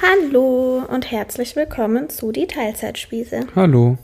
Hallo 0.00 0.84
und 0.88 1.10
herzlich 1.10 1.56
willkommen 1.56 2.08
zu 2.08 2.30
die 2.32 2.46
Teilzeitspieße. 2.46 3.40
Hallo. 3.56 3.98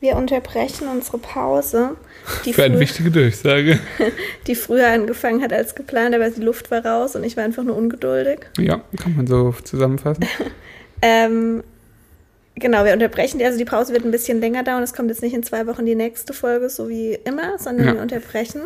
Wir 0.00 0.16
unterbrechen 0.16 0.88
unsere 0.88 1.18
Pause, 1.18 1.96
die, 2.44 2.52
Für 2.52 2.64
eine 2.64 2.78
wichtige 2.80 3.10
Durchsage. 3.10 3.78
die 4.46 4.54
früher 4.54 4.88
angefangen 4.88 5.42
hat 5.42 5.52
als 5.52 5.74
geplant, 5.74 6.14
aber 6.14 6.28
die 6.30 6.42
Luft 6.42 6.70
war 6.70 6.84
raus 6.84 7.16
und 7.16 7.24
ich 7.24 7.36
war 7.36 7.44
einfach 7.44 7.62
nur 7.62 7.76
ungeduldig. 7.76 8.40
Ja, 8.58 8.82
kann 9.02 9.16
man 9.16 9.26
so 9.26 9.54
zusammenfassen. 9.64 10.24
Ähm, 11.06 11.62
genau, 12.54 12.82
wir 12.86 12.94
unterbrechen 12.94 13.38
die. 13.38 13.44
Also 13.44 13.58
die 13.58 13.66
Pause 13.66 13.92
wird 13.92 14.06
ein 14.06 14.10
bisschen 14.10 14.40
länger 14.40 14.62
dauern. 14.62 14.82
Es 14.82 14.94
kommt 14.94 15.10
jetzt 15.10 15.20
nicht 15.20 15.34
in 15.34 15.42
zwei 15.42 15.66
Wochen 15.66 15.84
die 15.84 15.94
nächste 15.96 16.32
Folge, 16.32 16.70
so 16.70 16.88
wie 16.88 17.18
immer, 17.26 17.58
sondern 17.58 17.88
Ja. 17.88 17.94
wir 17.94 18.00
unterbrechen 18.00 18.62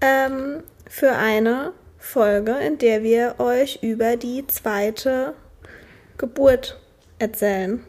ähm, 0.00 0.62
für 0.88 1.12
eine 1.12 1.72
Folge, 1.98 2.52
in 2.66 2.78
der 2.78 3.02
wir 3.02 3.34
euch 3.36 3.80
über 3.82 4.16
die 4.16 4.46
zweite 4.46 5.34
Geburt 6.18 6.78
erzählen. 7.18 7.80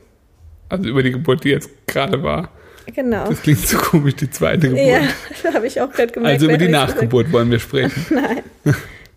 Also 0.69 0.88
über 0.88 1.03
die 1.03 1.11
Geburt, 1.11 1.43
die 1.43 1.49
jetzt 1.49 1.69
gerade 1.88 2.21
war. 2.23 2.52
Genau. 2.93 3.27
Das 3.27 3.41
klingt 3.41 3.59
so 3.59 3.77
komisch, 3.77 4.15
die 4.15 4.29
zweite 4.29 4.69
Geburt. 4.69 4.79
Ja, 4.88 5.02
das 5.43 5.53
habe 5.53 5.67
ich 5.67 5.79
auch 5.81 5.91
gerade 5.91 6.11
gemerkt. 6.11 6.33
also 6.33 6.45
über 6.45 6.57
die 6.57 6.65
ich's 6.65 6.71
gesagt 6.71 6.95
Nachgeburt 6.95 7.31
wollen 7.31 7.52
wir 7.52 7.59
sprechen. 7.59 8.05
Nein. 8.09 8.43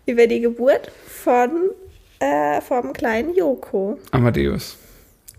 Über 0.05 0.27
die 0.27 0.41
Geburt 0.41 0.91
von 1.07 1.49
äh, 2.19 2.61
vom 2.61 2.93
kleinen 2.93 3.35
Joko. 3.35 3.99
Amadeus. 4.11 4.77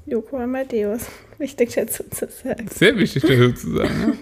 Joko 0.07 0.39
Amadeus. 0.39 1.07
Wichtig 1.39 1.75
dazu 1.75 2.05
zu 2.11 2.29
sagen. 2.29 2.67
Sehr 2.69 2.97
wichtig 2.97 3.23
dazu 3.23 3.53
zu 3.53 3.77
sagen. 3.77 4.19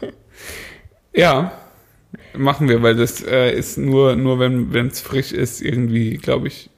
Ja, 1.14 1.23
ja 1.23 1.53
machen 2.37 2.69
wir, 2.69 2.83
weil 2.83 2.97
das 2.97 3.23
äh, 3.23 3.53
ist 3.53 3.78
nur, 3.78 4.16
nur 4.16 4.39
wenn 4.39 4.87
es 4.87 5.00
frisch 5.00 5.33
ist, 5.33 5.61
irgendwie, 5.61 6.16
glaube 6.16 6.48
ich, 6.48 6.70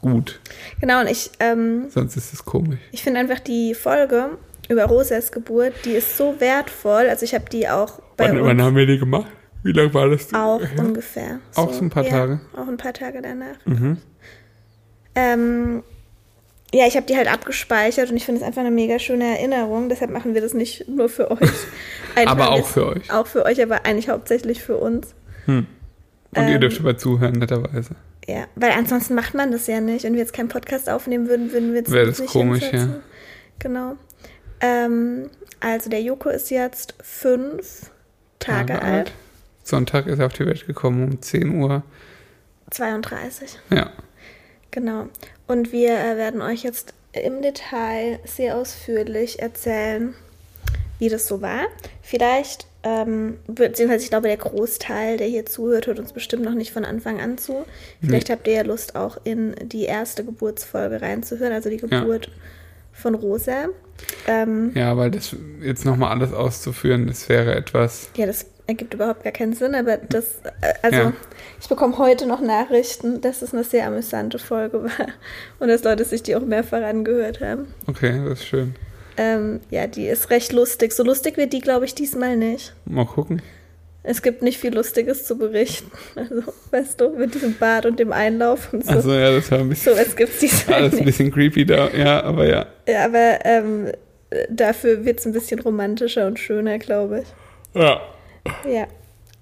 gut. 0.00 0.40
Genau, 0.80 1.00
und 1.00 1.08
ich, 1.08 1.30
ähm, 1.40 1.90
Sonst 1.90 2.16
ist 2.16 2.32
es 2.32 2.44
komisch. 2.44 2.78
ich 2.92 3.02
finde 3.02 3.20
einfach 3.20 3.40
die 3.40 3.74
Folge 3.74 4.30
über 4.68 4.84
Rosas 4.84 5.32
Geburt, 5.32 5.74
die 5.84 5.92
ist 5.92 6.16
so 6.16 6.36
wertvoll. 6.38 7.08
Also 7.08 7.24
ich 7.24 7.34
habe 7.34 7.46
die 7.50 7.68
auch 7.68 8.00
bei 8.16 8.28
Wann, 8.28 8.38
uns 8.38 8.46
wann 8.46 8.62
haben 8.62 8.76
wir 8.76 8.86
die 8.86 8.98
gemacht? 8.98 9.30
Wie 9.62 9.72
lange 9.72 9.92
war 9.92 10.08
das? 10.08 10.32
auch 10.32 10.60
her? 10.60 10.70
ungefähr. 10.78 11.40
Auch 11.54 11.72
so 11.72 11.84
ein 11.84 11.90
paar 11.90 12.04
ja, 12.04 12.10
Tage? 12.10 12.40
Auch 12.56 12.68
ein 12.68 12.76
paar 12.76 12.94
Tage 12.94 13.20
danach. 13.20 13.56
Mhm. 13.66 13.98
Ähm, 15.14 15.82
ja, 16.72 16.86
ich 16.86 16.96
habe 16.96 17.06
die 17.06 17.16
halt 17.16 17.30
abgespeichert 17.30 18.10
und 18.10 18.16
ich 18.16 18.24
finde 18.24 18.40
es 18.40 18.46
einfach 18.46 18.60
eine 18.60 18.70
mega 18.70 18.98
schöne 18.98 19.24
Erinnerung. 19.24 19.88
Deshalb 19.88 20.12
machen 20.12 20.34
wir 20.34 20.40
das 20.40 20.54
nicht 20.54 20.88
nur 20.88 21.08
für 21.08 21.30
euch. 21.30 21.50
Aber 22.26 22.52
auch 22.52 22.66
für 22.66 22.86
euch. 22.86 23.12
Auch 23.12 23.26
für 23.26 23.44
euch, 23.44 23.62
aber 23.62 23.86
eigentlich 23.86 24.08
hauptsächlich 24.08 24.62
für 24.62 24.76
uns. 24.76 25.14
Und 26.34 26.46
ihr 26.48 26.54
Ähm, 26.54 26.60
dürft 26.60 26.80
aber 26.80 26.96
zuhören, 26.96 27.32
netterweise. 27.34 27.96
Ja, 28.26 28.46
weil 28.54 28.70
ansonsten 28.72 29.14
macht 29.14 29.34
man 29.34 29.50
das 29.50 29.66
ja 29.66 29.80
nicht. 29.80 30.04
Wenn 30.04 30.12
wir 30.12 30.20
jetzt 30.20 30.32
keinen 30.32 30.48
Podcast 30.48 30.88
aufnehmen 30.88 31.28
würden, 31.28 31.52
würden 31.52 31.70
wir 31.72 31.80
jetzt 31.80 31.90
Wäre 31.90 32.06
das 32.06 32.20
nicht 32.20 32.30
komisch, 32.32 32.64
hinsetzen. 32.64 32.92
ja. 32.94 33.00
Genau. 33.58 33.96
Ähm, 34.60 35.28
also 35.60 35.90
der 35.90 36.02
Joko 36.02 36.28
ist 36.28 36.50
jetzt 36.50 36.94
fünf 37.02 37.90
Tage, 38.38 38.80
alt. 38.80 39.12
Sonntag 39.64 40.06
ist 40.06 40.18
er 40.18 40.26
auf 40.26 40.32
die 40.32 40.46
Welt 40.46 40.66
gekommen 40.66 41.02
um 41.04 41.20
10 41.22 41.60
Uhr. 41.60 41.82
32. 42.70 43.58
Ja. 43.70 43.90
Genau. 44.70 45.08
Und 45.46 45.72
wir 45.72 45.90
äh, 45.98 46.16
werden 46.16 46.40
euch 46.42 46.62
jetzt 46.62 46.94
im 47.12 47.42
Detail 47.42 48.20
sehr 48.24 48.56
ausführlich 48.56 49.40
erzählen, 49.42 50.14
wie 51.00 51.08
das 51.08 51.26
so 51.26 51.42
war. 51.42 51.62
Vielleicht, 52.02 52.66
ähm, 52.82 53.38
beziehungsweise 53.46 54.04
ich 54.04 54.10
glaube, 54.10 54.28
der 54.28 54.36
Großteil, 54.38 55.16
der 55.18 55.26
hier 55.26 55.44
zuhört, 55.46 55.86
hört 55.86 55.98
uns 55.98 56.12
bestimmt 56.12 56.44
noch 56.44 56.54
nicht 56.54 56.72
von 56.72 56.84
Anfang 56.84 57.20
an 57.20 57.36
zu. 57.38 57.64
Vielleicht 58.02 58.30
habt 58.30 58.46
ihr 58.48 58.54
ja 58.54 58.62
Lust, 58.62 58.96
auch 58.96 59.18
in 59.24 59.54
die 59.62 59.84
erste 59.84 60.24
Geburtsfolge 60.24 61.02
reinzuhören, 61.02 61.52
also 61.52 61.68
die 61.68 61.76
Geburt 61.76 62.30
von 62.92 63.14
Rosa. 63.14 63.66
Ähm, 64.26 64.72
Ja, 64.74 64.96
weil 64.96 65.10
das 65.10 65.36
jetzt 65.60 65.84
nochmal 65.84 66.10
alles 66.10 66.32
auszuführen, 66.32 67.06
das 67.06 67.28
wäre 67.28 67.54
etwas. 67.54 68.08
ja, 68.16 68.24
das 68.26 68.46
ergibt 68.66 68.94
überhaupt 68.94 69.24
gar 69.24 69.32
keinen 69.32 69.52
Sinn, 69.52 69.74
aber 69.74 69.96
das, 69.98 70.36
äh, 70.62 70.72
also 70.82 70.96
Ja. 70.98 71.12
ich 71.60 71.68
bekomme 71.68 71.98
heute 71.98 72.26
noch 72.26 72.40
Nachrichten, 72.40 73.20
dass 73.20 73.42
es 73.42 73.52
eine 73.52 73.64
sehr 73.64 73.86
amüsante 73.86 74.38
Folge 74.38 74.84
war 74.84 75.06
und 75.58 75.68
dass 75.68 75.82
Leute 75.84 76.04
sich 76.04 76.22
die 76.22 76.34
auch 76.36 76.44
mehrfach 76.46 76.82
angehört 76.82 77.40
haben. 77.40 77.66
Okay, 77.88 78.20
das 78.24 78.38
ist 78.40 78.46
schön. 78.46 78.74
Ähm, 79.20 79.60
ja, 79.68 79.86
die 79.86 80.06
ist 80.06 80.30
recht 80.30 80.50
lustig. 80.50 80.92
So 80.92 81.02
lustig 81.02 81.36
wird 81.36 81.52
die, 81.52 81.60
glaube 81.60 81.84
ich, 81.84 81.94
diesmal 81.94 82.38
nicht. 82.38 82.72
Mal 82.86 83.04
gucken. 83.04 83.42
Es 84.02 84.22
gibt 84.22 84.40
nicht 84.40 84.58
viel 84.58 84.74
Lustiges 84.74 85.26
zu 85.26 85.36
berichten. 85.36 85.90
Also, 86.16 86.42
weißt 86.70 86.98
du, 86.98 87.10
mit 87.10 87.34
diesem 87.34 87.54
Bad 87.54 87.84
und 87.84 87.98
dem 87.98 88.12
Einlauf 88.12 88.72
und 88.72 88.82
so. 88.82 88.90
Also 88.90 89.12
ja, 89.12 89.30
das 89.30 89.50
war 89.50 89.58
ein 89.58 89.68
bisschen, 89.68 89.94
so 89.94 90.22
es 90.22 90.38
diesmal 90.38 90.74
alles 90.74 90.98
ein 90.98 91.04
bisschen 91.04 91.30
creepy 91.30 91.66
da. 91.66 91.90
Ja, 91.90 92.22
aber 92.22 92.48
ja. 92.48 92.66
Ja, 92.88 93.04
aber 93.04 93.44
ähm, 93.44 93.92
dafür 94.48 95.04
wird 95.04 95.20
es 95.20 95.26
ein 95.26 95.32
bisschen 95.32 95.60
romantischer 95.60 96.26
und 96.26 96.38
schöner, 96.38 96.78
glaube 96.78 97.20
ich. 97.20 97.78
Ja. 97.78 98.00
Ja, 98.66 98.86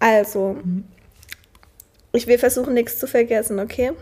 also, 0.01 0.57
ich 2.13 2.27
will 2.27 2.39
versuchen, 2.39 2.75
nichts 2.75 2.99
zu 2.99 3.07
vergessen, 3.07 3.61
okay? 3.61 3.93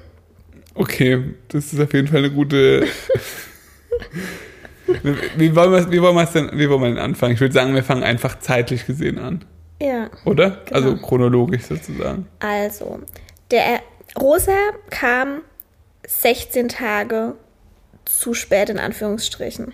Okay, 0.75 1.35
das 1.49 1.75
ist 1.75 1.81
auf 1.81 1.93
jeden 1.93 2.09
Fall 2.09 2.21
eine 2.21 2.31
gute. 2.31 2.87
wie 5.37 5.55
wollen 5.57 5.73
wir 5.73 5.91
wie 5.91 6.01
wollen 6.03 6.15
wir 6.17 6.23
es 6.25 6.33
denn, 6.33 6.51
wie 6.55 6.69
wollen 6.69 6.81
wir 6.83 6.89
denn 6.89 6.99
anfangen? 6.99 7.35
Ich 7.35 7.41
würde 7.41 7.55
sagen, 7.55 7.75
wir 7.75 7.83
fangen 7.83 8.03
einfach 8.03 8.39
zeitlich 8.39 8.87
gesehen 8.87 9.19
an, 9.19 9.45
Ja, 9.81 10.11
oder? 10.25 10.51
Genau. 10.67 10.75
Also 10.77 10.97
chronologisch 10.97 11.63
sozusagen. 11.63 12.27
also, 12.41 13.01
der 13.51 13.81
Rosa 14.21 14.53
kam 14.91 15.43
16 16.07 16.69
Tage 16.69 17.35
zu 18.05 18.35
spät, 18.35 18.71
in 18.71 18.79
Anführungsstrichen. 18.79 19.73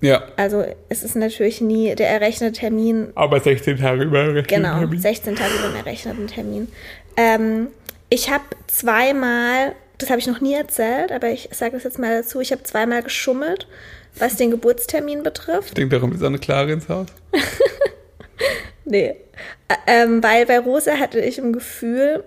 Ja, 0.00 0.22
Also, 0.36 0.64
es 0.90 1.02
ist 1.02 1.16
natürlich 1.16 1.60
nie 1.62 1.94
der 1.94 2.08
errechnete 2.10 2.52
Termin 2.58 3.08
aber 3.14 3.40
16 3.40 3.78
Tage 3.78 4.02
über 4.02 4.42
Genau, 4.42 4.86
16 4.94 5.34
Tage 5.36 5.54
über 5.54 5.68
den 5.68 5.76
errechneten 5.76 6.26
Termin. 6.26 6.68
Ähm, 7.16 7.68
ich 8.10 8.30
habe 8.30 8.44
zweimal, 8.66 9.72
das 9.98 10.10
habe 10.10 10.18
ich 10.20 10.26
noch 10.26 10.40
nie 10.42 10.54
erzählt, 10.54 11.10
aber 11.10 11.28
ich 11.30 11.48
sage 11.52 11.72
das 11.72 11.84
jetzt 11.84 11.98
mal 11.98 12.22
dazu, 12.22 12.40
ich 12.40 12.52
habe 12.52 12.62
zweimal 12.64 13.02
geschummelt, 13.02 13.66
was 14.18 14.36
den 14.36 14.50
Geburtstermin 14.50 15.22
betrifft. 15.22 15.68
Ich 15.68 15.74
denke, 15.74 15.96
darum 15.96 16.12
ist 16.12 16.22
auch 16.22 16.26
eine 16.26 16.38
Klare 16.38 16.72
ins 16.72 16.88
Haus. 16.88 17.08
Nee. 18.84 19.16
Ähm, 19.86 20.22
weil 20.22 20.46
bei 20.46 20.58
Rosa 20.58 20.98
hatte 20.98 21.18
ich 21.18 21.38
im 21.38 21.52
Gefühl, 21.52 22.22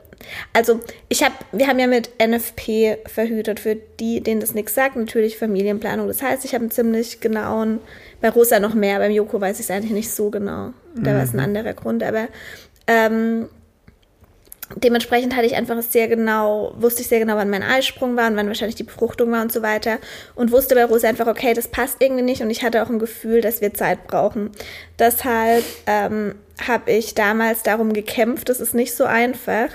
also 0.53 0.79
ich 1.07 1.23
habe, 1.23 1.35
wir 1.51 1.67
haben 1.67 1.79
ja 1.79 1.87
mit 1.87 2.09
NFP 2.19 2.97
verhütet, 3.05 3.59
für 3.59 3.75
die, 3.75 4.21
denen 4.21 4.41
das 4.41 4.53
nichts 4.53 4.73
sagt, 4.73 4.95
natürlich 4.95 5.37
Familienplanung. 5.37 6.07
Das 6.07 6.21
heißt, 6.21 6.43
ich 6.45 6.53
habe 6.53 6.63
einen 6.63 6.71
ziemlich 6.71 7.19
genauen, 7.19 7.79
bei 8.21 8.29
Rosa 8.29 8.59
noch 8.59 8.73
mehr, 8.73 8.97
beim 8.97 9.11
Joko 9.11 9.39
weiß 9.39 9.59
ich 9.59 9.65
es 9.65 9.71
eigentlich 9.71 9.91
nicht 9.91 10.11
so 10.11 10.31
genau. 10.31 10.73
Da 10.95 11.13
war 11.13 11.23
es 11.23 11.33
ein 11.33 11.39
anderer 11.39 11.73
Grund, 11.73 12.01
aber 12.01 12.27
ähm, 12.87 13.47
dementsprechend 14.75 15.35
hatte 15.35 15.45
ich 15.45 15.55
einfach 15.55 15.81
sehr 15.81 16.07
genau, 16.07 16.73
wusste 16.77 17.01
ich 17.01 17.07
sehr 17.07 17.19
genau, 17.19 17.35
wann 17.35 17.49
mein 17.49 17.63
Eisprung 17.63 18.15
war 18.15 18.27
und 18.29 18.35
wann 18.35 18.47
wahrscheinlich 18.47 18.75
die 18.75 18.83
Befruchtung 18.83 19.31
war 19.31 19.41
und 19.41 19.51
so 19.51 19.61
weiter. 19.61 19.99
Und 20.35 20.51
wusste 20.51 20.75
bei 20.75 20.85
Rosa 20.85 21.07
einfach, 21.07 21.27
okay, 21.27 21.53
das 21.53 21.67
passt 21.67 22.01
irgendwie 22.01 22.23
nicht. 22.23 22.41
Und 22.41 22.49
ich 22.49 22.63
hatte 22.63 22.83
auch 22.83 22.89
ein 22.89 22.99
Gefühl, 22.99 23.41
dass 23.41 23.61
wir 23.61 23.73
Zeit 23.73 24.07
brauchen. 24.07 24.51
Deshalb 24.99 25.63
ähm, 25.85 26.35
habe 26.65 26.91
ich 26.91 27.13
damals 27.13 27.63
darum 27.63 27.93
gekämpft, 27.93 28.49
es 28.49 28.59
ist 28.59 28.73
nicht 28.73 28.93
so 28.95 29.05
einfach, 29.05 29.69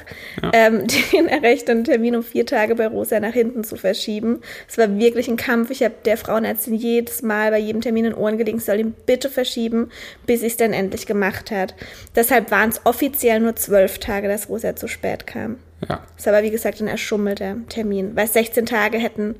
ähm, 0.53 0.87
den 1.12 1.28
errechneten 1.28 1.84
Termin 1.84 2.16
um 2.16 2.22
vier 2.22 2.47
Tage 2.47 2.75
bei 2.75 2.87
Rosa 2.87 3.20
nach 3.20 3.32
hinten 3.32 3.65
zu 3.65 3.76
verschieben. 3.76 4.41
Es 4.69 4.78
war 4.78 4.98
wirklich 4.98 5.28
ein 5.28 5.37
Kampf. 5.37 5.71
Ich 5.71 5.82
habe 5.82 5.94
der 6.04 6.16
Frauenärztin 6.16 6.75
jedes 6.75 7.22
Mal 7.22 7.50
bei 7.50 7.59
jedem 7.59 7.81
Termin 7.82 8.06
in 8.06 8.15
Ohren 8.15 8.38
gelegt, 8.38 8.62
soll 8.62 8.81
ihn 8.81 8.94
bitte 9.06 9.28
verschieben, 9.28 9.91
bis 10.26 10.41
sie 10.41 10.47
es 10.47 10.56
dann 10.56 10.72
endlich 10.72 11.06
gemacht 11.06 11.50
hat. 11.50 11.75
Deshalb 12.16 12.50
waren 12.50 12.71
es 12.71 12.81
offiziell 12.84 13.41
nur 13.41 13.56
zwölf 13.56 13.98
Tage, 13.98 14.28
dass 14.28 14.48
Rosa 14.48 14.75
zu 14.75 14.88
spät 14.88 15.26
kam. 15.26 15.59
Ja. 15.88 16.00
Ist 16.16 16.28
aber 16.28 16.42
wie 16.42 16.50
gesagt 16.50 16.81
ein 16.81 16.88
erschummelter 16.88 17.56
Termin, 17.69 18.15
weil 18.15 18.26
16 18.26 18.66
Tage 18.66 18.98
hätten, 18.98 19.37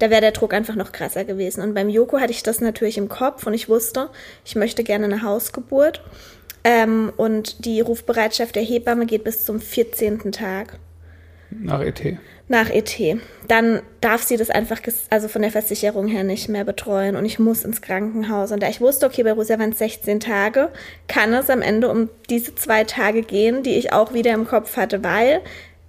da 0.00 0.08
wäre 0.08 0.22
der 0.22 0.32
Druck 0.32 0.54
einfach 0.54 0.76
noch 0.76 0.92
krasser 0.92 1.24
gewesen. 1.24 1.62
Und 1.62 1.74
beim 1.74 1.88
Joko 1.88 2.18
hatte 2.18 2.32
ich 2.32 2.42
das 2.42 2.60
natürlich 2.60 2.96
im 2.98 3.08
Kopf 3.08 3.46
und 3.46 3.54
ich 3.54 3.68
wusste, 3.68 4.08
ich 4.44 4.56
möchte 4.56 4.82
gerne 4.82 5.04
eine 5.04 5.22
Hausgeburt. 5.22 6.02
Ähm, 6.64 7.12
und 7.16 7.64
die 7.64 7.80
Rufbereitschaft 7.80 8.54
der 8.54 8.62
Hebamme 8.62 9.06
geht 9.06 9.24
bis 9.24 9.44
zum 9.44 9.60
14. 9.60 10.32
Tag 10.32 10.78
Nach 11.50 11.80
ET. 11.80 12.18
nach 12.48 12.68
ET. 12.68 13.18
Dann 13.48 13.80
darf 14.00 14.22
sie 14.22 14.36
das 14.36 14.50
einfach, 14.50 14.80
also 15.08 15.28
von 15.28 15.42
der 15.42 15.50
Versicherung 15.50 16.06
her 16.06 16.24
nicht 16.24 16.48
mehr 16.48 16.64
betreuen 16.64 17.16
und 17.16 17.24
ich 17.24 17.38
muss 17.38 17.64
ins 17.64 17.80
Krankenhaus. 17.80 18.52
Und 18.52 18.62
da 18.62 18.68
ich 18.68 18.80
wusste, 18.80 19.06
okay, 19.06 19.22
bei 19.22 19.32
Rosa 19.32 19.58
waren 19.58 19.70
es 19.70 19.78
16 19.78 20.20
Tage, 20.20 20.68
kann 21.08 21.32
es 21.32 21.48
am 21.48 21.62
Ende 21.62 21.88
um 21.88 22.10
diese 22.28 22.54
zwei 22.54 22.84
Tage 22.84 23.22
gehen, 23.22 23.62
die 23.62 23.76
ich 23.76 23.92
auch 23.92 24.12
wieder 24.12 24.34
im 24.34 24.46
Kopf 24.46 24.76
hatte, 24.76 25.02
weil 25.02 25.40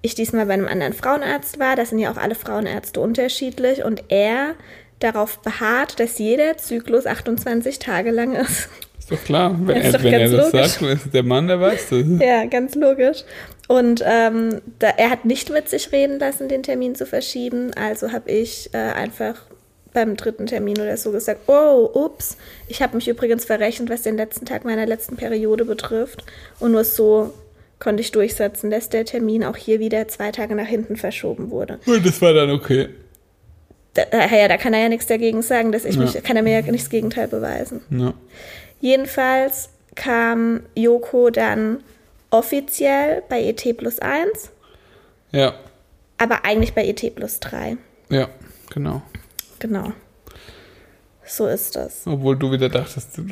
ich 0.01 0.15
diesmal 0.15 0.45
bei 0.45 0.53
einem 0.53 0.67
anderen 0.67 0.94
Frauenarzt 0.94 1.59
war. 1.59 1.75
Da 1.75 1.85
sind 1.85 2.00
ja 2.00 2.12
auch 2.12 2.17
alle 2.17 2.35
Frauenärzte 2.35 3.00
unterschiedlich 3.00 3.83
und 3.83 4.06
er 4.07 4.56
darauf 5.00 5.39
beharrt, 5.39 6.00
dass 6.00 6.17
jeder 6.17 6.57
Zyklus 6.57 7.06
28 7.06 7.79
Tage 7.79 8.12
lang 8.12 8.35
ist. 8.35 8.69
Ist 9.01 9.12
doch 9.12 9.24
klar. 9.24 9.56
Wenn, 9.63 9.77
Ja, 9.77 9.83
er, 9.83 10.03
wenn 10.03 10.13
er 10.13 10.30
das 10.30 10.53
logisch. 10.53 10.69
sagt, 10.71 10.81
ist 10.83 11.13
der 11.13 11.24
Mann, 11.24 11.48
der 11.48 11.59
weiß 11.59 11.89
das. 11.89 12.03
Ja, 12.19 12.45
ganz 12.45 12.75
logisch. 12.75 13.24
Und 13.68 14.03
ähm, 14.06 14.62
da, 14.80 14.89
er 14.89 15.09
hat 15.09 15.25
nicht 15.25 15.50
mit 15.50 15.68
sich 15.69 15.92
reden 15.92 16.19
lassen, 16.19 16.48
den 16.48 16.62
Termin 16.63 16.94
zu 16.95 17.06
verschieben. 17.06 17.71
Also 17.75 18.12
habe 18.12 18.30
ich 18.31 18.69
äh, 18.74 18.77
einfach 18.77 19.42
beim 19.94 20.15
dritten 20.15 20.45
Termin 20.45 20.80
oder 20.80 20.95
so 20.98 21.12
gesagt, 21.12 21.42
oh, 21.50 21.89
ups, 21.94 22.38
ich 22.68 22.81
habe 22.81 22.95
mich 22.95 23.07
übrigens 23.07 23.44
verrechnet, 23.44 23.89
was 23.89 24.03
den 24.03 24.15
letzten 24.18 24.45
Tag 24.45 24.63
meiner 24.65 24.86
letzten 24.86 25.18
Periode 25.18 25.65
betrifft. 25.65 26.24
Und 26.59 26.71
nur 26.71 26.83
so 26.86 27.33
konnte 27.80 28.01
ich 28.01 28.12
durchsetzen, 28.12 28.69
dass 28.69 28.88
der 28.89 29.03
Termin 29.06 29.44
auch 29.44 29.57
hier 29.57 29.80
wieder 29.80 30.07
zwei 30.07 30.31
Tage 30.31 30.56
nach 30.56 30.68
hinten 30.68 30.95
verschoben 30.95 31.50
wurde. 31.50 31.80
Und 31.88 32.06
das 32.06 32.21
war 32.21 32.33
dann 32.33 32.51
okay. 32.51 32.89
Da, 33.95 34.03
ja, 34.33 34.48
da 34.48 34.56
kann 34.56 34.74
er 34.74 34.83
ja 34.83 34.89
nichts 34.89 35.07
dagegen 35.07 35.42
sagen, 35.42 35.74
dass 35.74 35.83
ich 35.83 35.95
Ja. 35.95 36.01
mich, 36.03 36.13
kann 36.24 36.38
er 36.38 36.44
mir 36.44 36.57
ja 36.57 36.71
nichts 36.71 36.89
Gegenteil 36.89 37.27
beweisen. 37.27 37.81
Ja. 37.89 38.13
Jedenfalls 38.81 39.69
kam 39.95 40.61
Joko 40.75 41.29
dann 41.29 41.81
offiziell 42.29 43.23
bei 43.29 43.41
ET 43.43 43.77
plus 43.77 43.99
1, 43.99 44.49
Ja, 45.31 45.53
aber 46.17 46.43
eigentlich 46.45 46.73
bei 46.73 46.85
ET 46.85 47.15
plus 47.15 47.39
3. 47.39 47.77
ja, 48.09 48.27
genau. 48.73 49.01
Genau. 49.59 49.93
So 51.23 51.47
ist 51.47 51.75
das. 51.77 52.01
Obwohl 52.05 52.35
du 52.35 52.51
wieder 52.51 52.67
dachtest, 52.67 53.17
du 53.17 53.23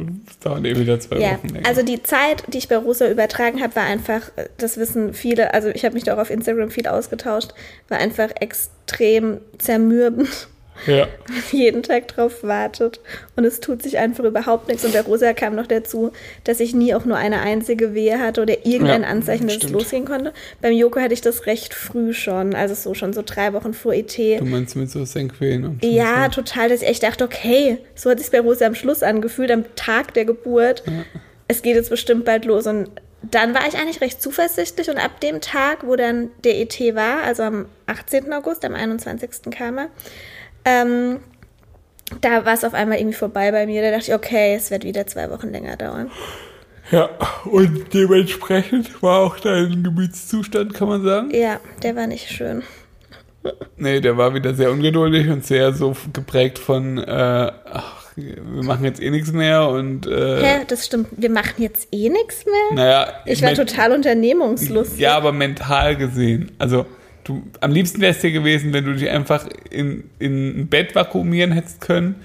dauert 0.42 0.64
eh 0.66 0.76
wieder 0.80 1.00
zwei 1.02 1.18
Ja, 1.18 1.34
Wochen 1.38 1.50
länger. 1.50 1.68
also 1.68 1.82
die 1.84 2.02
Zeit, 2.04 2.44
die 2.48 2.60
ich 2.60 2.70
bei 2.70 2.78
Rosa 2.78 3.10
übertragen 3.10 3.62
habe, 3.62 3.76
war 3.76 3.84
einfach, 3.84 4.30
äh, 4.38 4.48
das 4.58 4.78
wissen 4.78 5.14
viele, 5.14 5.54
also 5.54 5.68
ich 5.70 5.84
habe 5.84 5.96
mich 5.96 6.04
da 6.06 6.14
auch 6.16 6.20
auf 6.20 6.30
Instagram 6.30 6.70
viel 6.72 6.88
ausgetauscht, 6.88 7.54
war 7.90 7.98
einfach 7.98 8.30
extrem 8.40 9.42
zermürbend, 9.58 10.48
ja, 10.88 11.08
jeden 11.52 11.84
Tag 11.84 12.08
drauf 12.08 12.44
wartet 12.44 13.00
und 13.36 13.44
es 13.46 13.60
tut 13.60 13.82
sich 13.84 13.98
einfach 13.98 14.24
überhaupt 14.24 14.68
nichts. 14.68 14.86
Und 14.86 14.94
bei 14.94 15.02
Rosa 15.02 15.34
kam 15.34 15.56
noch 15.56 15.68
dazu, 15.68 16.12
dass 16.44 16.60
ich 16.60 16.74
nie 16.74 16.94
auch 16.94 17.06
nur 17.06 17.18
eine 17.18 17.42
einzige 17.42 17.94
Wehe 17.94 18.20
hatte 18.20 18.42
oder 18.42 18.66
irgendein 18.66 19.04
Ja, 19.04 19.08
Anzeichen, 19.10 19.46
dass 19.48 19.56
es 19.58 19.62
stimmt. 19.64 19.74
losgehen 19.74 20.06
konnte. 20.06 20.34
Beim 20.62 20.74
Joko 20.74 21.00
hatte 21.00 21.14
ich 21.14 21.22
das 21.22 21.46
recht 21.46 21.74
früh 21.74 22.14
schon, 22.14 22.56
also 22.56 22.76
so 22.76 22.94
schon 22.94 23.14
so 23.14 23.22
drei 23.26 23.54
Wochen 23.54 23.74
vor 23.74 23.94
ET. 23.94 24.18
du 24.18 24.46
meinst 24.46 24.76
mit 24.76 24.90
so 24.90 25.04
Senkvenen 25.06 25.66
und 25.72 25.84
Ja, 25.86 26.26
so. 26.32 26.42
total, 26.42 26.70
dass 26.70 26.82
ich 26.82 26.88
echt 26.88 27.04
dachte, 27.04 27.24
okay, 27.24 27.78
so 27.96 28.10
hat 28.10 28.20
sich 28.20 28.32
bei 28.32 28.40
Rosa 28.40 28.66
am 28.66 28.76
Schluss 28.76 29.04
angefühlt, 29.04 29.52
am 29.52 29.66
Tag 29.76 30.14
der 30.14 30.26
Geburt. 30.26 30.84
Es 31.48 31.62
geht 31.62 31.76
jetzt 31.76 31.90
bestimmt 31.90 32.26
bald 32.26 32.46
los. 32.46 32.68
Und 32.68 32.90
dann 33.24 33.54
war 33.54 33.68
ich 33.68 33.76
eigentlich 33.76 34.00
recht 34.02 34.22
zuversichtlich 34.22 34.90
und 34.90 34.98
ab 34.98 35.20
dem 35.20 35.42
Tag, 35.42 35.86
wo 35.86 35.96
dann 35.98 36.30
der 36.44 36.58
ET 36.60 36.80
war, 36.96 37.24
also 37.24 37.44
am 37.44 37.66
18. 37.88 38.32
August, 38.32 38.64
am 38.64 38.76
21. 38.76 39.52
kam 39.52 39.78
er, 39.78 39.88
ähm, 40.66 41.20
da 42.22 42.46
war 42.46 42.54
es 42.54 42.64
auf 42.64 42.74
einmal 42.74 42.98
irgendwie 43.00 43.18
vorbei 43.18 43.52
bei 43.52 43.66
mir. 43.66 43.82
Da 43.82 43.92
dachte 43.92 44.12
ich, 44.12 44.14
okay, 44.14 44.56
es 44.56 44.72
wird 44.72 44.84
wieder 44.84 45.06
zwei 45.08 45.30
Wochen 45.30 45.50
länger 45.50 45.76
dauern. 45.78 46.10
Ja, 46.92 47.10
und 47.46 47.94
dementsprechend 47.94 49.04
war 49.04 49.20
auch 49.20 49.40
dein 49.40 49.84
Gemütszustand, 49.84 50.74
kann 50.74 50.88
man 50.88 51.04
sagen. 51.04 51.30
Ja, 51.32 51.60
der 51.84 51.96
war 51.96 52.08
nicht 52.08 52.30
schön. 52.30 52.64
Nee, 53.78 54.02
der 54.02 54.18
war 54.18 54.34
wieder 54.34 54.54
sehr 54.54 54.72
ungeduldig 54.72 55.30
und 55.30 55.46
sehr 55.46 55.72
so 55.74 55.96
geprägt 56.12 56.58
von, 56.60 56.98
äh, 56.98 57.52
ach, 57.72 58.08
wir 58.16 58.64
machen 58.64 58.84
jetzt 58.84 59.00
eh 59.02 59.12
nichts 59.12 59.32
mehr 59.32 59.70
und, 59.70 60.08
äh, 60.08 60.42
Hä, 60.44 60.66
das 60.68 60.86
stimmt. 60.88 61.08
Wir 61.12 61.30
machen 61.30 61.54
jetzt 61.62 61.88
eh 61.92 62.10
nichts 62.10 62.44
mehr? 62.46 62.76
naja. 62.76 63.14
Ich 63.26 63.42
war 63.42 63.50
men- 63.52 63.56
total 63.68 63.92
unternehmungslustig. 63.94 65.00
Ja, 65.00 65.16
aber 65.16 65.32
mental 65.32 65.96
gesehen. 65.96 66.52
Also, 66.58 66.86
du, 67.30 67.44
am 67.62 67.72
liebsten 67.72 68.02
wäre 68.02 68.12
es 68.12 68.20
dir 68.20 68.32
gewesen, 68.32 68.74
wenn 68.74 68.84
du 68.86 68.94
dich 68.94 69.10
einfach 69.10 69.48
in, 69.70 70.10
in 70.20 70.62
ein 70.62 70.68
Bett 70.68 70.96
vakuumieren 70.96 71.52
hättest 71.52 71.80
können, 71.82 72.16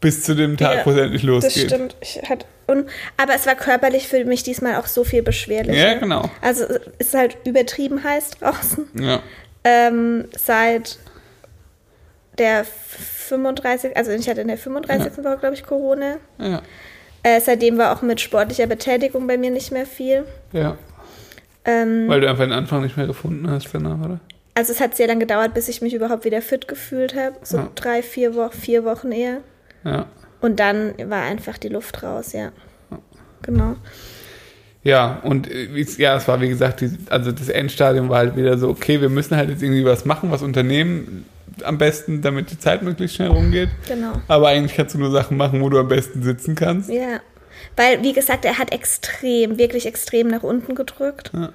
bis 0.00 0.22
zu 0.22 0.34
dem 0.34 0.56
Tag, 0.56 0.78
Ja, 0.78 0.86
wo 0.86 0.90
es 0.90 0.96
endlich 0.98 1.22
Das 1.22 1.28
losgeht. 1.30 1.70
stimmt. 1.70 1.96
Ich 2.00 2.20
hatte, 2.28 2.46
und, 2.66 2.88
aber 3.16 3.34
es 3.34 3.46
war 3.46 3.54
körperlich 3.54 4.08
für 4.08 4.24
mich 4.24 4.42
diesmal 4.42 4.76
auch 4.76 4.86
so 4.86 5.04
viel 5.04 5.22
beschwerlicher. 5.22 5.92
Ja, 5.92 5.98
genau. 5.98 6.30
Also 6.40 6.64
es 6.64 7.08
ist 7.08 7.14
halt 7.14 7.36
übertrieben 7.44 8.02
heiß 8.02 8.30
draußen. 8.40 8.86
Ja, 8.98 9.22
Ähm, 9.64 10.24
seit 10.36 10.98
der 12.38 12.64
35, 13.28 13.96
also 13.96 14.10
ich 14.12 14.28
hatte 14.28 14.40
in 14.40 14.48
der 14.48 14.56
35. 14.56 15.18
Woche, 15.24 15.36
glaube 15.38 15.54
ich, 15.54 15.62
Corona. 15.64 16.16
ja, 16.38 16.62
Äh, 17.22 17.40
seitdem 17.40 17.76
war 17.76 17.94
auch 17.94 18.00
mit 18.00 18.20
sportlicher 18.22 18.66
Betätigung 18.66 19.26
bei 19.26 19.36
mir 19.36 19.50
nicht 19.50 19.70
mehr 19.72 19.84
viel. 19.86 20.24
ja. 20.52 20.76
Ähm, 21.64 22.08
Weil 22.08 22.20
du 22.20 22.28
einfach 22.28 22.44
den 22.44 22.52
Anfang 22.52 22.82
nicht 22.82 22.96
mehr 22.96 23.06
gefunden 23.06 23.50
hast 23.50 23.68
danach, 23.72 23.98
oder? 24.04 24.20
also 24.54 24.72
es 24.72 24.80
hat 24.80 24.94
sehr 24.96 25.06
lange 25.06 25.20
gedauert, 25.20 25.54
bis 25.54 25.68
ich 25.68 25.80
mich 25.80 25.94
überhaupt 25.94 26.24
wieder 26.24 26.42
fit 26.42 26.68
gefühlt 26.68 27.14
habe. 27.14 27.36
So 27.42 27.58
Ja. 27.58 27.68
drei, 27.76 28.02
vier 28.02 28.34
Wochen, 28.34 28.52
vier 28.52 28.84
Wochen 28.84 29.10
eher. 29.12 29.38
Ja. 29.84 30.06
Und 30.40 30.60
dann 30.60 30.92
war 31.08 31.22
einfach 31.22 31.56
die 31.58 31.68
Luft 31.68 32.02
raus, 32.02 32.32
ja. 32.32 32.50
Genau. 33.42 33.76
Ja, 34.82 35.20
und 35.22 35.50
äh, 35.50 35.74
wie 35.74 35.80
es- 35.82 35.98
ja, 35.98 36.16
es 36.16 36.26
war 36.28 36.40
wie 36.40 36.48
gesagt, 36.48 36.80
die, 36.80 36.90
also 37.10 37.32
das 37.32 37.48
Endstadium 37.48 38.08
war 38.08 38.18
halt 38.18 38.36
wieder 38.36 38.56
so, 38.58 38.68
okay, 38.68 39.00
wir 39.00 39.08
müssen 39.10 39.36
halt 39.36 39.50
jetzt 39.50 39.62
irgendwie 39.62 39.84
was 39.84 40.04
machen, 40.04 40.30
was 40.30 40.42
unternehmen, 40.42 41.26
am 41.62 41.76
besten, 41.78 42.22
damit 42.22 42.50
die 42.50 42.58
Zeit 42.58 42.82
möglichst 42.82 43.16
schnell 43.16 43.28
rumgeht. 43.28 43.68
Genau. 43.88 44.12
Aber 44.28 44.48
eigentlich 44.48 44.74
kannst 44.76 44.94
du 44.94 44.98
nur 44.98 45.10
Sachen 45.10 45.36
machen, 45.36 45.60
wo 45.60 45.68
du 45.68 45.78
am 45.78 45.88
besten 45.88 46.22
sitzen 46.22 46.54
kannst. 46.54 46.88
Ja, 46.90 47.20
weil, 47.76 48.02
wie 48.02 48.12
gesagt, 48.12 48.44
er 48.44 48.58
hat 48.58 48.72
extrem, 48.72 49.58
wirklich 49.58 49.86
extrem 49.86 50.28
nach 50.28 50.42
unten 50.42 50.74
gedrückt. 50.74 51.30
Ja. 51.34 51.52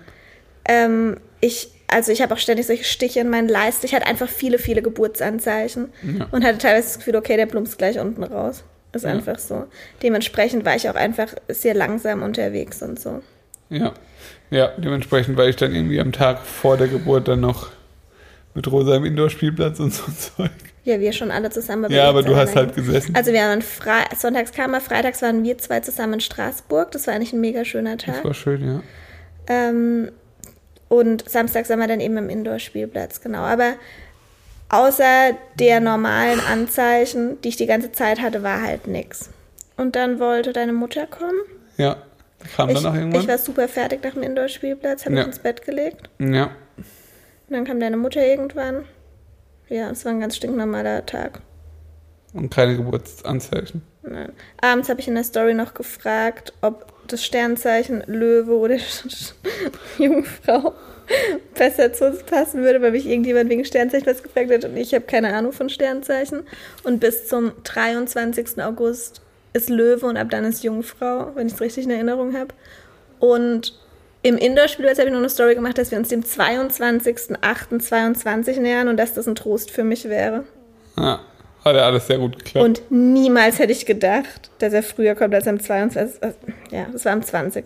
Ähm, 0.68 1.18
ich, 1.42 1.70
also 1.88 2.12
ich 2.12 2.22
habe 2.22 2.34
auch 2.34 2.40
ständig 2.40 2.66
solche 2.68 2.84
Stiche 2.86 3.20
in 3.20 3.30
meinen 3.30 3.48
Leisten. 3.50 3.86
Ich 3.86 3.94
hatte 3.94 4.08
einfach 4.08 4.30
viele, 4.30 4.58
viele 4.58 4.82
Geburtsanzeichen 4.82 5.90
Ja. 6.04 6.28
und 6.32 6.44
hatte 6.44 6.58
teilweise 6.58 6.88
das 6.88 6.98
Gefühl, 6.98 7.16
okay, 7.18 7.38
der 7.38 7.46
plumpst 7.46 7.78
gleich 7.78 8.00
unten 8.00 8.24
raus. 8.24 8.64
Ist 8.94 9.04
Ja. 9.04 9.12
einfach 9.12 9.38
so. 9.40 9.66
Dementsprechend 10.02 10.66
war 10.66 10.76
ich 10.76 10.90
auch 10.90 10.96
einfach 10.96 11.28
sehr 11.50 11.74
langsam 11.74 12.24
unterwegs 12.24 12.82
und 12.82 13.00
so. 13.00 13.22
Ja. 13.70 13.94
Ja, 14.52 14.68
dementsprechend 14.78 15.38
war 15.38 15.48
ich 15.48 15.56
dann 15.58 15.74
irgendwie 15.76 16.00
am 16.00 16.12
Tag 16.12 16.40
vor 16.46 16.78
der 16.78 16.88
Geburt 16.88 17.28
dann 17.28 17.42
noch 17.42 17.72
mit 18.54 18.72
Rosa 18.72 18.96
im 18.96 19.04
Indoor-Spielplatz 19.06 19.80
und 19.80 19.94
so 19.94 20.04
ein 20.08 20.16
Zeug. 20.38 20.52
Ja, 20.86 21.00
wir 21.00 21.12
schon 21.14 21.32
alle 21.32 21.50
zusammen. 21.50 21.92
Ja, 21.92 22.08
aber 22.08 22.22
du 22.24 22.36
hast 22.36 22.56
halt 22.56 22.76
gesessen. 22.76 23.14
Also 23.16 23.34
wir 23.34 23.42
waren 23.42 23.62
Fre 23.64 24.04
sonntags 24.18 24.52
kam 24.52 24.74
er, 24.74 24.82
freitags 24.82 25.22
waren 25.24 25.44
wir 25.44 25.58
zwei 25.58 25.80
zusammen 25.82 26.14
in 26.14 26.20
Straßburg. 26.22 26.92
Das 26.92 27.08
war 27.08 27.14
eigentlich 27.16 27.34
ein 27.34 27.42
mega 27.42 27.66
schöner 27.66 27.98
Tag. 27.98 28.16
Das 28.18 28.24
war 28.24 28.34
schön, 28.36 28.64
ja. 28.66 28.82
Ähm, 29.48 30.12
und 30.88 31.28
samstags 31.30 31.70
waren 31.70 31.80
wir 31.80 31.88
dann 31.88 32.00
eben 32.00 32.16
im 32.18 32.30
Indoor-Spielplatz, 32.30 33.20
genau. 33.22 33.40
Aber 33.40 33.74
außer 34.70 35.32
der 35.60 35.80
normalen 35.80 36.40
Anzeichen, 36.40 37.42
die 37.42 37.50
ich 37.50 37.56
die 37.58 37.66
ganze 37.66 37.92
Zeit 37.92 38.22
hatte, 38.22 38.44
war 38.44 38.62
halt 38.62 38.88
nix. 38.88 39.30
Und 39.78 39.96
dann 39.96 40.20
wollte 40.20 40.54
deine 40.54 40.74
Mutter 40.74 41.08
kommen. 41.08 41.40
Ja. 41.78 41.98
Kam 42.56 42.70
Ich, 42.70 42.76
dann 42.76 42.86
auch 42.86 42.94
ich 42.94 43.00
irgendwann? 43.00 43.28
war 43.28 43.38
super 43.40 43.68
fertig 43.68 44.04
nach 44.04 44.14
dem 44.14 44.22
Indoor-Spielplatz, 44.22 45.06
habe 45.06 45.16
Ja. 45.16 45.22
mich 45.22 45.28
ins 45.30 45.40
Bett 45.40 45.66
gelegt. 45.66 46.10
ja. 46.20 46.52
Und 47.48 47.54
dann 47.56 47.66
kam 47.66 47.80
deine 47.80 47.98
Mutter 47.98 48.26
irgendwann. 48.26 48.86
Ja, 49.70 49.90
es 49.90 50.06
war 50.06 50.12
ein 50.12 50.20
ganz 50.20 50.36
stinknormaler 50.36 51.06
Tag. 51.06 51.42
Und 52.34 52.50
keine 52.50 52.76
Geburtsanzeichen. 52.76 53.82
Nein. 54.04 54.32
Abends 54.62 54.90
habe 54.90 55.00
ich 55.00 55.08
in 55.08 55.16
der 55.16 55.24
Story 55.24 55.54
noch 55.54 55.74
gefragt, 55.74 56.54
ob 56.62 56.94
das 57.08 57.24
Sternzeichen 57.24 58.04
Löwe 58.08 58.58
oder 58.58 58.78
Jungfrau 59.98 60.74
besser 61.56 61.94
zu 61.94 62.08
uns 62.08 62.24
passen 62.24 62.64
würde, 62.64 62.82
weil 62.82 62.92
mich 62.92 63.06
irgendjemand 63.06 63.50
wegen 63.50 63.64
Sternzeichen 63.64 64.08
was 64.08 64.24
gefragt 64.24 64.52
hat 64.52 64.66
und 64.66 64.76
ich 64.76 64.94
habe 64.94 65.06
keine 65.06 65.34
Ahnung 65.34 65.54
von 65.54 65.70
Sternzeichen. 65.70 66.44
Und 66.84 67.00
bis 67.00 67.28
zum 67.28 67.52
23. 67.64 68.62
August 68.64 69.22
ist 69.54 69.70
Löwe 69.70 70.06
und 70.08 70.18
ab 70.18 70.30
dann 70.30 70.46
ist 70.46 70.64
Jungfrau, 70.64 71.32
wenn 71.36 71.48
ich 71.48 71.54
es 71.54 71.62
richtig 71.62 71.86
in 71.86 71.92
Erinnerung 71.92 72.36
habe. 72.36 72.54
Und 73.20 73.80
im 74.28 74.38
Indoor-Spielplatz 74.38 74.98
habe 74.98 75.08
ich 75.10 75.14
noch 75.14 75.20
eine 75.20 75.30
Story 75.30 75.54
gemacht, 75.56 75.78
dass 75.78 75.92
wir 75.92 75.98
uns 76.00 76.08
dem 76.10 76.22
22.08.22 76.24 78.60
nähern 78.60 78.88
und 78.88 78.98
dass 78.98 79.14
das 79.14 79.28
ein 79.28 79.36
Trost 79.36 79.70
für 79.72 79.84
mich 79.84 80.06
wäre. 80.06 80.46
Ja. 80.98 81.20
Hat 81.64 81.76
ja 81.76 81.82
alles 81.84 82.08
sehr 82.08 82.18
gut 82.20 82.38
geklappt. 82.38 82.66
Und 82.66 82.82
niemals 82.92 83.60
hätte 83.60 83.72
ich 83.72 83.86
gedacht, 83.86 84.50
dass 84.60 84.74
er 84.74 84.84
früher 84.84 85.16
kommt 85.16 85.34
als 85.34 85.48
am 85.48 85.60
22. 85.60 86.22
äh, 86.24 86.34
Ja, 86.72 86.88
das 86.92 87.06
war 87.06 87.14
am 87.14 87.24
20. 87.24 87.66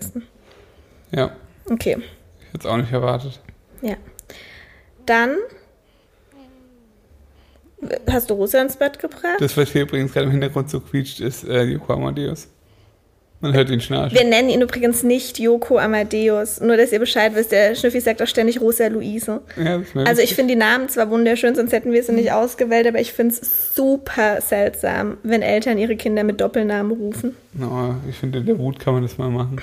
ja. 1.11 1.31
Okay, 1.69 1.97
Ich 2.39 2.47
hätte 2.53 2.59
es 2.59 2.65
auch 2.65 2.77
nicht 2.77 2.91
erwartet. 2.91 3.39
ja. 3.81 3.95
Dann 5.05 5.35
hast 8.11 8.29
du 8.29 8.33
Rosa 8.35 8.61
ins 8.61 8.75
Bett 8.77 8.99
gebracht. 8.99 9.39
Das, 9.39 9.55
was 9.57 9.71
hier 9.71 9.81
übrigens 9.83 10.11
gerade 10.13 10.25
im 10.25 10.31
Hintergrund 10.31 10.69
so 10.69 10.79
quietscht, 10.81 11.19
ist 11.21 11.45
äh, 11.47 11.63
Yoko 11.63 11.93
Amadeus. 11.93 12.47
Man 13.41 13.53
hört 13.53 13.69
ihn 13.69 13.79
schnarchen. 13.79 14.17
Wir 14.17 14.25
nennen 14.27 14.49
ihn 14.49 14.61
übrigens 14.61 15.01
nicht 15.03 15.39
Joko 15.39 15.77
Amadeus, 15.77 16.59
nur 16.59 16.75
dass 16.75 16.91
ihr 16.91 16.99
Bescheid 16.99 17.33
wisst. 17.35 17.53
Der 17.53 17.73
Schnüffi 17.73 18.01
sagt 18.01 18.21
auch 18.21 18.27
ständig 18.27 18.59
Rosa 18.59 18.87
Luise. 18.87 19.41
Ja, 19.55 19.81
Also 20.05 20.21
ich 20.21 20.35
finde 20.35 20.55
die 20.55 20.59
Namen 20.59 20.89
zwar 20.89 21.09
wunderschön, 21.09 21.55
sonst 21.55 21.71
hätten 21.71 21.93
wir 21.93 22.03
sie 22.03 22.11
nicht 22.11 22.33
ausgewählt, 22.33 22.85
aber 22.85 22.99
ich 22.99 23.13
finde 23.13 23.35
es 23.35 23.73
super 23.75 24.41
seltsam, 24.41 25.17
wenn 25.23 25.41
Eltern 25.41 25.77
ihre 25.77 25.95
Kinder 25.95 26.25
mit 26.25 26.41
Doppelnamen 26.41 26.91
rufen. 26.91 27.37
No, 27.53 27.95
ich 28.09 28.17
finde, 28.17 28.39
in 28.39 28.45
der 28.45 28.59
Wut 28.59 28.77
kann 28.77 28.93
man 28.93 29.03
das 29.03 29.17
mal 29.17 29.29
machen. 29.29 29.61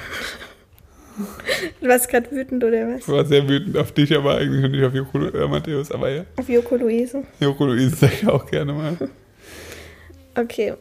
Du 1.80 1.88
warst 1.88 2.08
gerade 2.08 2.30
wütend 2.30 2.62
oder 2.64 2.88
was? 2.88 3.00
Ich 3.00 3.08
war 3.08 3.24
sehr 3.24 3.48
wütend 3.48 3.76
auf 3.76 3.92
dich, 3.92 4.14
aber 4.16 4.36
eigentlich 4.36 4.70
nicht 4.70 4.84
auf 4.84 4.94
Yoko 4.94 5.18
Amadeus. 5.44 5.90
Aber 5.90 6.10
ja, 6.10 6.24
Auf 6.36 6.48
Joko 6.48 6.76
Luise. 6.76 7.24
Yoko 7.40 7.66
Luise 7.66 7.96
sage 7.96 8.12
ich 8.22 8.28
auch 8.28 8.44
gerne 8.50 8.72
mal. 8.72 8.96
Okay. 10.34 10.74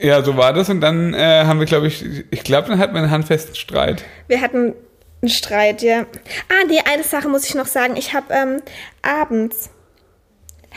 Ja, 0.00 0.22
so 0.22 0.36
war 0.36 0.52
das. 0.52 0.68
Und 0.70 0.80
dann 0.80 1.14
äh, 1.14 1.44
haben 1.44 1.58
wir, 1.58 1.66
glaube 1.66 1.86
ich, 1.86 2.04
ich 2.30 2.42
glaube, 2.44 2.68
dann 2.68 2.78
hatten 2.78 2.94
wir 2.94 3.02
einen 3.02 3.10
handfesten 3.10 3.54
Streit. 3.54 4.04
Wir 4.28 4.40
hatten 4.40 4.74
einen 5.22 5.28
Streit, 5.28 5.82
ja. 5.82 6.00
Ah, 6.48 6.64
nee, 6.66 6.80
eine 6.90 7.02
Sache 7.02 7.28
muss 7.28 7.44
ich 7.46 7.54
noch 7.54 7.66
sagen. 7.66 7.96
Ich 7.96 8.14
habe 8.14 8.32
ähm, 8.32 8.62
abends 9.02 9.70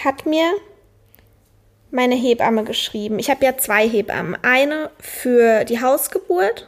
hat 0.03 0.25
mir 0.25 0.45
meine 1.91 2.15
Hebamme 2.15 2.63
geschrieben. 2.63 3.19
Ich 3.19 3.29
habe 3.29 3.45
ja 3.45 3.57
zwei 3.57 3.87
Hebammen. 3.87 4.35
Eine 4.41 4.89
für 4.99 5.63
die 5.63 5.79
Hausgeburt 5.79 6.67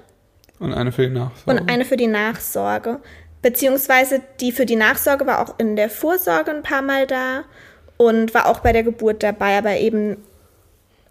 Und 0.60 0.74
eine 0.74 0.92
für 0.92 1.08
die 1.08 1.14
Nachsorge. 1.14 1.62
und 1.62 1.70
eine 1.70 1.84
für 1.86 1.98
die 1.98 2.08
Nachsorge. 2.08 3.00
Beziehungsweise 3.42 4.22
die 4.40 4.52
für 4.52 4.66
die 4.66 4.76
Nachsorge 4.76 5.26
war 5.28 5.42
auch 5.42 5.56
in 5.60 5.76
der 5.76 5.90
Vorsorge 5.90 6.52
ein 6.52 6.64
paar 6.64 6.82
Mal 6.82 7.06
da 7.08 7.44
und 7.98 8.34
war 8.34 8.48
auch 8.48 8.60
bei 8.60 8.72
der 8.72 8.84
Geburt 8.84 9.24
dabei, 9.24 9.58
aber 9.58 9.78
eben 9.78 10.18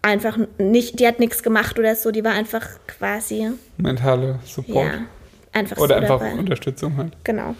einfach 0.05 0.37
nicht, 0.57 0.99
die 0.99 1.07
hat 1.07 1.19
nichts 1.19 1.43
gemacht 1.43 1.77
oder 1.79 1.95
so, 1.95 2.11
die 2.11 2.23
war 2.23 2.31
einfach 2.33 2.67
quasi, 2.87 3.49
Mentale 3.77 4.39
Support. 4.45 4.85
ja, 4.85 4.99
einfach 5.51 5.77
Oder 5.77 5.95
so 5.95 6.01
einfach 6.01 6.19
dabei. 6.19 6.33
Unterstützung 6.39 6.95
halt. 6.97 7.13
Genau. 7.23 7.55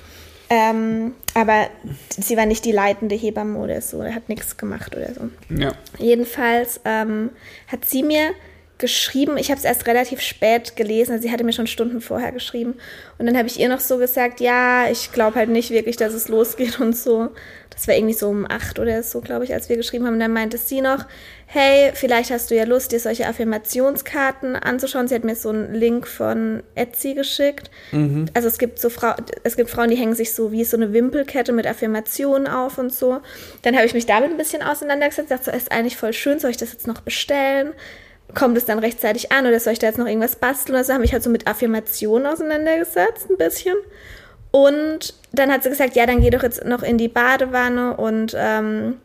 Ähm, 0.49 1.13
aber 1.33 1.67
sie 2.09 2.37
war 2.37 2.45
nicht 2.45 2.63
die 2.65 2.71
leitende 2.71 3.15
Hebamme 3.15 3.57
oder 3.57 3.81
so, 3.81 3.97
oder 3.97 4.13
hat 4.13 4.29
nichts 4.29 4.57
gemacht 4.57 4.95
oder 4.95 5.11
so. 5.13 5.29
Ja. 5.49 5.71
Jedenfalls 5.97 6.79
ähm, 6.85 7.31
hat 7.67 7.85
sie 7.85 8.03
mir 8.03 8.31
geschrieben, 8.77 9.37
ich 9.37 9.51
habe 9.51 9.57
es 9.57 9.65
erst 9.65 9.87
relativ 9.87 10.19
spät 10.19 10.75
gelesen, 10.75 11.13
also 11.13 11.23
sie 11.23 11.31
hatte 11.31 11.45
mir 11.45 11.53
schon 11.53 11.67
Stunden 11.67 12.01
vorher 12.01 12.31
geschrieben. 12.31 12.75
Und 13.17 13.25
dann 13.25 13.37
habe 13.37 13.47
ich 13.47 13.59
ihr 13.59 13.69
noch 13.69 13.79
so 13.79 13.97
gesagt, 13.97 14.41
ja, 14.41 14.89
ich 14.89 15.13
glaube 15.13 15.35
halt 15.35 15.49
nicht 15.49 15.71
wirklich, 15.71 15.95
dass 15.95 16.13
es 16.13 16.27
losgeht 16.27 16.79
und 16.79 16.95
so. 16.95 17.29
Das 17.69 17.87
war 17.87 17.95
irgendwie 17.95 18.13
so 18.13 18.29
um 18.29 18.45
acht 18.49 18.79
oder 18.79 19.03
so, 19.03 19.21
glaube 19.21 19.43
ich, 19.45 19.53
als 19.53 19.69
wir 19.69 19.75
geschrieben 19.75 20.05
haben. 20.05 20.13
Und 20.13 20.19
dann 20.19 20.33
meinte 20.33 20.57
sie 20.57 20.81
noch, 20.81 21.05
hey, 21.45 21.91
vielleicht 21.93 22.31
hast 22.31 22.49
du 22.51 22.55
ja 22.55 22.63
Lust, 22.63 22.91
dir 22.91 22.99
solche 22.99 23.27
Affirmationskarten 23.27 24.55
anzuschauen. 24.55 25.07
Sie 25.07 25.15
hat 25.15 25.23
mir 25.23 25.35
so 25.35 25.49
einen 25.49 25.73
Link 25.73 26.07
von 26.07 26.63
Etsy 26.75 27.13
geschickt. 27.13 27.69
Also 28.33 28.47
es 28.47 28.57
gibt 28.57 28.79
so 28.79 28.89
Frau, 28.89 29.13
es 29.43 29.55
gibt 29.55 29.69
Frauen, 29.69 29.89
die 29.89 29.97
hängen 29.97 30.15
sich 30.15 30.33
so 30.33 30.51
wie 30.51 30.63
so 30.65 30.77
eine 30.77 30.93
Wimpelkette 30.93 31.51
mit 31.53 31.67
Affirmationen 31.67 32.47
auf 32.47 32.77
und 32.77 32.93
so. 32.93 33.19
Dann 33.61 33.75
habe 33.75 33.85
ich 33.85 33.93
mich 33.93 34.05
damit 34.05 34.31
ein 34.31 34.37
bisschen 34.37 34.61
auseinandergesetzt, 34.61 35.31
dachte 35.31 35.45
so, 35.45 35.51
ist 35.51 35.71
eigentlich 35.71 35.97
voll 35.97 36.13
schön, 36.13 36.39
soll 36.39 36.51
ich 36.51 36.57
das 36.57 36.71
jetzt 36.71 36.87
noch 36.87 37.01
bestellen? 37.01 37.73
Kommt 38.33 38.57
es 38.57 38.65
dann 38.65 38.79
rechtzeitig 38.79 39.31
an 39.31 39.45
oder 39.45 39.59
soll 39.59 39.73
ich 39.73 39.79
da 39.79 39.87
jetzt 39.87 39.99
noch 39.99 40.07
irgendwas 40.07 40.35
basteln? 40.35 40.75
Also 40.75 40.93
habe 40.93 41.05
ich 41.05 41.13
halt 41.13 41.23
so 41.23 41.29
mit 41.29 41.47
Affirmationen 41.47 42.25
auseinandergesetzt, 42.25 43.29
ein 43.29 43.37
bisschen. 43.37 43.75
Und 44.51 45.13
dann 45.31 45.51
hat 45.51 45.63
sie 45.63 45.69
gesagt, 45.69 45.95
ja, 45.95 46.05
dann 46.05 46.21
geh 46.21 46.29
doch 46.29 46.43
jetzt 46.43 46.63
noch 46.65 46.81
in 46.81 46.97
die 46.97 47.07
Badewanne 47.07 47.97
und 47.97 48.33
ähm, 48.37 48.99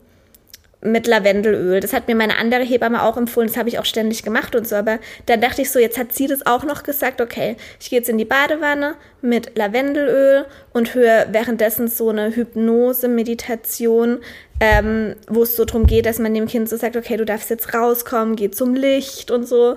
mit 0.83 1.07
Lavendelöl. 1.07 1.81
Das 1.81 1.93
hat 1.93 2.09
mir 2.09 2.15
meine 2.15 2.37
andere 2.37 2.63
Hebamme 2.63 3.03
auch 3.03 3.17
empfohlen, 3.17 3.49
das 3.49 3.57
habe 3.57 3.69
ich 3.69 3.79
auch 3.79 3.85
ständig 3.85 4.23
gemacht 4.23 4.55
und 4.55 4.67
so. 4.67 4.77
Aber 4.77 4.99
dann 5.27 5.41
dachte 5.41 5.63
ich 5.63 5.71
so, 5.71 5.79
jetzt 5.79 5.99
hat 5.99 6.13
sie 6.13 6.27
das 6.27 6.47
auch 6.47 6.65
noch 6.65 6.83
gesagt, 6.83 7.21
okay, 7.21 7.57
ich 7.81 7.91
gehe 7.91 7.99
jetzt 7.99 8.09
in 8.09 8.19
die 8.19 8.25
Badewanne 8.25 8.95
mit 9.21 9.57
Lavendelöl 9.57 10.47
und 10.73 10.95
höre 10.95 11.27
währenddessen 11.33 11.89
so 11.89 12.09
eine 12.09 12.35
Hypnose-Meditation, 12.35 14.21
ähm, 14.61 15.17
wo 15.29 15.43
es 15.43 15.57
so 15.57 15.65
darum 15.65 15.87
geht, 15.87 16.07
dass 16.07 16.19
man 16.19 16.35
dem 16.35 16.47
Kind 16.47 16.69
so 16.69 16.77
sagt, 16.77 16.97
okay, 16.97 17.17
du 17.17 17.25
darfst 17.25 17.51
jetzt 17.51 17.75
rauskommen, 17.75 18.37
geh 18.37 18.51
zum 18.51 18.75
Licht 18.75 19.31
und 19.31 19.47
so. 19.47 19.77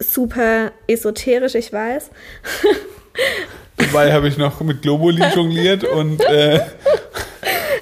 Super 0.00 0.72
esoterisch, 0.88 1.54
ich 1.54 1.72
weiß. 1.72 2.10
Dabei 3.76 4.12
habe 4.12 4.28
ich 4.28 4.36
noch 4.38 4.60
mit 4.60 4.82
Globuli 4.82 5.22
jongliert 5.34 5.84
und, 5.84 6.20
äh, 6.24 6.60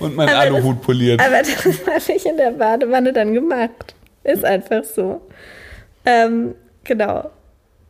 und 0.01 0.17
meinen 0.17 0.35
Aluhut 0.35 0.81
poliert. 0.83 1.21
Aber 1.21 1.39
das 1.39 1.65
habe 1.87 2.17
ich 2.17 2.27
in 2.27 2.37
der 2.37 2.53
Badewanne 2.53 3.13
dann 3.13 3.35
gemacht. 3.35 3.95
Ist 4.25 4.45
einfach 4.45 4.85
so. 4.85 5.21
Ähm, 6.05 6.55
genau. 6.85 7.31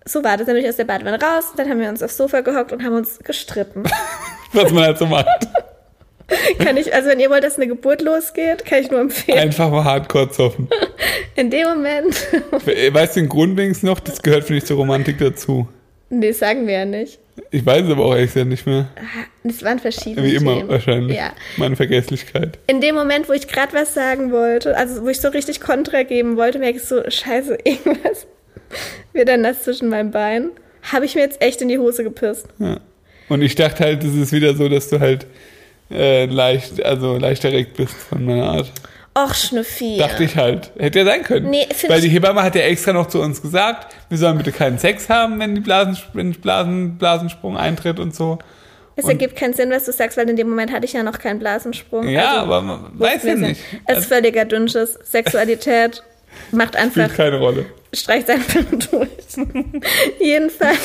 So 0.04 0.24
war 0.24 0.36
das. 0.36 0.46
Dann 0.46 0.56
bin 0.56 0.64
ich 0.64 0.68
aus 0.68 0.76
der 0.76 0.84
Badewanne 0.84 1.20
raus, 1.20 1.52
dann 1.56 1.68
haben 1.68 1.80
wir 1.80 1.88
uns 1.88 2.02
aufs 2.02 2.16
Sofa 2.16 2.40
gehockt 2.40 2.72
und 2.72 2.82
haben 2.82 2.94
uns 2.94 3.18
gestritten. 3.20 3.84
was 4.52 4.72
man 4.72 4.84
halt 4.84 4.98
so 4.98 5.06
macht. 5.06 5.26
kann 6.58 6.76
ich, 6.76 6.92
also 6.94 7.08
wenn 7.08 7.20
ihr 7.20 7.30
wollt, 7.30 7.44
dass 7.44 7.56
eine 7.56 7.68
Geburt 7.68 8.02
losgeht, 8.02 8.64
kann 8.64 8.80
ich 8.80 8.90
nur 8.90 9.00
empfehlen. 9.00 9.38
Einfach 9.38 9.70
mal 9.70 9.84
hardcore 9.84 10.30
zoffen. 10.30 10.68
In 11.36 11.50
dem 11.50 11.68
Moment. 11.68 12.14
Weißt 12.92 13.16
du 13.16 13.20
den 13.20 13.28
Grund 13.28 13.56
wenigstens 13.56 13.88
noch? 13.88 14.00
Das 14.00 14.22
gehört, 14.22 14.44
finde 14.44 14.58
ich, 14.58 14.64
zur 14.64 14.76
Romantik 14.76 15.18
dazu. 15.18 15.68
Nee, 16.12 16.32
sagen 16.32 16.66
wir 16.66 16.74
ja 16.74 16.84
nicht. 16.84 17.18
Ich 17.50 17.64
weiß 17.64 17.84
es 17.84 17.90
aber 17.90 18.04
auch 18.04 18.14
ehrlich 18.14 18.32
gesagt 18.32 18.48
nicht 18.48 18.66
mehr. 18.66 18.88
Es 19.42 19.62
waren 19.62 19.78
verschiedene 19.78 20.26
Wie 20.26 20.34
immer 20.34 20.56
Themen. 20.56 20.68
wahrscheinlich. 20.68 21.16
Ja. 21.16 21.32
Meine 21.56 21.76
Vergesslichkeit. 21.76 22.58
In 22.66 22.80
dem 22.80 22.94
Moment, 22.94 23.28
wo 23.28 23.32
ich 23.32 23.48
gerade 23.48 23.72
was 23.72 23.94
sagen 23.94 24.32
wollte, 24.32 24.76
also 24.76 25.02
wo 25.02 25.08
ich 25.08 25.20
so 25.20 25.28
richtig 25.28 25.60
Kontra 25.60 26.02
geben 26.02 26.36
wollte, 26.36 26.58
merke 26.58 26.76
ich 26.76 26.84
so, 26.84 27.02
scheiße, 27.08 27.58
irgendwas 27.64 28.26
wird 29.12 29.28
dann 29.28 29.42
nass 29.42 29.64
zwischen 29.64 29.88
meinen 29.88 30.10
Beinen. 30.10 30.50
Habe 30.82 31.06
ich 31.06 31.14
mir 31.14 31.22
jetzt 31.22 31.40
echt 31.40 31.62
in 31.62 31.68
die 31.68 31.78
Hose 31.78 32.04
gepisst. 32.04 32.46
Ja. 32.58 32.80
Und 33.28 33.40
ich 33.42 33.54
dachte 33.54 33.84
halt, 33.84 34.04
es 34.04 34.14
ist 34.14 34.32
wieder 34.32 34.54
so, 34.54 34.68
dass 34.68 34.88
du 34.88 35.00
halt 35.00 35.26
äh, 35.90 36.26
leicht, 36.26 36.84
also 36.84 37.16
leicht 37.16 37.44
erregt 37.44 37.76
bist 37.76 37.94
von 37.94 38.24
meiner 38.24 38.44
Art. 38.44 38.72
Och, 39.14 39.34
Schnüffi. 39.34 39.98
Dachte 39.98 40.24
ich 40.24 40.36
halt. 40.36 40.70
Hätte 40.78 41.00
ja 41.00 41.04
sein 41.04 41.22
können. 41.22 41.50
Nee, 41.50 41.66
Weil 41.88 42.00
die 42.00 42.08
Hebamme 42.08 42.42
hat 42.42 42.54
ja 42.54 42.62
extra 42.62 42.92
noch 42.94 43.08
zu 43.08 43.20
uns 43.20 43.42
gesagt, 43.42 43.94
wir 44.08 44.16
sollen 44.16 44.38
bitte 44.38 44.52
keinen 44.52 44.78
Sex 44.78 45.08
haben, 45.10 45.38
wenn 45.38 45.54
die 45.54 45.60
Blasen, 45.60 45.98
wenn 46.14 46.32
Blasen, 46.32 46.96
Blasensprung 46.96 47.56
eintritt 47.58 47.98
und 48.00 48.14
so. 48.14 48.38
Es 48.96 49.04
Und- 49.04 49.10
ergibt 49.10 49.36
keinen 49.36 49.52
Sinn, 49.54 49.70
was 49.70 49.84
du 49.84 49.92
sagst, 49.92 50.16
weil 50.16 50.28
in 50.30 50.36
dem 50.36 50.48
Moment 50.48 50.72
hatte 50.72 50.84
ich 50.86 50.92
ja 50.94 51.02
noch 51.02 51.18
keinen 51.18 51.38
Blasensprung. 51.38 52.08
Ja, 52.08 52.28
Also, 52.40 52.40
aber 52.42 52.62
man 52.62 52.90
weiß 52.98 53.24
ja 53.24 53.34
nicht. 53.34 53.60
Es 53.60 53.72
ist 53.74 53.80
Also, 53.96 54.08
völliger 54.08 54.44
Dünnschiss. 54.46 54.98
Sexualität 55.04 56.02
macht 56.50 56.76
einfach, 56.76 57.04
spielt 57.04 57.16
keine 57.16 57.38
Rolle. 57.38 57.66
streicht 57.92 58.30
einfach 58.30 58.60
durch. 58.90 59.08
Jedenfalls. 60.20 60.78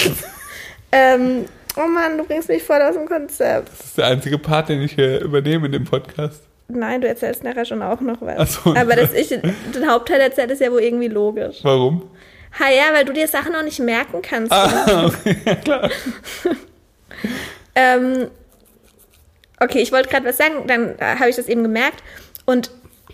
ähm, 0.91 1.45
oh 1.77 1.87
Mann, 1.87 2.17
du 2.17 2.23
bringst 2.25 2.49
mich 2.49 2.63
voll 2.63 2.81
aus 2.81 2.95
dem 2.95 3.05
Konzept. 3.07 3.69
Das 3.77 3.85
ist 3.87 3.97
der 3.97 4.07
einzige 4.07 4.37
Part, 4.37 4.69
den 4.69 4.81
ich 4.81 4.93
hier 4.93 5.21
übernehme 5.21 5.67
in 5.67 5.71
dem 5.73 5.85
Podcast. 5.85 6.41
Nein, 6.69 7.01
du 7.01 7.07
erzählst 7.07 7.43
nachher 7.43 7.65
schon 7.65 7.81
auch 7.81 8.01
noch 8.01 8.21
was. 8.21 8.55
So. 8.55 8.75
Aber 8.75 8.95
dass 8.95 9.13
ich 9.13 9.29
den 9.29 9.89
Hauptteil 9.89 10.19
erzähle, 10.19 10.53
ist 10.53 10.61
ja 10.61 10.71
wohl 10.71 10.81
irgendwie 10.81 11.07
logisch. 11.07 11.59
Warum? 11.63 12.09
Ha 12.59 12.69
ja, 12.69 12.93
weil 12.93 13.05
du 13.05 13.13
dir 13.13 13.27
Sachen 13.27 13.55
auch 13.55 13.63
nicht 13.63 13.79
merken 13.79 14.21
kannst. 14.21 14.51
Ah, 14.51 15.05
okay, 15.05 15.37
ja, 15.45 15.55
klar. 15.55 15.89
Ähm, 17.79 18.31
okay, 19.59 19.79
ich 19.83 19.91
wollte 19.91 20.09
gerade 20.09 20.25
was 20.25 20.37
sagen, 20.37 20.65
dann 20.65 20.97
äh, 20.97 21.17
habe 21.19 21.29
ich 21.29 21.35
das 21.35 21.47
eben 21.47 21.61
gemerkt. 21.61 22.01
Und 22.45 22.71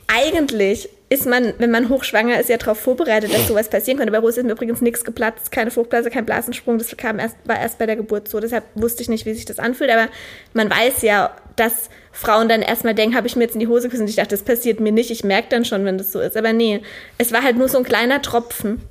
eigentlich 0.07 0.87
ist 1.09 1.25
man, 1.25 1.53
wenn 1.57 1.69
man 1.69 1.89
hochschwanger 1.89 2.39
ist, 2.39 2.49
ja 2.49 2.57
darauf 2.57 2.79
vorbereitet, 2.79 3.33
dass 3.33 3.47
sowas 3.47 3.69
passieren 3.69 3.97
könnte. 3.97 4.13
Bei 4.13 4.19
Rose 4.19 4.39
ist 4.39 4.45
mir 4.45 4.53
übrigens 4.53 4.79
nichts 4.79 5.03
geplatzt, 5.03 5.51
keine 5.51 5.69
Fruchtblase, 5.69 6.09
kein 6.09 6.25
Blasensprung. 6.25 6.77
Das 6.77 6.95
kam 6.95 7.19
erst, 7.19 7.35
war 7.43 7.59
erst 7.59 7.77
bei 7.77 7.85
der 7.85 7.97
Geburt 7.97 8.29
so. 8.29 8.39
Deshalb 8.39 8.63
wusste 8.75 9.03
ich 9.03 9.09
nicht, 9.09 9.25
wie 9.25 9.33
sich 9.33 9.43
das 9.45 9.59
anfühlt. 9.59 9.91
Aber 9.91 10.07
man 10.53 10.69
weiß 10.69 11.01
ja, 11.01 11.35
dass 11.55 11.89
Frauen 12.11 12.47
dann 12.47 12.61
erstmal 12.61 12.93
denken, 12.93 13.15
habe 13.15 13.27
ich 13.27 13.35
mir 13.35 13.43
jetzt 13.43 13.53
in 13.53 13.59
die 13.59 13.67
Hose 13.67 13.83
geküsst. 13.83 14.01
Und 14.01 14.09
ich 14.09 14.15
dachte, 14.15 14.29
das 14.29 14.43
passiert 14.43 14.79
mir 14.79 14.91
nicht. 14.91 15.11
Ich 15.11 15.23
merke 15.23 15.49
dann 15.49 15.65
schon, 15.65 15.85
wenn 15.85 15.97
das 15.97 16.11
so 16.11 16.19
ist. 16.19 16.37
Aber 16.37 16.53
nee, 16.53 16.81
es 17.17 17.31
war 17.31 17.43
halt 17.43 17.57
nur 17.57 17.69
so 17.69 17.77
ein 17.77 17.83
kleiner 17.83 18.21
Tropfen. 18.21 18.81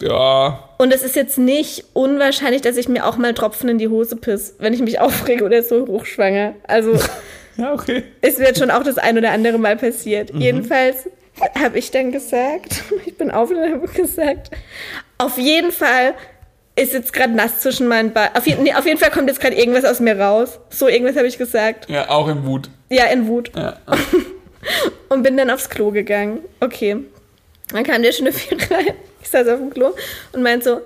Ja, 0.00 0.70
Und 0.78 0.94
es 0.94 1.02
ist 1.02 1.14
jetzt 1.14 1.36
nicht 1.36 1.84
unwahrscheinlich, 1.92 2.62
dass 2.62 2.78
ich 2.78 2.88
mir 2.88 3.04
auch 3.04 3.18
mal 3.18 3.34
Tropfen 3.34 3.68
in 3.68 3.78
die 3.78 3.88
Hose 3.88 4.16
piss, 4.16 4.54
wenn 4.58 4.72
ich 4.72 4.80
mich 4.80 4.98
aufrege 5.00 5.44
oder 5.44 5.62
so 5.62 5.86
hochschwanger. 5.86 6.54
Also 6.66 6.98
ja, 7.56 7.72
okay. 7.72 8.04
es 8.22 8.38
wird 8.38 8.56
schon 8.56 8.70
auch 8.70 8.82
das 8.82 8.96
ein 8.96 9.18
oder 9.18 9.30
andere 9.30 9.58
Mal 9.58 9.76
passiert. 9.76 10.30
Jedenfalls 10.34 11.08
habe 11.60 11.78
ich 11.78 11.90
dann 11.90 12.12
gesagt, 12.12 12.82
ich 13.06 13.16
bin 13.16 13.30
auf 13.30 13.50
und 13.50 13.58
habe 13.58 13.86
gesagt, 13.88 14.50
auf 15.18 15.36
jeden 15.38 15.70
Fall 15.70 16.14
ist 16.76 16.92
jetzt 16.92 17.12
gerade 17.12 17.34
nass 17.34 17.60
zwischen 17.60 17.86
meinen 17.86 18.12
Beinen. 18.12 18.34
Auf, 18.34 18.46
je 18.46 18.56
nee, 18.56 18.74
auf 18.74 18.86
jeden 18.86 18.98
Fall 18.98 19.10
kommt 19.10 19.28
jetzt 19.28 19.40
gerade 19.40 19.56
irgendwas 19.56 19.84
aus 19.84 20.00
mir 20.00 20.18
raus. 20.18 20.58
So 20.70 20.88
irgendwas 20.88 21.16
habe 21.16 21.26
ich 21.26 21.38
gesagt. 21.38 21.88
Ja, 21.88 22.10
auch 22.10 22.28
in 22.28 22.44
Wut. 22.44 22.68
Ja, 22.90 23.04
in 23.06 23.26
Wut. 23.28 23.52
Ja. 23.54 23.78
Und 25.08 25.22
bin 25.22 25.36
dann 25.36 25.50
aufs 25.50 25.70
Klo 25.70 25.90
gegangen. 25.90 26.40
Okay. 26.60 26.96
Dann 27.68 27.84
kam 27.84 28.02
der 28.02 28.12
Schnüffel 28.12 28.58
rein. 28.70 28.94
Ich 29.22 29.28
saß 29.30 29.48
auf 29.48 29.58
dem 29.58 29.70
Klo 29.70 29.92
und 30.32 30.42
meinte 30.42 30.64
so, 30.64 30.80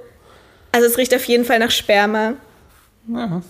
also 0.70 0.86
es 0.86 0.96
riecht 0.96 1.14
auf 1.14 1.24
jeden 1.24 1.44
Fall 1.44 1.58
nach 1.58 1.70
Sperma. 1.70 2.34
ja. 3.08 3.42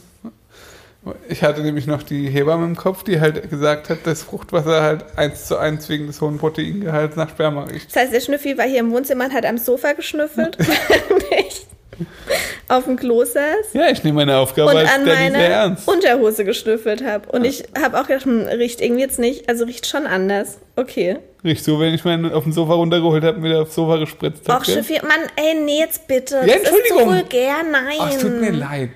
Ich 1.29 1.43
hatte 1.43 1.63
nämlich 1.63 1.87
noch 1.87 2.03
die 2.03 2.29
Hebamme 2.29 2.65
im 2.67 2.77
Kopf, 2.77 3.03
die 3.03 3.21
halt 3.21 3.49
gesagt 3.49 3.89
hat, 3.89 4.07
dass 4.07 4.23
Fruchtwasser 4.23 4.83
halt 4.83 5.05
eins 5.17 5.47
zu 5.47 5.57
eins 5.57 5.89
wegen 5.89 6.07
des 6.07 6.21
hohen 6.21 6.39
Proteingehalts 6.39 7.17
nach 7.17 7.31
Sperma 7.31 7.65
riecht. 7.65 7.89
Das 7.89 8.03
heißt, 8.03 8.13
der 8.13 8.21
Schnüffi 8.21 8.59
war 8.59 8.67
hier 8.67 8.81
im 8.81 8.91
Wohnzimmer 8.91 9.27
und 9.27 9.33
hat 9.33 9.47
am 9.47 9.59
Sofa 9.59 9.93
geschnüffelt, 9.93 10.59
ich 11.39 11.67
auf 12.69 12.85
dem 12.85 12.97
Klo 12.97 13.25
saß 13.25 13.73
Ja, 13.73 13.89
ich 13.91 14.05
nehme 14.05 14.17
meine 14.17 14.37
Aufgabe 14.37 14.71
und 14.71 14.77
als 14.77 14.91
an 14.91 15.05
meiner 15.05 15.39
ernst. 15.39 15.89
Unterhose 15.89 16.45
geschnüffelt 16.45 17.05
habe. 17.05 17.29
Und 17.31 17.45
ich 17.45 17.65
habe 17.81 18.01
auch 18.01 18.07
gedacht, 18.07 18.25
hm, 18.25 18.43
riecht 18.47 18.81
irgendwie 18.81 19.03
jetzt 19.03 19.19
nicht, 19.19 19.49
also 19.49 19.65
riecht 19.65 19.87
schon 19.87 20.07
anders. 20.07 20.59
Okay. 20.77 21.19
Riecht 21.45 21.65
so, 21.65 21.79
wenn 21.81 21.95
ich 21.95 22.05
meinen 22.05 22.33
auf 22.33 22.43
dem 22.45 22.53
Sofa 22.53 22.75
runtergeholt 22.75 23.23
habe 23.25 23.39
und 23.39 23.45
wieder 23.45 23.63
aufs 23.63 23.75
Sofa 23.75 23.97
gespritzt 23.97 24.49
habe. 24.49 24.61
Och, 24.61 24.65
Schnüffi, 24.65 25.01
Mann, 25.03 25.21
ey, 25.37 25.55
nee, 25.55 25.79
jetzt 25.79 26.07
bitte. 26.09 26.37
Ja, 26.37 26.47
das 26.47 26.57
ist 26.57 26.69
Entschuldigung. 26.69 26.99
so 27.01 27.07
vulgär, 27.15 27.55
nein. 27.71 27.97
Ach, 28.01 28.11
es 28.11 28.19
tut 28.19 28.41
mir 28.41 28.51
leid. 28.53 28.91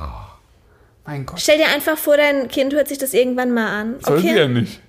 Oh, 0.00 0.04
mein 1.06 1.26
Gott. 1.26 1.40
Stell 1.40 1.58
dir 1.58 1.66
einfach 1.74 1.98
vor, 1.98 2.16
dein 2.16 2.48
Kind 2.48 2.72
hört 2.74 2.88
sich 2.88 2.98
das 2.98 3.14
irgendwann 3.14 3.52
mal 3.52 3.66
an. 3.66 3.96
Soll 4.00 4.20
sie 4.20 4.28
Okay? 4.30 4.38
ja 4.38 4.48
nicht. 4.48 4.80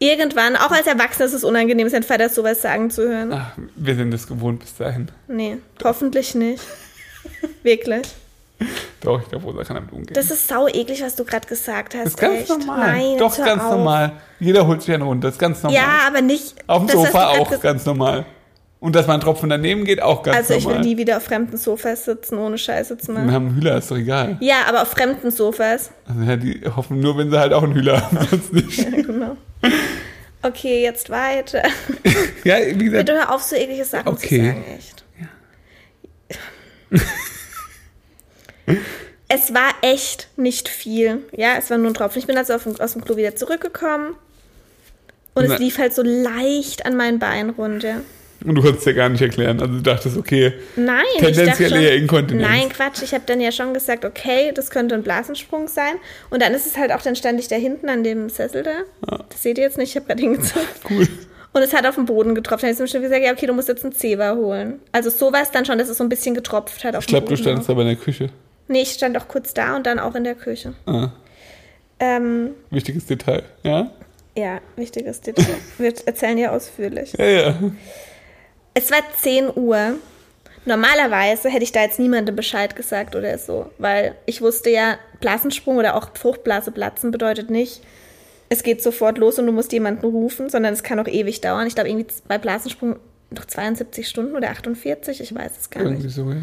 Irgendwann, 0.00 0.56
auch 0.56 0.72
als 0.72 0.86
Erwachsener 0.86 1.26
ist 1.26 1.34
es 1.34 1.44
unangenehm, 1.44 1.88
seinen 1.88 2.02
Vater 2.02 2.28
sowas 2.28 2.60
sagen 2.60 2.90
zu 2.90 3.08
hören. 3.08 3.32
Ach, 3.32 3.52
wir 3.76 3.94
sind 3.94 4.12
es 4.12 4.26
gewohnt 4.26 4.58
bis 4.60 4.76
dahin. 4.76 5.08
Nee, 5.28 5.58
hoffentlich 5.82 6.34
nicht. 6.34 6.62
Wirklich. 7.62 8.06
Doch, 9.00 9.20
ich 9.20 9.28
glaube, 9.28 9.44
Rosa 9.44 9.64
kann 9.64 9.76
damit 9.76 9.92
umgehen. 9.92 10.14
Das 10.14 10.30
ist 10.30 10.46
sau 10.48 10.68
eklig, 10.68 11.02
was 11.02 11.16
du 11.16 11.24
gerade 11.24 11.46
gesagt 11.46 11.94
hast. 11.94 12.04
Das 12.04 12.10
ist 12.12 12.16
ganz 12.18 12.40
echt. 12.40 12.48
normal. 12.48 12.78
Nein, 12.92 13.18
Doch, 13.18 13.36
ganz 13.36 13.62
auf. 13.62 13.72
normal. 13.72 14.12
Jeder 14.40 14.66
holt 14.66 14.80
sich 14.80 14.94
einen 14.94 15.02
Runter. 15.02 15.28
Das 15.28 15.34
ist 15.34 15.40
ganz 15.40 15.62
normal. 15.62 15.78
Ja, 15.80 15.88
aber 16.06 16.20
nicht. 16.22 16.54
Auf 16.66 16.86
dem 16.86 16.88
Sofa 16.96 17.28
auch 17.30 17.60
ganz 17.60 17.84
normal. 17.84 18.24
Und 18.80 18.94
dass 18.94 19.06
man 19.06 19.14
einen 19.14 19.22
Tropfen 19.22 19.48
daneben 19.48 19.84
geht, 19.84 20.00
auch 20.02 20.22
ganz 20.22 20.36
Also 20.36 20.54
ich 20.54 20.64
will 20.64 20.74
normal. 20.74 20.86
nie 20.88 20.96
wieder 20.98 21.16
auf 21.16 21.24
fremden 21.24 21.56
Sofas 21.56 22.04
sitzen, 22.04 22.38
ohne 22.38 22.56
Scheiße 22.58 22.96
zu 22.98 23.08
Wir 23.08 23.14
machen. 23.14 23.32
haben 23.32 23.46
einen 23.48 23.56
Hühler, 23.56 23.78
ist 23.78 23.90
doch 23.90 23.96
egal. 23.96 24.36
Ja, 24.40 24.56
aber 24.68 24.82
auf 24.82 24.88
fremden 24.88 25.30
Sofas. 25.30 25.90
Also 26.06 26.20
ja, 26.22 26.36
die 26.36 26.60
hoffen 26.76 27.00
nur, 27.00 27.16
wenn 27.18 27.30
sie 27.30 27.38
halt 27.38 27.52
auch 27.54 27.62
einen 27.62 27.74
Hühler 27.74 28.02
haben, 28.02 28.18
sonst 28.30 28.52
nicht. 28.52 28.78
Ja, 28.78 28.90
genau. 29.02 29.36
Okay, 30.42 30.82
jetzt 30.82 31.10
weiter. 31.10 31.62
Ja, 32.44 32.56
wie 32.58 32.84
gesagt, 32.84 33.06
Bitte 33.06 33.18
hör 33.18 33.34
auf, 33.34 33.42
so 33.42 33.56
eklige 33.56 33.84
Sachen 33.86 34.06
Okay. 34.08 34.28
zu 34.28 34.36
sagen, 34.44 34.64
echt. 34.76 35.04
Es 39.28 39.52
war 39.54 39.70
echt 39.82 40.28
nicht 40.36 40.68
viel. 40.68 41.18
Ja, 41.32 41.56
es 41.58 41.70
war 41.70 41.78
nur 41.78 41.90
ein 41.90 41.94
Tropfen. 41.94 42.18
Ich 42.18 42.26
bin 42.26 42.36
also 42.36 42.54
auf, 42.54 42.66
aus 42.80 42.92
dem 42.92 43.04
Klo 43.04 43.16
wieder 43.16 43.34
zurückgekommen. 43.36 44.14
Und 45.34 45.48
Na- 45.48 45.54
es 45.54 45.60
lief 45.60 45.78
halt 45.78 45.94
so 45.94 46.02
leicht 46.02 46.86
an 46.86 46.96
mein 46.96 47.18
Bein 47.18 47.50
runter. 47.50 48.02
und 48.44 48.54
du 48.54 48.62
konntest 48.62 48.86
ja 48.86 48.92
gar 48.92 49.08
nicht 49.08 49.20
erklären. 49.22 49.60
Also 49.60 49.74
du 49.74 49.82
dachtest, 49.82 50.16
okay, 50.16 50.52
Nein, 50.76 51.02
Tendenziell 51.18 51.46
ich 51.48 51.50
dachte 51.50 51.62
eher 51.64 51.90
schon, 51.92 52.02
Inkontinenz. 52.02 52.48
Nein, 52.48 52.68
Quatsch. 52.68 53.02
Ich 53.02 53.12
habe 53.12 53.24
dann 53.26 53.40
ja 53.40 53.50
schon 53.50 53.74
gesagt, 53.74 54.04
okay, 54.04 54.52
das 54.54 54.70
könnte 54.70 54.94
ein 54.94 55.02
Blasensprung 55.02 55.66
sein. 55.66 55.94
Und 56.30 56.40
dann 56.40 56.54
ist 56.54 56.66
es 56.66 56.76
halt 56.76 56.92
auch, 56.92 57.02
dann 57.02 57.16
stand 57.16 57.40
ich 57.40 57.48
da 57.48 57.56
hinten 57.56 57.88
an 57.88 58.04
dem 58.04 58.28
Sessel 58.28 58.62
da. 58.62 59.18
Das 59.28 59.42
seht 59.42 59.58
ihr 59.58 59.64
jetzt 59.64 59.78
nicht, 59.78 59.90
ich 59.90 59.96
habe 59.96 60.06
gerade 60.06 60.20
hingezeigt. 60.22 60.68
cool. 60.90 61.08
Und 61.52 61.62
es 61.62 61.72
hat 61.72 61.86
auf 61.86 61.94
den 61.96 62.04
Boden 62.04 62.34
getropft. 62.34 62.62
Dann 62.64 62.72
habe 62.74 62.84
ich 62.84 62.90
zum 62.92 63.00
gesagt, 63.02 63.24
ja, 63.24 63.32
okay, 63.32 63.46
du 63.46 63.52
musst 63.54 63.68
jetzt 63.68 63.84
einen 63.84 63.94
Zewa 63.94 64.34
holen. 64.36 64.80
Also 64.92 65.10
so 65.10 65.32
war 65.32 65.42
es 65.42 65.50
dann 65.50 65.64
schon, 65.64 65.78
dass 65.78 65.88
es 65.88 65.98
so 65.98 66.04
ein 66.04 66.08
bisschen 66.08 66.34
getropft 66.34 66.82
hat 66.84 66.94
auf 66.96 67.02
Ich 67.04 67.08
glaube, 67.08 67.26
du 67.26 67.30
Boden. 67.30 67.42
standst 67.42 67.70
aber 67.70 67.82
in 67.82 67.88
der 67.88 67.96
Küche. 67.96 68.30
Nee, 68.68 68.82
ich 68.82 68.92
stand 68.92 69.16
auch 69.16 69.28
kurz 69.28 69.54
da 69.54 69.76
und 69.76 69.86
dann 69.86 69.98
auch 69.98 70.14
in 70.14 70.24
der 70.24 70.34
Küche. 70.34 70.74
Ah, 70.86 71.10
Ähm, 72.00 72.50
wichtiges 72.70 73.06
Detail. 73.06 73.42
Ja? 73.62 73.90
ja, 74.36 74.60
wichtiges 74.76 75.20
Detail. 75.20 75.56
Wir 75.78 75.92
erzählen 76.06 76.38
ja 76.38 76.50
ausführlich. 76.50 77.12
Ja, 77.18 77.24
ja. 77.26 77.54
Es 78.74 78.90
war 78.90 78.98
10 79.20 79.50
Uhr. 79.56 79.94
Normalerweise 80.66 81.50
hätte 81.50 81.62
ich 81.62 81.72
da 81.72 81.82
jetzt 81.82 81.98
niemandem 81.98 82.34
Bescheid 82.34 82.74
gesagt 82.74 83.14
oder 83.14 83.36
so, 83.36 83.70
weil 83.78 84.14
ich 84.24 84.40
wusste 84.40 84.70
ja, 84.70 84.96
Blasensprung 85.20 85.76
oder 85.76 85.94
auch 85.94 86.08
Fruchtblase 86.14 86.70
platzen 86.72 87.10
bedeutet 87.10 87.50
nicht, 87.50 87.82
es 88.48 88.62
geht 88.62 88.82
sofort 88.82 89.18
los 89.18 89.38
und 89.38 89.46
du 89.46 89.52
musst 89.52 89.72
jemanden 89.72 90.06
rufen, 90.06 90.48
sondern 90.48 90.72
es 90.72 90.82
kann 90.82 90.98
auch 90.98 91.08
ewig 91.08 91.40
dauern. 91.40 91.66
Ich 91.66 91.74
glaube, 91.74 91.90
irgendwie 91.90 92.06
bei 92.28 92.38
Blasensprung 92.38 92.96
noch 93.30 93.44
72 93.44 94.08
Stunden 94.08 94.36
oder 94.36 94.50
48, 94.50 95.20
ich 95.20 95.34
weiß 95.34 95.52
es 95.60 95.70
gar 95.70 95.82
nicht. 95.82 95.90
Irgendwie 95.92 96.08
so, 96.08 96.30
ja. 96.30 96.42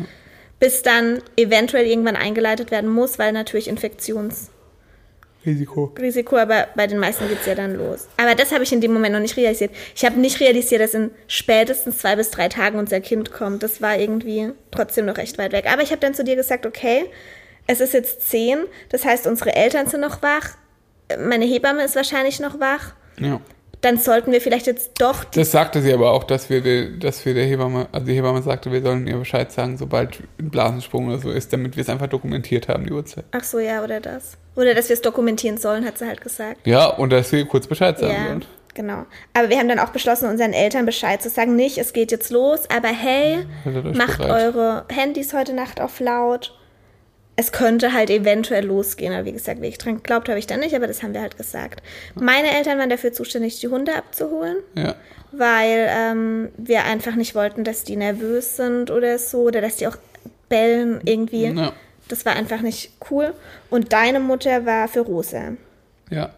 Bis 0.62 0.84
dann 0.84 1.22
eventuell 1.36 1.86
irgendwann 1.86 2.15
eingeleitet 2.15 2.72
werden 2.72 2.89
muss, 2.89 3.20
weil 3.20 3.34
natürlich 3.34 3.68
Infektionsrisiko, 3.68 5.91
Risiko. 6.00 6.38
aber 6.38 6.70
bei 6.75 6.88
den 6.88 7.00
meisten 7.00 7.27
geht 7.27 7.41
es 7.41 7.48
ja 7.48 7.56
dann 7.56 7.75
los. 7.75 8.08
Aber 8.18 8.36
das 8.36 8.53
habe 8.53 8.63
ich 8.63 8.72
in 8.72 8.80
dem 8.80 8.94
Moment 8.94 9.13
noch 9.13 9.20
nicht 9.20 9.36
realisiert. 9.36 9.72
Ich 9.96 10.06
habe 10.06 10.18
nicht 10.20 10.39
realisiert, 10.39 10.80
dass 10.80 10.94
in 10.94 11.12
spätestens 11.27 11.98
zwei 11.98 12.15
bis 12.15 12.30
drei 12.30 12.48
Tagen 12.48 12.80
unser 12.80 13.01
Kind 13.01 13.34
kommt. 13.34 13.63
Das 13.63 13.82
war 13.82 13.98
irgendwie 13.98 14.53
trotzdem 14.72 15.08
noch 15.08 15.18
recht 15.18 15.38
weit 15.38 15.51
weg. 15.51 15.65
Aber 15.68 15.82
ich 15.82 15.89
habe 15.89 16.00
dann 16.00 16.13
zu 16.13 16.24
dir 16.24 16.38
gesagt, 16.38 16.65
okay, 16.65 17.10
es 17.68 17.82
ist 17.82 17.94
jetzt 17.94 18.30
zehn, 18.30 18.60
das 18.89 19.03
heißt, 19.03 19.27
unsere 19.27 19.56
Eltern 19.56 19.88
sind 19.88 20.01
noch 20.01 20.22
wach, 20.22 20.56
meine 21.20 21.46
Hebamme 21.46 21.84
ist 21.84 21.96
wahrscheinlich 21.96 22.39
noch 22.39 22.60
wach. 22.60 22.94
Ja. 23.20 23.41
Dann 23.82 23.98
sollten 23.98 24.32
wir 24.32 24.42
vielleicht 24.42 24.68
jetzt 24.68 24.92
doch 25.00 25.24
Das 25.24 25.52
sagte 25.52 25.82
sie 25.82 25.92
aber 25.92 26.12
auch, 26.12 26.24
dass 26.24 26.50
wir, 26.50 26.98
dass 27.00 27.26
wir 27.26 27.34
der 27.34 27.46
Hebamme, 27.46 27.88
also 27.92 28.06
die 28.06 28.14
Hebamme 28.14 28.42
sagte, 28.44 28.72
wir 28.72 28.82
sollen 28.82 29.08
ihr 29.08 29.18
Bescheid 29.18 29.52
sagen, 29.52 29.78
sobald 29.78 30.20
ein 30.40 30.50
Blasensprung 30.52 31.08
oder 31.08 31.18
so 31.18 31.32
ist, 31.32 31.52
damit 31.52 31.76
wir 31.76 31.82
es 31.82 31.90
einfach 31.90 32.08
dokumentiert 32.08 32.68
haben, 32.68 32.86
die 32.86 32.92
Uhrzeit. 32.92 33.26
Ach 33.32 33.44
so, 33.44 33.58
ja, 33.60 33.84
oder 33.84 34.00
das. 34.00 34.38
Oder 34.56 34.76
dass 34.76 34.90
wir 34.90 34.94
es 34.94 35.02
dokumentieren 35.02 35.58
sollen, 35.58 35.84
hat 35.86 35.98
sie 35.98 36.06
halt 36.06 36.22
gesagt. 36.22 36.66
Ja, 36.66 36.86
und 36.88 37.12
dass 37.12 37.32
wir 37.32 37.44
kurz 37.46 37.66
Bescheid 37.68 37.98
sagen 37.98 38.14
Ja, 38.14 38.28
sollen. 38.28 38.46
genau. 38.76 39.06
Aber 39.34 39.50
wir 39.50 39.58
haben 39.58 39.68
dann 39.70 39.80
auch 39.80 39.90
beschlossen, 39.90 40.30
unseren 40.30 40.54
Eltern 40.54 40.86
Bescheid 40.86 41.22
zu 41.22 41.30
sagen. 41.30 41.56
Nicht, 41.56 41.78
es 41.80 41.94
geht 41.94 42.12
jetzt 42.12 42.30
los, 42.30 42.70
aber 42.70 42.90
hey, 42.90 43.46
macht 43.96 44.20
bereit. 44.20 44.56
eure 44.56 44.86
Handys 44.90 45.34
heute 45.34 45.54
Nacht 45.54 45.82
auf 45.82 46.00
laut. 46.00 46.56
Es 47.38 47.52
könnte 47.52 47.94
halt 47.94 48.10
eventuell 48.10 48.65
losgehen. 48.65 49.13
Aber 49.13 49.26
wie 49.26 49.32
gesagt, 49.32 49.62
wie 49.62 49.67
ich 49.67 49.78
dran 49.78 49.96
geglaubt 49.96 50.30
habe 50.30 50.38
ich 50.38 50.48
dann 50.48 50.60
nicht, 50.60 50.76
aber 50.76 50.86
das 50.88 51.02
haben 51.02 51.13
wir 51.13 51.22
halt 51.22 51.38
gesagt. 51.38 51.82
Meine 52.15 52.52
Eltern 52.56 52.78
waren 52.78 52.89
dafür 52.89 53.13
zuständig, 53.13 53.60
die 53.60 53.67
Hunde 53.70 53.96
abzuholen, 53.96 54.58
Ja. 54.76 54.96
weil 55.32 55.88
ähm, 55.89 56.50
wir 56.58 56.84
einfach 56.86 57.15
nicht 57.15 57.34
wollten, 57.34 57.63
dass 57.63 57.84
die 57.84 57.96
nervös 57.96 58.58
sind 58.58 58.91
oder 58.91 59.17
so, 59.17 59.44
oder 59.44 59.62
dass 59.62 59.78
die 59.78 59.88
auch 59.88 59.98
bellen 60.50 61.00
irgendwie. 61.06 61.46
Ja. 61.48 61.72
Das 62.10 62.26
war 62.26 62.36
einfach 62.36 62.62
nicht 62.62 62.91
cool. 63.10 63.34
Und 63.70 63.94
deine 63.94 64.20
Mutter 64.20 64.65
war 64.65 64.88
für 64.89 65.00
Rosa. 65.00 65.54
Ja. 66.10 66.32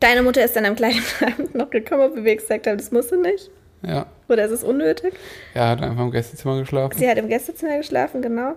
Deine 0.00 0.22
Mutter 0.22 0.44
ist 0.44 0.54
dann 0.56 0.66
am 0.66 0.74
gleichen 0.74 1.02
Abend 1.26 1.54
noch 1.54 1.70
gekommen, 1.70 2.02
obwohl 2.02 2.24
wir 2.24 2.36
gesagt 2.36 2.66
haben, 2.66 2.76
das 2.76 2.90
muss 2.92 3.08
sie 3.08 3.16
nicht. 3.16 3.50
Ja. 3.84 4.06
Oder 4.28 4.44
ist 4.44 4.50
es 4.52 4.62
unnötig? 4.64 5.14
Er 5.54 5.70
hat 5.70 5.82
einfach 5.82 6.02
im 6.04 6.10
Gästezimmer 6.10 6.58
geschlafen. 6.60 6.96
Sie 6.98 7.08
hat 7.08 7.18
im 7.18 7.28
Gästezimmer 7.28 7.78
geschlafen, 7.78 8.22
genau. 8.22 8.54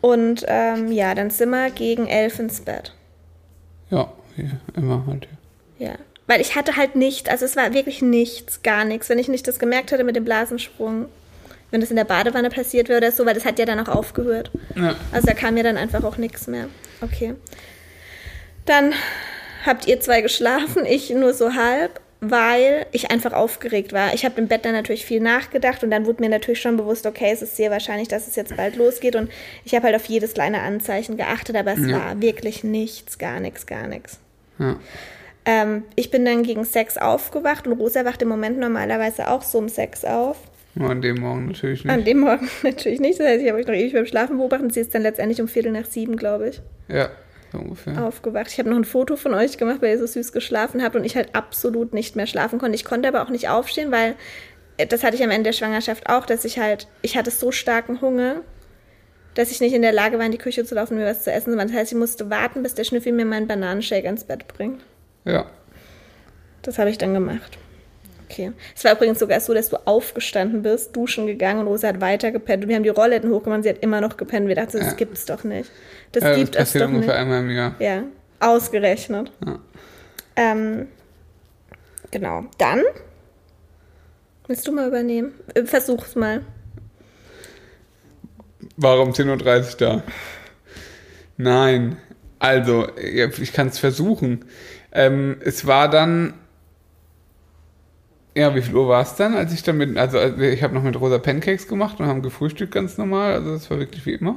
Und 0.00 0.44
ähm, 0.48 0.90
ja, 0.92 1.14
dann 1.14 1.30
sind 1.30 1.50
wir 1.50 1.70
gegen 1.70 2.06
elf 2.06 2.38
ins 2.38 2.60
Bett. 2.60 2.94
Ja, 3.90 4.10
immer 4.76 5.04
halt. 5.06 5.28
Ja. 5.78 5.94
Weil 6.26 6.40
ich 6.40 6.54
hatte 6.54 6.76
halt 6.76 6.94
nicht, 6.94 7.28
also 7.28 7.44
es 7.44 7.56
war 7.56 7.74
wirklich 7.74 8.02
nichts, 8.02 8.62
gar 8.62 8.84
nichts. 8.84 9.08
Wenn 9.08 9.18
ich 9.18 9.28
nicht 9.28 9.48
das 9.48 9.58
gemerkt 9.58 9.90
hätte 9.90 10.04
mit 10.04 10.16
dem 10.16 10.24
Blasensprung, 10.24 11.06
wenn 11.70 11.80
das 11.80 11.90
in 11.90 11.96
der 11.96 12.04
Badewanne 12.04 12.50
passiert 12.50 12.88
wäre 12.88 12.98
oder 12.98 13.12
so, 13.12 13.26
weil 13.26 13.34
das 13.34 13.44
hat 13.44 13.58
ja 13.58 13.64
dann 13.64 13.80
auch 13.80 13.88
aufgehört. 13.88 14.50
Ja. 14.76 14.94
Also 15.12 15.26
da 15.26 15.34
kam 15.34 15.54
mir 15.54 15.64
dann 15.64 15.76
einfach 15.76 16.04
auch 16.04 16.16
nichts 16.16 16.46
mehr. 16.46 16.68
Okay. 17.00 17.34
Dann 18.64 18.92
habt 19.66 19.86
ihr 19.86 20.00
zwei 20.00 20.20
geschlafen, 20.20 20.84
ich 20.88 21.10
nur 21.10 21.34
so 21.34 21.54
halb, 21.54 22.00
weil 22.20 22.86
ich 22.92 23.10
einfach 23.10 23.32
aufgeregt 23.32 23.92
war. 23.92 24.12
Ich 24.14 24.24
habe 24.24 24.38
im 24.40 24.46
Bett 24.48 24.64
dann 24.64 24.72
natürlich 24.72 25.06
viel 25.06 25.20
nachgedacht 25.20 25.82
und 25.82 25.90
dann 25.90 26.04
wurde 26.06 26.22
mir 26.22 26.28
natürlich 26.28 26.60
schon 26.60 26.76
bewusst, 26.76 27.06
okay, 27.06 27.30
es 27.32 27.40
ist 27.42 27.56
sehr 27.56 27.70
wahrscheinlich, 27.70 28.08
dass 28.08 28.28
es 28.28 28.36
jetzt 28.36 28.56
bald 28.56 28.76
losgeht 28.76 29.16
und 29.16 29.30
ich 29.64 29.74
habe 29.74 29.86
halt 29.86 29.96
auf 29.96 30.04
jedes 30.04 30.34
kleine 30.34 30.60
Anzeichen 30.60 31.16
geachtet, 31.16 31.56
aber 31.56 31.72
es 31.72 31.86
Ja. 31.86 31.98
war 31.98 32.20
wirklich 32.20 32.62
nichts, 32.62 33.18
gar 33.18 33.40
nichts, 33.40 33.66
gar 33.66 33.86
nichts. 33.88 34.18
Ja. 34.58 34.76
Ähm, 35.46 35.84
ich 35.96 36.10
bin 36.10 36.24
dann 36.26 36.42
gegen 36.42 36.64
sechs 36.64 36.98
aufgewacht 36.98 37.66
und 37.66 37.72
Rosa 37.72 38.04
wacht 38.04 38.20
im 38.20 38.28
Moment 38.28 38.58
normalerweise 38.58 39.28
auch 39.28 39.42
so 39.42 39.56
um 39.58 39.70
sechs 39.70 40.04
auf. 40.04 40.36
An 40.78 41.00
dem 41.02 41.18
Morgen 41.20 41.46
natürlich 41.46 41.88
An 41.88 41.96
nicht. 41.96 42.08
dem 42.08 42.20
Morgen 42.20 42.48
natürlich 42.62 43.00
nicht. 43.00 43.18
Das 43.18 43.26
heißt, 43.26 43.42
ich 43.42 43.48
habe 43.48 43.58
euch 43.58 43.66
noch 43.66 43.74
ewig 43.74 43.92
beim 43.94 44.06
Schlafen 44.06 44.36
beobachtet. 44.36 44.74
Sie 44.74 44.80
ist 44.80 44.94
dann 44.94 45.02
letztendlich 45.02 45.40
um 45.40 45.48
Viertel 45.48 45.72
nach 45.72 45.86
sieben, 45.86 46.16
glaube 46.16 46.50
ich, 46.50 46.60
Ja, 46.88 47.08
so 47.52 47.58
ungefähr. 47.58 48.04
aufgewacht. 48.04 48.48
Ich 48.48 48.58
habe 48.58 48.70
noch 48.70 48.76
ein 48.76 48.84
Foto 48.84 49.16
von 49.16 49.34
euch 49.34 49.58
gemacht, 49.58 49.82
weil 49.82 49.90
ihr 49.90 49.98
so 49.98 50.06
süß 50.06 50.32
geschlafen 50.32 50.82
habt 50.82 50.96
und 50.96 51.04
ich 51.04 51.16
halt 51.16 51.34
absolut 51.34 51.92
nicht 51.92 52.16
mehr 52.16 52.26
schlafen 52.26 52.58
konnte. 52.58 52.74
Ich 52.74 52.84
konnte 52.84 53.08
aber 53.08 53.22
auch 53.22 53.30
nicht 53.30 53.48
aufstehen, 53.48 53.90
weil 53.90 54.14
äh, 54.76 54.86
das 54.86 55.02
hatte 55.02 55.16
ich 55.16 55.24
am 55.24 55.30
Ende 55.30 55.48
der 55.48 55.52
Schwangerschaft 55.52 56.08
auch, 56.08 56.26
dass 56.26 56.44
ich 56.44 56.58
halt, 56.58 56.88
ich 57.02 57.16
hatte 57.16 57.30
so 57.30 57.52
starken 57.52 58.00
Hunger, 58.00 58.42
dass 59.34 59.50
ich 59.50 59.60
nicht 59.60 59.72
in 59.72 59.82
der 59.82 59.92
Lage 59.92 60.18
war, 60.18 60.26
in 60.26 60.32
die 60.32 60.38
Küche 60.38 60.64
zu 60.64 60.74
laufen 60.74 60.94
und 60.94 61.00
mir 61.00 61.06
was 61.06 61.24
zu 61.24 61.32
essen. 61.32 61.56
Das 61.56 61.72
heißt, 61.72 61.92
ich 61.92 61.98
musste 61.98 62.30
warten, 62.30 62.62
bis 62.62 62.74
der 62.74 62.84
Schnüffel 62.84 63.12
mir 63.12 63.24
meinen 63.24 63.46
Bananenshake 63.46 64.08
ins 64.08 64.24
Bett 64.24 64.48
bringt. 64.48 64.82
Ja. 65.24 65.46
Das 66.62 66.78
habe 66.78 66.90
ich 66.90 66.98
dann 66.98 67.14
gemacht. 67.14 67.58
Okay. 68.30 68.52
Es 68.76 68.84
war 68.84 68.92
übrigens 68.92 69.18
sogar 69.18 69.40
so, 69.40 69.52
dass 69.54 69.70
du 69.70 69.76
aufgestanden 69.86 70.62
bist, 70.62 70.94
duschen 70.94 71.26
gegangen 71.26 71.60
und 71.60 71.66
Rosa 71.66 71.88
hat 71.88 72.00
weiter 72.00 72.30
gepennt. 72.30 72.62
Und 72.62 72.68
wir 72.68 72.76
haben 72.76 72.84
die 72.84 72.88
Rollläden 72.90 73.30
hochgemacht, 73.30 73.64
sie 73.64 73.70
hat 73.70 73.78
immer 73.82 74.00
noch 74.00 74.16
gepennt. 74.16 74.46
Wir 74.46 74.54
dachten, 74.54 74.78
das 74.78 74.86
Ja. 74.88 74.92
gibt's 74.92 75.24
doch 75.24 75.42
nicht. 75.42 75.70
Das 76.12 76.22
ja, 76.22 76.34
gibt 76.36 76.54
das 76.54 76.62
es 76.62 76.68
passiert 76.68 76.84
doch 76.84 76.88
ungefähr 76.88 77.14
nicht. 77.14 77.20
einmal 77.22 77.40
im 77.40 77.50
Jahr. 77.50 77.74
Ja, 77.80 78.04
ausgerechnet. 78.38 79.32
Ja. 79.44 79.58
Ähm, 80.36 80.86
genau. 82.12 82.44
Dann 82.58 82.82
willst 84.46 84.66
du 84.68 84.72
mal 84.72 84.86
übernehmen? 84.86 85.32
Äh, 85.54 85.64
Versuch's 85.64 86.14
mal. 86.14 86.42
Warum 88.76 89.10
10.30 89.10 89.72
Uhr 89.72 89.76
da? 89.78 90.02
Nein. 91.36 91.96
Also, 92.38 92.88
ich 92.96 93.52
kann 93.52 93.68
es 93.68 93.78
versuchen. 93.78 94.44
Ähm, 94.92 95.36
es 95.44 95.66
war 95.66 95.90
dann. 95.90 96.34
Ja, 98.36 98.54
wie 98.54 98.62
viel 98.62 98.74
Uhr 98.74 98.88
war 98.88 99.02
es 99.02 99.16
dann, 99.16 99.34
als 99.34 99.52
ich 99.52 99.62
dann 99.62 99.76
mit. 99.76 99.96
Also, 99.96 100.18
also 100.18 100.40
ich 100.40 100.62
habe 100.62 100.74
noch 100.74 100.82
mit 100.82 100.98
Rosa 101.00 101.18
Pancakes 101.18 101.66
gemacht 101.66 101.98
und 101.98 102.06
haben 102.06 102.22
gefrühstückt 102.22 102.72
ganz 102.72 102.96
normal. 102.96 103.34
Also, 103.34 103.52
das 103.52 103.70
war 103.70 103.78
wirklich 103.78 104.06
wie 104.06 104.14
immer. 104.14 104.36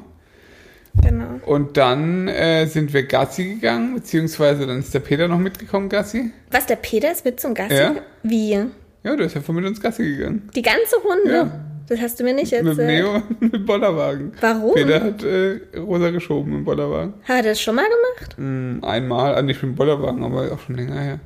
Genau. 1.01 1.39
Und 1.45 1.77
dann 1.77 2.27
äh, 2.27 2.65
sind 2.67 2.93
wir 2.93 3.03
Gassi 3.03 3.55
gegangen, 3.55 3.95
beziehungsweise 3.95 4.67
dann 4.67 4.79
ist 4.79 4.93
der 4.93 4.99
Peter 4.99 5.27
noch 5.27 5.39
mitgekommen, 5.39 5.89
Gassi. 5.89 6.31
Was, 6.51 6.65
der 6.67 6.75
Peter 6.75 7.11
ist 7.11 7.25
mit 7.25 7.39
zum 7.39 7.53
Gassi? 7.53 7.75
Ja. 7.75 7.95
Wie? 8.21 8.51
Ja, 9.03 9.15
der 9.15 9.25
ist 9.25 9.35
ja 9.35 9.41
von 9.41 9.55
mit 9.55 9.65
uns 9.65 9.81
Gassi 9.81 10.03
gegangen. 10.03 10.49
Die 10.55 10.61
ganze 10.61 10.95
Runde? 11.03 11.33
Ja. 11.33 11.51
Das 11.89 11.99
hast 11.99 12.19
du 12.19 12.23
mir 12.23 12.33
nicht 12.33 12.51
Mit 12.53 12.65
erzählt. 12.65 12.87
Neo 12.87 13.15
und 13.15 13.51
mit 13.51 13.65
Bollerwagen. 13.65 14.31
Warum? 14.39 14.73
Peter 14.73 15.03
hat 15.03 15.23
äh, 15.23 15.59
Rosa 15.77 16.11
geschoben 16.11 16.53
im 16.53 16.63
Bollerwagen. 16.63 17.13
Hat 17.23 17.37
er 17.37 17.43
das 17.43 17.61
schon 17.61 17.75
mal 17.75 17.83
gemacht? 17.83 18.37
Hm, 18.37 18.79
einmal, 18.83 19.35
ah, 19.35 19.41
nicht 19.41 19.61
mit 19.61 19.73
dem 19.73 19.75
Bollerwagen, 19.75 20.23
aber 20.23 20.51
auch 20.51 20.59
schon 20.59 20.75
länger 20.75 20.99
her. 20.99 21.19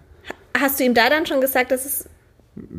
Hast 0.59 0.79
du 0.79 0.83
ihm 0.83 0.95
da 0.95 1.09
dann 1.09 1.25
schon 1.25 1.41
gesagt, 1.41 1.71
dass 1.71 1.85
es. 1.85 2.09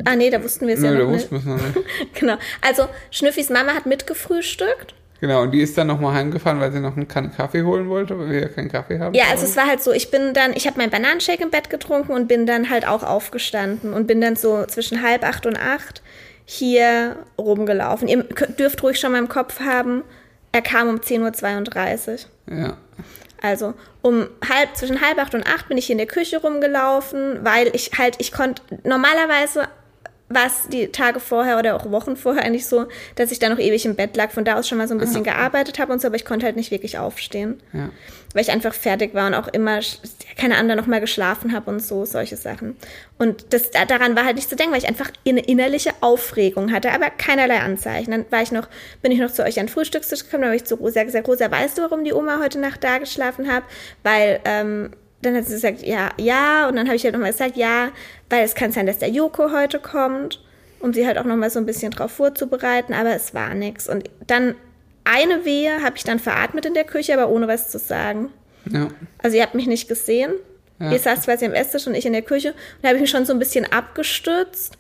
Ah, 0.05 0.17
nee, 0.17 0.31
da 0.31 0.43
wussten 0.43 0.67
wir 0.67 0.75
es 0.75 0.83
ja 0.83 0.93
da 0.93 0.99
noch 0.99 1.11
nicht. 1.11 1.31
wussten 1.31 1.47
wir 1.47 1.55
noch 1.57 1.63
nicht. 1.63 2.15
Genau. 2.15 2.37
Also, 2.61 2.89
Schnüffis 3.11 3.51
Mama 3.51 3.73
hat 3.75 3.87
mitgefrühstückt. 3.87 4.95
Genau, 5.21 5.43
und 5.43 5.51
die 5.51 5.61
ist 5.61 5.77
dann 5.77 5.89
nochmal 5.89 6.15
heimgefahren, 6.15 6.61
weil 6.61 6.71
sie 6.71 6.79
noch 6.79 6.97
eine 6.97 7.07
Kanne 7.07 7.31
Kaffee 7.31 7.63
holen 7.63 7.89
wollte, 7.89 8.17
weil 8.19 8.31
wir 8.31 8.41
ja 8.43 8.49
keinen 8.49 8.71
Kaffee 8.71 9.01
haben. 9.01 9.15
Ja, 9.15 9.25
also 9.31 9.47
es 9.47 9.57
war 9.57 9.67
halt 9.67 9.83
so, 9.83 9.91
ich 9.93 10.13
bin 10.13 10.33
dann, 10.33 10.53
ich 10.55 10.67
habe 10.69 10.79
meinen 10.79 10.91
Bananenshake 10.91 11.43
im 11.43 11.51
Bett 11.51 11.71
getrunken 11.71 12.13
und 12.13 12.29
bin 12.29 12.47
dann 12.47 12.71
halt 12.71 12.87
auch 12.87 13.03
aufgestanden 13.03 13.93
und 13.93 14.07
bin 14.07 14.21
dann 14.21 14.37
so 14.37 14.65
zwischen 14.67 15.03
halb 15.03 15.25
acht 15.25 15.45
und 15.45 15.59
acht 15.59 16.03
hier 16.45 17.17
rumgelaufen. 17.37 18.07
Ihr 18.07 18.23
dürft 18.59 18.83
ruhig 18.85 19.01
schon 19.01 19.13
mal 19.13 19.19
im 19.19 19.29
Kopf 19.29 19.59
haben, 19.59 20.05
er 20.53 20.63
kam 20.63 20.89
um 20.89 20.97
10.32 20.97 22.27
Uhr. 22.47 22.57
Ja. 22.57 22.77
Also 23.41 23.75
um 24.03 24.29
halb, 24.49 24.77
zwischen 24.77 25.01
halb 25.01 25.19
acht 25.19 25.35
und 25.35 25.47
acht 25.47 25.69
bin 25.69 25.79
ich 25.79 25.87
hier 25.87 25.95
in 25.95 25.99
der 25.99 26.07
Küche 26.07 26.41
rumgelaufen, 26.41 27.45
weil 27.45 27.75
ich 27.75 27.93
halt, 27.97 28.17
ich 28.19 28.33
konnte, 28.33 28.63
normalerweise 28.85 29.69
war 30.29 30.47
es 30.47 30.69
die 30.69 30.89
Tage 30.89 31.21
vorher 31.21 31.59
oder 31.59 31.75
auch 31.77 31.91
Wochen 31.91 32.17
vorher 32.17 32.45
eigentlich 32.45 32.67
so, 32.67 32.87
dass 33.15 33.33
ich 33.33 33.39
da 33.39 33.49
noch 33.49 33.59
ewig 33.59 33.87
im 33.87 33.95
Bett 33.95 34.17
lag, 34.17 34.31
von 34.31 34.45
da 34.45 34.57
aus 34.57 34.69
schon 34.69 34.79
mal 34.79 34.89
so 34.89 34.95
ein 34.95 35.01
bisschen 35.01 35.25
ja. 35.25 35.33
gearbeitet 35.33 35.79
habe 35.79 35.93
und 35.93 36.01
so, 36.01 36.09
aber 36.09 36.17
ich 36.17 36.25
konnte 36.25 36.45
halt 36.45 36.57
nicht 36.57 36.71
wirklich 36.71 36.99
aufstehen. 36.99 37.61
Ja. 37.73 37.91
Weil 38.35 38.43
ich 38.43 38.51
einfach 38.51 38.75
fertig 38.75 39.15
war 39.15 39.27
und 39.27 39.35
auch 39.35 39.49
immer, 39.49 39.81
keine 40.37 40.57
andere 40.57 40.77
noch 40.77 40.87
mal 40.87 41.01
geschlafen 41.01 41.53
habe 41.53 41.71
und 41.71 41.81
so, 41.81 42.05
solche 42.05 42.37
Sachen. 42.37 42.77
Und 43.19 43.53
das, 43.53 43.71
daran 43.71 44.17
war 44.17 44.25
halt 44.25 44.37
nicht 44.37 44.49
zu 44.49 44.57
denken, 44.57 44.73
weil 44.73 44.83
ich 44.83 44.89
einfach 44.89 45.11
eine 45.27 45.41
innerliche 45.41 45.93
Aufregung 46.01 46.73
hatte, 46.73 46.93
aber 46.93 47.11
keinerlei 47.11 47.61
Anzeichen. 47.61 48.11
Dann 48.11 48.27
war 48.31 48.43
ich 48.43 48.53
noch, 48.53 48.69
bin 49.03 49.13
ich 49.13 49.19
noch 49.19 49.33
zu 49.33 49.45
euch 49.45 49.59
an 49.59 49.69
Frühstückstisch 49.69 50.25
gekommen, 50.25 50.43
da 50.43 50.49
habe 50.49 50.57
ich 50.57 50.65
zu 50.65 50.75
Rosa 50.75 51.05
gesagt, 51.05 51.27
Rosa, 51.27 51.51
weißt 51.51 51.79
du, 51.79 51.83
warum 51.83 52.05
die 52.05 52.13
Oma 52.13 52.39
heute 52.41 52.59
Nacht 52.61 52.85
da 52.85 52.99
geschlafen 52.99 53.51
hat? 53.51 53.65
Weil, 54.03 54.41
ähm, 54.45 54.91
dann 55.23 55.35
hat 55.35 55.47
sie 55.47 55.55
gesagt, 55.55 55.83
ja, 55.83 56.11
ja. 56.17 56.69
Und 56.69 56.77
dann 56.77 56.87
habe 56.87 56.97
ich 56.97 57.05
halt 57.05 57.15
nochmal 57.15 57.33
gesagt, 57.33 57.57
ja, 57.57 57.91
weil 58.31 58.45
es 58.45 58.55
kann 58.55 58.73
sein, 58.73 58.87
dass 58.87 58.99
der 58.99 59.11
Joko 59.11 59.53
heute 59.53 59.81
kommt, 59.81 60.41
um 60.81 60.93
sie 60.93 61.07
halt 61.07 61.19
auch 61.19 61.25
nochmal 61.25 61.51
so 61.51 61.59
ein 61.59 61.67
bisschen 61.67 61.91
drauf 61.91 62.13
vorzubereiten, 62.13 62.95
aber 62.95 63.15
es 63.15 63.35
war 63.35 63.55
nichts. 63.55 63.89
Und 63.89 64.09
dann 64.27 64.55
eine 65.09 65.45
Wehe 65.45 65.83
habe 65.83 65.97
ich 65.97 66.05
dann 66.05 66.19
veratmet 66.19 66.67
in 66.67 66.75
der 66.75 66.85
Küche, 66.85 67.15
aber 67.15 67.31
ohne 67.31 67.49
was 67.49 67.71
zu 67.71 67.79
sagen. 67.79 68.31
Ja. 68.71 68.89
Also 69.19 69.37
ihr 69.37 69.43
habt 69.43 69.55
mich 69.55 69.67
nicht 69.67 69.89
gesehen. 69.89 70.35
Ja. 70.79 70.93
Ihr 70.93 70.99
saßt 70.99 71.25
quasi 71.25 71.47
am 71.47 71.55
Esstisch 71.55 71.87
und 71.87 71.95
ich 71.95 72.07
in 72.07 72.13
der 72.13 72.23
Küche. 72.23 72.51
Und 72.51 72.57
da 72.83 72.89
habe 72.89 72.97
ich 72.97 73.03
mich 73.03 73.11
schon 73.11 73.25
so 73.25 73.33
ein 73.33 73.39
bisschen 73.39 73.65
abgestützt. 73.65 74.79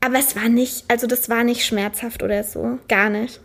Aber 0.00 0.18
es 0.18 0.36
war 0.36 0.48
nicht, 0.48 0.84
also 0.88 1.06
das 1.06 1.28
war 1.28 1.44
nicht 1.44 1.64
schmerzhaft 1.64 2.22
oder 2.22 2.42
so. 2.44 2.78
Gar 2.88 3.10
nicht. 3.10 3.40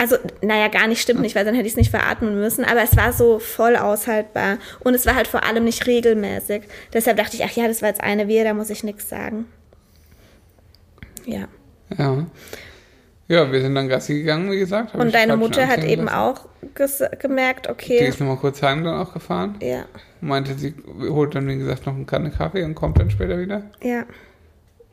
Also, 0.00 0.16
naja, 0.42 0.68
gar 0.68 0.86
nicht 0.86 1.02
stimmt 1.02 1.20
nicht, 1.20 1.34
weil 1.34 1.44
dann 1.44 1.54
hätte 1.54 1.66
ich 1.66 1.72
es 1.72 1.76
nicht 1.76 1.90
veratmen 1.90 2.38
müssen, 2.38 2.64
aber 2.64 2.82
es 2.82 2.96
war 2.96 3.12
so 3.12 3.40
voll 3.40 3.74
aushaltbar 3.74 4.58
und 4.78 4.94
es 4.94 5.06
war 5.06 5.16
halt 5.16 5.26
vor 5.26 5.42
allem 5.42 5.64
nicht 5.64 5.88
regelmäßig. 5.88 6.62
Deshalb 6.92 7.16
dachte 7.16 7.34
ich, 7.34 7.44
ach 7.44 7.50
ja, 7.50 7.66
das 7.66 7.82
war 7.82 7.88
jetzt 7.88 8.00
eine 8.00 8.28
Wehe, 8.28 8.44
da 8.44 8.54
muss 8.54 8.70
ich 8.70 8.84
nichts 8.84 9.08
sagen. 9.08 9.46
Ja. 11.26 11.48
Ja. 11.96 12.26
Ja, 13.28 13.52
wir 13.52 13.60
sind 13.60 13.74
dann 13.74 13.88
Gassi 13.88 14.14
gegangen, 14.14 14.50
wie 14.50 14.58
gesagt. 14.58 14.94
Und 14.94 15.14
deine 15.14 15.36
Mutter 15.36 15.66
hat 15.66 15.84
eben 15.84 16.08
auch 16.08 16.46
gemerkt, 17.20 17.68
okay. 17.68 17.98
Die 18.00 18.06
ist 18.06 18.20
nochmal 18.20 18.36
kurz 18.36 18.62
heim 18.62 18.84
dann 18.84 18.98
auch 18.98 19.12
gefahren. 19.12 19.56
Ja. 19.60 19.84
Meinte, 20.20 20.54
sie 20.54 20.74
holt 21.08 21.34
dann, 21.34 21.46
wie 21.46 21.58
gesagt, 21.58 21.86
noch 21.86 21.94
eine 21.94 22.06
Kanne 22.06 22.30
Kaffee 22.30 22.64
und 22.64 22.74
kommt 22.74 22.98
dann 22.98 23.10
später 23.10 23.38
wieder. 23.38 23.62
Ja. 23.82 24.04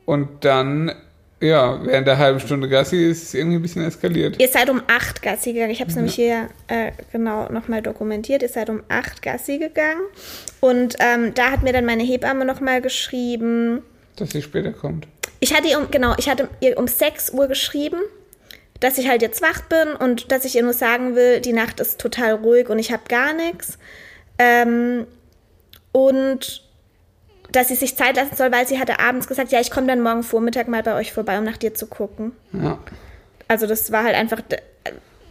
Und 0.04 0.44
dann 0.44 0.92
ja, 1.40 1.84
während 1.84 2.06
der 2.06 2.16
halben 2.16 2.40
Stunde 2.40 2.66
Gassi 2.68 3.10
ist 3.10 3.22
es 3.22 3.34
irgendwie 3.34 3.56
ein 3.56 3.62
bisschen 3.62 3.84
eskaliert. 3.84 4.40
Ihr 4.40 4.48
seid 4.48 4.70
um 4.70 4.80
acht 4.86 5.20
Gassi 5.20 5.52
gegangen. 5.52 5.70
Ich 5.70 5.80
habe 5.80 5.90
es 5.90 5.94
ja. 5.94 6.00
nämlich 6.00 6.14
hier 6.14 6.48
äh, 6.68 6.92
genau 7.12 7.52
nochmal 7.52 7.82
dokumentiert. 7.82 8.42
Ihr 8.42 8.48
seid 8.48 8.70
um 8.70 8.82
acht 8.88 9.20
Gassi 9.20 9.58
gegangen. 9.58 10.00
Und 10.60 10.96
ähm, 10.98 11.34
da 11.34 11.50
hat 11.50 11.62
mir 11.62 11.74
dann 11.74 11.84
meine 11.84 12.04
Hebamme 12.04 12.46
nochmal 12.46 12.80
geschrieben. 12.80 13.82
Dass 14.16 14.30
sie 14.30 14.40
später 14.40 14.72
kommt. 14.72 15.06
Ich 15.40 15.54
hatte 15.54 15.68
ihr 15.68 15.78
um, 15.78 15.90
genau, 15.90 16.14
ich 16.16 16.30
hatte 16.30 16.48
ihr 16.60 16.78
um 16.78 16.88
6 16.88 17.34
Uhr 17.34 17.48
geschrieben, 17.48 17.98
dass 18.80 18.98
ich 18.98 19.08
halt 19.08 19.22
jetzt 19.22 19.42
wach 19.42 19.62
bin 19.62 19.94
und 19.94 20.30
dass 20.32 20.44
ich 20.44 20.56
ihr 20.56 20.62
nur 20.62 20.72
sagen 20.72 21.14
will, 21.14 21.40
die 21.40 21.52
Nacht 21.52 21.80
ist 21.80 22.00
total 22.00 22.34
ruhig 22.34 22.68
und 22.68 22.78
ich 22.78 22.92
habe 22.92 23.04
gar 23.08 23.32
nichts. 23.32 23.78
Ähm, 24.38 25.06
und 25.92 26.62
dass 27.52 27.68
sie 27.68 27.74
sich 27.74 27.96
Zeit 27.96 28.16
lassen 28.16 28.36
soll, 28.36 28.52
weil 28.52 28.66
sie 28.66 28.78
hatte 28.78 28.98
abends 29.00 29.28
gesagt, 29.28 29.52
ja, 29.52 29.60
ich 29.60 29.70
komme 29.70 29.86
dann 29.86 30.02
morgen 30.02 30.22
Vormittag 30.22 30.68
mal 30.68 30.82
bei 30.82 30.94
euch 30.94 31.12
vorbei, 31.12 31.38
um 31.38 31.44
nach 31.44 31.56
dir 31.56 31.74
zu 31.74 31.86
gucken. 31.86 32.32
Ja. 32.52 32.78
Also 33.48 33.66
das 33.66 33.92
war 33.92 34.04
halt 34.04 34.14
einfach 34.14 34.42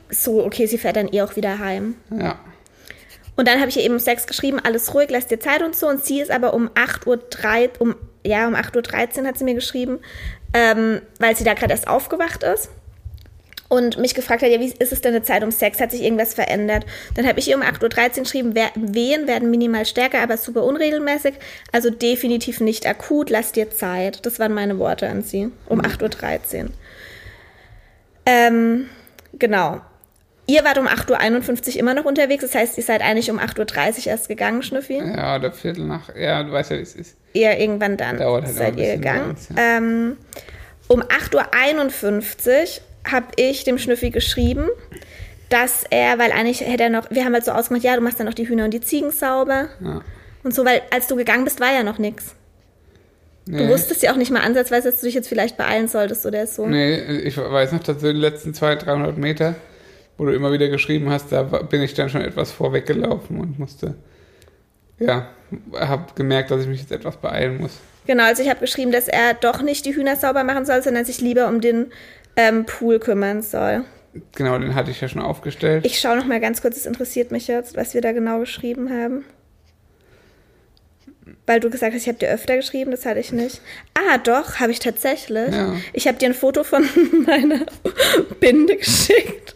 so, 0.10 0.44
okay, 0.44 0.66
sie 0.66 0.78
fährt 0.78 0.96
dann 0.96 1.12
eh 1.12 1.22
auch 1.22 1.36
wieder 1.36 1.60
heim. 1.60 1.96
Ja. 2.10 2.40
Und 3.36 3.48
dann 3.48 3.60
habe 3.60 3.70
ich 3.70 3.78
ihr 3.78 3.84
eben 3.84 3.96
um 3.96 4.00
sechs 4.00 4.28
geschrieben, 4.28 4.60
alles 4.64 4.94
ruhig, 4.94 5.10
lass 5.10 5.28
dir 5.28 5.40
Zeit 5.40 5.62
und 5.62 5.76
so. 5.76 5.88
Und 5.88 6.04
sie 6.04 6.22
ist 6.22 6.32
aber 6.32 6.54
um 6.54 6.70
8.03 6.70 7.06
Uhr, 7.06 7.82
um, 7.82 7.96
ja, 8.24 8.48
um 8.48 8.56
8.13 8.56 9.22
Uhr 9.22 9.28
hat 9.28 9.38
sie 9.38 9.44
mir 9.44 9.56
geschrieben, 9.56 10.00
ähm, 10.54 11.02
weil 11.20 11.36
sie 11.36 11.44
da 11.44 11.54
gerade 11.54 11.74
erst 11.74 11.88
aufgewacht 11.88 12.44
ist 12.44 12.70
und 13.76 13.98
mich 13.98 14.16
gefragt 14.16 14.42
hat, 14.42 14.50
ja, 14.50 14.60
wie 14.60 14.74
ist 14.78 14.92
es 14.92 15.02
denn 15.02 15.14
eine 15.14 15.24
Zeit 15.24 15.44
um 15.44 15.52
Sex? 15.52 15.80
Hat 15.80 15.92
sich 15.92 16.02
irgendwas 16.02 16.34
verändert? 16.34 16.86
Dann 17.16 17.28
habe 17.28 17.40
ich 17.40 17.48
ihr 17.48 17.56
um 17.56 17.62
8.13 17.62 18.18
Uhr 18.18 18.24
geschrieben, 18.24 18.56
Wehen 18.76 19.28
werden 19.28 19.50
minimal 19.50 19.86
stärker, 19.86 20.20
aber 20.20 20.38
super 20.38 20.64
unregelmäßig. 20.64 21.36
Also 21.72 21.90
definitiv 21.90 22.60
nicht 22.60 22.88
akut, 22.88 23.30
lass 23.30 23.52
dir 23.52 23.72
Zeit. 23.72 24.26
Das 24.26 24.40
waren 24.40 24.54
meine 24.54 24.80
Worte 24.80 25.08
an 25.08 25.22
sie 25.22 25.52
um 25.68 25.82
8.13 25.82 26.64
Uhr. 26.64 26.70
Ähm, 28.26 28.90
genau. 29.34 29.82
Ihr 30.48 30.64
wart 30.64 30.78
um 30.78 30.88
8.51 30.88 31.74
Uhr 31.74 31.80
immer 31.80 31.94
noch 31.96 32.06
unterwegs, 32.06 32.44
das 32.44 32.54
heißt, 32.54 32.78
ihr 32.78 32.84
seid 32.84 33.02
eigentlich 33.02 33.32
um 33.32 33.40
8.30 33.40 34.02
Uhr 34.02 34.08
erst 34.08 34.28
gegangen, 34.28 34.62
Schnüffi? 34.62 34.98
Ja, 34.98 35.38
oder 35.38 35.52
Viertel 35.52 35.86
nach, 35.86 36.16
ja, 36.16 36.44
du 36.44 36.52
weißt 36.52 36.70
ja, 36.70 36.78
wie 36.78 36.82
es 36.82 36.96
ist. 36.96 37.18
Ja, 37.34 37.54
irgendwann 37.54 37.98
dann 37.98 38.20
Dauert 38.20 38.46
halt 38.46 38.56
seid 38.56 38.78
ihr 38.78 38.96
gegangen. 38.96 39.32
Uns, 39.32 39.50
ja. 39.50 39.78
ähm, 39.78 40.18
um 40.88 41.02
8.51 41.02 42.62
Uhr 42.62 42.84
habe 43.10 43.28
ich 43.38 43.64
dem 43.64 43.78
Schnüffi 43.78 44.10
geschrieben, 44.10 44.68
dass 45.50 45.84
er, 45.90 46.18
weil 46.18 46.32
eigentlich 46.32 46.62
hätte 46.62 46.84
er 46.84 46.90
noch, 46.90 47.10
wir 47.12 47.24
haben 47.24 47.34
halt 47.34 47.46
so 47.46 47.52
ausgemacht, 47.52 47.84
ja, 47.84 47.96
du 47.96 48.02
machst 48.02 48.20
dann 48.20 48.28
noch 48.28 48.34
die 48.34 48.48
Hühner 48.48 48.66
und 48.66 48.74
die 48.74 48.82
Ziegen 48.82 49.12
sauber. 49.12 49.70
Ja. 49.80 50.02
Und 50.44 50.54
so, 50.54 50.66
weil 50.66 50.82
als 50.92 51.08
du 51.08 51.16
gegangen 51.16 51.44
bist, 51.44 51.60
war 51.60 51.74
ja 51.74 51.84
noch 51.84 51.98
nichts. 51.98 52.36
Nee. 53.48 53.60
Du 53.60 53.70
wusstest 53.70 54.02
ja 54.02 54.12
auch 54.12 54.16
nicht 54.16 54.32
mal 54.32 54.42
ansatzweise, 54.42 54.90
dass 54.90 55.02
du 55.02 55.06
dich 55.06 55.14
jetzt 55.14 55.28
vielleicht 55.28 55.56
beeilen 55.56 55.88
solltest 55.88 56.26
oder 56.26 56.48
so. 56.48 56.66
Nee, 56.66 57.00
ich 57.00 57.38
weiß 57.38 57.74
noch, 57.74 57.84
dass 57.84 58.00
du 58.00 58.12
die 58.12 58.20
letzten 58.20 58.56
200, 58.56 58.88
300 58.88 59.18
Meter, 59.18 59.56
wo 60.18 60.26
du 60.26 60.34
immer 60.34 60.52
wieder 60.52 60.68
geschrieben 60.68 61.12
hast, 61.12 61.32
da 61.32 61.44
bin 61.44 61.82
ich 61.84 61.94
dann 61.94 62.10
schon 62.10 62.22
etwas 62.22 62.52
vorweggelaufen 62.52 63.40
und 63.40 63.60
musste, 63.60 63.96
ja, 65.00 65.30
habe 65.80 66.06
gemerkt, 66.16 66.50
dass 66.50 66.62
ich 66.62 66.68
mich 66.68 66.82
jetzt 66.82 66.92
etwas 66.92 67.18
beeilen 67.18 67.60
muss. 67.60 67.80
Genau, 68.08 68.24
also 68.24 68.42
ich 68.42 68.50
habe 68.50 68.60
geschrieben, 68.60 68.92
dass 68.92 69.08
er 69.08 69.34
doch 69.34 69.62
nicht 69.62 69.86
die 69.86 69.96
Hühner 69.96 70.16
sauber 70.16 70.44
machen 70.44 70.66
soll, 70.66 70.82
sondern 70.82 71.06
sich 71.06 71.22
lieber 71.22 71.48
um 71.48 71.62
den 71.62 71.92
ähm, 72.36 72.66
Pool 72.66 73.00
kümmern 73.00 73.42
soll. 73.42 73.84
Genau, 74.34 74.58
den 74.58 74.76
hatte 74.76 74.92
ich 74.92 75.02
ja 75.02 75.10
schon 75.10 75.22
aufgestellt. 75.22 75.86
Ich 75.86 76.00
schaue 76.00 76.18
noch 76.18 76.26
mal 76.26 76.40
ganz 76.40 76.62
kurz, 76.62 76.78
es 76.78 76.86
interessiert 76.86 77.32
mich 77.32 77.48
jetzt, 77.48 77.76
was 77.76 77.94
wir 77.94 78.02
da 78.02 78.14
genau 78.14 78.40
geschrieben 78.40 78.90
haben. 78.90 79.26
Weil 81.46 81.60
du 81.60 81.70
gesagt 81.70 81.94
hast, 81.94 82.02
ich 82.04 82.08
habe 82.08 82.18
dir 82.18 82.30
öfter 82.30 82.56
geschrieben, 82.56 82.92
das 82.92 83.06
hatte 83.06 83.20
ich 83.20 83.32
nicht. 83.32 83.62
Ah, 83.94 84.18
doch, 84.18 84.60
habe 84.60 84.72
ich 84.72 84.80
tatsächlich. 84.80 85.54
Ja. 85.54 85.76
Ich 85.94 86.08
habe 86.08 86.18
dir 86.18 86.30
ein 86.30 86.34
Foto 86.34 86.64
von 86.64 86.88
meiner 87.26 87.66
Binde 88.40 88.78
geschickt. 88.78 89.56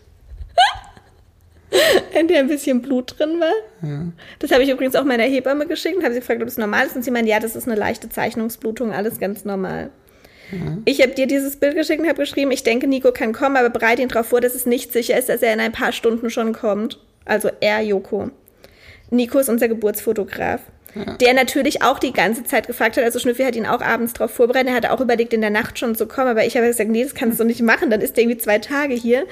in 2.19 2.27
der 2.27 2.39
ein 2.39 2.47
bisschen 2.47 2.81
Blut 2.81 3.17
drin 3.17 3.39
war. 3.39 3.87
Ja. 3.87 4.05
Das 4.39 4.51
habe 4.51 4.63
ich 4.63 4.69
übrigens 4.69 4.95
auch 4.95 5.03
meiner 5.03 5.23
Hebamme 5.23 5.67
geschickt 5.67 5.97
und 5.97 6.03
habe 6.03 6.13
sie 6.13 6.19
gefragt, 6.19 6.41
ob 6.41 6.47
es 6.47 6.57
normal 6.57 6.85
ist. 6.85 6.95
Und 6.95 7.03
sie 7.03 7.11
meinte, 7.11 7.29
ja, 7.29 7.39
das 7.39 7.55
ist 7.55 7.67
eine 7.67 7.77
leichte 7.77 8.09
Zeichnungsblutung, 8.09 8.91
alles 8.91 9.19
ganz 9.19 9.45
normal. 9.45 9.91
Ich 10.85 11.01
habe 11.01 11.13
dir 11.13 11.27
dieses 11.27 11.57
Bild 11.57 11.75
geschickt 11.75 12.01
und 12.01 12.07
habe 12.07 12.21
geschrieben, 12.21 12.51
ich 12.51 12.63
denke, 12.63 12.87
Nico 12.87 13.11
kann 13.11 13.33
kommen, 13.33 13.57
aber 13.57 13.69
bereite 13.69 14.01
ihn 14.01 14.07
darauf 14.07 14.27
vor, 14.27 14.41
dass 14.41 14.55
es 14.55 14.65
nicht 14.65 14.91
sicher 14.91 15.17
ist, 15.17 15.29
dass 15.29 15.41
er 15.41 15.53
in 15.53 15.59
ein 15.59 15.71
paar 15.71 15.91
Stunden 15.91 16.29
schon 16.29 16.53
kommt. 16.53 16.99
Also 17.25 17.49
er, 17.59 17.81
Joko. 17.81 18.31
Nico 19.11 19.39
ist 19.39 19.49
unser 19.49 19.67
Geburtsfotograf. 19.67 20.61
Ja. 20.95 21.13
Der 21.17 21.33
natürlich 21.33 21.81
auch 21.81 21.99
die 21.99 22.13
ganze 22.13 22.43
Zeit 22.43 22.67
gefragt 22.67 22.97
hat, 22.97 23.03
also 23.03 23.19
Schnüffi 23.19 23.43
hat 23.43 23.55
ihn 23.55 23.65
auch 23.65 23.81
abends 23.81 24.13
darauf 24.13 24.31
vorbereitet, 24.31 24.69
er 24.69 24.75
hat 24.75 24.85
auch 24.87 25.01
überlegt, 25.01 25.33
in 25.33 25.41
der 25.41 25.49
Nacht 25.49 25.77
schon 25.77 25.95
zu 25.95 26.07
kommen, 26.07 26.29
aber 26.29 26.45
ich 26.45 26.55
habe 26.57 26.67
gesagt, 26.67 26.89
nee, 26.89 27.03
das 27.03 27.13
kannst 27.13 27.39
du 27.39 27.43
nicht 27.43 27.61
machen, 27.61 27.89
dann 27.89 28.01
ist 28.01 28.17
der 28.17 28.23
irgendwie 28.23 28.39
zwei 28.39 28.59
Tage 28.59 28.93
hier. 28.93 29.25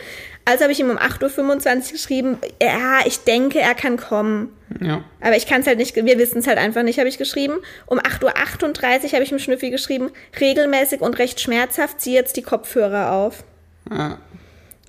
Also 0.46 0.64
habe 0.64 0.72
ich 0.72 0.80
ihm 0.80 0.90
um 0.90 0.98
8.25 0.98 1.86
Uhr 1.88 1.92
geschrieben, 1.94 2.38
ja, 2.62 3.00
ich 3.06 3.20
denke, 3.20 3.60
er 3.60 3.76
kann 3.76 3.98
kommen. 3.98 4.54
Ja. 4.82 5.04
Aber 5.22 5.36
ich 5.36 5.48
kann 5.48 5.62
es 5.62 5.68
halt 5.68 5.78
nicht, 5.78 5.96
wir 5.96 6.18
wissen 6.18 6.40
es 6.40 6.48
halt 6.48 6.58
einfach 6.58 6.84
nicht, 6.84 7.00
habe 7.00 7.10
ich 7.10 7.18
geschrieben. 7.18 7.56
Um 7.86 8.00
8.38 8.00 8.24
Uhr 8.24 9.12
habe 9.12 9.24
ich 9.24 9.32
mit 9.32 9.42
Schnüffi 9.42 9.72
geschrieben, 9.72 10.12
regelmäßig 10.40 11.02
und 11.02 11.20
recht 11.20 11.40
schmerzhaft, 11.40 12.02
zieh 12.02 12.14
jetzt 12.14 12.38
die 12.38 12.44
Kopfhörer 12.44 13.12
auf. 13.12 13.44
Ja. 13.90 14.20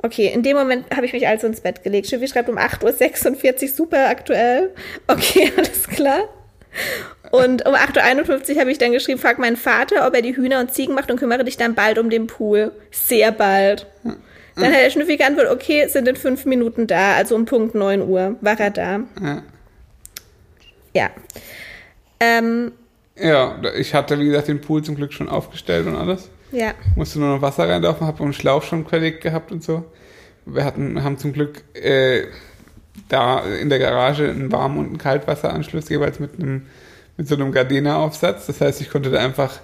Okay, 0.02 0.28
in 0.32 0.44
dem 0.44 0.56
Moment 0.56 0.86
habe 0.94 1.06
ich 1.06 1.12
mich 1.12 1.26
also 1.26 1.46
ins 1.46 1.60
Bett 1.60 1.82
gelegt. 1.82 2.06
Schnüffi 2.06 2.28
schreibt 2.28 2.48
um 2.48 2.56
8.46 2.56 3.62
Uhr, 3.62 3.68
super 3.68 4.08
aktuell. 4.08 4.72
Okay, 5.08 5.52
alles 5.56 5.88
klar. 5.88 6.28
Und 7.30 7.66
um 7.66 7.74
8.51 7.74 8.54
Uhr 8.54 8.60
habe 8.60 8.70
ich 8.70 8.78
dann 8.78 8.92
geschrieben, 8.92 9.18
frag 9.18 9.38
meinen 9.38 9.56
Vater, 9.56 10.06
ob 10.06 10.14
er 10.14 10.22
die 10.22 10.36
Hühner 10.36 10.60
und 10.60 10.72
Ziegen 10.72 10.94
macht 10.94 11.10
und 11.10 11.18
kümmere 11.18 11.44
dich 11.44 11.56
dann 11.56 11.74
bald 11.74 11.98
um 11.98 12.10
den 12.10 12.26
Pool. 12.26 12.72
Sehr 12.90 13.32
bald. 13.32 13.86
Dann 14.54 14.72
hat 14.72 14.80
der 14.80 14.90
Schnüffel 14.90 15.16
geantwortet, 15.16 15.52
okay, 15.52 15.86
sind 15.86 16.08
in 16.08 16.16
fünf 16.16 16.44
Minuten 16.44 16.86
da, 16.86 17.14
also 17.14 17.36
um 17.36 17.44
Punkt 17.44 17.74
9 17.74 18.02
Uhr 18.02 18.36
war 18.40 18.58
er 18.58 18.70
da. 18.70 19.00
Ja. 19.22 19.42
Ja. 20.94 21.10
Ähm, 22.18 22.72
ja, 23.16 23.60
ich 23.76 23.94
hatte, 23.94 24.18
wie 24.18 24.26
gesagt, 24.26 24.48
den 24.48 24.60
Pool 24.60 24.82
zum 24.82 24.96
Glück 24.96 25.12
schon 25.12 25.28
aufgestellt 25.28 25.86
und 25.86 25.94
alles. 25.94 26.28
Ja. 26.50 26.74
Musste 26.96 27.20
nur 27.20 27.36
noch 27.36 27.42
Wasser 27.42 27.68
reinlaufen, 27.68 28.06
habe 28.06 28.22
einen 28.24 28.32
Schlauch 28.32 28.62
schon 28.62 28.86
fertig 28.86 29.20
gehabt 29.20 29.52
und 29.52 29.62
so. 29.62 29.84
Wir 30.44 30.64
hatten, 30.64 31.04
haben 31.04 31.18
zum 31.18 31.32
Glück 31.32 31.62
äh, 31.74 32.24
da 33.08 33.40
in 33.40 33.68
der 33.68 33.78
Garage 33.78 34.28
einen 34.28 34.50
Warm- 34.52 34.78
und 34.78 34.86
einen 34.86 34.98
Kaltwasseranschluss 34.98 35.88
jeweils 35.88 36.20
mit 36.20 36.38
einem 36.38 36.66
mit 37.18 37.28
so 37.28 37.34
einem 37.34 37.52
Gardena-Aufsatz. 37.52 38.46
Das 38.46 38.60
heißt, 38.60 38.80
ich 38.80 38.90
konnte 38.90 39.10
da 39.10 39.18
einfach 39.18 39.58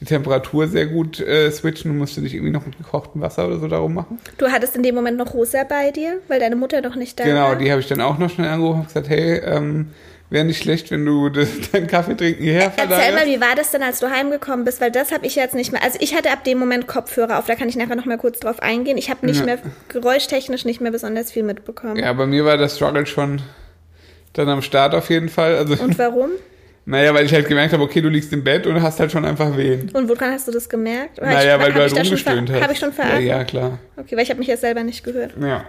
die 0.00 0.06
Temperatur 0.06 0.66
sehr 0.66 0.86
gut 0.86 1.20
äh, 1.20 1.50
switchen. 1.50 1.92
Du 1.92 1.98
musst 1.98 2.16
dich 2.16 2.34
irgendwie 2.34 2.50
noch 2.50 2.66
mit 2.66 2.76
gekochtem 2.78 3.20
Wasser 3.20 3.46
oder 3.46 3.58
so 3.58 3.68
darum 3.68 3.94
machen. 3.94 4.18
Du 4.38 4.46
hattest 4.46 4.74
in 4.74 4.82
dem 4.82 4.94
Moment 4.94 5.18
noch 5.18 5.32
Rosa 5.34 5.64
bei 5.64 5.92
dir, 5.92 6.18
weil 6.28 6.40
deine 6.40 6.56
Mutter 6.56 6.82
doch 6.82 6.96
nicht 6.96 7.20
da 7.20 7.24
genau, 7.24 7.48
war. 7.48 7.56
die 7.56 7.70
habe 7.70 7.80
ich 7.80 7.86
dann 7.86 8.00
auch 8.00 8.18
noch 8.18 8.30
schnell 8.30 8.48
angerufen 8.48 8.80
und 8.80 8.86
gesagt, 8.88 9.08
hey, 9.08 9.38
ähm, 9.38 9.90
wäre 10.34 10.44
nicht 10.44 10.62
schlecht, 10.62 10.90
wenn 10.90 11.06
du 11.06 11.30
das, 11.30 11.48
deinen 11.72 11.86
Kaffee 11.86 12.14
trinken 12.14 12.42
hierher 12.42 12.64
Erzähl 12.64 12.88
verlagerst. 12.88 13.14
mal, 13.14 13.26
wie 13.26 13.40
war 13.40 13.54
das 13.56 13.70
denn, 13.70 13.82
als 13.82 14.00
du 14.00 14.10
heimgekommen 14.10 14.66
bist? 14.66 14.82
Weil 14.82 14.90
das 14.90 15.10
habe 15.12 15.24
ich 15.26 15.34
jetzt 15.36 15.54
nicht 15.54 15.72
mehr. 15.72 15.82
Also 15.82 15.96
ich 16.02 16.14
hatte 16.14 16.30
ab 16.30 16.44
dem 16.44 16.58
Moment 16.58 16.86
Kopfhörer 16.86 17.38
auf, 17.38 17.46
da 17.46 17.54
kann 17.54 17.70
ich 17.70 17.76
nachher 17.76 17.96
noch 17.96 18.04
mal 18.04 18.18
kurz 18.18 18.40
drauf 18.40 18.60
eingehen. 18.60 18.98
Ich 18.98 19.08
habe 19.08 19.24
nicht 19.24 19.38
Ja. 19.40 19.46
mehr, 19.46 19.58
geräuschtechnisch 19.88 20.66
nicht 20.66 20.82
mehr 20.82 20.92
besonders 20.92 21.32
viel 21.32 21.42
mitbekommen. 21.42 21.96
Ja, 21.96 22.12
bei 22.12 22.26
mir 22.26 22.44
war 22.44 22.58
der 22.58 22.68
Struggle 22.68 23.06
schon 23.06 23.40
dann 24.34 24.48
am 24.48 24.60
Start 24.62 24.94
auf 24.94 25.08
jeden 25.10 25.28
Fall. 25.30 25.56
Also, 25.56 25.82
Und 25.82 25.96
warum? 25.98 26.30
naja, 26.84 27.14
weil 27.14 27.24
ich 27.24 27.32
halt 27.32 27.48
gemerkt 27.48 27.72
habe, 27.72 27.82
okay, 27.84 28.00
du 28.00 28.08
liegst 28.08 28.32
im 28.32 28.42
Bett 28.44 28.66
und 28.66 28.82
hast 28.82 28.98
halt 29.00 29.12
schon 29.12 29.24
einfach 29.24 29.56
Wehen. 29.56 29.90
Und 29.94 30.08
woran 30.08 30.32
hast 30.32 30.48
du 30.48 30.52
das 30.52 30.68
gemerkt? 30.68 31.18
Oder 31.20 31.28
Naja, 31.30 31.56
ich, 31.56 31.62
weil 31.62 31.72
du 31.72 31.80
halt 31.80 31.96
rumgestöhnt 31.96 32.50
hast. 32.52 32.60
Habe 32.60 32.72
ich 32.72 32.78
schon 32.80 32.88
Ja, 32.90 32.94
verarbeitet? 32.96 33.26
ja, 33.28 33.44
klar. 33.44 33.78
Okay, 33.96 34.16
weil 34.16 34.24
ich 34.24 34.30
habe 34.30 34.40
mich 34.40 34.48
jetzt 34.48 34.62
selber 34.62 34.82
nicht 34.82 35.04
gehört. 35.04 35.34
Ja, 35.40 35.64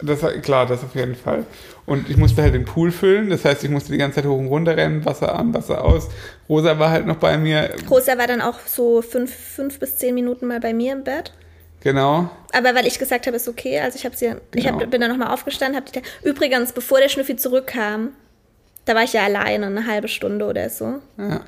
das, 0.00 0.20
klar, 0.42 0.66
das 0.66 0.84
auf 0.84 0.94
jeden 0.94 1.14
Fall. 1.16 1.44
Und 1.86 2.08
ich 2.10 2.16
musste 2.16 2.42
halt 2.42 2.54
den 2.54 2.64
Pool 2.64 2.90
füllen, 2.92 3.30
das 3.30 3.44
heißt, 3.44 3.64
ich 3.64 3.70
musste 3.70 3.92
die 3.92 3.98
ganze 3.98 4.16
Zeit 4.16 4.26
hoch 4.26 4.38
und 4.38 4.46
runter 4.48 4.76
rennen, 4.76 5.04
Wasser 5.04 5.34
an, 5.34 5.54
Wasser 5.54 5.84
aus. 5.84 6.08
Rosa 6.48 6.78
war 6.78 6.90
halt 6.90 7.06
noch 7.06 7.16
bei 7.16 7.36
mir, 7.38 7.70
Rosa 7.90 8.16
war 8.18 8.26
dann 8.26 8.40
auch 8.42 8.58
so 8.66 9.02
fünf, 9.02 9.34
fünf 9.34 9.78
bis 9.78 9.96
zehn 9.96 10.14
Minuten 10.14 10.46
mal 10.46 10.60
bei 10.60 10.72
mir 10.74 10.92
im 10.92 11.04
Bett. 11.04 11.32
genau. 11.80 12.30
Aber 12.52 12.74
weil 12.74 12.86
ich 12.86 12.98
gesagt 12.98 13.26
habe, 13.26 13.36
ist 13.36 13.48
okay, 13.48 13.80
also 13.80 13.96
ich 13.96 14.04
habe 14.04 14.16
sie, 14.16 14.32
ich 14.54 14.64
Genau. 14.64 14.80
hab, 14.80 14.90
bin 14.90 15.00
dann 15.00 15.10
nochmal 15.10 15.32
aufgestanden, 15.34 15.80
habe 15.80 15.90
die, 15.92 16.02
übrigens, 16.26 16.72
bevor 16.72 16.98
der 17.00 17.08
Schnüffi 17.08 17.36
zurückkam, 17.36 18.10
da 18.84 18.94
war 18.94 19.02
ich 19.04 19.12
ja 19.12 19.24
alleine, 19.24 19.66
eine 19.66 19.86
halbe 19.86 20.08
Stunde 20.08 20.46
oder 20.46 20.70
so. 20.70 20.94
Ja. 21.18 21.40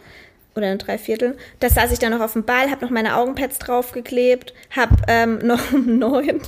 oder 0.56 0.66
ein 0.66 0.78
Dreiviertel. 0.78 1.36
Da 1.60 1.70
saß 1.70 1.92
ich 1.92 1.98
dann 2.00 2.10
noch 2.12 2.20
auf 2.20 2.32
dem 2.34 2.44
Ball, 2.44 2.70
habe 2.70 2.84
noch 2.84 2.90
meine 2.90 3.16
Augenpads 3.16 3.58
draufgeklebt, 3.60 4.52
habe 4.76 4.96
ähm, 5.08 5.38
noch 5.42 5.72
um 5.72 5.98
neun 5.98 6.40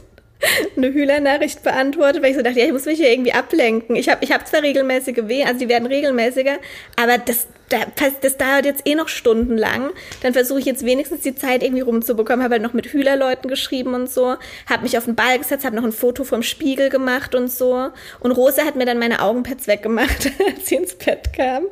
eine 0.76 0.92
Hühlernachricht 0.92 1.62
beantwortet, 1.62 2.22
weil 2.22 2.30
ich 2.30 2.36
so 2.36 2.42
dachte, 2.42 2.58
ja, 2.60 2.66
ich 2.66 2.72
muss 2.72 2.84
mich 2.84 2.98
hier 2.98 3.10
irgendwie 3.10 3.32
ablenken. 3.32 3.96
Ich 3.96 4.08
habe 4.08 4.24
ich 4.24 4.32
hab 4.32 4.46
zwar 4.46 4.62
regelmäßige 4.62 5.28
Wehen, 5.28 5.46
also 5.46 5.60
die 5.60 5.68
werden 5.68 5.86
regelmäßiger, 5.86 6.58
aber 6.96 7.18
das, 7.18 7.46
da- 7.68 7.86
das 8.20 8.36
dauert 8.36 8.64
jetzt 8.64 8.86
eh 8.86 8.94
noch 8.94 9.08
stundenlang. 9.08 9.90
Dann 10.22 10.32
versuche 10.32 10.58
ich 10.60 10.66
jetzt 10.66 10.84
wenigstens 10.84 11.20
die 11.22 11.34
Zeit 11.34 11.62
irgendwie 11.62 11.82
rumzubekommen. 11.82 12.42
Habe 12.42 12.54
halt 12.54 12.62
noch 12.62 12.72
mit 12.74 12.86
Hühlerleuten 12.86 13.48
geschrieben 13.48 13.94
und 13.94 14.10
so. 14.10 14.36
Habe 14.68 14.82
mich 14.82 14.98
auf 14.98 15.04
den 15.06 15.14
Ball 15.14 15.38
gesetzt, 15.38 15.64
habe 15.64 15.76
noch 15.76 15.84
ein 15.84 15.92
Foto 15.92 16.24
vom 16.24 16.42
Spiegel 16.42 16.88
gemacht 16.90 17.34
und 17.34 17.50
so. 17.50 17.88
Und 18.20 18.32
Rosa 18.32 18.64
hat 18.64 18.76
mir 18.76 18.84
dann 18.84 18.98
meine 18.98 19.20
Augenpads 19.22 19.66
weggemacht, 19.68 20.30
als 20.56 20.66
sie 20.68 20.74
ins 20.76 20.94
Bett 20.94 21.32
kam. 21.34 21.64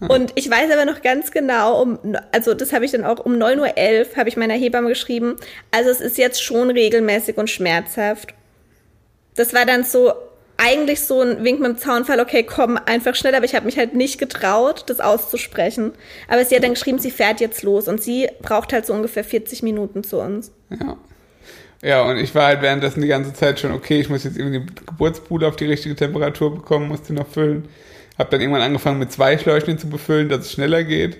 Und 0.08 0.32
ich 0.34 0.50
weiß 0.50 0.70
aber 0.70 0.84
noch 0.84 1.00
ganz 1.00 1.30
genau, 1.30 1.80
um, 1.80 1.98
also 2.32 2.52
das 2.52 2.72
habe 2.72 2.84
ich 2.84 2.90
dann 2.90 3.04
auch 3.04 3.24
um 3.24 3.34
9.11 3.34 4.10
Uhr 4.10 4.16
habe 4.16 4.28
ich 4.28 4.36
meiner 4.36 4.54
Hebamme 4.54 4.88
geschrieben, 4.88 5.36
also 5.70 5.90
es 5.90 6.00
ist 6.00 6.18
jetzt 6.18 6.42
schon 6.42 6.70
regelmäßig 6.70 7.38
und 7.38 7.48
schmerzhaft. 7.48 8.34
Das 9.36 9.54
war 9.54 9.64
dann 9.64 9.84
so 9.84 10.12
eigentlich 10.58 11.00
so 11.00 11.20
ein 11.20 11.44
Wink 11.44 11.60
mit 11.60 11.68
dem 11.68 11.78
Zaunfall, 11.78 12.20
okay, 12.20 12.42
komm, 12.42 12.78
einfach 12.86 13.14
schnell, 13.14 13.34
aber 13.34 13.44
ich 13.44 13.54
habe 13.54 13.66
mich 13.66 13.78
halt 13.78 13.94
nicht 13.94 14.18
getraut, 14.18 14.84
das 14.86 15.00
auszusprechen. 15.00 15.92
Aber 16.28 16.44
sie 16.44 16.56
hat 16.56 16.64
dann 16.64 16.74
geschrieben, 16.74 16.98
sie 16.98 17.10
fährt 17.10 17.40
jetzt 17.40 17.62
los 17.62 17.88
und 17.88 18.02
sie 18.02 18.28
braucht 18.42 18.72
halt 18.72 18.86
so 18.86 18.94
ungefähr 18.94 19.24
40 19.24 19.62
Minuten 19.62 20.02
zu 20.04 20.18
uns. 20.18 20.52
Ja. 20.70 20.96
Ja, 21.82 22.02
und 22.02 22.16
ich 22.16 22.34
war 22.34 22.46
halt 22.46 22.62
währenddessen 22.62 23.02
die 23.02 23.08
ganze 23.08 23.34
Zeit 23.34 23.60
schon, 23.60 23.70
okay, 23.70 24.00
ich 24.00 24.08
muss 24.08 24.24
jetzt 24.24 24.38
irgendwie 24.38 24.60
den 24.60 24.74
Geburtspool 24.86 25.44
auf 25.44 25.56
die 25.56 25.66
richtige 25.66 25.94
Temperatur 25.94 26.54
bekommen, 26.54 26.88
musste 26.88 27.12
noch 27.12 27.28
füllen. 27.28 27.68
Hab 28.18 28.30
dann 28.30 28.40
irgendwann 28.40 28.62
angefangen 28.62 28.98
mit 28.98 29.12
zwei 29.12 29.36
Schläuchen 29.38 29.78
zu 29.78 29.88
befüllen, 29.88 30.28
dass 30.28 30.40
es 30.40 30.52
schneller 30.52 30.84
geht. 30.84 31.18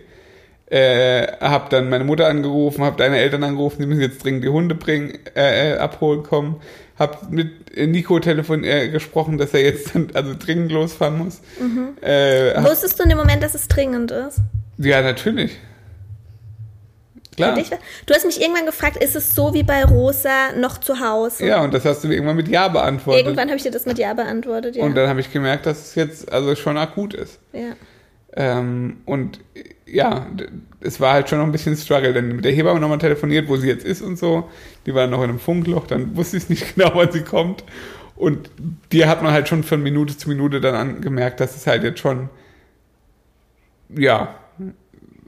Äh, 0.68 1.26
hab 1.40 1.70
dann 1.70 1.88
meine 1.90 2.04
Mutter 2.04 2.26
angerufen, 2.26 2.82
hab 2.84 2.96
deine 2.96 3.18
Eltern 3.18 3.44
angerufen, 3.44 3.80
die 3.80 3.86
müssen 3.86 4.00
jetzt 4.00 4.24
dringend 4.24 4.42
die 4.42 4.48
Hunde 4.48 4.74
bringen, 4.74 5.16
äh, 5.36 5.74
äh, 5.74 5.76
abholen 5.76 6.24
kommen. 6.24 6.56
Hab 6.98 7.30
mit 7.30 7.76
Nico 7.76 8.18
telefon 8.18 8.64
äh, 8.64 8.88
gesprochen, 8.88 9.38
dass 9.38 9.54
er 9.54 9.62
jetzt 9.62 9.94
dann, 9.94 10.08
also 10.14 10.34
dringend 10.36 10.72
losfahren 10.72 11.18
muss. 11.18 11.40
Äh, 12.00 12.54
hab, 12.54 12.64
Wusstest 12.64 12.98
du 12.98 13.04
in 13.04 13.10
dem 13.10 13.18
Moment, 13.18 13.42
dass 13.42 13.54
es 13.54 13.68
dringend 13.68 14.10
ist? 14.10 14.40
ja, 14.78 15.02
natürlich. 15.02 15.56
Klar. 17.36 17.58
Du 18.06 18.14
hast 18.14 18.24
mich 18.24 18.40
irgendwann 18.40 18.66
gefragt, 18.66 19.02
ist 19.02 19.14
es 19.14 19.34
so 19.34 19.52
wie 19.52 19.62
bei 19.62 19.84
Rosa 19.84 20.52
noch 20.58 20.78
zu 20.78 21.00
Hause? 21.00 21.46
Ja, 21.46 21.62
und 21.62 21.74
das 21.74 21.84
hast 21.84 22.02
du 22.02 22.08
mir 22.08 22.14
irgendwann 22.14 22.36
mit 22.36 22.48
Ja 22.48 22.68
beantwortet. 22.68 23.26
Irgendwann 23.26 23.48
habe 23.48 23.56
ich 23.56 23.62
dir 23.62 23.70
das 23.70 23.84
mit 23.84 23.98
Ja 23.98 24.14
beantwortet, 24.14 24.76
ja. 24.76 24.84
Und 24.84 24.96
dann 24.96 25.08
habe 25.08 25.20
ich 25.20 25.32
gemerkt, 25.32 25.66
dass 25.66 25.88
es 25.88 25.94
jetzt 25.94 26.32
also 26.32 26.54
schon 26.56 26.76
akut 26.76 27.14
ist. 27.14 27.38
ja. 27.52 27.74
Ähm, 28.38 28.98
und 29.06 29.40
ja, 29.86 30.26
es 30.80 31.00
war 31.00 31.14
halt 31.14 31.28
schon 31.28 31.38
noch 31.38 31.46
ein 31.46 31.52
bisschen 31.52 31.74
Struggle, 31.76 32.12
denn 32.12 32.36
mit 32.36 32.44
der 32.44 32.52
Hebamme 32.52 32.80
nochmal 32.80 32.98
telefoniert, 32.98 33.48
wo 33.48 33.56
sie 33.56 33.68
jetzt 33.68 33.84
ist 33.84 34.02
und 34.02 34.18
so. 34.18 34.50
Die 34.84 34.94
war 34.94 35.06
noch 35.06 35.22
in 35.22 35.30
einem 35.30 35.38
Funkloch, 35.38 35.86
dann 35.86 36.16
wusste 36.16 36.36
ich 36.36 36.50
nicht 36.50 36.74
genau, 36.74 36.90
wann 36.94 37.10
sie 37.10 37.22
kommt. 37.22 37.64
Und 38.14 38.50
die 38.92 39.06
hat 39.06 39.22
man 39.22 39.32
halt 39.32 39.48
schon 39.48 39.62
von 39.62 39.82
Minute 39.82 40.16
zu 40.16 40.28
Minute 40.28 40.60
dann 40.60 40.74
angemerkt, 40.74 41.40
dass 41.40 41.56
es 41.56 41.66
halt 41.66 41.82
jetzt 41.82 42.00
schon, 42.00 42.28
ja, 43.88 44.34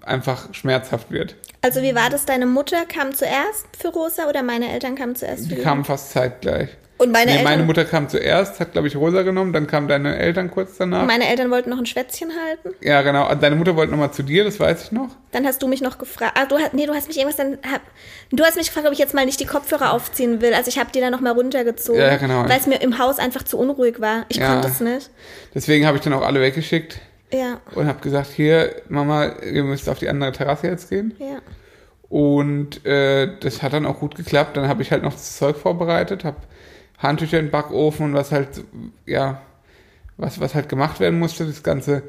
einfach 0.02 0.52
schmerzhaft 0.54 1.10
wird. 1.10 1.36
Also 1.68 1.82
wie 1.82 1.94
war 1.94 2.08
das? 2.08 2.24
Deine 2.24 2.46
Mutter 2.46 2.86
kam 2.86 3.14
zuerst 3.14 3.66
für 3.78 3.88
Rosa 3.88 4.26
oder 4.26 4.42
meine 4.42 4.72
Eltern 4.72 4.94
kamen 4.94 5.14
zuerst 5.14 5.48
für 5.48 5.54
Die 5.56 5.60
kamen 5.60 5.84
fast 5.84 6.12
zeitgleich. 6.12 6.70
Und 6.96 7.12
meine 7.12 7.26
nee, 7.26 7.32
Eltern, 7.36 7.44
meine 7.52 7.62
Mutter 7.64 7.84
kam 7.84 8.08
zuerst, 8.08 8.58
hat, 8.58 8.72
glaube 8.72 8.88
ich, 8.88 8.96
Rosa 8.96 9.20
genommen, 9.22 9.52
dann 9.52 9.66
kamen 9.66 9.86
deine 9.86 10.16
Eltern 10.16 10.50
kurz 10.50 10.78
danach. 10.78 11.06
meine 11.06 11.28
Eltern 11.28 11.50
wollten 11.50 11.68
noch 11.68 11.78
ein 11.78 11.84
Schwätzchen 11.84 12.30
halten. 12.44 12.70
ja, 12.80 13.02
genau. 13.02 13.24
Also 13.26 13.40
Deine 13.42 13.54
Mutter 13.56 13.76
wollte 13.76 13.90
nochmal 13.92 14.12
zu 14.12 14.22
dir, 14.22 14.44
das 14.44 14.58
weiß 14.58 14.84
ich 14.84 14.92
noch. 14.92 15.10
Dann 15.30 15.46
hast 15.46 15.62
du 15.62 15.68
mich 15.68 15.82
noch 15.82 15.98
gefragt. 15.98 16.32
Ah, 16.40 16.46
du 16.46 16.56
hast, 16.58 16.72
nee, 16.72 16.86
du 16.86 16.94
hast 16.94 17.06
mich 17.06 17.18
irgendwas 17.18 17.36
dann. 17.36 17.58
Hab, 17.70 17.82
du 18.32 18.42
hast 18.44 18.56
mich 18.56 18.68
gefragt, 18.68 18.86
ob 18.86 18.94
ich 18.94 18.98
jetzt 18.98 19.12
mal 19.14 19.26
nicht 19.26 19.38
die 19.38 19.46
Kopfhörer 19.46 19.92
aufziehen 19.92 20.40
will. 20.40 20.54
Also 20.54 20.70
ich 20.70 20.78
habe 20.78 20.90
die 20.90 21.00
dann 21.00 21.12
noch 21.12 21.20
mal 21.20 21.34
runtergezogen. 21.34 22.00
Ja, 22.00 22.16
genau. 22.16 22.48
Weil 22.48 22.58
es 22.58 22.66
mir 22.66 22.80
im 22.80 22.98
Haus 22.98 23.18
einfach 23.18 23.42
zu 23.42 23.58
unruhig 23.58 24.00
war. 24.00 24.24
Ich 24.30 24.38
Ja. 24.38 24.54
konnte 24.54 24.68
es 24.68 24.80
nicht. 24.80 25.10
Deswegen 25.54 25.86
habe 25.86 25.98
ich 25.98 26.02
dann 26.02 26.14
auch 26.14 26.22
alle 26.22 26.40
weggeschickt. 26.40 26.98
Ja, 27.30 27.60
und 27.74 27.86
habe 27.86 28.00
gesagt, 28.00 28.30
hier, 28.34 28.74
Mama, 28.88 29.34
ihr 29.44 29.62
müsst 29.62 29.86
auf 29.90 29.98
die 29.98 30.08
andere 30.08 30.32
Terrasse 30.32 30.66
jetzt 30.66 30.88
gehen. 30.88 31.14
ja. 31.18 31.36
Und 32.08 32.84
äh, 32.86 33.28
das 33.40 33.62
hat 33.62 33.72
dann 33.74 33.84
auch 33.86 34.00
gut 34.00 34.14
geklappt. 34.14 34.56
Dann 34.56 34.68
habe 34.68 34.82
ich 34.82 34.90
halt 34.92 35.02
noch 35.02 35.12
das 35.12 35.36
Zeug 35.36 35.56
vorbereitet, 35.56 36.24
habe 36.24 36.38
Handtücher 36.98 37.38
in 37.38 37.46
den 37.46 37.50
Backofen 37.50 38.06
und 38.06 38.14
was 38.14 38.32
halt, 38.32 38.48
ja, 39.06 39.42
was, 40.16 40.40
was 40.40 40.54
halt 40.54 40.68
gemacht 40.68 41.00
werden 41.00 41.18
musste, 41.18 41.44
das 41.44 41.62
Ganze, 41.62 42.02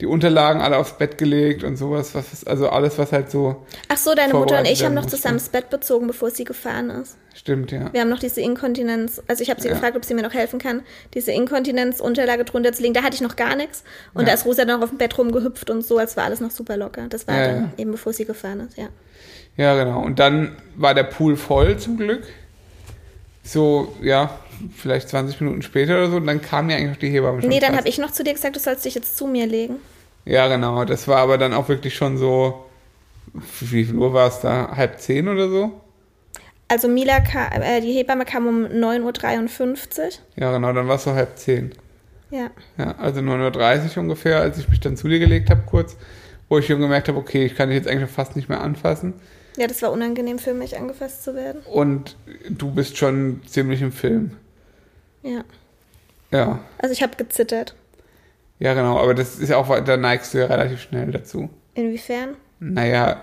die 0.00 0.06
Unterlagen 0.06 0.60
alle 0.60 0.76
aufs 0.76 0.98
Bett 0.98 1.16
gelegt 1.18 1.62
und 1.62 1.76
sowas, 1.76 2.14
was, 2.16 2.44
also 2.44 2.68
alles, 2.68 2.98
was 2.98 3.12
halt 3.12 3.30
so 3.30 3.64
Ach 3.88 3.96
so, 3.96 4.14
deine 4.14 4.34
Mutter 4.34 4.58
und 4.58 4.66
ich 4.66 4.84
haben 4.84 4.92
noch 4.92 5.02
musste. 5.04 5.16
zusammen 5.16 5.38
das 5.38 5.48
Bett 5.48 5.70
bezogen, 5.70 6.08
bevor 6.08 6.30
sie 6.30 6.42
gefahren 6.44 6.90
ist. 6.90 7.16
stimmt, 7.32 7.70
ja. 7.70 7.90
Wir 7.92 8.00
haben 8.00 8.10
noch 8.10 8.18
diese 8.18 8.40
Inkontinenz, 8.40 9.22
also 9.28 9.42
ich 9.42 9.50
habe 9.50 9.60
sie 9.62 9.68
Ja. 9.68 9.74
gefragt, 9.74 9.96
ob 9.96 10.04
sie 10.04 10.14
mir 10.14 10.22
noch 10.22 10.34
helfen 10.34 10.58
kann, 10.58 10.82
diese 11.14 11.30
Inkontinenzunterlage 11.32 12.44
drunter 12.44 12.72
zu 12.72 12.82
legen. 12.82 12.92
Da 12.92 13.02
hatte 13.04 13.14
ich 13.14 13.20
noch 13.22 13.36
gar 13.36 13.54
nichts. 13.56 13.84
Und 14.14 14.22
Ja. 14.22 14.26
da 14.26 14.34
ist 14.34 14.44
Rosa 14.44 14.64
dann 14.64 14.78
noch 14.80 14.84
auf 14.84 14.90
dem 14.90 14.98
Bett 14.98 15.16
rumgehüpft 15.16 15.70
und 15.70 15.82
so, 15.82 15.96
als 15.98 16.16
war 16.16 16.24
alles 16.24 16.40
noch 16.40 16.50
super 16.50 16.76
locker. 16.76 17.06
Das 17.08 17.28
war 17.28 17.36
Ja, 17.38 17.46
dann 17.46 17.72
eben 17.78 17.92
bevor 17.92 18.12
sie 18.12 18.24
gefahren 18.24 18.60
ist, 18.60 18.76
ja. 18.76 18.88
Ja, 19.56 19.82
genau. 19.82 20.00
Und 20.02 20.18
dann 20.18 20.56
war 20.76 20.94
der 20.94 21.04
Pool 21.04 21.36
voll 21.36 21.78
zum 21.78 21.96
Glück. 21.96 22.24
So, 23.42 23.94
ja, 24.02 24.38
vielleicht 24.76 25.08
20 25.10 25.40
Minuten 25.40 25.62
später 25.62 25.98
oder 25.98 26.10
so. 26.10 26.16
Und 26.16 26.26
dann 26.26 26.40
kam 26.40 26.70
ja 26.70 26.76
eigentlich 26.76 26.90
noch 26.90 26.96
die 26.96 27.10
Hebamme 27.10 27.40
schon 27.40 27.50
Nee, 27.50 27.60
dann 27.60 27.76
habe 27.76 27.88
ich 27.88 27.98
noch 27.98 28.10
zu 28.10 28.24
dir 28.24 28.32
gesagt, 28.32 28.56
du 28.56 28.60
sollst 28.60 28.84
dich 28.84 28.94
jetzt 28.94 29.16
zu 29.16 29.26
mir 29.26 29.46
legen. 29.46 29.76
Ja, 30.24 30.48
genau. 30.48 30.84
Das 30.84 31.06
war 31.06 31.18
aber 31.18 31.38
dann 31.38 31.52
auch 31.52 31.68
wirklich 31.68 31.94
schon 31.94 32.16
so. 32.16 32.64
Wie 33.60 33.84
viel 33.84 33.96
Uhr 33.96 34.12
war 34.12 34.28
es 34.28 34.40
da? 34.40 34.76
Halb 34.76 35.00
zehn 35.00 35.28
oder 35.28 35.48
so? 35.48 35.80
Also 36.68 36.88
Mila 36.88 37.20
kam, 37.20 37.62
äh, 37.62 37.80
die 37.80 37.92
Hebamme 37.92 38.24
kam 38.24 38.46
um 38.46 38.64
9.53 38.64 39.98
Uhr. 39.98 40.08
Ja, 40.36 40.52
genau. 40.52 40.72
Dann 40.72 40.88
war 40.88 40.96
es 40.96 41.04
so 41.04 41.12
halb 41.12 41.36
zehn. 41.36 41.72
Ja. 42.30 42.50
Ja, 42.78 42.94
also 42.98 43.20
9.30 43.20 43.96
Uhr 43.96 44.02
ungefähr, 44.02 44.40
als 44.40 44.58
ich 44.58 44.68
mich 44.68 44.80
dann 44.80 44.96
zu 44.96 45.08
dir 45.08 45.18
gelegt 45.18 45.50
habe, 45.50 45.62
kurz. 45.66 45.96
Wo 46.48 46.58
ich 46.58 46.66
schon 46.66 46.80
gemerkt 46.80 47.08
habe, 47.08 47.18
okay, 47.18 47.46
ich 47.46 47.56
kann 47.56 47.70
dich 47.70 47.78
jetzt 47.78 47.88
eigentlich 47.88 48.10
fast 48.10 48.36
nicht 48.36 48.48
mehr 48.48 48.60
anfassen. 48.60 49.14
Ja, 49.56 49.66
das 49.66 49.82
war 49.82 49.92
unangenehm 49.92 50.38
für 50.38 50.52
mich, 50.54 50.76
angefasst 50.76 51.22
zu 51.22 51.34
werden. 51.34 51.60
Und 51.72 52.16
du 52.50 52.70
bist 52.72 52.96
schon 52.96 53.40
ziemlich 53.46 53.82
im 53.82 53.92
Film. 53.92 54.32
Ja. 55.22 55.44
Ja. 56.32 56.58
Also 56.78 56.92
ich 56.92 57.02
habe 57.02 57.16
gezittert. 57.16 57.74
Ja, 58.58 58.74
genau. 58.74 58.98
Aber 58.98 59.14
das 59.14 59.38
ist 59.38 59.48
ja 59.50 59.56
auch, 59.56 59.68
da 59.84 59.96
neigst 59.96 60.34
du 60.34 60.38
ja 60.38 60.46
relativ 60.46 60.80
schnell 60.82 61.10
dazu. 61.12 61.50
Inwiefern? 61.74 62.30
Naja, 62.60 63.20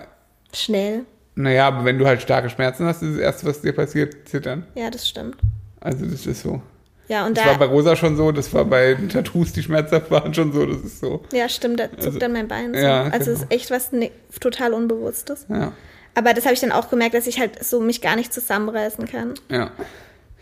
Schnell. 0.54 1.06
naja, 1.36 1.68
aber 1.68 1.86
wenn 1.86 1.98
du 1.98 2.06
halt 2.06 2.22
starke 2.22 2.50
Schmerzen 2.50 2.86
hast, 2.86 3.02
ist 3.02 3.16
das 3.16 3.22
Erste, 3.22 3.48
was 3.48 3.62
dir 3.62 3.74
passiert, 3.74 4.28
zittern. 4.28 4.66
Ja, 4.76 4.90
das 4.90 5.08
stimmt. 5.08 5.38
Also 5.80 6.06
das 6.06 6.26
ist 6.28 6.42
so. 6.44 6.62
Ja, 7.08 7.26
und 7.26 7.36
Das 7.38 7.46
war 7.46 7.58
bei 7.58 7.66
da. 7.66 7.72
Rosa 7.72 7.96
schon 7.96 8.16
so, 8.16 8.32
das 8.32 8.54
war 8.54 8.64
bei 8.66 8.94
den 8.94 9.10
Tattoos, 9.10 9.52
die 9.52 9.64
schmerzhaft 9.64 10.12
waren, 10.12 10.34
schon 10.34 10.54
so, 10.54 10.66
das 10.66 10.82
ist 10.82 11.00
so. 11.02 11.24
Ja, 11.34 11.50
stimmt, 11.50 11.80
da 11.80 11.90
zuckt 11.90 12.06
Also- 12.06 12.20
dann 12.20 12.32
mein 12.34 12.48
Bein 12.48 12.74
so. 12.74 12.80
Ja, 12.80 13.04
also 13.04 13.32
es 13.32 13.40
genau. 13.40 13.50
ist 13.50 13.52
echt 13.52 13.72
was 13.72 13.92
ne, 13.92 14.12
total 14.40 14.74
Unbewusstes. 14.74 15.46
Ja, 15.50 15.74
Aber 16.16 16.34
das 16.34 16.44
habe 16.46 16.54
ich 16.54 16.60
dann 16.60 16.72
auch 16.72 16.90
gemerkt, 16.90 17.14
dass 17.16 17.28
ich 17.28 17.40
halt 17.40 17.64
so 17.64 17.80
mich 17.80 18.02
gar 18.02 18.16
nicht 18.16 18.34
zusammenreißen 18.34 19.08
kann. 19.08 19.34
ja. 19.50 19.72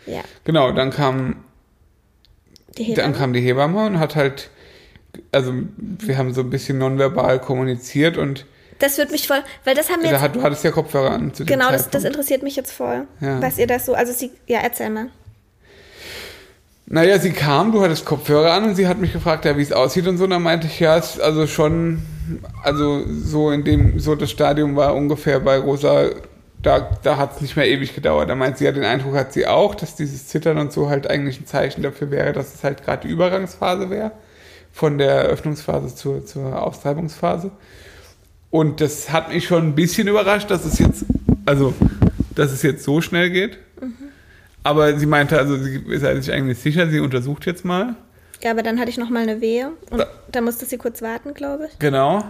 Ja. 0.06 0.22
Genau, 0.44 0.72
dann 0.72 0.90
kam, 0.90 1.44
Die 2.78 2.94
dann 2.94 3.04
Hebamme. 3.06 3.16
kam 3.18 3.32
die 3.34 3.40
Hebamme 3.40 3.84
und 3.84 3.98
hat 4.00 4.16
halt, 4.16 4.48
also 5.30 5.52
wir 5.76 6.16
haben 6.16 6.32
so 6.32 6.40
ein 6.40 6.48
bisschen 6.48 6.78
nonverbal 6.78 7.38
kommuniziert 7.38 8.16
und 8.16 8.46
Das 8.78 8.96
wird 8.96 9.10
mich 9.12 9.28
voll, 9.28 9.42
weil 9.64 9.74
das 9.74 9.90
haben 9.90 10.00
wir 10.00 10.08
Da 10.08 10.14
jetzt, 10.16 10.22
hat, 10.22 10.36
du 10.36 10.42
hattest 10.42 10.64
ja 10.64 10.70
Kopfhörer 10.70 11.10
an 11.10 11.34
zu 11.34 11.44
genau, 11.44 11.70
das, 11.70 11.90
das 11.90 12.04
interessiert 12.04 12.42
mich 12.42 12.56
jetzt 12.56 12.72
voll, 12.72 13.06
Ja. 13.20 13.42
was 13.42 13.58
ihr 13.58 13.66
das 13.66 13.84
so, 13.84 13.92
also 13.92 14.10
sie, 14.14 14.30
ja, 14.46 14.60
erzähl 14.60 14.88
mal. 14.88 15.08
Naja, 16.86 17.18
sie 17.18 17.32
kam, 17.32 17.70
du 17.72 17.82
hattest 17.82 18.04
Kopfhörer 18.06 18.52
an 18.52 18.64
und 18.64 18.74
sie 18.76 18.88
hat 18.88 18.98
mich 18.98 19.12
gefragt, 19.12 19.44
ja, 19.44 19.56
wie 19.58 19.62
es 19.62 19.70
aussieht 19.72 20.08
und 20.08 20.16
so. 20.18 20.24
Und 20.24 20.30
dann 20.30 20.42
meinte 20.42 20.66
ich, 20.66 20.80
ja, 20.80 20.96
es 20.96 21.16
ist 21.16 21.20
also 21.20 21.46
schon, 21.46 22.02
also 22.62 23.04
so 23.08 23.50
in 23.50 23.64
dem, 23.64 23.98
so 23.98 24.14
das 24.14 24.30
Stadium 24.30 24.76
war 24.76 24.94
ungefähr 24.94 25.40
bei 25.40 25.58
Rosa, 25.58 26.10
da, 26.62 26.98
da 27.02 27.16
hat 27.16 27.36
es 27.36 27.40
nicht 27.40 27.56
mehr 27.56 27.68
ewig 27.68 27.94
gedauert. 27.94 28.28
Da 28.28 28.34
meint 28.34 28.58
sie, 28.58 28.64
ja, 28.64 28.72
den 28.72 28.84
Eindruck 28.84 29.14
hat 29.14 29.32
sie 29.32 29.46
auch, 29.46 29.74
dass 29.74 29.96
dieses 29.96 30.28
Zittern 30.28 30.58
und 30.58 30.72
so 30.72 30.90
halt 30.90 31.08
eigentlich 31.08 31.40
ein 31.40 31.46
Zeichen 31.46 31.82
dafür 31.82 32.10
wäre, 32.10 32.32
dass 32.32 32.54
es 32.54 32.64
halt 32.64 32.84
gerade 32.84 33.06
die 33.06 33.12
Übergangsphase 33.12 33.90
wäre, 33.90 34.12
von 34.72 34.98
der 34.98 35.12
Eröffnungsphase 35.12 35.94
zur, 35.94 36.26
zur 36.26 36.62
Austreibungsphase. 36.62 37.50
Und 38.50 38.80
das 38.80 39.12
hat 39.12 39.32
mich 39.32 39.46
schon 39.46 39.68
ein 39.68 39.74
bisschen 39.74 40.08
überrascht, 40.08 40.50
dass 40.50 40.64
es 40.64 40.78
jetzt, 40.78 41.04
also, 41.46 41.72
dass 42.34 42.52
es 42.52 42.62
jetzt 42.62 42.84
so 42.84 43.00
schnell 43.00 43.30
geht. 43.30 43.58
Aber 44.62 44.98
sie 44.98 45.06
meinte, 45.06 45.38
also 45.38 45.56
sie 45.56 45.82
ist 45.88 46.02
halt 46.02 46.22
sich 46.22 46.34
eigentlich 46.34 46.58
sicher, 46.58 46.88
sie 46.88 47.00
untersucht 47.00 47.46
jetzt 47.46 47.64
mal. 47.64 47.94
Ja, 48.42 48.50
aber 48.52 48.62
dann 48.62 48.78
hatte 48.80 48.90
ich 48.90 48.98
noch 48.98 49.10
mal 49.10 49.22
eine 49.22 49.40
Wehe 49.40 49.72
und 49.90 49.98
Da- 50.00 50.06
da 50.32 50.40
musste 50.40 50.64
sie 50.64 50.78
kurz 50.78 51.02
warten, 51.02 51.34
glaube 51.34 51.68
ich. 51.70 51.78
Genau. 51.78 52.24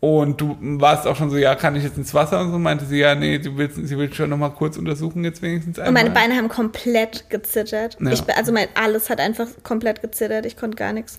Und 0.00 0.40
du 0.40 0.56
warst 0.60 1.06
auch 1.06 1.16
schon 1.16 1.30
so, 1.30 1.36
ja, 1.36 1.54
kann 1.54 1.74
ich 1.74 1.82
jetzt 1.82 1.96
ins 1.96 2.12
Wasser 2.14 2.40
und 2.40 2.52
so? 2.52 2.58
Meinte 2.58 2.84
sie, 2.84 2.98
ja, 2.98 3.14
nee, 3.14 3.38
du 3.38 3.56
willst, 3.56 3.76
sie 3.76 3.98
will 3.98 4.12
schon 4.12 4.30
noch 4.30 4.36
mal 4.36 4.50
kurz 4.50 4.76
untersuchen 4.76 5.24
jetzt 5.24 5.40
wenigstens 5.42 5.78
einmal. 5.78 5.88
Und 5.88 5.94
meine 5.94 6.10
Beine 6.10 6.36
haben 6.36 6.48
komplett 6.48 7.28
gezittert. 7.30 7.96
Ja. 8.00 8.10
Ich, 8.12 8.22
also 8.36 8.52
mein 8.52 8.68
alles 8.74 9.08
hat 9.10 9.20
einfach 9.20 9.48
komplett 9.62 10.02
gezittert. 10.02 10.44
Ich 10.46 10.56
konnte 10.56 10.76
gar 10.76 10.92
nichts. 10.92 11.18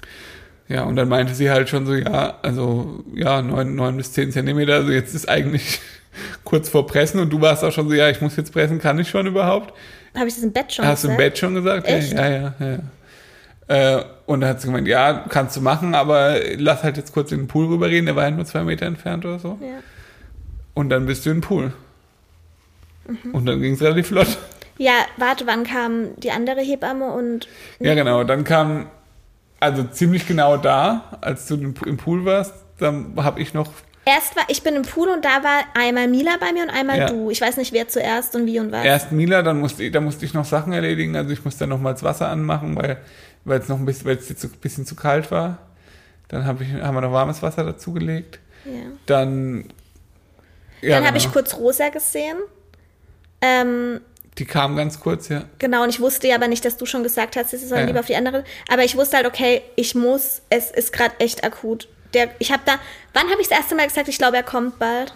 Ja, 0.67 0.83
und 0.83 0.95
dann 0.95 1.07
meinte 1.09 1.33
sie 1.33 1.49
halt 1.49 1.69
schon 1.69 1.85
so, 1.85 1.93
ja, 1.95 2.37
also, 2.43 3.03
ja, 3.15 3.41
neun, 3.41 3.75
neun 3.75 3.97
bis 3.97 4.11
zehn 4.13 4.31
Zentimeter, 4.31 4.75
also 4.75 4.91
jetzt 4.91 5.15
ist 5.15 5.27
eigentlich 5.27 5.79
kurz 6.43 6.69
vor 6.69 6.85
Pressen 6.85 7.19
und 7.19 7.31
du 7.31 7.41
warst 7.41 7.63
auch 7.63 7.71
schon 7.71 7.87
so, 7.89 7.95
ja, 7.95 8.09
ich 8.09 8.21
muss 8.21 8.35
jetzt 8.35 8.51
pressen, 8.53 8.79
kann 8.79 8.99
ich 8.99 9.09
schon 9.09 9.25
überhaupt? 9.27 9.73
Habe 10.15 10.27
ich 10.27 10.35
das 10.35 10.43
im 10.43 10.51
Bett 10.51 10.71
schon 10.73 10.85
Hast 10.85 11.03
du 11.03 11.07
im 11.09 11.15
gesagt? 11.17 11.33
Bett 11.33 11.37
schon 11.39 11.55
gesagt? 11.55 11.87
Echt? 11.87 12.13
Ja, 12.13 12.27
ja, 12.29 12.53
ja. 12.59 12.67
ja. 12.67 12.79
Äh, 13.67 14.01
und 14.25 14.41
dann 14.41 14.49
hat 14.49 14.61
sie 14.61 14.67
gemeint, 14.67 14.87
ja, 14.87 15.25
kannst 15.29 15.55
du 15.57 15.61
machen, 15.61 15.93
aber 15.95 16.35
lass 16.57 16.83
halt 16.83 16.97
jetzt 16.97 17.13
kurz 17.13 17.31
in 17.31 17.39
den 17.39 17.47
Pool 17.47 17.65
rüberreden, 17.67 18.05
der 18.05 18.15
war 18.15 18.23
ja 18.23 18.31
nur 18.31 18.45
zwei 18.45 18.63
Meter 18.63 18.85
entfernt 18.85 19.25
oder 19.25 19.39
so. 19.39 19.57
Ja. 19.61 19.79
Und 20.73 20.89
dann 20.89 21.05
bist 21.05 21.25
du 21.25 21.31
im 21.31 21.41
Pool. 21.41 21.73
Mhm. 23.07 23.31
Und 23.33 23.45
dann 23.45 23.61
ging 23.61 23.73
es 23.73 23.81
relativ 23.81 24.07
flott. 24.07 24.37
ja, 24.77 24.93
warte, 25.17 25.47
wann 25.47 25.63
kam 25.63 26.15
die 26.17 26.31
andere 26.31 26.61
Hebamme 26.61 27.11
und 27.11 27.47
Ja, 27.79 27.93
genau. 27.95 28.23
Dann 28.23 28.43
kam, 28.43 28.87
also 29.59 29.83
ziemlich 29.83 30.27
genau 30.27 30.57
da, 30.57 31.17
als 31.21 31.47
du 31.47 31.55
im 31.55 31.73
Pool 31.97 32.25
warst, 32.25 32.53
dann 32.77 33.13
habe 33.17 33.39
ich 33.41 33.53
noch, 33.53 33.71
erst 34.05 34.35
war 34.35 34.43
ich 34.49 34.61
bin 34.63 34.75
im 34.75 34.83
Pool 34.83 35.07
und 35.09 35.25
da 35.25 35.43
war 35.43 35.63
einmal 35.73 36.07
Mila 36.07 36.31
bei 36.39 36.51
mir 36.53 36.63
und 36.63 36.69
einmal 36.69 36.99
Ja. 36.99 37.07
du. 37.09 37.31
Ich 37.31 37.41
weiß 37.41 37.57
nicht, 37.57 37.73
wer 37.73 37.87
zuerst 37.87 38.35
und 38.35 38.45
wie 38.45 38.59
und 38.59 38.71
was. 38.71 38.85
erst 38.85 39.11
Mila, 39.11 39.41
dann 39.41 39.59
musste, 39.59 39.83
ich- 39.83 39.91
dann 39.91 40.03
musste 40.03 40.23
ich 40.25 40.33
noch 40.33 40.45
Sachen 40.45 40.73
erledigen. 40.73 41.15
Also 41.15 41.31
ich 41.31 41.43
musste 41.43 41.61
dann 41.61 41.69
nochmals 41.69 42.03
Wasser 42.03 42.27
anmachen, 42.29 42.75
weil 42.75 42.97
weil 43.47 43.59
es 43.59 43.67
noch 43.69 43.77
ein 43.79 43.85
bisschen, 43.85 44.05
weil 44.05 44.17
es 44.17 44.29
jetzt 44.29 44.41
so 44.41 44.47
ein 44.47 44.53
bisschen 44.59 44.85
zu 44.85 44.95
kalt 44.95 45.31
war. 45.31 45.57
Dann 46.27 46.45
hab 46.45 46.59
ich, 46.61 46.71
haben 46.73 46.95
wir 46.95 47.01
noch 47.01 47.11
warmes 47.13 47.41
Wasser 47.41 47.63
dazugelegt. 47.63 48.39
Ja. 48.65 48.71
Dann, 49.05 49.65
ja, 50.81 50.97
Dann 50.97 51.05
habe 51.07 51.17
genau. 51.17 51.27
ich 51.27 51.31
kurz 51.33 51.55
Rosa 51.55 51.89
gesehen. 51.89 52.37
Ähm, 53.41 54.01
Die 54.37 54.45
kam 54.45 54.75
ganz 54.75 54.99
kurz, 54.99 55.29
ja. 55.29 55.45
genau, 55.59 55.83
und 55.83 55.89
ich 55.89 55.99
wusste 55.99 56.27
ja 56.27 56.35
aber 56.35 56.47
nicht, 56.47 56.65
dass 56.65 56.75
du 56.77 56.85
schon 56.85 57.03
gesagt 57.03 57.35
hast, 57.35 57.51
sie 57.51 57.57
sollen 57.57 57.81
Ja. 57.81 57.87
lieber 57.87 57.99
auf 58.01 58.07
die 58.07 58.15
andere. 58.15 58.43
Aber 58.69 58.83
ich 58.83 58.97
wusste 58.97 59.17
halt, 59.17 59.25
okay, 59.25 59.61
ich 59.75 59.95
muss, 59.95 60.41
es 60.49 60.69
ist 60.71 60.91
gerade 60.91 61.15
echt 61.19 61.43
akut. 61.43 61.87
Der, 62.13 62.29
ich 62.39 62.51
habe 62.51 62.63
da, 62.65 62.73
wann 63.13 63.29
habe 63.29 63.41
ich 63.41 63.47
das 63.47 63.57
erste 63.59 63.75
Mal 63.75 63.87
gesagt, 63.87 64.07
ich 64.09 64.17
glaube, 64.17 64.37
er 64.37 64.43
kommt 64.43 64.79
bald? 64.79 65.13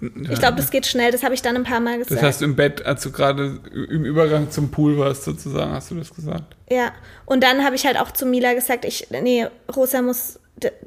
Ich 0.00 0.38
glaube, 0.38 0.56
das 0.56 0.70
geht 0.70 0.86
schnell, 0.86 1.10
das 1.10 1.22
habe 1.24 1.34
ich 1.34 1.42
dann 1.42 1.56
ein 1.56 1.64
paar 1.64 1.80
Mal 1.80 1.98
Das 1.98 2.08
gesagt. 2.08 2.24
hast 2.26 2.40
du 2.40 2.44
im 2.44 2.54
Bett, 2.54 2.86
als 2.86 3.02
du 3.02 3.10
gerade 3.10 3.58
im 3.74 4.04
Übergang 4.04 4.50
zum 4.50 4.70
Pool 4.70 4.96
warst, 4.98 5.24
sozusagen, 5.24 5.72
hast 5.72 5.90
du 5.90 5.96
das 5.96 6.14
gesagt. 6.14 6.54
Ja, 6.70 6.92
und 7.26 7.42
dann 7.42 7.64
habe 7.64 7.74
ich 7.74 7.84
halt 7.84 7.98
auch 7.98 8.10
zu 8.12 8.24
Mila 8.26 8.54
gesagt, 8.54 8.84
ich, 8.84 9.08
nee, 9.10 9.46
Rosa 9.74 10.00
muss, 10.02 10.38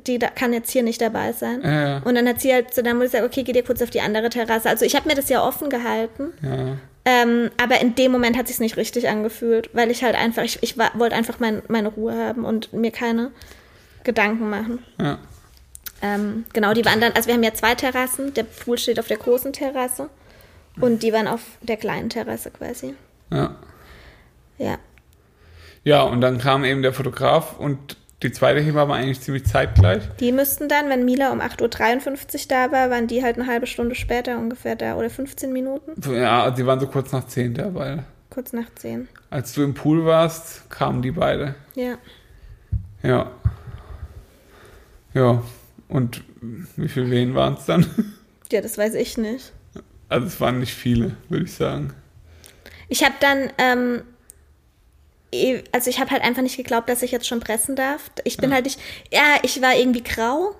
die 0.07 0.17
da, 0.17 0.27
kann 0.27 0.53
jetzt 0.53 0.71
hier 0.71 0.83
nicht 0.83 1.01
dabei 1.01 1.33
sein. 1.33 1.61
Ja, 1.63 1.87
ja. 1.87 2.01
Und 2.03 2.15
dann 2.15 2.27
hat 2.27 2.39
sie 2.39 2.53
halt 2.53 2.73
zu 2.73 2.83
der 2.83 2.93
Mutter 2.93 3.05
gesagt, 3.07 3.25
okay, 3.25 3.43
geh 3.43 3.51
dir 3.51 3.63
kurz 3.63 3.81
auf 3.81 3.89
die 3.89 3.99
andere 4.01 4.29
Terrasse. 4.29 4.69
Also 4.69 4.85
ich 4.85 4.95
habe 4.95 5.09
mir 5.09 5.15
das 5.15 5.27
ja 5.29 5.45
offen 5.45 5.69
gehalten, 5.69 6.29
Ja. 6.41 6.77
ähm, 7.03 7.49
aber 7.61 7.81
in 7.81 7.95
dem 7.95 8.11
Moment 8.13 8.37
hat 8.37 8.47
sich 8.47 8.59
nicht 8.59 8.77
richtig 8.77 9.09
angefühlt, 9.09 9.69
weil 9.73 9.91
ich 9.91 10.03
halt 10.05 10.15
einfach, 10.15 10.43
ich, 10.43 10.59
ich 10.61 10.77
wollte 10.77 11.15
einfach 11.15 11.39
mein, 11.39 11.61
meine 11.67 11.89
Ruhe 11.89 12.15
haben 12.15 12.45
und 12.45 12.71
mir 12.71 12.91
keine 12.91 13.31
Gedanken 14.05 14.49
machen. 14.49 14.79
ja. 15.01 15.17
Ähm, 16.01 16.45
genau, 16.53 16.73
die 16.73 16.83
waren 16.85 16.99
dann, 16.99 17.13
also 17.13 17.27
wir 17.27 17.35
haben 17.35 17.43
ja 17.43 17.53
zwei 17.53 17.75
Terrassen, 17.75 18.33
der 18.33 18.43
Pool 18.43 18.77
steht 18.77 18.99
auf 18.99 19.07
der 19.07 19.17
großen 19.17 19.53
Terrasse 19.53 20.09
und 20.79 21.03
die 21.03 21.13
waren 21.13 21.27
auf 21.27 21.41
der 21.61 21.77
kleinen 21.77 22.09
Terrasse 22.09 22.51
quasi. 22.51 22.95
Ja. 23.31 23.55
Ja. 24.57 24.77
Ja, 25.83 26.03
und 26.03 26.21
dann 26.21 26.37
kam 26.37 26.63
eben 26.63 26.81
der 26.81 26.93
Fotograf 26.93 27.57
und 27.59 27.97
die 28.23 28.31
zweite 28.31 28.59
Hebamme 28.59 28.93
eigentlich 28.93 29.21
ziemlich 29.21 29.45
zeitgleich. 29.45 30.03
Die 30.19 30.31
müssten 30.31 30.69
dann, 30.69 30.89
wenn 30.89 31.05
Mila 31.05 31.31
um 31.31 31.41
8.53 31.41 32.33
Uhr 32.33 32.39
da 32.49 32.71
war, 32.71 32.89
waren 32.91 33.07
die 33.07 33.23
halt 33.23 33.37
eine 33.37 33.47
halbe 33.47 33.65
Stunde 33.65 33.95
später 33.95 34.37
ungefähr 34.37 34.75
da 34.75 34.95
oder 34.95 35.09
15 35.09 35.51
Minuten, 35.51 35.93
Ja, 36.13 36.53
sie 36.55 36.65
waren 36.65 36.79
so 36.79 36.87
kurz 36.87 37.11
nach 37.11 37.25
zehn 37.27 37.55
da, 37.55 37.73
weil 37.73 38.03
kurz 38.29 38.53
nach 38.53 38.73
10. 38.75 39.07
als 39.31 39.53
du 39.53 39.63
im 39.63 39.73
Pool 39.73 40.05
warst, 40.05 40.69
kamen 40.69 41.01
die 41.01 41.11
beide. 41.11 41.55
Ja. 41.75 41.97
Ja. 43.01 43.31
Ja. 45.13 45.41
Und 45.91 46.23
wie 46.77 46.87
viele 46.87 47.11
Wehen 47.11 47.35
waren 47.35 47.53
es 47.55 47.65
dann? 47.65 47.85
Ja, 48.51 48.61
das 48.61 48.77
weiß 48.77 48.95
ich 48.95 49.17
nicht. 49.17 49.51
Also 50.09 50.27
es 50.27 50.39
waren 50.41 50.59
nicht 50.59 50.73
viele, 50.73 51.15
würde 51.29 51.45
ich 51.45 51.53
sagen. 51.53 51.93
Ich 52.89 53.03
habe 53.03 53.13
dann, 53.21 53.49
ähm, 53.57 54.01
eh- 55.33 55.63
also 55.71 55.89
ich 55.89 55.99
habe 55.99 56.11
halt 56.11 56.23
einfach 56.23 56.41
nicht 56.41 56.57
geglaubt, 56.57 56.89
dass 56.89 57.01
ich 57.01 57.11
jetzt 57.11 57.27
schon 57.27 57.39
pressen 57.39 57.75
darf. 57.75 58.11
Ich 58.23 58.37
bin 58.37 58.53
halt 58.53 58.65
nicht, 58.65 58.79
ja, 59.11 59.37
ich 59.43 59.61
war 59.61 59.75
irgendwie 59.75 60.03
grau. 60.03 60.55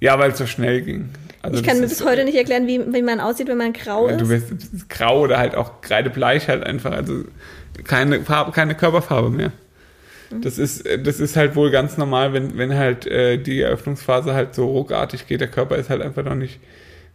Ja, 0.00 0.18
weil 0.18 0.30
es 0.32 0.38
so 0.38 0.46
schnell 0.46 0.82
ging. 0.82 1.10
Also 1.42 1.60
ich 1.60 1.66
kann 1.66 1.80
mir 1.80 1.86
bis 1.88 2.02
heute 2.04 2.24
nicht 2.24 2.36
erklären, 2.36 2.66
wie, 2.66 2.80
wie 2.92 3.02
man 3.02 3.20
aussieht, 3.20 3.48
wenn 3.48 3.58
man 3.58 3.72
grau 3.74 4.08
Ja, 4.08 4.14
ist. 4.14 4.20
du 4.20 4.28
wirst 4.28 4.88
grau 4.88 5.20
oder 5.20 5.38
halt 5.38 5.54
auch 5.54 5.80
kreidebleich 5.82 6.48
halt 6.48 6.62
einfach, 6.64 6.92
also 6.92 7.24
keine 7.84 8.22
Farbe, 8.22 8.52
keine 8.52 8.74
Körperfarbe 8.74 9.28
mehr. 9.30 9.52
Das 10.40 10.58
ist, 10.58 10.84
das 11.04 11.20
ist 11.20 11.36
halt 11.36 11.56
wohl 11.56 11.70
ganz 11.70 11.96
normal, 11.96 12.32
wenn, 12.32 12.56
wenn 12.56 12.74
halt 12.74 13.06
äh, 13.06 13.38
die 13.38 13.60
Eröffnungsphase 13.60 14.34
halt 14.34 14.54
so 14.54 14.66
ruckartig 14.66 15.26
geht. 15.26 15.40
Der 15.40 15.48
Körper 15.48 15.76
ist 15.76 15.90
halt 15.90 16.02
einfach 16.02 16.24
noch 16.24 16.34
nicht, 16.34 16.60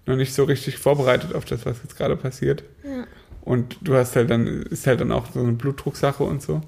noch 0.05 0.15
nicht 0.15 0.33
so 0.33 0.43
richtig 0.43 0.77
vorbereitet 0.77 1.33
auf 1.33 1.45
das, 1.45 1.65
was 1.65 1.77
jetzt 1.83 1.97
gerade 1.97 2.15
passiert. 2.15 2.63
Ja. 2.83 3.05
Und 3.41 3.77
du 3.81 3.95
hast 3.95 4.15
halt 4.15 4.29
dann, 4.29 4.63
ist 4.63 4.87
halt 4.87 5.01
dann 5.01 5.11
auch 5.11 5.31
so 5.31 5.39
eine 5.39 5.53
Blutdrucksache 5.53 6.23
und 6.23 6.41
so. 6.41 6.61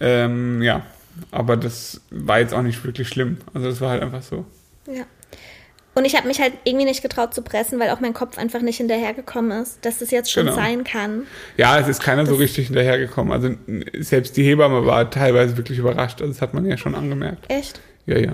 Ähm, 0.00 0.62
ja, 0.62 0.84
aber 1.30 1.56
das 1.56 2.02
war 2.10 2.40
jetzt 2.40 2.52
auch 2.52 2.62
nicht 2.62 2.84
wirklich 2.84 3.08
schlimm. 3.08 3.38
Also 3.54 3.68
das 3.68 3.80
war 3.80 3.90
halt 3.90 4.02
einfach 4.02 4.22
so. 4.22 4.44
Ja. 4.86 5.04
Und 5.96 6.04
ich 6.04 6.14
habe 6.14 6.28
mich 6.28 6.40
halt 6.40 6.52
irgendwie 6.64 6.84
nicht 6.84 7.00
getraut 7.02 7.32
zu 7.32 7.40
pressen, 7.40 7.80
weil 7.80 7.88
auch 7.90 8.00
mein 8.00 8.12
Kopf 8.12 8.36
einfach 8.36 8.60
nicht 8.60 8.76
hinterhergekommen 8.76 9.62
ist, 9.62 9.78
dass 9.84 9.98
das 9.98 10.10
jetzt 10.10 10.30
schon 10.30 10.44
Genau. 10.44 10.54
sein 10.56 10.84
kann. 10.84 11.22
Ja, 11.56 11.78
es 11.80 11.88
ist 11.88 12.02
keiner 12.02 12.26
so 12.26 12.34
richtig 12.34 12.66
hinterhergekommen. 12.66 13.32
Also 13.32 13.54
selbst 13.98 14.36
die 14.36 14.42
Hebamme 14.44 14.84
war 14.84 15.10
teilweise 15.10 15.56
wirklich 15.56 15.78
überrascht. 15.78 16.20
Also 16.20 16.32
das 16.34 16.42
hat 16.42 16.52
man 16.52 16.66
ja 16.66 16.76
schon 16.76 16.94
angemerkt. 16.94 17.46
Echt? 17.50 17.80
Ja, 18.04 18.18
ja. 18.18 18.32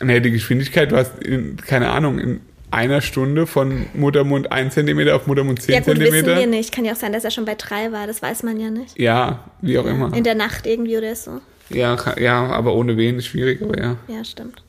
Naja, 0.00 0.20
die 0.20 0.30
Geschwindigkeit, 0.30 0.90
du 0.90 0.96
hast, 0.96 1.22
in, 1.22 1.58
keine 1.58 1.90
Ahnung, 1.90 2.18
in 2.18 2.40
einer 2.70 3.02
Stunde 3.02 3.46
von 3.46 3.84
Muttermund 3.92 4.50
1 4.50 4.72
cm 4.72 5.10
auf 5.10 5.26
Muttermund 5.26 5.60
10 5.60 5.74
Ja 5.74 5.80
gut, 5.80 6.00
wissen 6.00 6.26
wir 6.26 6.36
cm. 6.38 6.48
nicht. 6.48 6.74
Kann 6.74 6.86
ja 6.86 6.92
auch 6.92 6.96
sein, 6.96 7.12
dass 7.12 7.24
er 7.24 7.30
schon 7.30 7.44
bei 7.44 7.56
drei 7.56 7.92
war. 7.92 8.06
Das 8.06 8.22
weiß 8.22 8.42
man 8.42 8.58
ja 8.58 8.70
nicht. 8.70 8.98
Ja, 8.98 9.44
wie 9.60 9.78
auch 9.78 9.84
immer. 9.84 10.16
In 10.16 10.24
der 10.24 10.34
Nacht 10.34 10.66
irgendwie 10.66 10.96
oder 10.96 11.14
so. 11.14 11.42
Ja, 11.68 11.96
ja, 12.18 12.46
aber 12.46 12.74
ohne 12.74 12.96
Wehen 12.96 13.18
ist 13.18 13.26
schwierig, 13.26 13.60
aber 13.60 13.78
ja. 13.78 13.96
Ja, 14.08 14.24
stimmt. 14.24 14.62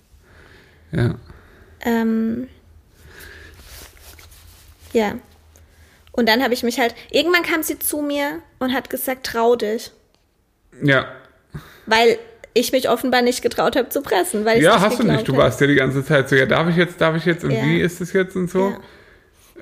Ja. 0.91 1.16
Ähm, 1.84 2.47
ja. 4.93 5.13
Und 6.11 6.29
dann 6.29 6.43
habe 6.43 6.53
ich 6.53 6.63
mich 6.63 6.79
halt, 6.79 6.93
irgendwann 7.11 7.43
kam 7.43 7.63
sie 7.63 7.79
zu 7.79 8.01
mir 8.01 8.39
und 8.59 8.73
hat 8.73 8.89
gesagt, 8.89 9.25
trau 9.25 9.55
dich. 9.55 9.91
Ja, 10.81 11.05
Weil 11.86 12.17
ich 12.53 12.71
mich 12.71 12.88
offenbar 12.89 13.23
nicht 13.23 13.41
getraut 13.41 13.75
habe 13.75 13.89
zu 13.89 14.01
pressen. 14.01 14.45
Weil 14.45 14.61
ja 14.61 14.79
hast 14.79 14.99
du 14.99 15.03
nicht. 15.03 15.27
Du 15.27 15.36
warst 15.38 15.59
ja 15.59 15.65
die 15.67 15.75
ganze 15.75 16.05
Zeit 16.05 16.29
so, 16.29 16.36
ja, 16.36 16.45
darf 16.45 16.69
ich 16.69 16.75
jetzt, 16.75 17.01
darf 17.01 17.15
ich 17.15 17.25
jetzt 17.25 17.43
und 17.43 17.51
Ja. 17.51 17.63
wie 17.63 17.79
ist 17.81 17.99
es 17.99 18.13
jetzt 18.13 18.36
und 18.36 18.49
so. 18.49 18.69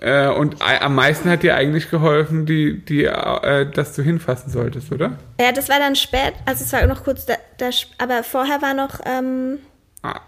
Ja. 0.02 0.30
Äh, 0.30 0.34
und 0.36 0.62
am 0.62 0.96
meisten 0.96 1.30
hat 1.30 1.44
dir 1.44 1.56
eigentlich 1.56 1.90
geholfen, 1.90 2.46
die, 2.46 2.84
die, 2.84 3.06
äh, 3.06 3.70
dass 3.72 3.94
du 3.96 4.02
hinfassen 4.02 4.52
solltest, 4.52 4.92
oder? 4.92 5.18
Ja, 5.40 5.52
das 5.54 5.70
war 5.70 5.80
dann 5.80 5.96
spät, 5.96 6.34
also 6.46 6.64
es 6.66 6.74
war 6.74 6.86
noch 6.88 7.04
kurz, 7.04 7.26
da, 7.26 7.36
da, 7.58 7.70
aber 7.98 8.24
vorher 8.24 8.62
war 8.62 8.74
noch, 8.74 9.00
ähm, 9.06 9.60
Ah. 10.04 10.20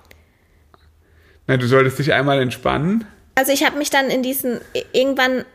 Na, 1.48 1.58
du 1.58 1.68
solltest 1.68 2.00
dich 2.00 2.14
einmal 2.14 2.42
entspannen. 2.42 3.06
also 3.36 3.52
ich 3.52 3.66
habe 3.66 3.78
mich 3.78 3.90
dann 3.90 4.10
in 4.10 4.24
diesen, 4.24 4.62
irgendwann, 4.94 5.46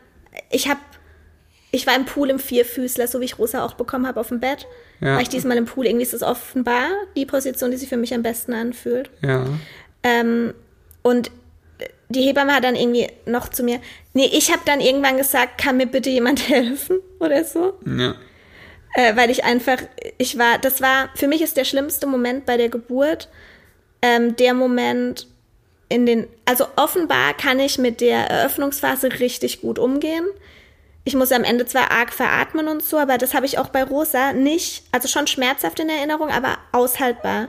ich 0.51 0.67
habe, 0.67 0.79
ich 1.71 1.87
war 1.87 1.95
im 1.95 2.05
Pool 2.05 2.29
im 2.29 2.39
Vierfüßler, 2.39 3.07
so 3.07 3.19
wie 3.21 3.25
ich 3.25 3.39
Rosa 3.39 3.63
auch 3.63 3.73
bekommen 3.73 4.07
habe 4.07 4.19
auf 4.19 4.29
dem 4.29 4.39
Bett. 4.39 4.67
Ja. 5.01 5.13
War 5.13 5.21
ich 5.21 5.29
diesmal 5.29 5.57
im 5.57 5.65
Pool, 5.65 5.85
irgendwie 5.85 6.03
ist 6.03 6.13
das 6.13 6.23
offenbar 6.23 6.89
die 7.15 7.25
Position, 7.25 7.71
die 7.71 7.77
sich 7.77 7.89
für 7.89 7.97
mich 7.97 8.13
am 8.13 8.23
besten 8.23 8.53
anfühlt. 8.53 9.09
Ja. 9.21 9.45
Ähm, 10.03 10.53
und 11.01 11.31
die 12.09 12.21
Hebamme 12.21 12.53
hat 12.53 12.63
dann 12.63 12.75
irgendwie 12.75 13.07
noch 13.25 13.49
zu 13.49 13.63
mir, 13.63 13.79
nee, 14.13 14.29
ich 14.33 14.51
habe 14.51 14.61
dann 14.65 14.81
irgendwann 14.81 15.17
gesagt, 15.17 15.59
kann 15.59 15.77
mir 15.77 15.85
bitte 15.85 16.09
jemand 16.09 16.49
helfen 16.49 16.99
oder 17.19 17.43
so. 17.43 17.73
Ja. 17.85 18.15
Äh, 18.95 19.15
weil 19.15 19.29
ich 19.29 19.43
einfach, 19.43 19.77
ich 20.17 20.37
war, 20.37 20.57
das 20.57 20.81
war, 20.81 21.09
für 21.15 21.27
mich 21.27 21.41
ist 21.41 21.57
der 21.57 21.65
schlimmste 21.65 22.07
Moment 22.07 22.45
bei 22.45 22.57
der 22.57 22.69
Geburt, 22.69 23.29
ähm, 24.01 24.35
der 24.35 24.55
Moment 24.55 25.27
in 25.89 26.05
den, 26.05 26.27
also 26.45 26.67
offenbar 26.75 27.33
kann 27.33 27.59
ich 27.59 27.77
mit 27.77 27.99
der 27.99 28.29
Eröffnungsphase 28.29 29.19
richtig 29.19 29.61
gut 29.61 29.79
umgehen. 29.79 30.25
Ich 31.03 31.15
muss 31.15 31.31
am 31.31 31.43
Ende 31.43 31.65
zwar 31.65 31.91
arg 31.91 32.13
veratmen 32.13 32.67
und 32.67 32.83
so, 32.83 32.97
aber 32.99 33.17
das 33.17 33.33
habe 33.33 33.47
ich 33.47 33.57
auch 33.57 33.69
bei 33.69 33.83
Rosa 33.83 34.33
nicht, 34.33 34.83
also 34.91 35.07
schon 35.07 35.25
schmerzhaft 35.25 35.79
in 35.79 35.89
Erinnerung, 35.89 36.29
aber 36.29 36.57
aushaltbar. 36.71 37.47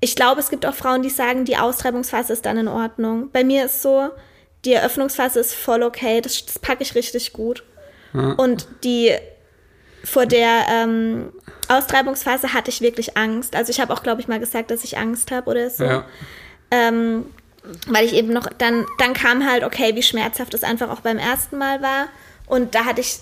Ich 0.00 0.14
glaube, 0.14 0.40
es 0.40 0.50
gibt 0.50 0.64
auch 0.64 0.74
Frauen, 0.74 1.02
die 1.02 1.10
sagen, 1.10 1.44
die 1.44 1.56
Austreibungsphase 1.56 2.32
ist 2.32 2.46
dann 2.46 2.56
in 2.56 2.68
Ordnung. 2.68 3.30
Bei 3.32 3.42
mir 3.42 3.66
ist 3.66 3.82
so, 3.82 4.10
die 4.64 4.72
Eröffnungsphase 4.72 5.40
ist 5.40 5.54
voll 5.54 5.82
okay, 5.82 6.20
das, 6.20 6.46
das 6.46 6.58
packe 6.58 6.82
ich 6.82 6.94
richtig 6.94 7.32
gut. 7.32 7.64
Ja. 8.14 8.32
Und 8.32 8.66
die 8.84 9.12
vor 10.04 10.26
der 10.26 10.66
ähm, 10.70 11.32
Austreibungsphase 11.68 12.52
hatte 12.52 12.70
ich 12.70 12.80
wirklich 12.80 13.16
Angst. 13.16 13.54
Also 13.54 13.70
ich 13.70 13.80
habe 13.80 13.92
auch, 13.92 14.02
glaube 14.02 14.20
ich, 14.20 14.28
mal 14.28 14.40
gesagt, 14.40 14.70
dass 14.70 14.84
ich 14.84 14.96
Angst 14.96 15.30
habe 15.30 15.50
oder 15.50 15.68
so. 15.68 15.84
Ja. 15.84 16.04
Ähm, 16.70 17.26
weil 17.86 18.04
ich 18.04 18.14
eben 18.14 18.32
noch, 18.32 18.46
dann, 18.58 18.86
dann 18.98 19.12
kam 19.14 19.46
halt, 19.48 19.64
okay, 19.64 19.94
wie 19.94 20.02
schmerzhaft 20.02 20.54
es 20.54 20.62
einfach 20.62 20.88
auch 20.90 21.00
beim 21.00 21.18
ersten 21.18 21.58
Mal 21.58 21.82
war. 21.82 22.06
Und 22.46 22.74
da 22.74 22.84
hatte 22.84 23.00
ich, 23.00 23.18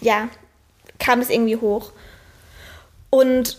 ja, 0.00 0.28
kam 0.98 1.20
es 1.20 1.30
irgendwie 1.30 1.56
hoch. 1.56 1.92
Und 3.10 3.58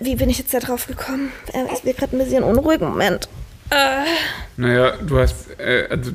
wie 0.00 0.16
bin 0.16 0.28
ich 0.28 0.38
jetzt 0.38 0.52
da 0.52 0.58
drauf 0.58 0.86
gekommen? 0.86 1.32
Äh, 1.52 1.64
Ich 1.74 1.82
bin 1.82 1.94
gerade 1.96 2.16
ein 2.16 2.18
bisschen 2.18 2.42
unruhig. 2.44 2.80
Moment. 2.80 3.28
Äh, 3.70 4.04
Naja, 4.56 4.92
du 4.96 5.18
hast, 5.18 5.58
äh, 5.58 5.86
also, 5.90 6.12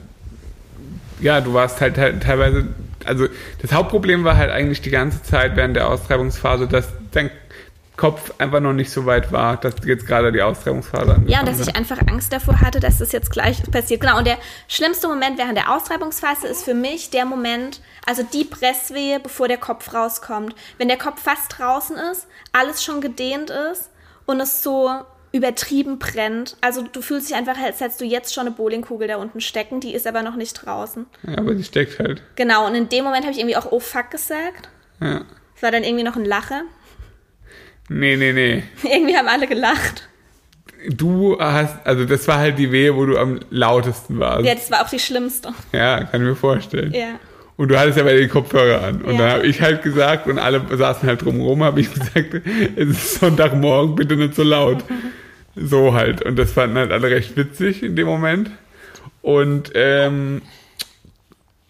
ja, 1.19 1.39
du 1.41 1.53
warst 1.53 1.79
halt, 1.81 1.97
halt 1.97 2.23
teilweise, 2.23 2.67
also 3.05 3.27
das 3.61 3.71
Hauptproblem 3.71 4.23
war 4.23 4.37
halt 4.37 4.51
eigentlich 4.51 4.81
die 4.81 4.89
ganze 4.89 5.23
Zeit 5.23 5.55
während 5.55 5.75
der 5.75 5.87
Austreibungsphase, 5.89 6.67
dass 6.67 6.87
dein 7.11 7.31
Kopf 7.95 8.33
einfach 8.39 8.59
noch 8.59 8.73
nicht 8.73 8.89
so 8.91 9.05
weit 9.05 9.31
war, 9.31 9.57
dass 9.57 9.75
jetzt 9.85 10.07
gerade 10.07 10.31
die 10.31 10.41
Austreibungsphase 10.41 11.21
Ja, 11.27 11.41
und 11.41 11.47
dass 11.47 11.59
hat. 11.59 11.67
ich 11.67 11.75
einfach 11.75 11.99
Angst 12.07 12.33
davor 12.33 12.59
hatte, 12.59 12.79
dass 12.79 12.97
das 12.97 13.11
jetzt 13.11 13.29
gleich 13.31 13.61
passiert. 13.71 14.01
Genau, 14.01 14.17
und 14.17 14.25
der 14.25 14.37
schlimmste 14.67 15.07
Moment 15.07 15.37
während 15.37 15.57
der 15.57 15.71
Austreibungsphase 15.73 16.47
ist 16.47 16.63
für 16.63 16.73
mich 16.73 17.11
der 17.11 17.25
Moment, 17.25 17.81
also 18.07 18.23
die 18.23 18.45
Presswehe, 18.45 19.19
bevor 19.19 19.47
der 19.47 19.57
Kopf 19.57 19.93
rauskommt. 19.93 20.55
Wenn 20.79 20.87
der 20.87 20.97
Kopf 20.97 21.21
fast 21.21 21.57
draußen 21.59 21.95
ist, 22.11 22.27
alles 22.51 22.83
schon 22.83 22.99
gedehnt 22.99 23.51
ist 23.71 23.91
und 24.25 24.39
es 24.39 24.63
so 24.63 24.89
übertrieben 25.31 25.99
brennt. 25.99 26.57
Also 26.61 26.83
du 26.83 27.01
fühlst 27.01 27.29
dich 27.29 27.35
einfach, 27.35 27.57
als 27.57 27.79
hättest 27.79 28.01
du 28.01 28.05
jetzt 28.05 28.33
schon 28.33 28.47
eine 28.47 28.55
Bowlingkugel 28.55 29.07
da 29.07 29.17
unten 29.17 29.41
stecken, 29.41 29.79
die 29.79 29.93
ist 29.93 30.07
aber 30.07 30.21
noch 30.23 30.35
nicht 30.35 30.53
draußen. 30.53 31.05
Ja, 31.23 31.37
aber 31.39 31.53
die 31.55 31.63
steckt 31.63 31.99
halt. 31.99 32.21
Genau, 32.35 32.65
und 32.67 32.75
in 32.75 32.89
dem 32.89 33.03
Moment 33.03 33.23
habe 33.23 33.33
ich 33.33 33.39
irgendwie 33.39 33.57
auch 33.57 33.71
oh 33.71 33.79
fuck 33.79 34.11
gesagt. 34.11 34.69
Ja. 35.01 35.21
Es 35.55 35.61
war 35.61 35.71
dann 35.71 35.83
irgendwie 35.83 36.03
noch 36.03 36.15
ein 36.15 36.25
Lacher. 36.25 36.63
Nee, 37.89 38.15
nee, 38.17 38.33
nee. 38.33 38.63
irgendwie 38.83 39.15
haben 39.15 39.27
alle 39.27 39.47
gelacht. 39.47 40.07
Du 40.89 41.37
hast, 41.39 41.85
also 41.85 42.03
das 42.05 42.27
war 42.27 42.39
halt 42.39 42.57
die 42.59 42.71
Wehe, 42.71 42.95
wo 42.95 43.05
du 43.05 43.17
am 43.17 43.39
lautesten 43.49 44.19
warst. 44.19 44.45
Ja, 44.45 44.53
das 44.55 44.69
war 44.69 44.83
auch 44.83 44.89
die 44.89 44.99
schlimmste. 44.99 45.53
Ja, 45.71 46.03
kann 46.03 46.21
ich 46.21 46.27
mir 46.27 46.35
vorstellen. 46.35 46.91
Ja. 46.93 47.19
Und 47.55 47.69
du 47.69 47.79
hattest 47.79 47.97
ja 47.97 48.03
bei 48.03 48.15
den 48.15 48.29
Kopfhörer 48.29 48.83
an. 48.83 49.01
Und 49.01 49.13
Ja. 49.13 49.17
dann 49.19 49.31
habe 49.31 49.47
ich 49.47 49.61
halt 49.61 49.81
gesagt, 49.83 50.27
und 50.27 50.39
alle 50.39 50.61
saßen 50.75 51.07
halt 51.07 51.21
drumherum, 51.23 51.63
habe 51.63 51.79
ich 51.81 51.93
gesagt, 51.93 52.41
es 52.75 52.89
ist 52.89 53.15
Sonntagmorgen, 53.19 53.95
bitte 53.95 54.15
nicht 54.15 54.35
so 54.35 54.43
laut. 54.43 54.83
So 55.55 55.93
halt. 55.93 56.23
Und 56.23 56.35
das 56.39 56.51
fanden 56.51 56.77
halt 56.79 56.91
alle 56.91 57.11
recht 57.11 57.37
witzig 57.37 57.83
in 57.83 57.95
dem 57.95 58.07
Moment. 58.07 58.49
Und 59.21 59.71
ähm, 59.75 60.41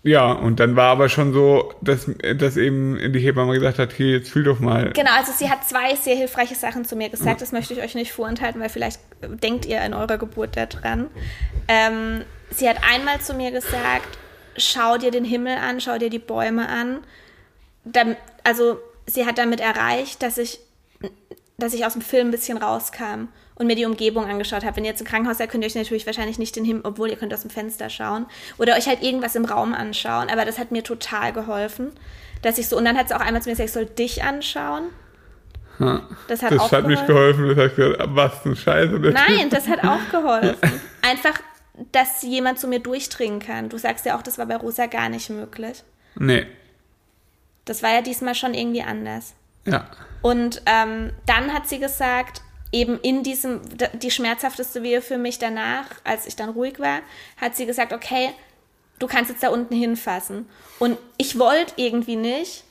ja, 0.04 0.34
und 0.34 0.60
dann 0.60 0.76
war 0.76 0.90
aber 0.92 1.08
schon 1.08 1.32
so, 1.32 1.74
dass, 1.80 2.12
dass 2.36 2.58
eben 2.58 3.14
die 3.14 3.20
Hebamme 3.20 3.54
gesagt 3.54 3.80
hat, 3.80 3.94
hier, 3.94 4.18
jetzt 4.18 4.30
fühl 4.30 4.44
doch 4.44 4.60
mal. 4.60 4.92
Genau, 4.92 5.12
also 5.14 5.32
sie 5.32 5.50
hat 5.50 5.66
zwei 5.66 5.96
sehr 5.96 6.18
hilfreiche 6.18 6.56
Sachen 6.56 6.84
zu 6.84 6.98
mir 6.98 7.08
gesagt. 7.08 7.42
Das 7.42 7.54
möchte 7.54 7.74
ich 7.74 7.80
euch 7.80 7.96
nicht 7.96 8.12
vorenthalten, 8.12 8.60
weil 8.60 8.68
vielleicht 8.68 9.00
denkt 9.22 9.66
ihr 9.66 9.82
in 9.82 9.94
eurer 9.94 10.18
Geburt 10.18 10.58
daran. 10.58 11.08
Ähm, 11.70 12.26
sie 12.52 12.68
hat 12.68 12.78
einmal 12.84 13.22
zu 13.22 13.34
mir 13.34 13.52
gesagt, 13.52 14.18
schau 14.58 14.98
dir 14.98 15.10
den 15.10 15.24
Himmel 15.24 15.58
an, 15.58 15.80
schau 15.80 15.98
dir 15.98 16.10
die 16.10 16.20
Bäume 16.20 16.68
an. 16.68 17.00
Also 18.44 18.80
sie 19.06 19.26
hat 19.26 19.38
damit 19.38 19.62
erreicht, 19.62 20.22
dass 20.22 20.38
ich, 20.38 20.60
dass 21.58 21.74
ich 21.74 21.86
aus 21.86 21.94
dem 21.94 22.02
Film 22.02 22.28
ein 22.28 22.32
bisschen 22.32 22.58
rauskam 22.58 23.30
und 23.56 23.68
mir 23.68 23.76
die 23.76 23.86
Umgebung 23.86 24.26
angeschaut 24.26 24.64
habe. 24.64 24.76
Wenn 24.78 24.86
ihr 24.86 24.92
jetzt 24.92 25.02
im 25.02 25.08
Krankenhaus 25.08 25.38
seid, 25.38 25.50
könnt 25.50 25.64
ihr 25.64 25.68
euch 25.68 25.76
natürlich 25.76 26.06
wahrscheinlich 26.06 26.40
nicht 26.40 26.56
den 26.56 26.66
Himmel, 26.66 26.84
obwohl 26.86 27.10
ihr 27.10 27.16
könnt 27.16 27.34
aus 27.34 27.42
dem 27.42 27.50
Fenster 27.50 27.90
schauen 27.90 28.26
oder 28.58 28.76
euch 28.76 28.88
halt 28.88 29.02
irgendwas 29.04 29.36
im 29.36 29.46
Raum 29.46 29.74
anschauen. 29.74 30.30
Aber 30.30 30.46
das 30.46 30.58
hat 30.58 30.72
mir 30.72 30.84
total 30.84 31.34
geholfen, 31.34 31.92
dass 32.42 32.58
ich 32.58 32.68
so 32.68 32.78
und 32.78 32.86
dann 32.86 32.98
hat 32.98 33.10
sie 33.10 33.16
auch 33.16 33.22
einmal 33.22 33.42
zu 33.42 33.50
mir 33.50 33.54
gesagt, 33.54 33.70
ich 33.70 33.74
soll 33.74 33.86
dich 33.86 34.24
anschauen. 34.24 34.90
Das 36.28 36.44
hat 36.44 36.52
Das 36.52 36.60
auch 36.60 36.72
hat 36.72 36.88
nicht 36.88 37.06
geholfen. 37.08 37.48
Das 37.50 37.58
hat 37.58 37.76
gesagt, 37.76 38.04
was 38.10 38.46
ein 38.46 38.56
Scheiße. 38.56 38.92
Nein, 39.00 39.50
das 39.50 39.68
hat 39.68 39.84
auch 39.84 40.10
geholfen. 40.12 40.82
Einfach, 41.02 41.40
dass 41.92 42.22
jemand 42.22 42.60
zu 42.60 42.68
mir 42.68 42.80
durchdringen 42.80 43.40
kann. 43.40 43.70
Du 43.70 43.78
sagst 43.78 44.06
ja 44.06 44.18
auch, 44.18 44.22
das 44.22 44.38
war 44.38 44.46
bei 44.46 44.56
Rosa 44.56 44.86
gar 44.86 45.10
nicht 45.10 45.30
möglich. 45.30 45.84
Nee. 46.16 46.46
Das 47.66 47.82
war 47.82 47.92
ja 47.92 48.02
diesmal 48.02 48.36
schon 48.36 48.54
irgendwie 48.54 48.84
anders. 48.84 49.34
Ja. 49.66 49.88
Und 50.22 50.62
ähm, 50.66 51.12
dann 51.26 51.54
hat 51.54 51.68
sie 51.68 51.80
gesagt, 51.80 52.42
eben 52.74 53.00
in 53.00 53.24
diesem, 53.24 53.62
die 53.94 54.12
schmerzhafteste 54.12 54.84
Wehe 54.84 55.02
für 55.02 55.18
mich 55.18 55.40
danach, 55.40 55.86
als 56.04 56.26
ich 56.26 56.36
dann 56.36 56.50
ruhig 56.50 56.80
war, 56.80 57.00
hat 57.40 57.56
sie 57.56 57.66
gesagt, 57.66 57.94
okay, 57.94 58.32
du 59.00 59.08
kannst 59.08 59.30
jetzt 59.30 59.44
da 59.44 59.50
unten 59.50 59.76
hinfassen. 59.76 60.48
Und 60.80 60.98
ich 61.18 61.40
wollte 61.40 61.74
irgendwie 61.78 62.16
nicht. 62.16 62.64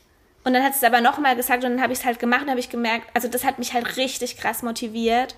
Und 0.44 0.54
dann 0.54 0.64
hat 0.64 0.74
sie 0.74 0.84
es 0.84 0.92
aber 0.92 1.00
nochmal 1.00 1.36
gesagt 1.36 1.64
und 1.64 1.70
dann 1.70 1.82
habe 1.82 1.92
ich 1.92 2.00
es 2.00 2.04
halt 2.04 2.18
gemacht 2.18 2.42
und 2.42 2.50
habe 2.50 2.58
ich 2.58 2.68
gemerkt, 2.68 3.06
also 3.14 3.28
das 3.28 3.44
hat 3.44 3.60
mich 3.60 3.74
halt 3.74 3.96
richtig 3.96 4.36
krass 4.36 4.62
motiviert, 4.64 5.36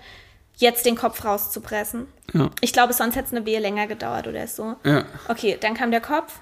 jetzt 0.57 0.85
den 0.85 0.95
Kopf 0.95 1.23
rauszupressen. 1.23 2.07
Ja. 2.33 2.49
Ich 2.61 2.73
glaube, 2.73 2.93
sonst 2.93 3.15
hätte 3.15 3.27
es 3.27 3.33
eine 3.33 3.45
Wehe 3.45 3.59
länger 3.59 3.85
gedauert 3.85 4.27
oder 4.27 4.47
so. 4.47 4.77
Ja. 4.83 5.05
Okay, 5.27 5.57
dann 5.59 5.75
kam 5.75 5.91
der 5.91 6.01
Kopf. 6.01 6.39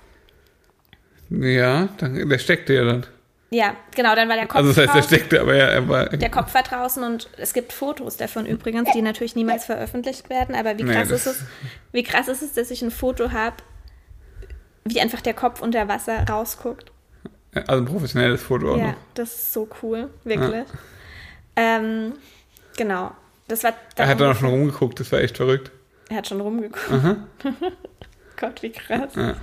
Ja, 1.30 1.90
dann, 1.98 2.30
der 2.30 2.38
steckte 2.38 2.74
ja 2.74 2.86
dann. 2.86 3.06
Ja, 3.54 3.76
genau, 3.96 4.16
dann 4.16 4.28
war 4.30 4.36
der 4.36 4.48
Kopf 4.48 4.56
Also 4.56 4.70
das 4.70 4.78
heißt, 4.80 4.88
der 4.96 5.02
draußen. 5.02 5.16
steckte, 5.16 5.42
aber 5.42 5.56
ja, 5.56 5.66
er 5.68 5.88
war. 5.88 6.06
Der 6.10 6.32
Kopf 6.32 6.54
war 6.56 6.64
draußen 6.64 7.04
und 7.04 7.30
es 7.38 7.54
gibt 7.54 7.72
Fotos 7.72 8.18
davon 8.18 8.48
übrigens, 8.48 8.90
die 8.94 9.02
natürlich 9.04 9.36
niemals 9.36 9.66
veröffentlicht 9.66 10.30
werden. 10.32 10.56
Aber 10.56 10.78
wie 10.80 10.84
Nee, 10.84 10.94
krass 10.94 11.10
das- 11.10 11.28
ist 11.28 11.42
es, 11.42 11.46
wie 11.92 12.02
krass 12.02 12.28
ist 12.28 12.42
es, 12.42 12.54
dass 12.54 12.72
ich 12.72 12.82
ein 12.82 12.90
Foto 12.90 13.32
habe, 13.32 13.58
wie 14.86 15.00
einfach 15.00 15.22
der 15.22 15.36
Kopf 15.36 15.62
unter 15.62 15.88
Wasser 15.88 16.26
rausguckt. 16.28 16.92
Also 17.54 17.84
ein 17.84 17.86
professionelles 17.86 18.42
Foto 18.42 18.74
auch 18.74 18.78
Ja, 18.78 18.88
noch. 18.88 18.96
das 19.14 19.30
ist 19.36 19.54
so 19.54 19.70
cool, 19.84 20.10
wirklich. 20.24 20.66
Ähm, 21.56 22.14
genau. 22.76 23.12
Das 23.48 23.64
war 23.64 23.74
Er 23.98 24.08
hat 24.08 24.20
dann 24.20 24.32
auch 24.32 24.40
schon 24.40 24.50
rumgeguckt, 24.50 25.00
das 25.00 25.12
war 25.12 25.20
echt 25.20 25.38
verrückt. 25.38 25.70
Er 26.10 26.18
hat 26.18 26.28
schon 26.28 26.42
rumgeguckt. 26.42 26.92
Aha. 26.92 27.18
Gott, 28.40 28.64
wie 28.64 28.72
krass. 28.72 29.14
Ja. 29.16 29.36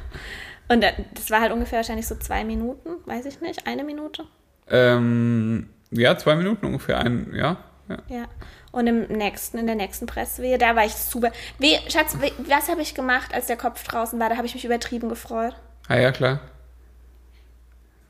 Und 0.71 0.83
da- 0.83 0.93
das 1.15 1.31
war 1.31 1.41
halt 1.41 1.51
ungefähr 1.53 1.79
wahrscheinlich 1.79 2.07
so 2.07 2.15
zwei 2.15 2.45
Minuten, 2.45 2.91
weiß 3.05 3.27
ich 3.27 3.41
nicht, 3.41 3.67
eine 3.67 3.83
Minute. 3.83 4.25
Ähm, 4.69 5.69
ja, 5.91 6.17
zwei 6.17 6.37
Minuten 6.37 6.65
ungefähr. 6.67 6.99
Ein, 6.99 7.33
ja. 7.35 7.57
ja. 7.89 7.99
Ja. 8.09 8.25
Und 8.71 8.87
im 8.87 9.03
nächsten, 9.09 9.59
in 9.59 9.67
der 9.67 9.75
nächsten 9.75 10.07
Presswehe, 10.07 10.59
da 10.59 10.77
war 10.77 10.85
ich 10.87 10.95
super. 10.95 11.33
Wie, 11.59 11.77
Schatz, 11.91 12.17
wie, 12.21 12.33
was 12.49 12.69
habe 12.69 12.83
ich 12.83 12.95
gemacht, 12.95 13.35
als 13.35 13.47
der 13.47 13.57
Kopf 13.57 13.83
draußen 13.83 14.21
war? 14.21 14.29
Da 14.29 14.37
habe 14.37 14.47
ich 14.47 14.55
mich 14.55 14.65
übertrieben 14.65 15.09
gefreut. 15.09 15.57
Ah 15.89 15.97
ja, 15.99 16.13
klar. 16.13 16.39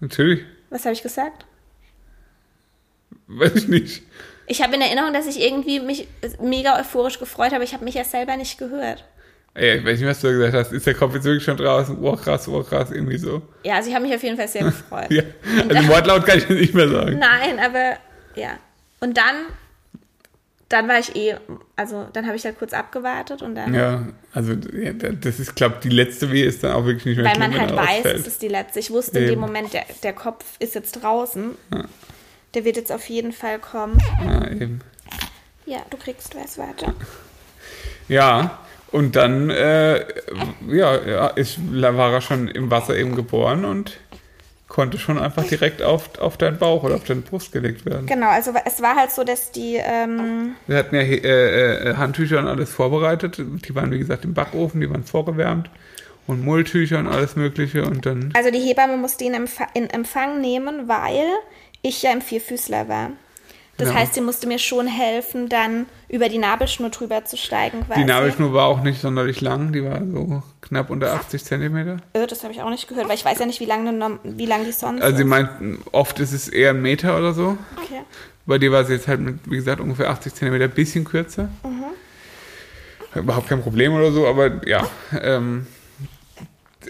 Natürlich. 0.01 0.45
Was 0.69 0.85
habe 0.85 0.93
ich 0.93 1.03
gesagt? 1.03 1.47
Weiß 3.27 3.55
ich 3.55 3.69
nicht. 3.69 4.03
Ich 4.47 4.63
habe 4.63 4.75
in 4.75 4.83
Erinnerung, 4.83 5.15
dass 5.15 5.27
ich 5.27 5.41
irgendwie 5.41 5.81
mich 5.81 6.09
mega 6.43 6.79
euphorisch 6.79 7.19
gefreut 7.19 7.53
habe. 7.53 7.65
Ich 7.65 7.73
habe 7.73 7.85
mich 7.85 7.95
ja 7.95 8.05
selber 8.05 8.37
nicht 8.37 8.59
gehört. 8.59 9.05
Ey, 9.55 9.79
ich 9.79 9.85
weiß 9.85 9.99
nicht, 9.99 10.09
was 10.09 10.21
du 10.21 10.29
gesagt 10.31 10.55
hast. 10.55 10.73
Ist 10.73 10.87
der 10.87 10.95
Kopf 10.95 11.15
jetzt 11.15 11.25
wirklich 11.25 11.43
schon 11.43 11.57
draußen? 11.57 11.99
Oh, 12.01 12.15
krass, 12.15 12.47
oh, 12.47 12.63
krass, 12.63 12.91
irgendwie 12.91 13.19
so. 13.19 13.43
Ja, 13.65 13.75
also 13.75 13.89
ich 13.89 13.95
habe 13.95 14.07
mich 14.07 14.15
auf 14.15 14.23
jeden 14.23 14.37
Fall 14.37 14.49
sehr 14.49 14.65
gefreut. 14.65 15.11
Ja. 15.11 15.23
Also 15.69 15.89
Wortlaut 15.89 16.25
kann 16.25 16.39
ich 16.39 16.49
nicht 16.49 16.75
mehr 16.75 16.89
sagen. 16.89 17.19
Nein, 17.19 17.59
aber 17.59 17.97
ja. 18.37 18.51
Und 19.01 19.17
dann, 19.17 19.35
dann 20.69 20.87
war 20.89 21.01
ich 21.01 21.17
eh, 21.17 21.35
also 21.75 22.07
dann 22.13 22.27
habe 22.27 22.37
ich 22.37 22.45
halt 22.45 22.59
kurz 22.59 22.73
abgewartet 22.73 23.43
und 23.43 23.57
dann, 23.57 23.75
Ja, 23.75 24.07
also 24.33 24.53
ja, 24.73 24.93
das 24.93 25.41
ist, 25.41 25.57
glaube 25.57 25.77
die 25.83 25.89
letzte 25.89 26.31
Wehe 26.31 26.45
ist 26.47 26.63
dann 26.63 26.73
auch 26.73 26.85
wirklich 26.85 27.07
nicht 27.07 27.17
mehr 27.17 27.27
weil 27.27 27.35
schlimm, 27.35 27.51
man 27.51 27.61
halt 27.61 28.05
weiß, 28.05 28.13
es 28.15 28.27
ist 28.29 28.43
die 28.43 28.49
letzte. 28.49 28.79
Ich 28.79 28.91
wusste 28.93 29.19
in 29.19 29.25
dem 29.25 29.33
Eben. 29.33 29.41
Moment, 29.41 29.73
der, 29.73 29.85
der 30.05 30.13
Kopf 30.13 30.45
ist 30.61 30.77
jetzt 30.77 31.03
draußen. 31.03 31.57
Ja. 31.75 31.85
Der 32.55 32.65
wird 32.65 32.77
jetzt 32.77 32.93
auf 32.93 33.09
jeden 33.09 33.33
Fall 33.33 33.59
kommen. 33.59 33.99
Ja, 34.25 34.49
eben. 34.49 34.81
Ja, 35.67 35.79
du 35.91 35.97
kriegst 35.97 36.35
was, 36.37 36.57
warte. 36.59 36.95
Ja, 38.09 38.59
und 38.93 39.17
dann, 39.17 39.51
äh, 39.51 40.01
ja, 40.69 41.01
ja, 41.07 41.27
ist, 41.29 41.59
war 41.73 42.13
er 42.13 42.21
schon 42.21 42.49
im 42.49 42.71
Wasser 42.71 42.97
eben 42.97 43.15
geboren 43.15 43.65
und 43.65 43.99
konnte 44.71 44.99
schon 44.99 45.19
einfach 45.19 45.45
direkt 45.45 45.83
auf, 45.83 46.19
auf 46.19 46.37
deinen 46.39 46.59
Bauch 46.59 46.83
oder 46.85 46.95
auf 46.95 47.05
deine 47.05 47.21
Brust 47.21 47.53
gelegt 47.53 47.85
werden. 47.85 48.07
Genau, 48.07 48.29
also 48.29 48.53
es 48.65 48.81
war 48.81 48.97
halt 48.97 49.11
so, 49.11 49.25
dass 49.25 49.53
die, 49.53 49.77
ähm, 49.77 50.55
Wir 50.67 50.79
hatten 50.79 50.95
ja 50.95 51.03
äh, 51.03 51.91
äh, 51.91 51.95
Handtücher 51.97 52.39
und 52.39 52.47
alles 52.47 52.73
vorbereitet. 52.73 53.37
Die 53.39 53.75
waren, 53.75 53.91
wie 53.91 53.99
gesagt, 53.99 54.25
im 54.25 54.33
Backofen, 54.33 54.81
die 54.81 54.89
waren 54.89 55.05
vorgewärmt. 55.05 55.69
Und 56.27 56.45
Mulltücher 56.45 57.01
und 57.01 57.09
alles 57.09 57.35
Mögliche. 57.35 57.85
Und 57.85 58.07
dann. 58.07 58.31
also 58.35 58.51
die 58.53 58.61
Hebamme 58.61 58.97
musste 58.97 59.25
ihn 59.25 59.35
in 59.75 59.91
Empfang 59.91 60.41
nehmen, 60.41 60.87
weil 60.87 61.27
ich 61.83 62.03
ja 62.03 62.13
im 62.13 62.21
Vierfüßler 62.21 62.89
war. 62.89 63.11
Das 63.81 63.89
Genau. 63.89 64.01
heißt, 64.01 64.15
sie 64.15 64.21
musste 64.21 64.47
mir 64.47 64.59
schon 64.59 64.87
helfen, 64.87 65.49
dann 65.49 65.87
über 66.09 66.29
die 66.29 66.39
Nabelschnur 66.39 66.91
drüber 66.91 67.25
zu 67.25 67.37
steigen. 67.37 67.85
Quasi. 67.87 68.01
Die 68.01 68.07
Nabelschnur 68.07 68.53
war 68.53 68.67
auch 68.67 68.83
nicht 68.83 69.01
sonderlich 69.01 69.41
lang. 69.41 69.73
Die 69.73 69.83
war 69.85 70.01
so 70.05 70.43
knapp 70.61 70.91
unter 70.91 71.13
80 71.15 71.45
Zentimeter. 71.45 71.97
Äh, 72.13 72.27
Das 72.27 72.43
habe 72.45 72.53
ich 72.53 72.63
auch 72.63 72.71
nicht 72.71 72.87
gehört, 72.89 73.09
weil 73.09 73.17
ich 73.17 73.25
weiß 73.25 73.39
ja 73.39 73.47
nicht, 73.47 73.61
wie 73.61 73.65
lang, 73.67 73.87
eine 73.89 74.19
wie 74.25 74.47
lang 74.47 74.65
die 74.65 74.73
sonst 74.73 75.03
Also 75.03 75.17
sie 75.17 75.23
ist. 75.25 75.29
meinten, 75.29 75.83
oft 75.93 76.19
ist 76.21 76.33
es 76.33 76.49
eher 76.49 76.71
ein 76.71 76.81
Meter 76.83 77.17
oder 77.19 77.33
so. 77.33 77.57
Okay. 77.77 78.01
Bei 78.47 78.59
dir 78.59 78.73
war 78.73 78.85
sie 78.85 78.95
jetzt 78.95 79.07
halt 79.09 79.21
mit, 79.21 79.39
wie 79.45 79.57
gesagt, 79.57 79.81
ungefähr 79.81 80.11
80 80.11 80.35
Zentimeter, 80.35 80.65
ein 80.65 80.71
bisschen 80.71 81.05
kürzer. 81.05 81.49
Überhaupt 83.15 83.49
kein 83.49 83.61
Problem 83.63 83.93
oder 83.95 84.13
so, 84.13 84.27
aber 84.27 84.67
ja. 84.69 84.87
Ähm, 85.21 85.67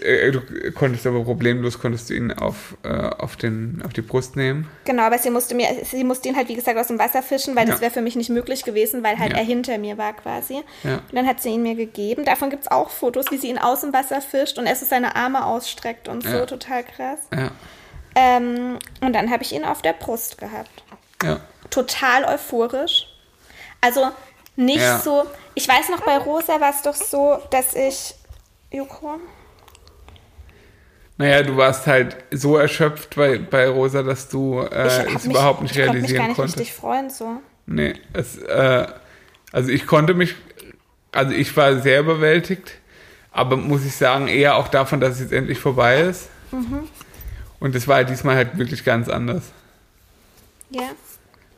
äh, 0.01 0.31
du 0.31 0.41
konntest 0.73 1.05
aber 1.07 1.23
problemlos 1.23 1.79
konntest 1.79 2.09
du 2.09 2.13
ihn 2.13 2.31
auf, 2.31 2.75
äh, 2.83 2.89
auf, 2.89 3.35
den, 3.35 3.81
auf 3.85 3.93
die 3.93 4.01
Brust 4.01 4.35
nehmen. 4.35 4.69
Genau, 4.85 5.03
aber 5.03 5.17
sie 5.17 5.29
musste 5.29 5.55
mir, 5.55 5.67
sie 5.83 6.03
musste 6.03 6.29
ihn 6.29 6.35
halt, 6.35 6.49
wie 6.49 6.55
gesagt, 6.55 6.77
aus 6.77 6.87
dem 6.87 6.99
Wasser 6.99 7.21
fischen, 7.23 7.55
weil 7.55 7.65
das 7.65 7.75
Ja. 7.77 7.81
wäre 7.81 7.91
für 7.91 8.01
mich 8.01 8.15
nicht 8.15 8.29
möglich 8.29 8.63
gewesen, 8.63 9.03
weil 9.03 9.17
halt 9.19 9.31
Ja. 9.31 9.37
er 9.37 9.43
hinter 9.43 9.77
mir 9.77 9.97
war 9.97 10.13
quasi. 10.13 10.61
Ja. 10.83 10.95
Und 10.95 11.13
dann 11.15 11.27
hat 11.27 11.41
sie 11.41 11.49
ihn 11.49 11.63
mir 11.63 11.75
gegeben. 11.75 12.25
Davon 12.25 12.49
gibt 12.49 12.63
es 12.63 12.71
auch 12.71 12.89
Fotos, 12.89 13.25
wie 13.31 13.37
sie 13.37 13.47
ihn 13.49 13.57
aus 13.57 13.81
dem 13.81 13.93
Wasser 13.93 14.21
fischt 14.21 14.57
und 14.57 14.65
er 14.67 14.75
so 14.75 14.85
seine 14.85 15.15
Arme 15.15 15.45
ausstreckt 15.45 16.07
und 16.07 16.23
so. 16.23 16.45
Total 16.45 16.83
krass. 16.83 17.19
Ähm, 18.15 18.77
und 19.01 19.13
dann 19.13 19.31
habe 19.31 19.43
ich 19.43 19.53
ihn 19.53 19.63
auf 19.63 19.81
der 19.81 19.93
Brust 19.93 20.37
gehabt. 20.37 20.83
Total 21.69 22.25
euphorisch. 22.25 23.07
Also 23.79 24.07
nicht 24.55 24.83
so. 25.03 25.23
Ich 25.55 25.67
weiß 25.67 25.89
noch, 25.89 26.01
bei 26.01 26.17
Rosa 26.17 26.59
war 26.59 26.71
es 26.71 26.81
doch 26.81 26.95
so, 26.95 27.37
dass 27.51 27.73
ich. 27.75 28.15
Joko? 28.71 29.19
Naja, 31.21 31.43
du 31.43 31.55
warst 31.55 31.85
halt 31.85 32.17
so 32.31 32.57
erschöpft 32.57 33.15
bei, 33.15 33.37
bei 33.37 33.67
Rosa, 33.67 34.01
dass 34.01 34.27
du 34.27 34.59
äh, 34.59 34.87
es 34.87 35.25
mich, 35.25 35.25
überhaupt 35.25 35.61
nicht 35.61 35.75
ich 35.75 35.85
konnte 35.85 36.01
mich 36.01 36.09
realisieren 36.09 36.17
gar 36.17 36.27
nicht 36.29 36.35
konntest. 36.35 36.59
richtig 36.59 36.73
freuen 36.73 37.09
so. 37.11 37.41
Nee, 37.67 37.93
es, 38.11 38.39
äh, 38.39 38.87
also 39.51 39.69
ich 39.69 39.85
konnte 39.85 40.15
mich, 40.15 40.33
also 41.11 41.31
ich 41.31 41.55
war 41.55 41.79
sehr 41.79 41.99
überwältigt, 41.99 42.73
aber 43.31 43.55
muss 43.55 43.85
ich 43.85 43.95
sagen, 43.95 44.29
eher 44.29 44.55
auch 44.55 44.67
davon, 44.67 44.99
dass 44.99 45.13
es 45.13 45.19
jetzt 45.19 45.33
endlich 45.33 45.59
vorbei 45.59 46.01
ist. 46.01 46.29
Mhm. 46.51 46.87
Und 47.59 47.75
es 47.75 47.87
war 47.87 47.97
halt 47.97 48.09
diesmal 48.09 48.35
halt 48.35 48.57
wirklich 48.57 48.83
ganz 48.83 49.07
anders. 49.07 49.43
Ja. 50.71 50.89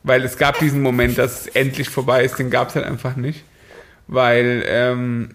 Weil 0.02 0.24
es 0.24 0.36
gab 0.36 0.58
diesen 0.58 0.82
Moment, 0.82 1.16
dass 1.16 1.40
es 1.40 1.46
endlich 1.46 1.88
vorbei 1.88 2.22
ist, 2.22 2.38
den 2.38 2.50
gab 2.50 2.68
es 2.68 2.74
halt 2.74 2.84
einfach 2.84 3.16
nicht. 3.16 3.44
Weil, 4.08 4.62
ähm, 4.66 5.30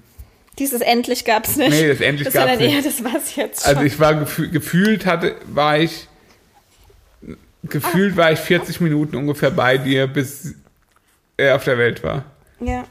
Dieses 0.60 0.82
endlich 0.82 1.26
gab 1.26 1.48
es 1.48 1.56
nicht. 1.56 1.72
Nee, 1.72 1.88
das 1.88 2.02
endlich 2.02 2.26
das 2.26 2.34
gab's 2.34 2.52
dann 2.52 2.60
nicht. 2.60 2.76
eher, 2.76 2.82
das 2.82 3.04
war's 3.04 3.36
jetzt 3.36 3.64
schon. 3.64 3.76
also 3.76 3.84
ich 3.86 4.00
war 4.00 4.14
gefü 4.16 4.50
gefühlt 4.50 5.06
hatte, 5.06 5.36
war 5.46 5.80
ich, 5.80 6.08
gefühlt 7.64 8.18
war 8.18 8.32
ich 8.32 8.40
40 8.40 8.82
Minuten 8.82 9.16
ungefähr 9.16 9.52
bei 9.52 9.78
dir, 9.78 10.08
bis 10.08 10.56
er 11.38 11.56
auf 11.56 11.64
der 11.64 11.78
Welt 11.78 12.04
war. 12.04 12.26
ja. 12.60 12.86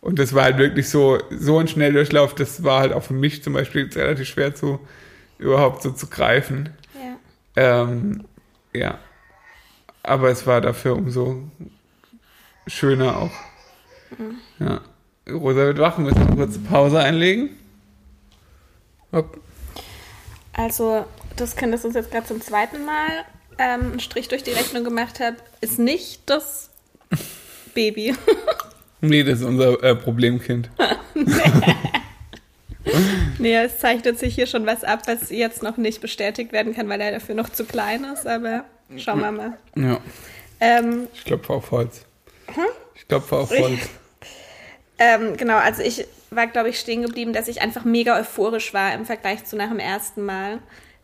Und 0.00 0.20
das 0.20 0.32
war 0.32 0.44
halt 0.44 0.58
wirklich 0.58 0.88
so, 0.88 1.18
so 1.28 1.58
ein 1.58 1.66
Schnelldurchlauf, 1.66 2.32
das 2.32 2.62
war 2.62 2.80
halt 2.82 2.92
auch 2.92 3.02
für 3.02 3.14
mich 3.14 3.42
zum 3.42 3.54
Beispiel 3.54 3.86
jetzt 3.86 3.96
relativ 3.96 4.28
schwer 4.28 4.54
zu, 4.54 4.78
überhaupt 5.38 5.82
so 5.82 5.90
zu 5.90 6.06
greifen. 6.06 6.70
Ja. 6.94 7.82
Ähm, 7.82 8.24
ja. 8.72 8.98
Aber 10.04 10.30
es 10.30 10.46
war 10.46 10.60
dafür 10.60 10.94
umso 10.94 11.42
schöner 12.68 13.16
auch. 13.16 13.32
Ja. 14.60 14.80
Rosa 15.30 15.56
wird 15.56 15.78
wach, 15.78 15.98
wir 15.98 16.04
müssen 16.04 16.26
eine 16.26 16.36
kurze 16.36 16.58
Pause 16.60 17.00
einlegen. 17.00 17.50
Hopp. 19.12 19.38
Also, 20.52 21.04
das 21.36 21.56
Kind, 21.56 21.72
das 21.72 21.84
uns 21.84 21.94
jetzt 21.94 22.10
gerade 22.10 22.26
zum 22.26 22.40
zweiten 22.40 22.84
Mal 22.84 23.24
ähm, 23.58 23.92
einen 23.92 24.00
Strich 24.00 24.28
durch 24.28 24.42
die 24.42 24.50
Rechnung 24.50 24.84
gemacht 24.84 25.20
hat, 25.20 25.34
ist 25.60 25.78
nicht 25.78 26.22
das 26.26 26.70
Baby. 27.74 28.14
Nee, 29.00 29.22
das 29.22 29.38
ist 29.38 29.44
unser 29.44 29.80
äh, 29.84 29.94
Problemkind. 29.94 30.70
nee, 33.38 33.54
es 33.54 33.78
zeichnet 33.78 34.18
sich 34.18 34.34
hier 34.34 34.48
schon 34.48 34.66
was 34.66 34.82
ab, 34.82 35.02
was 35.06 35.30
jetzt 35.30 35.62
noch 35.62 35.76
nicht 35.76 36.00
bestätigt 36.00 36.50
werden 36.52 36.74
kann, 36.74 36.88
weil 36.88 37.00
er 37.00 37.12
dafür 37.12 37.36
noch 37.36 37.48
zu 37.48 37.64
klein 37.64 38.02
ist, 38.12 38.26
aber 38.26 38.64
schauen 38.96 39.20
wir 39.20 39.30
mal. 39.30 39.56
Ja, 39.76 40.00
Ähm, 40.60 41.06
ich 41.14 41.24
klopfe 41.24 41.52
auf 41.52 41.70
Holz. 41.70 42.04
Ich 42.96 43.06
klopfe 43.06 43.36
auf 43.36 43.50
Holz. 43.50 43.88
Ähm, 44.98 45.36
genau, 45.36 45.56
also 45.56 45.82
ich 45.82 46.06
war, 46.30 46.46
glaube 46.46 46.70
ich, 46.70 46.78
stehen 46.78 47.02
geblieben, 47.02 47.32
dass 47.32 47.48
ich 47.48 47.62
einfach 47.62 47.84
mega 47.84 48.18
euphorisch 48.18 48.74
war 48.74 48.92
im 48.94 49.06
Vergleich 49.06 49.44
zu 49.44 49.56
nach 49.56 49.68
dem 49.68 49.78
ersten 49.78 50.24
Mal. 50.24 50.58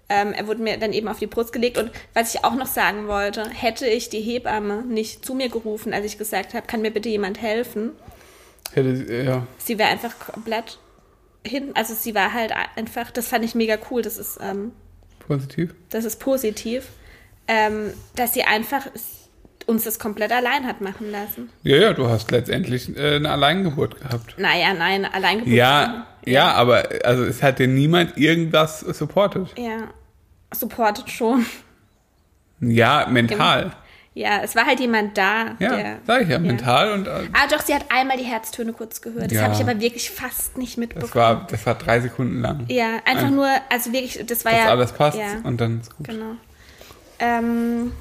Ähm, 0.09 0.33
er 0.33 0.47
wurde 0.47 0.63
mir 0.63 0.77
dann 0.79 0.93
eben 0.93 1.09
auf 1.09 1.19
die 1.19 1.27
Brust 1.27 1.53
gelegt. 1.53 1.79
Und 1.79 1.91
was 2.13 2.35
ich 2.35 2.45
auch 2.45 2.55
noch 2.55 2.67
sagen 2.67 3.09
wollte, 3.09 3.49
hätte 3.49 3.87
ich 3.87 4.11
die 4.11 4.21
Hebamme 4.21 4.83
nicht 4.83 5.25
zu 5.25 5.35
mir 5.35 5.49
gerufen, 5.49 5.95
als 5.95 6.05
ich 6.05 6.19
gesagt 6.19 6.55
habe, 6.55 6.67
kann 6.67 6.83
mir 6.83 6.91
bitte 6.91 7.09
jemand 7.09 7.41
helfen, 7.41 7.93
Hätte, 8.73 9.23
ja. 9.25 9.47
sie 9.59 9.79
wäre 9.79 9.89
einfach 9.89 10.19
komplett 10.19 10.79
hin. 11.47 11.71
Also 11.75 11.95
sie 11.95 12.15
war 12.15 12.33
halt 12.33 12.53
einfach, 12.77 13.11
das 13.11 13.29
fand 13.29 13.45
ich 13.45 13.55
mega 13.55 13.79
cool, 13.91 14.03
das 14.03 14.19
ist, 14.19 14.39
ähm, 14.43 14.73
Positiv. 15.21 15.75
das 15.91 16.05
ist 16.05 16.19
positiv, 16.19 16.89
ähm, 17.47 17.93
dass 18.17 18.35
sie 18.35 18.43
einfach 18.43 18.87
uns 19.67 19.85
das 19.85 19.99
komplett 19.99 20.33
allein 20.33 20.67
hat 20.67 20.81
machen 20.81 21.11
lassen. 21.11 21.51
Ja, 21.63 21.77
ja, 21.77 21.93
du 21.93 22.09
hast 22.09 22.31
letztendlich 22.31 22.97
äh, 22.97 23.17
eine 23.17 23.31
Alleingeburt 23.31 24.01
gehabt. 24.01 24.37
Naja, 24.39 24.75
nein, 24.75 25.05
allein 25.05 25.47
Ja, 25.51 26.07
ja, 26.25 26.53
aber 26.53 26.89
also 27.05 27.25
es 27.25 27.43
hat 27.43 27.59
dir 27.59 27.69
niemand 27.69 28.17
irgendwas 28.19 28.81
supportet. 28.81 29.49
Ja, 29.59 29.89
supportet 30.53 31.11
schon. 31.11 31.45
Ja, 32.61 33.07
mental. 33.11 33.73
Ja, 34.17 34.43
es 34.45 34.55
war 34.55 34.65
halt 34.65 34.79
jemand 34.79 35.19
da. 35.19 35.57
Ja, 35.59 35.75
der, 35.77 35.97
sag 36.07 36.23
ich 36.23 36.29
ja, 36.29 36.39
mental 36.39 36.93
und 36.93 37.09
äh, 37.09 37.23
Ah, 37.33 37.49
doch, 37.51 37.61
sie 37.61 37.75
hat 37.75 37.87
einmal 37.91 38.17
die 38.17 38.23
Herztöne 38.23 38.73
kurz 38.73 39.03
gehört. 39.03 39.25
Das 39.27 39.33
Ja. 39.33 39.43
habe 39.43 39.55
ich 39.55 39.61
aber 39.61 39.81
wirklich 39.81 40.09
fast 40.09 40.57
nicht 40.57 40.79
mitbekommen. 40.79 41.09
das 41.13 41.17
war, 41.17 41.47
das 41.51 41.67
war 41.67 41.75
drei 41.75 41.99
Sekunden 42.01 42.41
lang. 42.41 42.65
ja, 42.69 43.01
einfach 43.05 43.27
Ein- 43.27 43.35
nur, 43.35 43.49
also 43.71 43.93
wirklich, 43.93 44.25
das 44.25 44.45
war 44.45 44.53
Dass 44.53 44.61
ja. 44.61 44.69
alles 44.71 44.93
passt 44.93 45.19
Ja, 45.19 45.41
und 45.43 45.61
dann 45.61 45.81
ist 45.81 45.97
gut. 45.97 46.07
genau. 46.07 46.37
Ähm, 47.19 47.93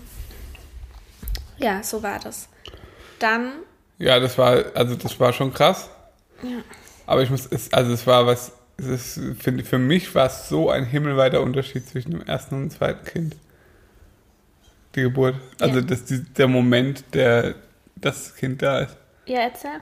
ja, 1.57 1.83
so 1.83 2.01
war 2.03 2.19
das. 2.19 2.49
Dann, 3.19 3.53
Ja, 3.99 4.19
das 4.19 4.37
war, 4.37 4.63
also 4.75 4.95
das 4.95 5.19
war 5.19 5.33
schon 5.33 5.53
krass. 5.53 5.89
Ja. 6.41 6.59
Aber 7.05 7.21
ich 7.23 7.29
muss, 7.29 7.45
es, 7.49 7.71
also 7.73 7.91
es 7.93 8.05
war 8.07 8.25
was, 8.25 8.51
es 8.77 9.17
ist, 9.17 9.41
finde, 9.41 9.63
für 9.63 9.77
mich 9.77 10.13
war 10.15 10.25
es 10.27 10.49
so 10.49 10.69
ein 10.69 10.85
himmelweiter 10.85 11.41
Unterschied 11.41 11.87
zwischen 11.87 12.11
dem 12.11 12.21
ersten 12.21 12.55
und 12.55 12.61
dem 12.63 12.71
zweiten 12.71 13.05
Kind. 13.05 13.35
Die 14.95 15.01
Geburt. 15.01 15.35
Also 15.59 15.79
Ja. 15.79 15.85
das, 15.85 16.05
die, 16.05 16.23
der 16.23 16.47
Moment, 16.47 17.03
der 17.13 17.55
das 17.95 18.35
Kind 18.35 18.61
da 18.61 18.79
ist. 18.79 18.97
ja, 19.25 19.39
erzähl. 19.41 19.79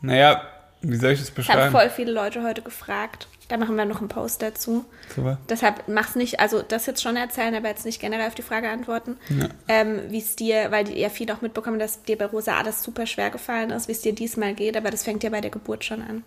Naja, 0.00 0.42
wie 0.80 0.96
soll 0.96 1.10
ich 1.12 1.20
das 1.20 1.34
Das 1.34 1.48
haben 1.48 1.54
beschreiben? 1.56 1.72
voll 1.72 1.90
viele 1.90 2.12
Leute 2.12 2.42
heute 2.44 2.62
gefragt. 2.62 3.28
Da 3.48 3.56
machen 3.56 3.76
wir 3.76 3.86
noch 3.86 4.00
einen 4.00 4.08
Post 4.10 4.42
dazu. 4.42 4.84
Super. 5.14 5.38
Deshalb 5.48 5.88
mach's 5.88 6.14
nicht, 6.14 6.38
also 6.38 6.60
das 6.60 6.84
jetzt 6.84 7.02
schon 7.02 7.16
erzählen, 7.16 7.54
aber 7.54 7.68
jetzt 7.68 7.86
nicht 7.86 7.98
generell 7.98 8.26
auf 8.28 8.34
die 8.34 8.42
Frage 8.42 8.68
antworten. 8.68 9.16
Ja. 9.30 9.48
Ähm, 9.68 10.02
wie 10.10 10.18
es 10.18 10.36
dir, 10.36 10.70
weil 10.70 10.84
die 10.84 10.98
ja 11.00 11.08
viel 11.08 11.30
auch 11.32 11.40
mitbekommen, 11.40 11.78
dass 11.78 12.02
dir 12.02 12.18
bei 12.18 12.26
Rosa 12.26 12.58
alles 12.58 12.82
super 12.82 13.06
schwer 13.06 13.30
gefallen 13.30 13.70
ist, 13.70 13.88
wie 13.88 13.92
es 13.92 14.02
dir 14.02 14.14
diesmal 14.14 14.52
geht, 14.54 14.76
aber 14.76 14.90
das 14.90 15.02
fängt 15.02 15.22
ja 15.24 15.30
bei 15.30 15.40
der 15.40 15.50
Geburt 15.50 15.82
schon 15.84 16.02
an. 16.02 16.24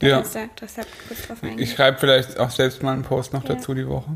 Da 0.00 0.06
Ja. 0.06 0.16
kannst 0.16 0.34
du 0.34 0.40
deshalb 0.60 0.88
kurz 1.08 1.26
drauf 1.26 1.42
eingehen. 1.42 1.58
Ich 1.60 1.72
schreibe 1.72 1.96
vielleicht 1.98 2.38
auch 2.38 2.50
selbst 2.50 2.82
mal 2.82 2.92
einen 2.92 3.02
Post 3.04 3.32
noch 3.32 3.44
Ja. 3.48 3.54
dazu 3.54 3.72
die 3.72 3.88
Woche. 3.88 4.10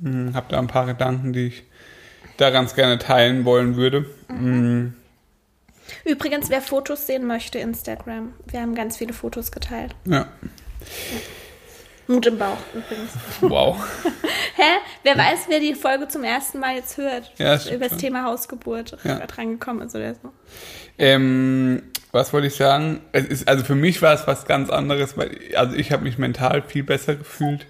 Hm, 0.00 0.32
hab 0.34 0.48
da 0.50 0.60
ein 0.60 0.68
paar 0.68 0.86
Gedanken, 0.86 1.32
die 1.32 1.48
ich 1.48 1.64
da 2.36 2.50
ganz 2.50 2.74
gerne 2.76 2.98
teilen 3.00 3.44
wollen 3.44 3.74
würde. 3.76 4.06
Hm, 4.28 4.94
Übrigens, 6.04 6.48
wer 6.50 6.62
Fotos 6.62 7.06
sehen 7.06 7.26
möchte, 7.26 7.58
Instagram. 7.58 8.32
Wir 8.46 8.60
haben 8.62 8.74
ganz 8.76 8.96
viele 8.96 9.12
Fotos 9.12 9.50
geteilt. 9.52 9.94
ja. 10.04 10.28
Mut 12.06 12.26
im 12.26 12.38
Bauch 12.38 12.58
übrigens. 12.74 13.12
Wow. 13.40 13.76
Hä? 14.56 14.62
Wer 15.02 15.16
weiß, 15.16 15.46
wer 15.48 15.58
die 15.60 15.74
Folge 15.74 16.06
zum 16.08 16.22
ersten 16.24 16.58
Mal 16.60 16.76
jetzt 16.76 16.96
hört? 16.98 17.32
Ja, 17.38 17.58
stimmt 17.58 17.76
Über 17.76 17.88
das. 17.88 17.98
Thema 17.98 18.24
Hausgeburt 18.24 18.96
Ja. 19.04 19.18
dran 19.26 19.52
gekommen 19.52 19.82
ist 19.82 19.94
oder 19.94 20.14
so. 20.14 20.32
Ähm, 20.98 21.82
was 22.12 22.32
wollte 22.32 22.46
ich 22.48 22.54
sagen? 22.54 23.00
Es 23.12 23.24
ist, 23.24 23.48
also 23.48 23.64
für 23.64 23.74
mich 23.74 24.00
war 24.02 24.14
es 24.14 24.26
was 24.26 24.44
ganz 24.46 24.70
anderes, 24.70 25.16
weil 25.16 25.36
also 25.56 25.74
ich 25.76 25.92
habe 25.92 26.04
mich 26.04 26.18
mental 26.18 26.62
viel 26.62 26.84
besser 26.84 27.16
gefühlt, 27.16 27.66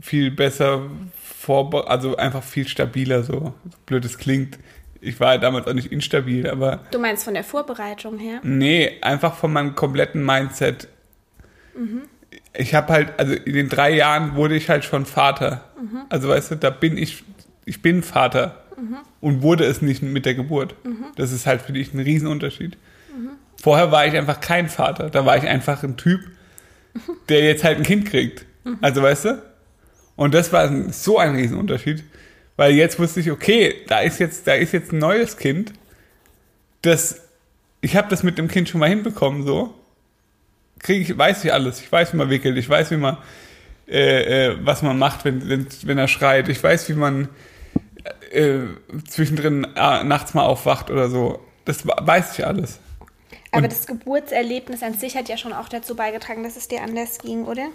viel 0.00 0.30
besser 0.30 0.82
vorbe 1.22 1.88
also 1.88 2.16
einfach 2.16 2.42
viel 2.42 2.66
stabiler 2.68 3.22
so. 3.22 3.32
so 3.32 3.54
blöd 3.86 4.04
es 4.04 4.18
klingt. 4.18 4.58
Ich 5.00 5.18
war 5.20 5.36
damals 5.38 5.66
auch 5.66 5.72
nicht 5.74 5.90
instabil, 5.92 6.48
aber 6.48 6.80
Du 6.92 6.98
meinst 7.00 7.24
von 7.24 7.34
der 7.34 7.44
Vorbereitung 7.44 8.18
her? 8.18 8.40
nee, 8.44 8.98
einfach 9.02 9.34
von 9.34 9.52
meinem 9.52 9.74
kompletten 9.74 10.24
Mindset. 10.24 10.88
Ich 12.54 12.74
habe 12.74 12.92
halt, 12.92 13.18
also 13.18 13.32
in 13.32 13.54
den 13.54 13.68
drei 13.68 13.90
Jahren 13.94 14.34
wurde 14.34 14.54
ich 14.56 14.68
halt 14.68 14.84
schon 14.84 15.06
Vater. 15.06 15.64
Also 16.10 16.28
weißt 16.28 16.50
du, 16.52 16.56
da 16.56 16.70
bin 16.70 16.96
ich 16.98 17.24
ich 17.64 17.82
bin 17.82 18.02
Vater 18.02 18.62
und 19.20 19.42
wurde 19.42 19.64
es 19.64 19.82
nicht 19.82 20.02
mit 20.02 20.26
der 20.26 20.34
Geburt. 20.34 20.74
Das 21.16 21.32
ist 21.32 21.46
halt 21.46 21.62
für 21.62 21.72
dich 21.72 21.94
ein 21.94 22.00
Riesenunterschied. 22.00 22.76
Vorher 23.60 23.92
war 23.92 24.06
ich 24.06 24.16
einfach 24.16 24.40
kein 24.40 24.68
Vater. 24.68 25.10
Da 25.10 25.24
war 25.24 25.36
ich 25.36 25.44
einfach 25.44 25.82
ein 25.82 25.96
Typ, 25.96 26.20
der 27.28 27.44
jetzt 27.44 27.62
halt 27.64 27.78
ein 27.78 27.84
Kind 27.84 28.06
kriegt. 28.06 28.44
Also 28.80 29.02
weißt 29.02 29.26
du? 29.26 29.42
Und 30.16 30.34
das 30.34 30.52
war 30.52 30.70
so 30.92 31.18
ein 31.18 31.34
Riesenunterschied. 31.36 32.04
Weil 32.56 32.72
jetzt 32.72 32.98
wusste 32.98 33.20
ich, 33.20 33.30
okay, 33.30 33.74
da 33.88 34.00
ist 34.00 34.18
jetzt, 34.18 34.46
da 34.46 34.54
ist 34.54 34.72
jetzt 34.72 34.92
ein 34.92 34.98
neues 34.98 35.36
Kind. 35.36 35.72
Das, 36.82 37.22
ich 37.80 37.96
habe 37.96 38.08
das 38.08 38.22
mit 38.22 38.38
dem 38.38 38.48
Kind 38.48 38.68
schon 38.68 38.80
mal 38.80 38.88
hinbekommen, 38.88 39.44
so. 39.44 39.74
Krieg 40.82 41.08
ich, 41.08 41.16
weiß 41.16 41.44
ich 41.44 41.52
alles. 41.52 41.80
Ich 41.80 41.90
weiß, 41.90 42.12
wie 42.12 42.16
man 42.16 42.28
wickelt. 42.30 42.56
Ich 42.58 42.68
weiß, 42.68 42.90
wie 42.90 42.96
man, 42.96 43.16
äh, 43.88 44.48
äh, 44.50 44.56
was 44.62 44.82
man 44.82 44.98
macht, 44.98 45.24
wenn, 45.24 45.48
wenn, 45.48 45.66
wenn 45.84 45.98
er 45.98 46.08
schreit. 46.08 46.48
Ich 46.48 46.62
weiß, 46.62 46.88
wie 46.88 46.94
man 46.94 47.28
äh, 48.32 48.58
zwischendrin 49.08 49.64
äh, 49.76 50.02
nachts 50.04 50.34
mal 50.34 50.42
aufwacht 50.44 50.90
oder 50.90 51.08
so. 51.08 51.40
Das 51.64 51.86
weiß 51.86 52.38
ich 52.38 52.46
alles. 52.46 52.80
Aber 53.52 53.64
Und- 53.64 53.72
das 53.72 53.86
Geburtserlebnis 53.86 54.82
an 54.82 54.94
sich 54.94 55.16
hat 55.16 55.28
ja 55.28 55.36
schon 55.36 55.52
auch 55.52 55.68
dazu 55.68 55.94
beigetragen, 55.94 56.42
dass 56.42 56.56
es 56.56 56.68
dir 56.68 56.82
anders 56.82 57.18
ging, 57.18 57.44
oder? 57.44 57.68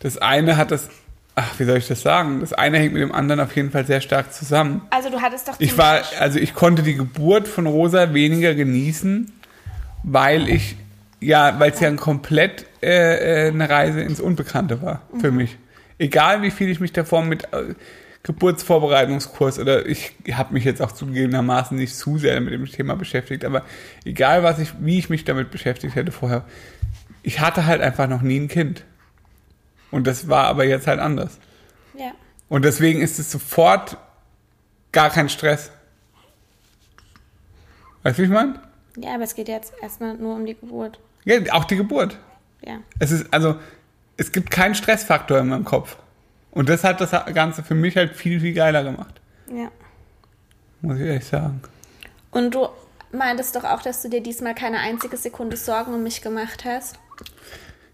Das 0.00 0.16
eine 0.18 0.56
hat 0.56 0.70
das, 0.70 0.88
ach, 1.34 1.58
wie 1.58 1.64
soll 1.64 1.76
ich 1.76 1.86
das 1.88 2.00
sagen? 2.02 2.40
Das 2.40 2.52
eine 2.52 2.78
hängt 2.78 2.94
mit 2.94 3.02
dem 3.02 3.12
anderen 3.12 3.40
auf 3.40 3.54
jeden 3.54 3.70
Fall 3.70 3.84
sehr 3.86 4.00
stark 4.00 4.32
zusammen. 4.32 4.82
Also 4.90 5.10
du 5.10 5.20
hattest 5.20 5.48
doch 5.48 5.54
Ich 5.58 5.76
war, 5.76 6.00
also 6.18 6.38
ich 6.38 6.54
konnte 6.54 6.82
die 6.82 6.94
Geburt 6.94 7.46
von 7.46 7.66
Rosa 7.66 8.14
weniger 8.14 8.54
genießen, 8.54 9.30
weil 10.02 10.48
ich, 10.48 10.76
ja, 11.20 11.58
weil 11.60 11.70
es 11.72 11.80
ja 11.80 11.88
ein 11.88 11.96
komplett 11.96 12.66
äh, 12.82 13.46
äh, 13.46 13.48
eine 13.48 13.68
Reise 13.68 14.00
ins 14.00 14.20
Unbekannte 14.20 14.82
war 14.82 15.02
für 15.20 15.30
mich. 15.30 15.58
Egal 15.98 16.42
wie 16.42 16.50
viel 16.50 16.70
ich 16.70 16.80
mich 16.80 16.92
davor 16.92 17.22
mit 17.22 17.52
äh, 17.52 17.74
Geburtsvorbereitungskurs 18.22 19.58
oder 19.58 19.86
ich 19.86 20.14
habe 20.32 20.54
mich 20.54 20.64
jetzt 20.64 20.80
auch 20.80 20.92
zugegebenermaßen 20.92 21.76
nicht 21.76 21.94
zu 21.94 22.18
sehr 22.18 22.40
mit 22.40 22.52
dem 22.52 22.64
Thema 22.66 22.96
beschäftigt, 22.96 23.44
aber 23.44 23.64
egal 24.04 24.42
was 24.42 24.58
ich, 24.58 24.72
wie 24.80 24.98
ich 24.98 25.10
mich 25.10 25.24
damit 25.24 25.50
beschäftigt 25.50 25.94
hätte 25.94 26.12
vorher, 26.12 26.44
ich 27.22 27.40
hatte 27.40 27.66
halt 27.66 27.80
einfach 27.82 28.08
noch 28.08 28.22
nie 28.22 28.38
ein 28.38 28.48
Kind. 28.48 28.84
Und 29.90 30.06
das 30.06 30.28
war 30.28 30.44
aber 30.44 30.64
jetzt 30.64 30.86
halt 30.86 31.00
anders. 31.00 31.38
ja. 31.94 32.12
Und 32.48 32.64
deswegen 32.64 33.00
ist 33.00 33.20
es 33.20 33.30
sofort 33.30 33.96
gar 34.90 35.10
kein 35.10 35.28
Stress. 35.28 35.70
Weißt 38.02 38.18
du, 38.18 38.22
wie 38.22 38.26
ich 38.26 38.32
meine? 38.32 38.60
ja, 38.96 39.14
aber 39.14 39.24
es 39.24 39.34
geht 39.34 39.48
jetzt 39.48 39.72
erstmal 39.80 40.16
nur 40.16 40.34
um 40.34 40.46
die 40.46 40.54
Geburt. 40.54 40.98
Ja, 41.24 41.38
auch 41.52 41.64
die 41.64 41.76
Geburt. 41.76 42.18
Ja. 42.64 42.78
Es 42.98 43.10
ist, 43.10 43.32
also, 43.32 43.56
es 44.16 44.32
gibt 44.32 44.50
keinen 44.50 44.74
Stressfaktor 44.74 45.38
in 45.38 45.48
meinem 45.48 45.64
Kopf. 45.64 45.96
Und 46.50 46.68
das 46.68 46.84
hat 46.84 47.00
das 47.00 47.10
Ganze 47.32 47.62
für 47.62 47.74
mich 47.74 47.96
halt 47.96 48.16
viel, 48.16 48.40
viel 48.40 48.54
geiler 48.54 48.82
gemacht. 48.82 49.20
Ja. 49.52 49.70
Muss 50.80 50.98
ich 50.98 51.06
ehrlich 51.06 51.24
sagen. 51.24 51.60
Und 52.30 52.54
du 52.54 52.68
meintest 53.12 53.56
doch 53.56 53.64
auch, 53.64 53.82
dass 53.82 54.02
du 54.02 54.08
dir 54.08 54.22
diesmal 54.22 54.54
keine 54.54 54.78
einzige 54.78 55.16
Sekunde 55.16 55.56
Sorgen 55.56 55.94
um 55.94 56.02
mich 56.02 56.22
gemacht 56.22 56.64
hast. 56.64 56.98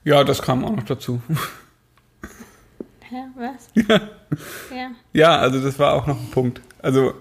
Ja, 0.04 0.24
das 0.24 0.40
kam 0.40 0.64
auch 0.64 0.74
noch 0.74 0.84
dazu. 0.84 1.20
Hä, 3.08 3.24
was? 3.36 3.68
Ja. 4.74 4.90
Ja, 5.12 5.38
also 5.38 5.62
das 5.62 5.78
war 5.78 5.92
auch 5.94 6.06
noch 6.06 6.18
ein 6.18 6.30
Punkt. 6.30 6.60
Also 6.82 7.14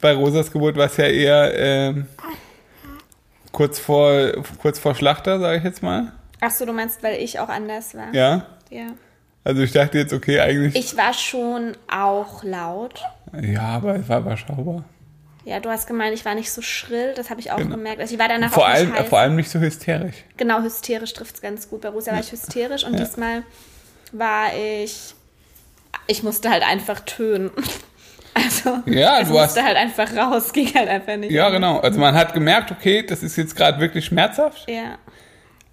bei 0.00 0.14
Rosas 0.14 0.52
Geburt 0.52 0.76
war 0.76 0.86
es 0.86 0.96
ja 0.98 1.06
eher 1.06 1.54
ähm, 1.56 2.06
kurz 3.52 3.78
vor 3.78 4.32
kurz 4.60 4.78
vor 4.78 4.94
Schlachter, 4.94 5.40
sage 5.40 5.58
ich 5.58 5.64
jetzt 5.64 5.82
mal. 5.82 6.12
Ach 6.40 6.50
so, 6.50 6.64
du 6.64 6.72
meinst, 6.72 7.02
weil 7.02 7.20
ich 7.22 7.38
auch 7.38 7.48
anders 7.48 7.94
war? 7.94 8.12
Ja. 8.14 8.46
Ja. 8.70 8.86
Also 9.44 9.62
ich 9.62 9.72
dachte 9.72 9.98
jetzt, 9.98 10.12
okay, 10.12 10.40
eigentlich. 10.40 10.76
Ich 10.76 10.96
war 10.96 11.12
schon 11.14 11.72
auch 11.90 12.42
laut. 12.44 13.02
ja, 13.40 13.62
aber 13.62 13.96
es 13.96 14.08
war 14.08 14.20
überschaubar. 14.20 14.84
Ja, 15.46 15.58
du 15.58 15.70
hast 15.70 15.86
gemeint, 15.86 16.14
ich 16.14 16.24
war 16.26 16.34
nicht 16.34 16.52
so 16.52 16.60
schrill. 16.60 17.14
Das 17.16 17.30
habe 17.30 17.40
ich 17.40 17.50
auch 17.50 17.56
Genau. 17.56 17.70
gemerkt. 17.76 18.00
Also 18.00 18.12
ich 18.14 18.20
war 18.20 18.28
danach 18.28 18.52
Vor 18.52 18.64
auch 18.64 18.68
allem, 18.68 18.92
vor 19.06 19.18
allem 19.18 19.36
nicht 19.36 19.50
so 19.50 19.58
hysterisch. 19.58 20.16
Genau, 20.36 20.60
hysterisch 20.62 21.14
trifft 21.14 21.36
es 21.36 21.40
ganz 21.40 21.68
gut. 21.70 21.80
Bei 21.80 21.88
Rosa 21.88 22.12
war 22.12 22.20
ich 22.20 22.30
hysterisch 22.30 22.84
und 22.84 22.92
Ja. 22.94 23.00
diesmal 23.04 23.42
war 24.12 24.48
ich. 24.54 25.14
Ich 26.06 26.22
musste 26.22 26.50
halt 26.50 26.62
einfach 26.62 27.00
tönen. 27.00 27.50
Also, 28.34 28.78
Ja, 28.86 29.20
es 29.20 29.28
du 29.28 29.34
musste 29.34 29.60
hast- 29.60 29.66
halt 29.66 29.76
einfach 29.76 30.16
raus, 30.16 30.52
ging 30.52 30.72
halt 30.74 30.88
einfach 30.88 31.16
nicht. 31.16 31.32
Ja, 31.32 31.50
genau. 31.50 31.80
Also 31.80 31.98
man 31.98 32.14
hat 32.14 32.32
gemerkt, 32.34 32.70
okay, 32.70 33.04
das 33.04 33.22
ist 33.22 33.36
jetzt 33.36 33.56
gerade 33.56 33.80
wirklich 33.80 34.04
schmerzhaft, 34.06 34.68
Ja, 34.70 34.98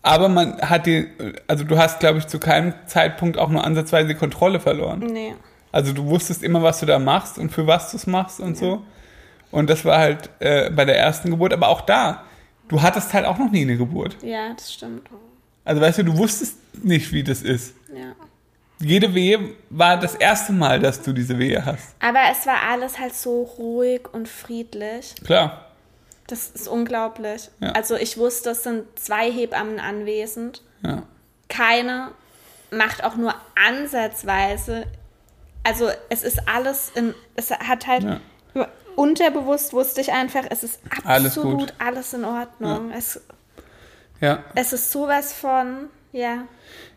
aber 0.02 0.30
man 0.30 0.60
hat 0.62 0.86
die, 0.86 1.08
also 1.48 1.64
du 1.66 1.78
hast, 1.78 2.00
glaube 2.00 2.20
ich, 2.20 2.28
zu 2.28 2.40
keinem 2.40 2.74
Zeitpunkt 2.86 3.38
auch 3.38 3.50
nur 3.50 3.64
ansatzweise 3.64 4.08
die 4.08 4.16
Kontrolle 4.16 4.60
verloren. 4.60 5.00
nee. 5.00 5.34
Also 5.72 5.92
du 5.94 6.06
wusstest 6.06 6.44
immer, 6.44 6.64
was 6.64 6.80
du 6.80 6.86
da 6.86 6.98
machst 6.98 7.38
und 7.38 7.52
für 7.52 7.68
was 7.68 7.92
du 7.92 7.98
es 7.98 8.08
machst 8.08 8.40
und 8.40 8.58
so. 8.58 8.82
Und 9.52 9.70
das 9.70 9.84
war 9.86 10.00
halt 10.00 10.30
äh, 10.40 10.72
bei 10.72 10.86
der 10.86 10.98
ersten 10.98 11.30
Geburt, 11.30 11.54
aber 11.54 11.68
auch 11.68 11.82
da, 11.82 12.24
du 12.70 12.82
hattest 12.82 13.14
halt 13.14 13.26
auch 13.26 13.38
noch 13.38 13.52
nie 13.52 13.62
eine 13.62 13.78
Geburt. 13.78 14.16
Ja, 14.24 14.54
das 14.56 14.74
stimmt. 14.74 15.08
Also 15.66 15.82
weißt 15.82 16.00
du, 16.00 16.04
du 16.06 16.18
wusstest 16.18 16.58
nicht, 16.84 17.12
wie 17.12 17.22
das 17.22 17.42
ist. 17.44 17.76
Ja. 17.94 18.14
Jede 18.80 19.14
Wehe 19.16 19.56
war 19.70 19.98
das 20.00 20.14
erste 20.16 20.54
Mal, 20.54 20.80
dass 20.80 21.02
du 21.02 21.12
diese 21.14 21.40
Wehe 21.40 21.66
hast. 21.66 21.96
Aber 22.00 22.20
es 22.32 22.46
war 22.46 22.62
alles 22.70 23.00
halt 23.00 23.16
so 23.16 23.42
ruhig 23.44 24.02
und 24.12 24.28
friedlich. 24.30 25.16
Klar. 25.26 25.66
Das 26.28 26.50
ist 26.50 26.68
unglaublich. 26.68 27.50
Ja. 27.60 27.72
Also 27.72 27.96
ich 27.96 28.18
wusste, 28.18 28.52
es 28.52 28.64
sind 28.64 28.86
zwei 29.00 29.32
Hebammen 29.32 29.80
anwesend. 29.80 30.62
Ja. 30.84 31.04
Keine 31.50 32.12
macht 32.70 33.04
auch 33.04 33.16
nur 33.16 33.34
ansatzweise. 33.56 34.86
Also 35.64 35.90
es 36.10 36.24
ist 36.24 36.48
alles 36.48 36.92
in. 36.96 37.14
Es 37.36 37.50
hat 37.52 37.88
halt. 37.88 38.04
Ja. 38.04 38.68
Unterbewusst 38.96 39.74
wusste 39.74 40.02
ich 40.02 40.12
einfach, 40.12 40.44
es 40.50 40.64
ist 40.64 40.80
Alles 41.06 41.38
absolut 41.38 41.60
gut. 41.60 41.74
alles, 41.78 42.14
in 42.14 42.26
Ordnung. 42.26 42.92
Es, 42.92 43.22
Ja. 44.20 44.44
es 44.56 44.74
ist 44.74 44.92
sowas 44.92 45.34
von, 45.34 45.90
ja, 46.18 46.48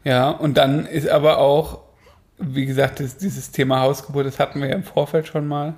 Ja, 0.05 0.31
und 0.31 0.57
dann 0.57 0.87
ist 0.87 1.09
aber 1.09 1.39
auch, 1.39 1.81
wie 2.39 2.67
gesagt, 2.67 3.01
das, 3.01 3.17
dieses 3.19 3.51
Thema 3.51 3.81
Hausgeburt, 3.81 4.27
das 4.27 4.39
hatten 4.39 4.61
wir 4.61 4.69
ja 4.69 4.75
im 4.75 4.85
Vorfeld 4.85 5.27
schon 5.27 5.47
mal. 5.47 5.75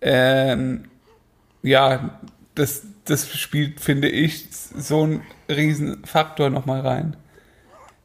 Ähm, 0.00 0.84
ja, 1.62 2.20
das, 2.54 2.82
das 3.04 3.28
spielt, 3.28 3.80
finde 3.80 4.08
ich, 4.08 4.46
so 4.50 5.02
einen 5.02 5.22
riesen 5.48 6.04
Faktor 6.04 6.50
nochmal 6.50 6.80
rein. 6.80 7.16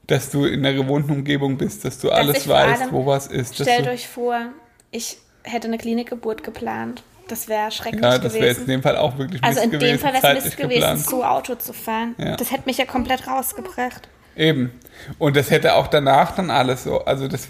Dass 0.08 0.32
du 0.32 0.46
in 0.46 0.64
der 0.64 0.74
gewohnten 0.74 1.12
Umgebung 1.12 1.58
bist, 1.58 1.86
dass 1.86 2.00
du 2.00 2.08
ich 2.08 2.14
alles 2.14 2.48
weißt, 2.48 2.92
wo 2.92 3.06
was 3.06 3.28
ist. 3.28 3.60
dass 3.60 3.68
Stellt 3.68 3.88
euch 3.88 4.08
vor, 4.08 4.40
ich 4.90 5.18
hätte 5.44 5.68
eine 5.68 5.78
Klinikgeburt 5.78 6.44
geplant. 6.44 7.04
Das 7.30 7.48
wäre 7.48 7.72
schrecklich 7.72 8.02
ja, 8.02 8.18
das 8.18 8.34
wäre 8.34 8.46
jetzt 8.48 8.58
in 8.60 8.66
gewesen. 8.66 8.68
dem 8.68 8.84
Fall 8.84 8.98
auch 8.98 9.18
wirklich 9.18 9.44
Also 9.44 9.62
Mist 9.62 9.66
in 9.74 9.80
gewesen, 9.80 9.98
dem 9.98 10.00
Fall 10.00 10.14
wäre 10.22 10.38
es 10.38 10.44
Mist 10.46 10.58
gewesen, 10.58 10.80
geplant. 10.80 11.00
so 11.06 11.24
Auto 11.24 11.56
zu 11.56 11.74
fahren. 11.74 12.16
Ja. 12.18 12.36
Das 12.36 12.52
hätte 12.52 12.64
mich 12.66 12.78
ja 12.78 12.86
komplett 12.86 13.28
rausgebracht. 13.28 14.08
Eben. 14.36 14.72
Und 15.18 15.36
das 15.36 15.50
hätte 15.52 15.76
auch 15.76 15.88
danach 15.88 16.36
dann 16.36 16.50
alles 16.52 16.84
so, 16.84 17.04
also 17.06 17.28
das, 17.28 17.48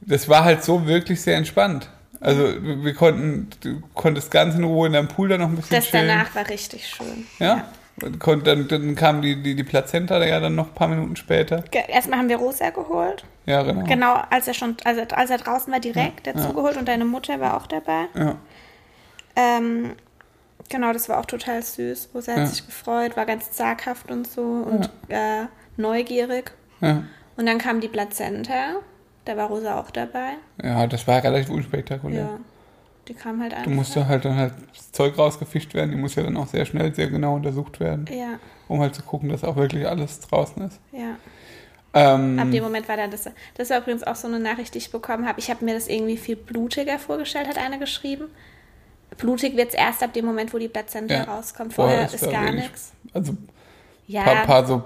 das 0.00 0.28
war 0.28 0.44
halt 0.44 0.64
so 0.64 0.86
wirklich 0.86 1.20
sehr 1.20 1.36
entspannt. 1.36 1.88
Also 2.20 2.42
wir 2.62 2.94
konnten, 2.94 3.48
du 3.62 3.82
konntest 3.94 4.30
ganz 4.30 4.54
in 4.54 4.64
Ruhe 4.64 4.86
in 4.88 4.92
deinem 4.92 5.08
Pool 5.08 5.28
dann 5.30 5.40
noch 5.40 5.48
ein 5.48 5.56
bisschen 5.56 5.76
Das 5.76 5.86
chillen. 5.86 6.08
danach 6.08 6.34
war 6.34 6.48
richtig 6.48 6.86
schön. 6.86 7.26
Ja. 7.38 7.68
Und 8.02 8.18
konnt- 8.18 8.46
Dann, 8.46 8.66
dann 8.68 8.94
kam 8.94 9.20
die, 9.22 9.42
die, 9.42 9.54
die 9.54 9.62
Plazenta 9.64 10.22
ja 10.24 10.40
dann 10.40 10.54
noch 10.54 10.68
ein 10.68 10.74
paar 10.74 10.88
Minuten 10.88 11.16
später. 11.16 11.64
Erstmal 11.88 12.18
haben 12.18 12.28
wir 12.28 12.36
Rosa 12.36 12.70
geholt. 12.70 13.24
Ja, 13.46 13.62
genau. 13.62 13.84
Genau, 13.84 14.22
als 14.30 14.46
er 14.48 14.54
schon, 14.54 14.76
als 14.84 14.96
er, 14.98 15.18
als 15.18 15.30
er 15.30 15.38
draußen 15.38 15.72
war, 15.72 15.80
direkt 15.80 16.26
dazu 16.26 16.52
geholt 16.54 16.76
und 16.76 16.88
deine 16.88 17.04
Mutter 17.04 17.40
war 17.40 17.56
auch 17.56 17.66
dabei. 17.66 18.04
Ja. 18.14 18.36
Ähm, 19.36 19.92
genau, 20.68 20.92
das 20.92 21.08
war 21.08 21.18
auch 21.20 21.26
total 21.26 21.62
süß. 21.62 22.10
Rosa 22.14 22.32
hat 22.32 22.38
Ja. 22.38 22.46
sich 22.46 22.66
gefreut, 22.66 23.16
war 23.16 23.26
ganz 23.26 23.50
zaghaft 23.52 24.10
und 24.10 24.26
so 24.26 24.42
und 24.42 24.90
äh, 25.08 25.44
neugierig. 25.76 26.52
Ja. 26.80 27.04
Und 27.36 27.46
dann 27.46 27.58
kam 27.58 27.80
die 27.80 27.88
Plazenta. 27.88 28.76
Da 29.24 29.36
war 29.36 29.48
Rosa 29.48 29.78
auch 29.78 29.90
dabei. 29.90 30.32
ja, 30.62 30.86
das 30.86 31.06
war 31.06 31.22
relativ 31.22 31.50
unspektakulär. 31.50 32.20
Ja. 32.20 32.38
Die 33.08 33.14
kam 33.14 33.40
halt 33.42 33.52
Du 33.52 33.56
einfach. 33.56 33.70
musste 33.70 34.06
halt 34.08 34.24
dann 34.24 34.36
halt 34.36 34.54
das 34.74 34.92
Zeug 34.92 35.16
rausgefischt 35.18 35.74
werden. 35.74 35.90
Die 35.90 35.96
muss 35.96 36.14
ja 36.14 36.22
dann 36.22 36.36
auch 36.36 36.46
sehr 36.46 36.64
schnell, 36.64 36.94
sehr 36.94 37.08
genau 37.08 37.34
untersucht 37.34 37.80
werden, 37.80 38.06
Ja, 38.10 38.38
um 38.68 38.80
halt 38.80 38.94
zu 38.94 39.02
gucken, 39.02 39.28
dass 39.28 39.42
auch 39.44 39.56
wirklich 39.56 39.86
alles 39.86 40.20
draußen 40.20 40.62
ist. 40.66 40.78
ja. 40.92 41.16
Ähm, 41.92 42.38
Ab 42.38 42.52
dem 42.52 42.62
Moment 42.62 42.88
war 42.88 42.96
dann 42.96 43.10
das. 43.10 43.28
Das 43.56 43.68
war 43.70 43.78
übrigens 43.78 44.04
auch 44.04 44.14
so 44.14 44.28
eine 44.28 44.38
Nachricht, 44.38 44.74
die 44.74 44.78
ich 44.78 44.92
bekommen 44.92 45.26
habe. 45.26 45.40
Ich 45.40 45.50
habe 45.50 45.64
mir 45.64 45.74
das 45.74 45.88
irgendwie 45.88 46.16
viel 46.16 46.36
blutiger 46.36 47.00
vorgestellt, 47.00 47.48
hat 47.48 47.58
einer 47.58 47.78
geschrieben. 47.78 48.26
Blutig 49.16 49.56
wird 49.56 49.68
es 49.70 49.74
erst 49.74 50.02
ab 50.02 50.12
dem 50.12 50.24
Moment, 50.24 50.52
wo 50.54 50.58
die 50.58 50.68
Plazenta 50.68 51.14
Ja. 51.14 51.24
rauskommt. 51.24 51.74
Vorher 51.74 52.08
Vorher 52.08 52.14
ist 52.14 52.22
ist 52.22 52.30
gar 52.30 52.52
nichts. 52.52 52.92
also 53.12 53.34
Ja, 54.06 54.22
paar, 54.22 54.46
paar 54.46 54.66
so 54.66 54.82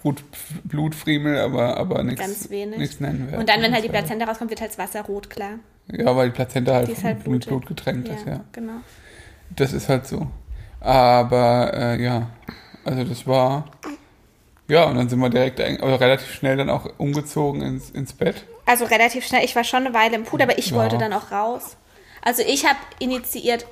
Blut, 0.00 0.22
Blutfriemel, 0.64 1.38
aber, 1.38 1.76
aber 1.76 2.02
nichts. 2.02 2.20
ganz 2.20 2.50
wenig. 2.50 2.78
Nichts 2.78 3.00
nennenwertes. 3.00 3.38
Und 3.40 3.48
dann, 3.48 3.60
wenn 3.62 3.72
halt 3.74 3.84
die 3.84 3.88
Plazenta 3.88 4.24
rauskommt, 4.24 4.50
wird 4.50 4.60
halt 4.60 4.70
das 4.70 4.78
Wasser 4.78 5.02
rot, 5.02 5.28
klar. 5.28 5.58
Ja, 5.92 6.16
weil 6.16 6.30
die 6.30 6.34
Plazenta 6.34 6.74
halt, 6.74 6.88
Die 6.88 6.96
halt 7.02 7.26
mit. 7.26 7.46
Blut 7.46 7.66
getränkt 7.66 8.08
ist, 8.08 8.26
ja. 8.26 8.40
genau. 8.52 8.74
Das 9.50 9.72
ist 9.72 9.88
halt 9.88 10.06
so. 10.06 10.26
Aber 10.80 11.72
äh, 11.74 12.02
ja, 12.02 12.30
also 12.84 13.04
das 13.04 13.26
war. 13.26 13.66
Ja, 14.68 14.84
und 14.84 14.96
dann 14.96 15.08
sind 15.08 15.18
wir 15.20 15.30
direkt, 15.30 15.60
aber 15.60 16.00
relativ 16.00 16.32
schnell 16.32 16.56
dann 16.56 16.70
auch 16.70 16.88
umgezogen 16.98 17.62
ins, 17.62 17.90
ins 17.90 18.12
Bett. 18.12 18.44
also 18.66 18.84
relativ 18.84 19.24
schnell. 19.26 19.44
Ich 19.44 19.54
war 19.54 19.62
schon 19.64 19.84
eine 19.86 19.94
Weile 19.94 20.16
im 20.16 20.24
Pool, 20.24 20.42
aber 20.42 20.58
ich 20.58 20.70
Ja. 20.70 20.76
wollte 20.76 20.98
dann 20.98 21.12
auch 21.12 21.30
raus. 21.30 21.76
Also 22.26 22.42
ich 22.42 22.66
habe 22.66 22.78
initiiert, 22.98 23.64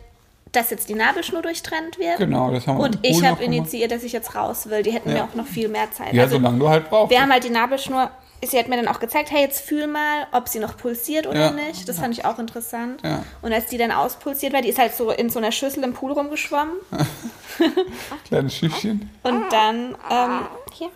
dass 0.52 0.70
jetzt 0.70 0.88
die 0.88 0.94
Nabelschnur 0.94 1.42
durchtrennt 1.42 1.98
wird. 1.98 2.18
Genau, 2.18 2.52
das 2.52 2.66
haben 2.68 2.78
wir 2.78 2.84
Und 2.84 3.00
ich 3.02 3.24
habe 3.24 3.42
initiiert, 3.42 3.90
dass 3.90 4.04
ich 4.04 4.12
jetzt 4.12 4.36
raus 4.36 4.70
will. 4.70 4.84
Die 4.84 4.92
hätten 4.92 5.08
Ja. 5.08 5.14
mir 5.16 5.24
auch 5.24 5.34
noch 5.34 5.46
viel 5.46 5.68
mehr 5.68 5.90
Zeit. 5.90 6.12
Ja, 6.12 6.22
also, 6.22 6.36
solange 6.36 6.60
du 6.60 6.68
halt 6.68 6.88
brauchst. 6.88 7.10
wir 7.10 7.20
haben 7.20 7.32
halt 7.32 7.42
die 7.42 7.50
Nabelschnur, 7.50 8.10
sie 8.44 8.56
hat 8.56 8.68
mir 8.68 8.76
dann 8.76 8.86
auch 8.86 9.00
gezeigt, 9.00 9.32
hey, 9.32 9.40
jetzt 9.42 9.60
fühl 9.62 9.88
mal, 9.88 10.28
ob 10.30 10.48
sie 10.48 10.60
noch 10.60 10.76
pulsiert 10.76 11.26
oder 11.26 11.46
Ja. 11.46 11.50
nicht. 11.50 11.88
Das 11.88 11.98
fand 11.98 12.16
ich 12.16 12.24
auch 12.24 12.38
interessant. 12.38 13.00
Ja. 13.02 13.24
Und 13.42 13.52
als 13.52 13.66
die 13.66 13.76
dann 13.78 13.90
auspulsiert 13.90 14.52
war, 14.52 14.62
die 14.62 14.68
ist 14.68 14.78
halt 14.78 14.94
so 14.94 15.10
in 15.10 15.30
so 15.30 15.40
einer 15.40 15.50
Schüssel 15.50 15.82
im 15.82 15.92
Pool 15.92 16.12
rumgeschwommen. 16.12 16.74
Kleines 18.28 18.54
Schiffchen. 18.54 19.10
Und 19.24 19.52
dann, 19.52 19.96
ähm, 20.10 20.46
hier, 20.72 20.90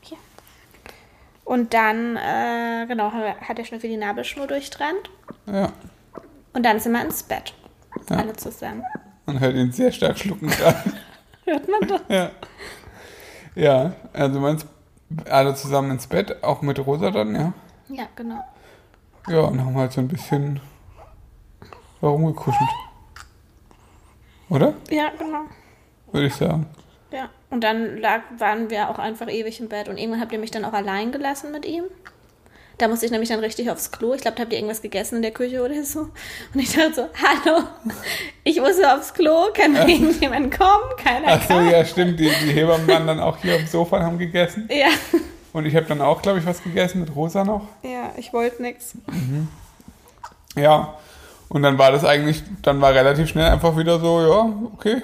hier. 0.00 0.18
Und 1.44 1.74
dann, 1.74 2.16
äh, 2.16 2.86
genau, 2.88 3.12
hat 3.12 3.56
der 3.58 3.64
Schnüffel 3.64 3.88
die 3.88 3.96
Nabelschnur 3.96 4.48
durchtrennt. 4.48 5.10
Ja. 5.46 5.72
Und 6.56 6.62
dann 6.62 6.80
sind 6.80 6.92
wir 6.92 7.02
ins 7.02 7.22
Bett. 7.22 7.52
Ja. 8.08 8.16
Alle 8.16 8.32
zusammen. 8.32 8.82
Man 9.26 9.38
hört 9.40 9.54
ihn 9.54 9.72
sehr 9.72 9.92
stark 9.92 10.18
schlucken 10.18 10.48
gerade. 10.48 10.78
Hört 11.44 11.68
man 11.68 11.86
das? 11.86 12.00
ja. 12.08 12.30
Ja, 13.54 13.92
also 14.14 14.40
meinst 14.40 14.66
alle 15.28 15.54
zusammen 15.54 15.90
ins 15.90 16.06
Bett, 16.06 16.42
auch 16.42 16.62
mit 16.62 16.78
Rosa 16.84 17.10
dann, 17.10 17.34
ja? 17.34 17.52
Ja, 17.88 18.04
genau. 18.16 18.42
Ja, 19.28 19.40
und 19.40 19.62
haben 19.62 19.76
halt 19.76 19.92
so 19.92 20.00
ein 20.00 20.08
bisschen 20.08 20.58
herumgekuschelt. 22.00 22.70
Oder? 24.48 24.72
Ja, 24.88 25.10
genau. 25.18 25.42
Würde 26.10 26.26
ich 26.26 26.34
sagen. 26.34 26.64
Ja. 27.12 27.28
Und 27.50 27.64
dann 27.64 27.98
lag, 27.98 28.22
waren 28.38 28.70
wir 28.70 28.88
auch 28.88 28.98
einfach 28.98 29.28
ewig 29.28 29.60
im 29.60 29.68
Bett. 29.68 29.88
Und 29.90 29.98
irgendwann 29.98 30.22
habt 30.22 30.32
ihr 30.32 30.38
mich 30.38 30.52
dann 30.52 30.64
auch 30.64 30.72
allein 30.72 31.12
gelassen 31.12 31.52
mit 31.52 31.66
ihm. 31.66 31.84
Da 32.78 32.88
musste 32.88 33.06
ich 33.06 33.12
nämlich 33.12 33.30
dann 33.30 33.40
richtig 33.40 33.70
aufs 33.70 33.90
Klo. 33.90 34.12
Ich 34.12 34.20
glaube, 34.20 34.36
da 34.36 34.42
habt 34.42 34.52
ihr 34.52 34.58
irgendwas 34.58 34.82
gegessen 34.82 35.16
in 35.16 35.22
der 35.22 35.30
Küche 35.30 35.62
oder 35.64 35.82
so. 35.82 36.00
Und 36.52 36.60
ich 36.60 36.72
dachte 36.74 36.92
so, 36.94 37.02
hallo, 37.22 37.62
ich 38.44 38.60
muss 38.60 38.82
aufs 38.84 39.14
Klo, 39.14 39.46
kann 39.54 39.72
mal 39.72 39.88
irgendjemand 39.88 40.56
kommen? 40.56 40.84
Keiner 41.02 41.26
Ach 41.28 41.42
so, 41.42 41.48
kam. 41.54 41.70
ja, 41.70 41.84
stimmt. 41.86 42.20
Die, 42.20 42.28
die 42.28 42.52
Hebammen 42.52 42.86
waren 42.86 43.06
dann 43.06 43.20
auch 43.20 43.38
hier 43.38 43.54
auf 43.54 43.60
dem 43.60 43.66
Sofa 43.68 43.96
und 43.96 44.02
haben 44.02 44.18
gegessen. 44.18 44.68
Ja. 44.70 44.88
Und 45.54 45.64
ich 45.64 45.74
habe 45.74 45.86
dann 45.86 46.02
auch, 46.02 46.20
glaube 46.20 46.38
ich, 46.38 46.44
was 46.44 46.62
gegessen 46.62 47.00
mit 47.00 47.16
Rosa 47.16 47.42
noch. 47.44 47.62
Ja, 47.82 48.12
ich 48.18 48.34
wollte 48.34 48.60
nichts. 48.60 48.94
Ja. 50.54 50.94
Und 51.48 51.62
dann 51.62 51.78
war 51.78 51.92
das 51.92 52.04
eigentlich, 52.04 52.42
dann 52.62 52.80
war 52.82 52.92
relativ 52.92 53.28
schnell 53.28 53.46
einfach 53.46 53.76
wieder 53.76 53.98
so, 54.00 54.20
ja, 54.20 54.52
okay, 54.74 55.02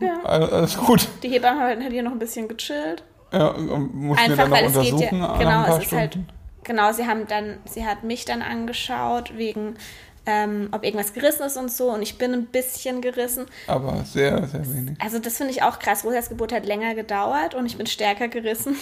Ja. 0.00 0.14
alles, 0.24 0.50
alles 0.52 0.76
gut. 0.76 1.06
Die 1.22 1.28
Hebamme 1.28 1.60
hat 1.60 1.78
hier 1.92 2.02
noch 2.02 2.12
ein 2.12 2.18
bisschen 2.18 2.48
gechillt. 2.48 3.04
Ja, 3.32 3.48
und 3.48 3.94
mussten 3.94 4.24
wir 4.24 4.32
Einfach 4.32 4.36
dann 4.44 4.50
noch 4.50 4.56
weil 4.56 4.64
es 4.66 4.72
geht 4.72 4.84
ja, 4.84 4.92
untersuchen 4.94 5.24
ein 5.24 5.38
genau, 5.38 5.76
es 5.76 5.84
ist 5.84 5.92
halt, 5.92 6.12
Stunden. 6.14 6.28
Genau, 6.64 6.92
sie 6.92 7.06
haben 7.06 7.26
dann, 7.26 7.58
sie 7.64 7.86
hat 7.86 8.04
mich 8.04 8.24
dann 8.24 8.42
angeschaut 8.42 9.36
wegen, 9.36 9.76
ähm, 10.24 10.68
ob 10.72 10.84
irgendwas 10.84 11.12
gerissen 11.12 11.42
ist 11.42 11.56
und 11.56 11.70
so 11.70 11.90
und 11.90 12.02
ich 12.02 12.16
bin 12.18 12.32
ein 12.32 12.46
bisschen 12.46 13.00
gerissen. 13.00 13.46
Aber 13.66 14.04
sehr, 14.04 14.46
sehr 14.46 14.64
wenig. 14.72 14.96
Also 15.00 15.18
das 15.18 15.36
finde 15.36 15.52
ich 15.52 15.62
auch 15.62 15.78
krass. 15.78 16.04
Rosas 16.04 16.28
Geburt 16.28 16.52
hat 16.52 16.64
länger 16.64 16.94
gedauert 16.94 17.54
und 17.54 17.66
ich 17.66 17.76
bin 17.76 17.86
stärker 17.86 18.28
gerissen. 18.28 18.76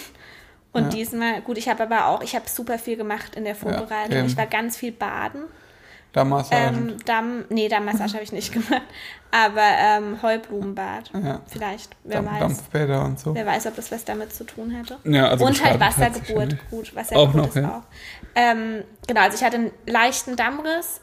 Und 0.73 0.83
Ja. 0.83 0.89
diesmal, 0.89 1.41
gut, 1.41 1.57
ich 1.57 1.67
habe 1.67 1.83
aber 1.83 2.05
auch, 2.07 2.21
ich 2.21 2.35
habe 2.35 2.47
super 2.47 2.79
viel 2.79 2.95
gemacht 2.95 3.35
in 3.35 3.43
der 3.43 3.55
Vorbereitung. 3.55 4.17
eben. 4.19 4.27
ich 4.27 4.37
war 4.37 4.45
ganz 4.47 4.77
viel 4.77 4.91
baden. 4.91 5.43
Dammassage. 6.13 6.75
Ähm, 6.75 6.97
Damm, 7.05 7.45
nee, 7.49 7.67
Dammmassage 7.69 8.13
habe 8.13 8.23
ich 8.23 8.31
nicht 8.31 8.51
gemacht. 8.53 8.81
Aber 9.31 9.61
ähm, 9.61 10.21
Heublumenbad. 10.21 11.11
Ja. 11.13 11.41
Vielleicht, 11.47 11.95
wer 12.03 12.21
Dampf, 12.21 12.31
weiß. 12.31 12.39
Dampfbäder 12.39 13.05
und 13.05 13.19
so. 13.19 13.33
Wer 13.33 13.45
weiß, 13.45 13.67
ob 13.67 13.75
das 13.77 13.91
was 13.91 14.03
damit 14.03 14.33
zu 14.33 14.43
tun 14.43 14.71
hätte. 14.71 14.97
Ja, 15.05 15.29
also 15.29 15.45
und 15.45 15.63
halt 15.63 15.79
Wassergeburt. 15.79 16.57
Gut, 16.69 16.93
Wassergeburt 16.93 17.29
Auch 17.29 17.33
noch, 17.33 17.47
ist 17.47 17.55
ja. 17.55 17.77
auch. 17.77 17.83
Ähm, 18.35 18.83
genau, 19.07 19.21
also 19.21 19.37
ich 19.37 19.43
hatte 19.43 19.55
einen 19.57 19.71
leichten 19.85 20.35
Dammriss. 20.35 20.99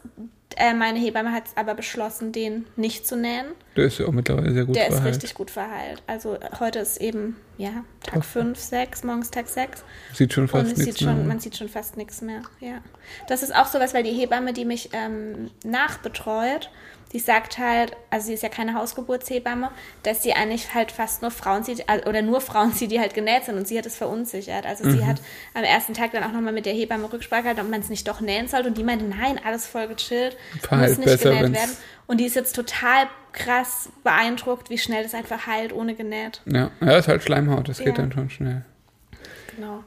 Äh, 0.61 0.75
meine 0.75 0.99
Hebamme 0.99 1.31
hat 1.33 1.45
aber 1.55 1.75
beschlossen, 1.75 2.33
den 2.33 2.67
nicht 2.75 3.07
zu 3.07 3.17
nähen. 3.17 3.47
Der 3.77 3.85
ist 3.85 3.99
ja 3.99 4.07
auch 4.07 4.13
mittlerweile 4.13 4.53
sehr 4.53 4.65
gut 4.65 4.75
Der 4.75 4.89
ist 4.89 4.95
verheilt. 4.97 5.15
richtig 5.15 5.35
gut 5.35 5.53
verheilt. 5.53 6.03
Also 6.09 6.35
äh, 6.35 6.41
heute 6.59 6.81
ist 6.81 7.01
eben, 7.01 7.37
ja, 7.59 7.85
Tag 8.03 8.15
Top. 8.15 8.25
5, 8.25 8.59
6, 8.59 9.05
morgens 9.05 9.31
Tag 9.31 9.49
6. 9.49 9.85
Sieht 10.15 10.33
schon 10.33 10.49
fast 10.49 10.77
nichts 10.77 10.85
sieht 10.85 10.99
schon, 10.99 11.17
mehr. 11.17 11.27
man 11.27 11.39
sieht 11.39 11.57
schon 11.57 11.69
fast 11.69 11.97
nichts 11.97 12.23
mehr. 12.23 12.43
Ja. 12.59 12.79
Das 13.29 13.45
ist 13.45 13.55
auch 13.55 13.67
sowas, 13.67 13.95
weil 13.95 14.03
die 14.03 14.11
Hebamme, 14.11 14.53
die 14.53 14.65
mich 14.65 14.91
ähm, 14.93 15.51
nachbetreut, 15.65 16.71
die 17.13 17.19
sagt 17.21 17.57
halt, 17.59 17.97
also 18.11 18.27
sie 18.27 18.35
ist 18.35 18.43
ja 18.43 18.49
keine 18.51 18.75
Hausgeburtshebamme, 18.75 19.71
dass 20.03 20.23
sie 20.23 20.35
eigentlich 20.35 20.75
halt 20.75 20.93
fast 20.93 21.23
nur 21.23 21.31
Frauen 21.31 21.65
sieht, 21.65 21.85
äh, 21.89 22.07
oder 22.07 22.21
nur 22.21 22.41
Frauen 22.43 22.73
sieht, 22.73 22.91
die 22.91 23.01
halt 23.01 23.15
genäht 23.15 23.45
sind 23.45 23.57
und 23.57 23.67
sie 23.67 23.79
hat 23.79 23.87
es 23.87 23.97
verunsichert. 23.97 24.67
Also 24.67 24.85
Mhm. 24.85 24.93
sie 24.93 25.07
hat 25.07 25.21
am 25.55 25.65
ersten 25.65 25.95
Tag 25.95 26.13
dann 26.13 26.23
auch 26.23 26.33
nochmal 26.33 26.53
mit 26.53 26.67
der 26.67 26.75
Hebamme 26.75 27.11
Rücksprache 27.11 27.43
gehalten, 27.43 27.61
ob 27.63 27.71
man 27.71 27.81
es 27.81 27.89
nicht 27.89 28.07
doch 28.07 28.21
nähen 28.21 28.47
sollte 28.49 28.69
und 28.69 28.77
die 28.77 28.85
meinte, 28.85 29.07
nein, 29.07 29.41
alles 29.43 29.67
voll 29.67 29.89
gechillt, 29.89 30.37
Verheilt 30.61 30.91
muss 30.91 30.99
nicht 30.99 31.07
besser, 31.07 31.31
genäht 31.31 31.55
werden. 31.55 31.77
Und 32.07 32.19
die 32.19 32.27
ist 32.27 32.37
jetzt 32.37 32.55
total 32.55 33.07
krass 33.33 33.89
beeindruckt, 34.05 34.69
wie 34.71 34.79
schnell 34.79 35.03
das 35.03 35.15
einfach 35.15 35.47
heilt, 35.47 35.73
ohne 35.73 35.95
genäht. 35.95 36.43
Ja, 36.47 36.71
ja, 36.81 36.97
ist 36.99 37.09
halt 37.09 37.23
Schleimhaut, 37.23 37.69
das 37.69 37.79
Ja. 37.79 37.87
geht 37.87 37.99
dann 37.99 38.13
schon 38.13 38.29
schnell. 38.31 38.65
Genau. 39.55 39.83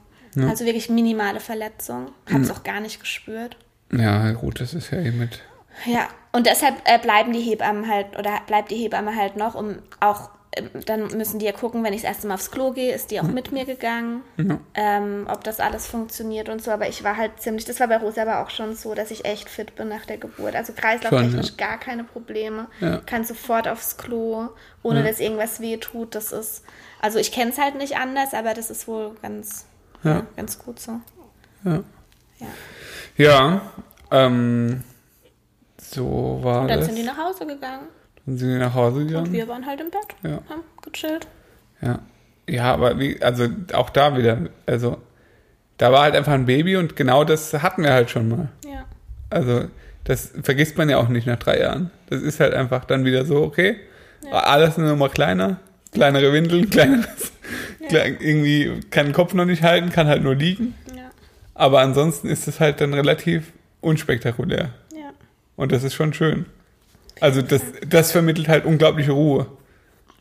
Also 0.47 0.65
wirklich 0.65 0.89
minimale 0.89 1.39
Verletzung. 1.39 2.11
Hab's 2.31 2.49
auch 2.49 2.63
gar 2.63 2.79
nicht 2.79 2.99
gespürt. 2.99 3.57
Ja, 3.91 4.31
gut, 4.31 4.61
das 4.61 4.73
ist 4.73 4.89
ja 4.91 4.99
eh 4.99 5.11
mit. 5.11 5.41
Ja, 5.85 6.07
und 6.31 6.45
deshalb 6.47 6.75
äh, 6.85 6.97
bleiben 6.99 7.33
die 7.33 7.41
Hebammen 7.41 7.89
halt, 7.89 8.17
oder 8.17 8.39
bleibt 8.47 8.71
die 8.71 8.75
Hebamme 8.77 9.15
halt 9.15 9.35
noch, 9.35 9.55
um 9.55 9.79
auch, 9.99 10.29
ähm, 10.55 10.69
dann 10.85 11.07
müssen 11.17 11.39
die 11.39 11.45
ja 11.45 11.51
gucken, 11.53 11.83
wenn 11.83 11.93
ich 11.93 12.01
das 12.01 12.09
erste 12.11 12.27
Mal 12.27 12.35
aufs 12.35 12.51
Klo 12.51 12.71
gehe, 12.71 12.93
ist 12.93 13.09
die 13.11 13.19
auch 13.19 13.23
mit 13.27 13.51
mir 13.51 13.65
gegangen, 13.65 14.21
Ja. 14.37 14.59
ähm, 14.75 15.27
ob 15.29 15.43
das 15.43 15.59
alles 15.59 15.87
funktioniert 15.87 16.49
und 16.49 16.61
so. 16.61 16.71
Aber 16.71 16.87
ich 16.87 17.03
war 17.03 17.17
halt 17.17 17.41
ziemlich, 17.41 17.65
das 17.65 17.79
war 17.79 17.87
bei 17.87 17.97
Rosa 17.97 18.21
aber 18.23 18.41
auch 18.41 18.49
schon 18.49 18.75
so, 18.75 18.93
dass 18.93 19.11
ich 19.11 19.25
echt 19.25 19.49
fit 19.49 19.75
bin 19.75 19.87
nach 19.89 20.05
der 20.05 20.17
Geburt. 20.17 20.55
Also 20.55 20.73
kreislauftechnisch 20.73 21.47
Schon, 21.47 21.57
gar 21.57 21.77
keine 21.79 22.03
Probleme. 22.03 22.67
Ja. 22.79 22.97
Kann 23.05 23.23
sofort 23.23 23.67
aufs 23.67 23.97
Klo, 23.97 24.49
ohne 24.83 24.99
Ja. 25.01 25.07
dass 25.07 25.19
irgendwas 25.19 25.61
weh 25.61 25.77
tut. 25.77 26.15
Das 26.15 26.31
ist, 26.31 26.63
also 27.01 27.17
ich 27.17 27.31
kenne 27.31 27.51
es 27.51 27.57
halt 27.57 27.75
nicht 27.75 27.97
anders, 27.97 28.33
aber 28.33 28.53
das 28.53 28.69
ist 28.69 28.87
wohl 28.87 29.15
ganz, 29.21 29.65
Ja. 30.03 30.11
ja, 30.15 30.25
ganz 30.35 30.59
gut 30.59 30.79
so. 30.79 30.99
Ja. 31.63 31.83
Ja. 32.39 32.47
Ja, 33.17 33.61
ähm, 34.11 34.83
so 35.93 36.39
war 36.41 36.61
Und 36.61 36.67
dann 36.69 36.79
das. 36.79 36.87
sind 36.87 36.97
die 36.97 37.03
nach 37.03 37.17
Hause 37.17 37.45
gegangen 37.45 37.87
Dann 38.25 38.37
sind 38.37 38.49
die 38.49 38.57
nach 38.57 38.73
Hause 38.73 39.05
gegangen. 39.05 39.27
und 39.27 39.33
wir 39.33 39.47
waren 39.47 39.65
halt 39.65 39.81
im 39.81 39.89
Bett, 39.91 40.15
Ja. 40.23 40.39
haben 40.49 40.63
gechillt. 40.81 41.27
Ja. 41.81 41.99
Ja, 42.49 42.73
aber 42.73 42.99
wie, 42.99 43.21
also 43.21 43.47
auch 43.73 43.89
da 43.89 44.17
wieder, 44.17 44.37
also 44.65 44.97
da 45.77 45.91
war 45.91 46.03
halt 46.03 46.15
einfach 46.15 46.33
ein 46.33 46.45
Baby 46.45 46.75
und 46.77 46.95
genau 46.95 47.23
das 47.23 47.53
hatten 47.53 47.83
wir 47.83 47.93
halt 47.93 48.09
schon 48.09 48.27
mal. 48.29 48.49
Ja. 48.65 48.85
Also 49.29 49.65
das 50.03 50.31
vergisst 50.43 50.77
man 50.77 50.89
ja 50.89 50.97
auch 50.97 51.07
nicht 51.07 51.27
nach 51.27 51.37
drei 51.39 51.59
Jahren. 51.59 51.91
Das 52.09 52.21
ist 52.21 52.39
halt 52.39 52.53
einfach 52.53 52.85
dann 52.85 53.05
wieder 53.05 53.25
so, 53.25 53.41
okay, 53.43 53.77
alles 54.31 54.77
nur 54.77 54.95
mal 54.95 55.09
kleiner, 55.09 55.59
kleinere 55.93 56.33
Windeln, 56.33 56.69
kleineres, 56.69 57.31
klein, 57.89 58.17
irgendwie 58.19 58.79
kann 58.91 59.07
den 59.07 59.13
Kopf 59.13 59.33
noch 59.33 59.45
nicht 59.45 59.63
halten, 59.63 59.89
kann 59.91 60.07
halt 60.07 60.23
nur 60.23 60.35
liegen. 60.35 60.75
Ja. 60.95 61.09
Aber 61.55 61.79
ansonsten 61.79 62.27
ist 62.27 62.47
es 62.47 62.59
halt 62.59 62.81
dann 62.81 62.93
relativ 62.93 63.51
unspektakulär. 63.81 64.69
Ja. 65.61 65.63
Und 65.63 65.71
das 65.71 65.83
ist 65.83 65.93
schon 65.93 66.13
schön. 66.13 66.45
Also 67.19 67.41
das, 67.41 67.61
das 67.87 68.11
vermittelt 68.11 68.47
halt 68.47 68.65
unglaubliche 68.65 69.11
Ruhe. 69.11 69.45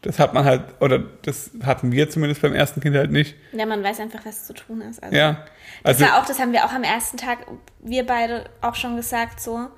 Das 0.03 0.19
hat 0.19 0.33
man 0.33 0.45
halt, 0.45 0.63
oder 0.81 0.99
das 1.23 1.51
hatten 1.63 1.93
wir 1.93 2.09
zumindest 2.09 2.41
beim 2.41 2.55
ersten 2.55 2.81
Kind 2.81 2.97
halt 2.97 3.11
nicht. 3.11 3.35
Ja, 3.53 3.67
man 3.67 3.83
weiß 3.83 4.01
einfach, 4.01 4.25
was 4.25 4.47
zu 4.47 4.55
tun 4.55 4.81
ist. 4.83 5.03
Also, 5.03 5.15
Ja. 5.17 5.45
das 5.83 6.01
Also, 6.01 6.05
war 6.07 6.21
auch, 6.21 6.27
das 6.27 6.39
haben 6.39 6.53
wir 6.53 6.65
auch 6.65 6.73
am 6.73 6.85
ersten 6.85 7.17
Tag, 7.19 7.39
wir 7.81 8.07
beide 8.07 8.45
auch 8.63 8.75
schon 8.77 8.97
gesagt, 8.97 9.41
so, 9.41 9.69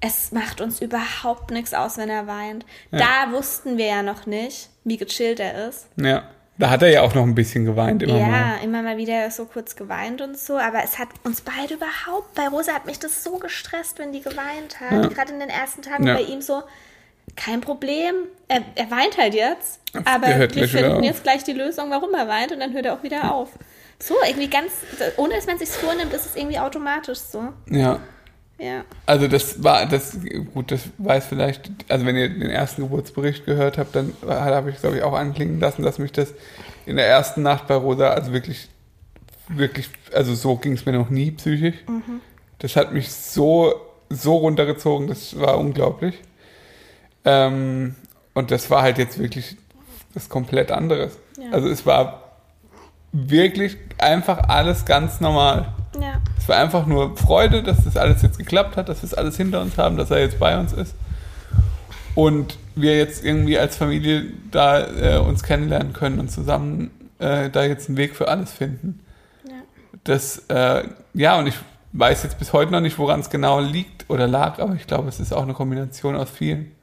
es 0.00 0.32
macht 0.32 0.60
uns 0.60 0.80
überhaupt 0.80 1.50
nichts 1.50 1.74
aus, 1.74 1.98
wenn 1.98 2.08
er 2.08 2.26
weint. 2.26 2.64
Da 2.90 3.30
wussten 3.32 3.76
wir 3.78 3.86
ja 3.86 4.02
noch 4.02 4.26
nicht, 4.26 4.70
wie 4.84 4.96
gechillt 4.96 5.40
er 5.40 5.68
ist. 5.68 5.88
ja. 5.96 6.22
Da 6.58 6.70
hat 6.70 6.82
er 6.82 6.90
ja 6.90 7.02
auch 7.02 7.14
noch 7.14 7.22
ein 7.22 7.36
bisschen 7.36 7.64
geweint 7.64 8.02
immer 8.02 8.18
ja, 8.18 8.26
mal. 8.26 8.54
immer 8.64 8.82
mal 8.82 8.96
wieder 8.96 9.30
so 9.30 9.44
kurz 9.44 9.76
geweint 9.76 10.20
und 10.20 10.36
so, 10.36 10.58
aber 10.58 10.82
es 10.82 10.98
hat 10.98 11.08
uns 11.22 11.40
beide 11.40 11.74
überhaupt, 11.74 12.34
bei 12.34 12.48
Rosa 12.48 12.72
hat 12.72 12.84
mich 12.84 12.98
das 12.98 13.22
so 13.22 13.38
gestresst, 13.38 14.00
wenn 14.00 14.12
die 14.12 14.20
geweint 14.20 14.80
hat. 14.80 14.92
Ja. 14.92 15.06
Gerade 15.06 15.32
in 15.32 15.38
den 15.38 15.50
ersten 15.50 15.82
Tagen 15.82 16.06
Ja. 16.06 16.14
bei 16.14 16.22
ihm 16.22 16.40
so, 16.40 16.62
kein 17.36 17.60
Problem, 17.60 18.14
er, 18.48 18.62
er 18.74 18.90
weint 18.90 19.16
halt 19.18 19.34
jetzt, 19.34 19.80
aber 20.04 20.26
wir 20.26 20.68
finden 20.68 21.04
jetzt 21.04 21.22
gleich 21.22 21.44
die 21.44 21.52
Lösung, 21.52 21.90
warum 21.90 22.12
er 22.14 22.26
weint 22.26 22.50
und 22.50 22.58
dann 22.58 22.72
hört 22.72 22.86
er 22.86 22.94
auch 22.94 23.02
wieder 23.04 23.32
auf. 23.32 23.50
So, 24.00 24.14
irgendwie 24.26 24.48
ganz, 24.48 24.72
ohne 25.16 25.34
dass 25.34 25.46
man 25.46 25.58
sich 25.58 25.68
vornimmt, 25.68 26.12
ist 26.12 26.26
es 26.26 26.36
irgendwie 26.36 26.58
automatisch 26.58 27.18
so. 27.18 27.52
Ja. 27.68 28.00
Ja. 28.58 28.84
Also 29.06 29.28
das 29.28 29.62
war, 29.62 29.86
das, 29.86 30.18
gut, 30.52 30.72
das 30.72 30.80
weiß 30.98 31.26
vielleicht, 31.26 31.70
also 31.88 32.04
wenn 32.04 32.16
ihr 32.16 32.28
den 32.28 32.50
ersten 32.50 32.82
Geburtsbericht 32.82 33.46
gehört 33.46 33.78
habt, 33.78 33.94
dann 33.94 34.12
habe 34.26 34.70
ich, 34.70 34.80
glaube 34.80 34.96
ich, 34.96 35.02
auch 35.02 35.12
anklingen 35.14 35.60
lassen, 35.60 35.82
dass 35.82 35.98
mich 35.98 36.12
das 36.12 36.34
in 36.84 36.96
der 36.96 37.06
ersten 37.06 37.42
Nacht 37.42 37.68
bei 37.68 37.74
Rosa, 37.74 38.10
also 38.10 38.32
wirklich, 38.32 38.68
wirklich, 39.48 39.88
also 40.12 40.34
so 40.34 40.56
ging 40.56 40.72
es 40.72 40.86
mir 40.86 40.92
noch 40.92 41.10
nie 41.10 41.30
psychisch. 41.30 41.76
Das 42.58 42.74
hat 42.74 42.92
mich 42.92 43.12
so, 43.12 43.74
so 44.10 44.36
runtergezogen, 44.38 45.06
das 45.06 45.38
war 45.38 45.58
unglaublich. 45.58 46.16
Ähm, 47.24 47.94
und 48.34 48.50
das 48.50 48.70
war 48.70 48.82
halt 48.82 48.98
jetzt 48.98 49.18
wirklich 49.18 49.56
was 50.14 50.28
komplett 50.28 50.72
anderes. 50.72 51.16
Ja. 51.36 51.52
Also 51.52 51.68
es 51.68 51.86
war 51.86 52.32
wirklich 53.12 53.76
einfach 53.98 54.48
alles 54.48 54.84
ganz 54.84 55.20
normal. 55.20 55.74
Ja. 55.94 56.20
Es 56.36 56.48
war 56.48 56.56
einfach 56.56 56.86
nur 56.86 57.16
Freude, 57.16 57.62
dass 57.62 57.84
das 57.84 57.96
alles 57.96 58.22
jetzt 58.22 58.38
geklappt 58.38 58.76
hat, 58.76 58.88
dass 58.88 59.02
wir 59.02 59.06
es 59.06 59.14
alles 59.14 59.36
hinter 59.36 59.60
uns 59.60 59.78
haben, 59.78 59.96
dass 59.96 60.10
er 60.10 60.20
jetzt 60.20 60.38
bei 60.38 60.58
uns 60.58 60.72
ist. 60.72 60.94
Und 62.14 62.58
wir 62.74 62.96
jetzt 62.96 63.24
irgendwie 63.24 63.58
als 63.58 63.76
Familie 63.76 64.32
da 64.50 65.16
äh, 65.16 65.18
uns 65.18 65.42
kennenlernen 65.42 65.92
können 65.92 66.20
und 66.20 66.30
zusammen 66.30 66.90
äh, 67.18 67.50
da 67.50 67.64
jetzt 67.64 67.88
einen 67.88 67.96
Weg 67.96 68.16
für 68.16 68.28
alles 68.28 68.52
finden. 68.52 69.00
Ja. 69.44 69.54
Das, 70.04 70.44
äh, 70.48 70.84
ja, 71.14 71.38
und 71.38 71.46
ich 71.46 71.54
weiß 71.92 72.22
jetzt 72.22 72.38
bis 72.38 72.52
heute 72.52 72.72
noch 72.72 72.80
nicht, 72.80 72.98
woran 72.98 73.20
es 73.20 73.30
genau 73.30 73.60
liegt 73.60 74.08
oder 74.08 74.26
lag, 74.26 74.58
aber 74.58 74.74
ich 74.74 74.86
glaube, 74.86 75.08
es 75.08 75.20
ist 75.20 75.32
auch 75.32 75.42
eine 75.42 75.54
Kombination 75.54 76.16
aus 76.16 76.30
vielen. 76.30 76.74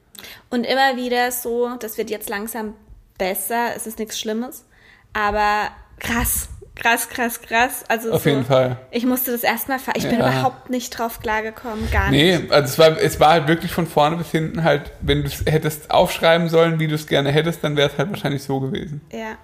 Und 0.50 0.64
immer 0.64 0.96
wieder 0.96 1.30
so, 1.30 1.70
das 1.78 1.98
wird 1.98 2.10
jetzt 2.10 2.28
langsam 2.28 2.74
besser, 3.18 3.74
es 3.76 3.86
ist 3.86 3.98
nichts 3.98 4.18
Schlimmes, 4.18 4.64
aber 5.12 5.68
krass, 5.98 6.48
krass, 6.76 7.08
krass, 7.08 7.40
krass. 7.42 7.84
Also 7.88 8.12
Auf 8.12 8.22
so, 8.22 8.28
jeden 8.30 8.44
Fall. 8.44 8.76
Ich 8.92 9.04
musste 9.04 9.32
das 9.32 9.42
erstmal, 9.42 9.78
ver- 9.80 9.96
ich 9.96 10.04
bin 10.08 10.18
Ja. 10.20 10.28
überhaupt 10.28 10.70
nicht 10.70 10.90
drauf 10.90 11.18
klargekommen, 11.20 11.90
gar 11.90 12.10
Nee, 12.10 12.38
nicht. 12.38 12.52
also 12.52 12.64
es 12.72 12.78
war, 12.78 13.00
es 13.00 13.18
war 13.18 13.30
halt 13.30 13.48
wirklich 13.48 13.72
von 13.72 13.86
vorne 13.86 14.16
bis 14.16 14.30
hinten 14.30 14.62
halt, 14.62 14.92
wenn 15.00 15.22
du 15.22 15.26
es 15.28 15.44
hättest 15.46 15.90
aufschreiben 15.90 16.48
sollen, 16.48 16.78
wie 16.78 16.86
du 16.86 16.94
es 16.94 17.06
gerne 17.08 17.32
hättest, 17.32 17.64
dann 17.64 17.76
wäre 17.76 17.90
es 17.90 17.98
halt 17.98 18.10
wahrscheinlich 18.10 18.42
so 18.44 18.60
gewesen. 18.60 19.00
Ja, 19.12 19.36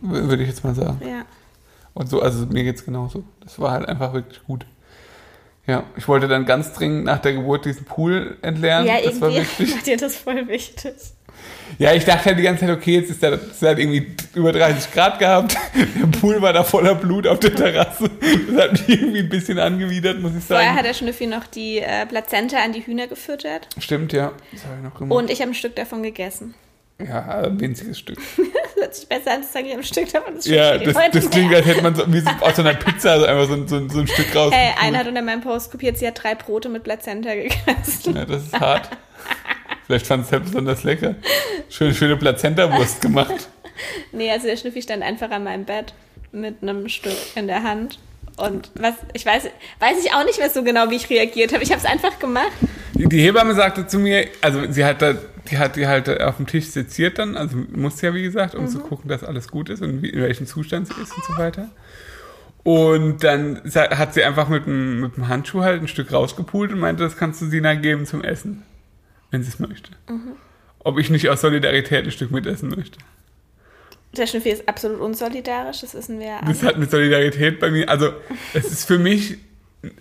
Würde 0.00 0.42
ich 0.42 0.48
jetzt 0.48 0.62
mal 0.62 0.74
sagen. 0.74 1.00
ja. 1.06 1.24
Und 1.94 2.10
so, 2.10 2.20
also 2.20 2.44
mir 2.46 2.62
geht's 2.62 2.84
genauso. 2.84 3.24
Das 3.42 3.58
war 3.58 3.70
halt 3.72 3.88
einfach 3.88 4.12
wirklich 4.12 4.44
gut. 4.44 4.66
Ja, 5.66 5.82
ich 5.96 6.06
wollte 6.06 6.28
dann 6.28 6.44
ganz 6.44 6.74
dringend 6.74 7.04
nach 7.04 7.18
der 7.20 7.32
Geburt 7.32 7.64
diesen 7.64 7.86
Pool 7.86 8.36
entleeren. 8.42 8.86
Ja, 8.86 9.00
das 9.02 9.18
war 9.20 9.30
irgendwie 9.30 9.48
wirklich. 9.60 9.74
war 9.76 9.82
dir 9.82 9.96
das 9.96 10.14
voll 10.14 10.46
wichtig. 10.46 10.92
Ja, 11.78 11.92
ich 11.92 12.04
dachte 12.04 12.24
halt 12.26 12.38
die 12.38 12.42
ganze 12.42 12.66
Zeit, 12.66 12.76
okay, 12.76 12.94
jetzt 13.00 13.10
ist 13.10 13.22
es 13.22 13.62
hat 13.62 13.78
irgendwie 13.78 14.14
über 14.34 14.52
30 14.52 14.92
Grad 14.92 15.18
gehabt. 15.18 15.56
Der 15.74 16.06
Pool 16.18 16.40
war 16.40 16.52
da 16.52 16.62
voller 16.64 16.94
Blut 16.94 17.26
auf 17.26 17.38
der 17.40 17.54
Terrasse. 17.54 18.08
Das 18.50 18.62
hat 18.64 18.72
mich 18.72 18.88
irgendwie 18.88 19.18
ein 19.20 19.28
bisschen 19.28 19.58
angewidert, 19.58 20.20
muss 20.20 20.32
ich 20.38 20.44
Vorher 20.44 20.66
sagen. 20.66 20.78
hat 20.78 20.86
der 20.86 20.94
Schnüffi 20.94 21.26
noch 21.26 21.46
die 21.46 21.78
äh, 21.80 22.06
Plazenta 22.06 22.58
an 22.64 22.72
die 22.72 22.80
Hühner 22.86 23.06
gefüttert 23.08 23.68
Stimmt, 23.78 24.12
ja. 24.12 24.32
Das 24.52 24.64
habe 24.64 24.76
ich 24.78 24.82
noch 24.84 24.94
gemacht. 24.98 25.18
und 25.18 25.30
ich 25.30 25.40
habe 25.40 25.50
ein 25.50 25.54
Stück 25.54 25.74
davon 25.76 26.02
gegessen. 26.02 26.54
ja, 26.98 27.42
ein 27.42 27.60
winziges 27.60 27.98
Stück. 27.98 28.18
Das 28.36 28.46
hört 28.82 28.94
sich 28.94 29.08
besser 29.08 29.32
an 29.34 29.42
zu 29.42 29.52
sagen, 29.52 29.66
ich 29.66 29.72
habe 29.72 29.82
ein 29.82 29.86
Stück 29.86 30.10
davon. 30.12 30.34
Das 30.36 30.46
Ja, 30.46 30.78
das, 30.78 30.94
das 31.12 31.30
klingt, 31.30 31.54
als 31.54 31.66
hätte 31.66 31.82
man 31.82 31.94
so, 31.94 32.04
wie 32.10 32.20
so, 32.20 32.30
aus 32.40 32.56
so 32.56 32.62
einer 32.62 32.74
Pizza 32.74 33.18
so 33.20 33.26
einfach 33.26 33.48
so, 33.48 33.54
ein- 33.54 33.68
so, 33.68 33.86
so 33.88 33.98
ein 34.00 34.06
Stück 34.06 34.34
raus. 34.34 34.52
Hey, 34.54 34.72
einer 34.80 34.98
hat 35.00 35.08
unter 35.08 35.20
meinem 35.22 35.40
Post 35.42 35.70
kopiert, 35.72 35.98
sie 35.98 36.06
hat 36.06 36.22
drei 36.22 36.34
Brote 36.34 36.68
mit 36.70 36.84
Plazenta 36.84 37.34
gegessen. 37.34 38.14
Ja, 38.14 38.24
das 38.24 38.44
ist 38.44 38.58
hart. 38.58 38.88
Vielleicht 39.86 40.06
fand 40.06 40.24
es 40.24 40.30
ja 40.30 40.38
besonders 40.38 40.84
lecker. 40.84 41.14
Schöne, 41.68 41.94
schöne 41.94 42.16
Plazenta-Wurst 42.16 43.00
gemacht. 43.00 43.48
Nee, 44.12 44.30
also 44.30 44.46
der 44.46 44.56
Schnüffi 44.56 44.82
stand 44.82 45.02
einfach 45.02 45.30
an 45.30 45.44
meinem 45.44 45.64
Bett 45.64 45.94
mit 46.32 46.62
einem 46.62 46.88
Stück 46.88 47.16
in 47.34 47.46
der 47.46 47.62
Hand. 47.62 47.98
Und 48.36 48.70
was, 48.74 48.94
ich 49.12 49.24
weiß, 49.24 49.44
weiß 49.78 50.04
ich 50.04 50.12
auch 50.12 50.24
nicht 50.24 50.38
mehr 50.38 50.50
so 50.50 50.62
genau, 50.62 50.90
wie 50.90 50.96
ich 50.96 51.08
reagiert 51.08 51.52
habe. 51.52 51.62
Ich 51.62 51.70
habe 51.70 51.80
es 51.80 51.86
einfach 51.86 52.18
gemacht. 52.18 52.52
Die, 52.94 53.06
die 53.06 53.20
Hebamme 53.20 53.54
sagte 53.54 53.86
zu 53.86 53.98
mir, 53.98 54.28
also 54.42 54.70
sie 54.70 54.84
hat 54.84 55.00
da, 55.00 55.14
die 55.50 55.58
hat 55.58 55.76
die 55.76 55.86
halt 55.86 56.20
auf 56.20 56.36
dem 56.36 56.46
Tisch 56.46 56.66
seziert 56.66 57.18
dann, 57.18 57.36
also 57.36 57.56
musste 57.72 58.06
ja 58.06 58.14
wie 58.14 58.22
gesagt, 58.22 58.54
um 58.54 58.68
zu 58.68 58.78
gucken, 58.80 59.08
dass 59.08 59.22
alles 59.22 59.48
gut 59.48 59.70
ist 59.70 59.82
und 59.82 60.02
wie, 60.02 60.10
in 60.10 60.20
welchem 60.20 60.46
Zustand 60.46 60.88
sie 60.88 61.00
ist 61.00 61.14
und 61.14 61.24
so 61.24 61.36
weiter. 61.38 61.68
Und 62.62 63.22
dann 63.22 63.62
hat 63.74 64.14
sie 64.14 64.24
einfach 64.24 64.48
mit 64.48 64.66
dem, 64.66 65.00
mit 65.00 65.16
dem 65.16 65.28
Handschuh 65.28 65.62
halt 65.62 65.80
ein 65.80 65.88
Stück 65.88 66.12
rausgepult 66.12 66.72
und 66.72 66.80
meinte, 66.80 67.04
das 67.04 67.16
kannst 67.16 67.40
du 67.40 67.46
Sina 67.46 67.74
geben 67.74 68.06
zum 68.06 68.24
Essen, 68.24 68.64
wenn 69.30 69.42
sie 69.42 69.48
es 69.48 69.58
möchte. 69.58 69.92
Ob 70.80 70.98
ich 70.98 71.10
nicht 71.10 71.28
aus 71.28 71.40
Solidarität 71.40 72.04
ein 72.04 72.10
Stück 72.10 72.30
mitessen 72.30 72.70
möchte. 72.70 72.98
Der 74.16 74.26
Schnüffi 74.26 74.50
ist 74.50 74.68
absolut 74.68 75.00
unsolidarisch, 75.00 75.80
das 75.80 75.94
wissen 75.94 76.18
wir 76.18 76.26
ja 76.26 76.40
Das 76.46 76.62
hat 76.62 76.78
mit 76.78 76.90
Solidarität 76.90 77.60
bei 77.60 77.70
mir, 77.70 77.88
also 77.88 78.12
es 78.54 78.66
ist 78.66 78.86
für 78.86 78.98
mich, 78.98 79.36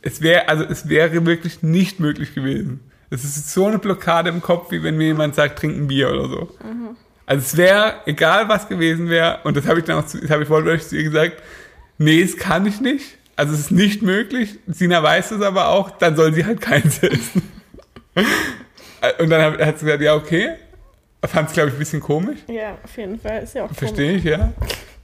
es 0.02 0.22
wäre, 0.22 0.48
also 0.48 0.64
es 0.64 0.88
wäre 0.88 1.26
wirklich 1.26 1.64
nicht 1.64 2.00
möglich 2.00 2.34
gewesen. 2.34 2.80
Es 3.10 3.24
ist 3.24 3.52
so 3.52 3.66
eine 3.66 3.78
Blockade 3.78 4.30
im 4.30 4.42
Kopf, 4.42 4.72
wie 4.72 4.84
wenn 4.84 4.98
mir 4.98 5.08
jemand 5.08 5.36
sagt, 5.36 5.60
trink 5.60 5.76
ein 5.76 5.88
Bier 5.88 6.12
oder 6.12 6.28
so. 6.28 6.56
Also 7.26 7.42
es 7.42 7.58
wäre, 7.58 7.96
egal 8.06 8.48
was 8.48 8.70
gewesen 8.70 9.10
wäre, 9.10 9.40
und 9.44 9.58
das 9.58 9.68
habe 9.68 9.80
ich 9.80 9.86
dann 9.86 10.04
auch 10.04 10.06
zu, 10.06 10.20
das 10.20 10.30
habe 10.30 10.44
ich 10.44 10.50
wortwörtlich 10.50 10.88
zu 10.88 10.96
ihr 10.96 11.04
gesagt, 11.04 11.42
nee, 11.98 12.22
es 12.22 12.38
kann 12.38 12.66
ich 12.66 12.82
nicht. 12.82 13.18
Also 13.36 13.54
es 13.54 13.60
ist 13.62 13.72
nicht 13.72 14.02
möglich. 14.02 14.60
Sina 14.68 15.04
weiß 15.04 15.32
es 15.32 15.42
aber 15.42 15.70
auch, 15.70 15.90
dann 15.92 16.16
soll 16.16 16.34
sie 16.34 16.46
halt 16.46 16.62
keins 16.62 17.00
essen. 17.00 17.42
Und 19.20 19.30
dann 19.30 19.58
hat, 19.58 19.80
sie 19.80 19.86
gesagt, 19.86 20.02
ja, 20.02 20.16
okay. 20.16 20.50
Fand 21.26 21.50
es, 21.50 21.54
glaube 21.54 21.70
ich, 21.70 21.76
ein 21.76 21.80
bisschen 21.80 22.02
komisch. 22.02 22.40
Ja, 22.48 22.78
auf 22.84 22.96
jeden 22.98 23.20
Fall. 23.20 23.44
Ist 23.44 23.56
ja 23.56 23.66
auch 23.66 23.74
Verstehe 23.74 24.14
ich, 24.14 24.24
ja. 24.24 24.54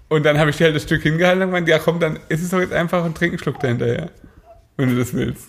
Und 0.08 0.24
dann 0.24 0.38
habe 0.38 0.50
ich 0.50 0.58
dir 0.58 0.66
halt 0.66 0.76
das 0.76 0.84
Stück 0.84 1.02
hingehalten 1.02 1.42
und 1.42 1.48
gemeint, 1.48 1.68
ja 1.68 1.80
komm, 1.80 2.00
dann 2.00 2.20
ist 2.30 2.44
es 2.44 2.50
doch 2.50 2.60
jetzt 2.60 2.74
einfach 2.74 3.04
und 3.04 3.18
trink 3.18 3.32
einen 3.32 3.40
Schluck 3.40 3.60
dahinterher. 3.60 4.10
Wenn 4.78 4.90
du 4.90 4.96
das 4.96 5.14
willst. 5.14 5.48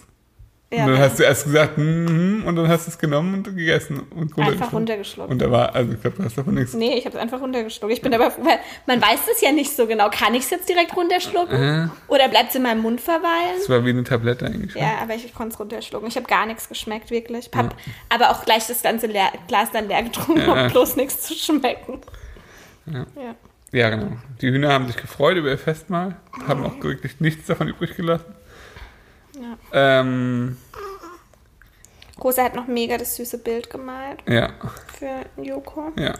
Ja, 0.72 0.86
und 0.86 0.92
dann 0.92 1.00
ja. 1.00 1.04
hast 1.04 1.18
du 1.18 1.22
erst 1.22 1.44
gesagt, 1.44 1.76
mhm, 1.76 2.44
und 2.46 2.56
dann 2.56 2.66
hast 2.66 2.86
du 2.86 2.90
es 2.92 2.98
genommen 2.98 3.34
und 3.34 3.44
gegessen. 3.44 4.00
Und 4.16 4.38
Einfach 4.38 4.72
runtergeschluckt. 4.72 5.30
Und 5.30 5.38
da 5.42 5.50
war, 5.50 5.74
also 5.74 5.92
ich 5.92 6.00
glaube, 6.00 6.16
du 6.16 6.24
hast 6.24 6.38
davon 6.38 6.54
nichts. 6.54 6.72
Nee, 6.72 6.94
ich 6.96 7.04
habe 7.04 7.14
es 7.14 7.22
einfach 7.22 7.42
runtergeschluckt. 7.42 7.92
Ich 7.92 8.00
bin 8.00 8.14
aber, 8.14 8.32
weil 8.38 8.58
man 8.86 9.02
weiß 9.02 9.20
es 9.30 9.42
ja 9.42 9.52
nicht 9.52 9.76
so 9.76 9.86
genau. 9.86 10.08
Kann 10.08 10.34
ich 10.34 10.44
es 10.44 10.50
jetzt 10.50 10.70
direkt 10.70 10.96
runterschlucken? 10.96 11.62
Äh. 11.84 11.88
Oder 12.08 12.28
bleibt 12.28 12.50
es 12.50 12.54
in 12.54 12.62
meinem 12.62 12.80
Mund 12.80 13.02
verweilen? 13.02 13.58
Das 13.58 13.68
war 13.68 13.84
wie 13.84 13.90
eine 13.90 14.04
Tablette 14.04 14.46
eigentlich. 14.46 14.74
Ja, 14.74 14.94
aber 15.02 15.14
ich 15.14 15.34
konnte 15.34 15.52
es 15.52 15.60
runterschlucken. 15.60 16.08
Ich 16.08 16.16
habe 16.16 16.26
gar 16.26 16.46
nichts 16.46 16.70
geschmeckt, 16.70 17.10
wirklich. 17.10 17.50
Hab 17.54 17.74
aber 18.08 18.30
auch 18.30 18.44
gleich 18.46 18.66
das 18.66 18.82
ganze 18.82 19.08
leer, 19.08 19.30
Glas 19.48 19.70
dann 19.72 19.88
leer 19.88 20.02
getrunken, 20.02 20.40
Ja. 20.46 20.64
um 20.64 20.72
bloß 20.72 20.96
nichts 20.96 21.20
zu 21.20 21.34
schmecken. 21.34 22.00
Ja. 22.86 23.06
Ja. 23.14 23.34
Ja, 23.72 23.88
genau. 23.88 24.12
Die 24.40 24.50
Hühner 24.50 24.72
haben 24.72 24.86
sich 24.86 24.96
gefreut 24.96 25.36
über 25.36 25.48
ihr 25.48 25.58
Festmahl, 25.58 26.16
haben 26.46 26.64
auch 26.64 26.82
wirklich 26.82 27.20
nichts 27.20 27.46
davon 27.46 27.68
übrig 27.68 27.96
gelassen. 27.96 28.34
Ja. 29.40 29.56
Ähm, 29.72 30.56
Rosa 32.22 32.44
hat 32.44 32.54
noch 32.54 32.66
mega 32.66 32.98
das 32.98 33.16
süße 33.16 33.38
Bild 33.38 33.70
gemalt 33.70 34.22
ja, 34.28 34.50
für 34.98 35.42
Joko 35.42 35.92
ja, 35.96 36.14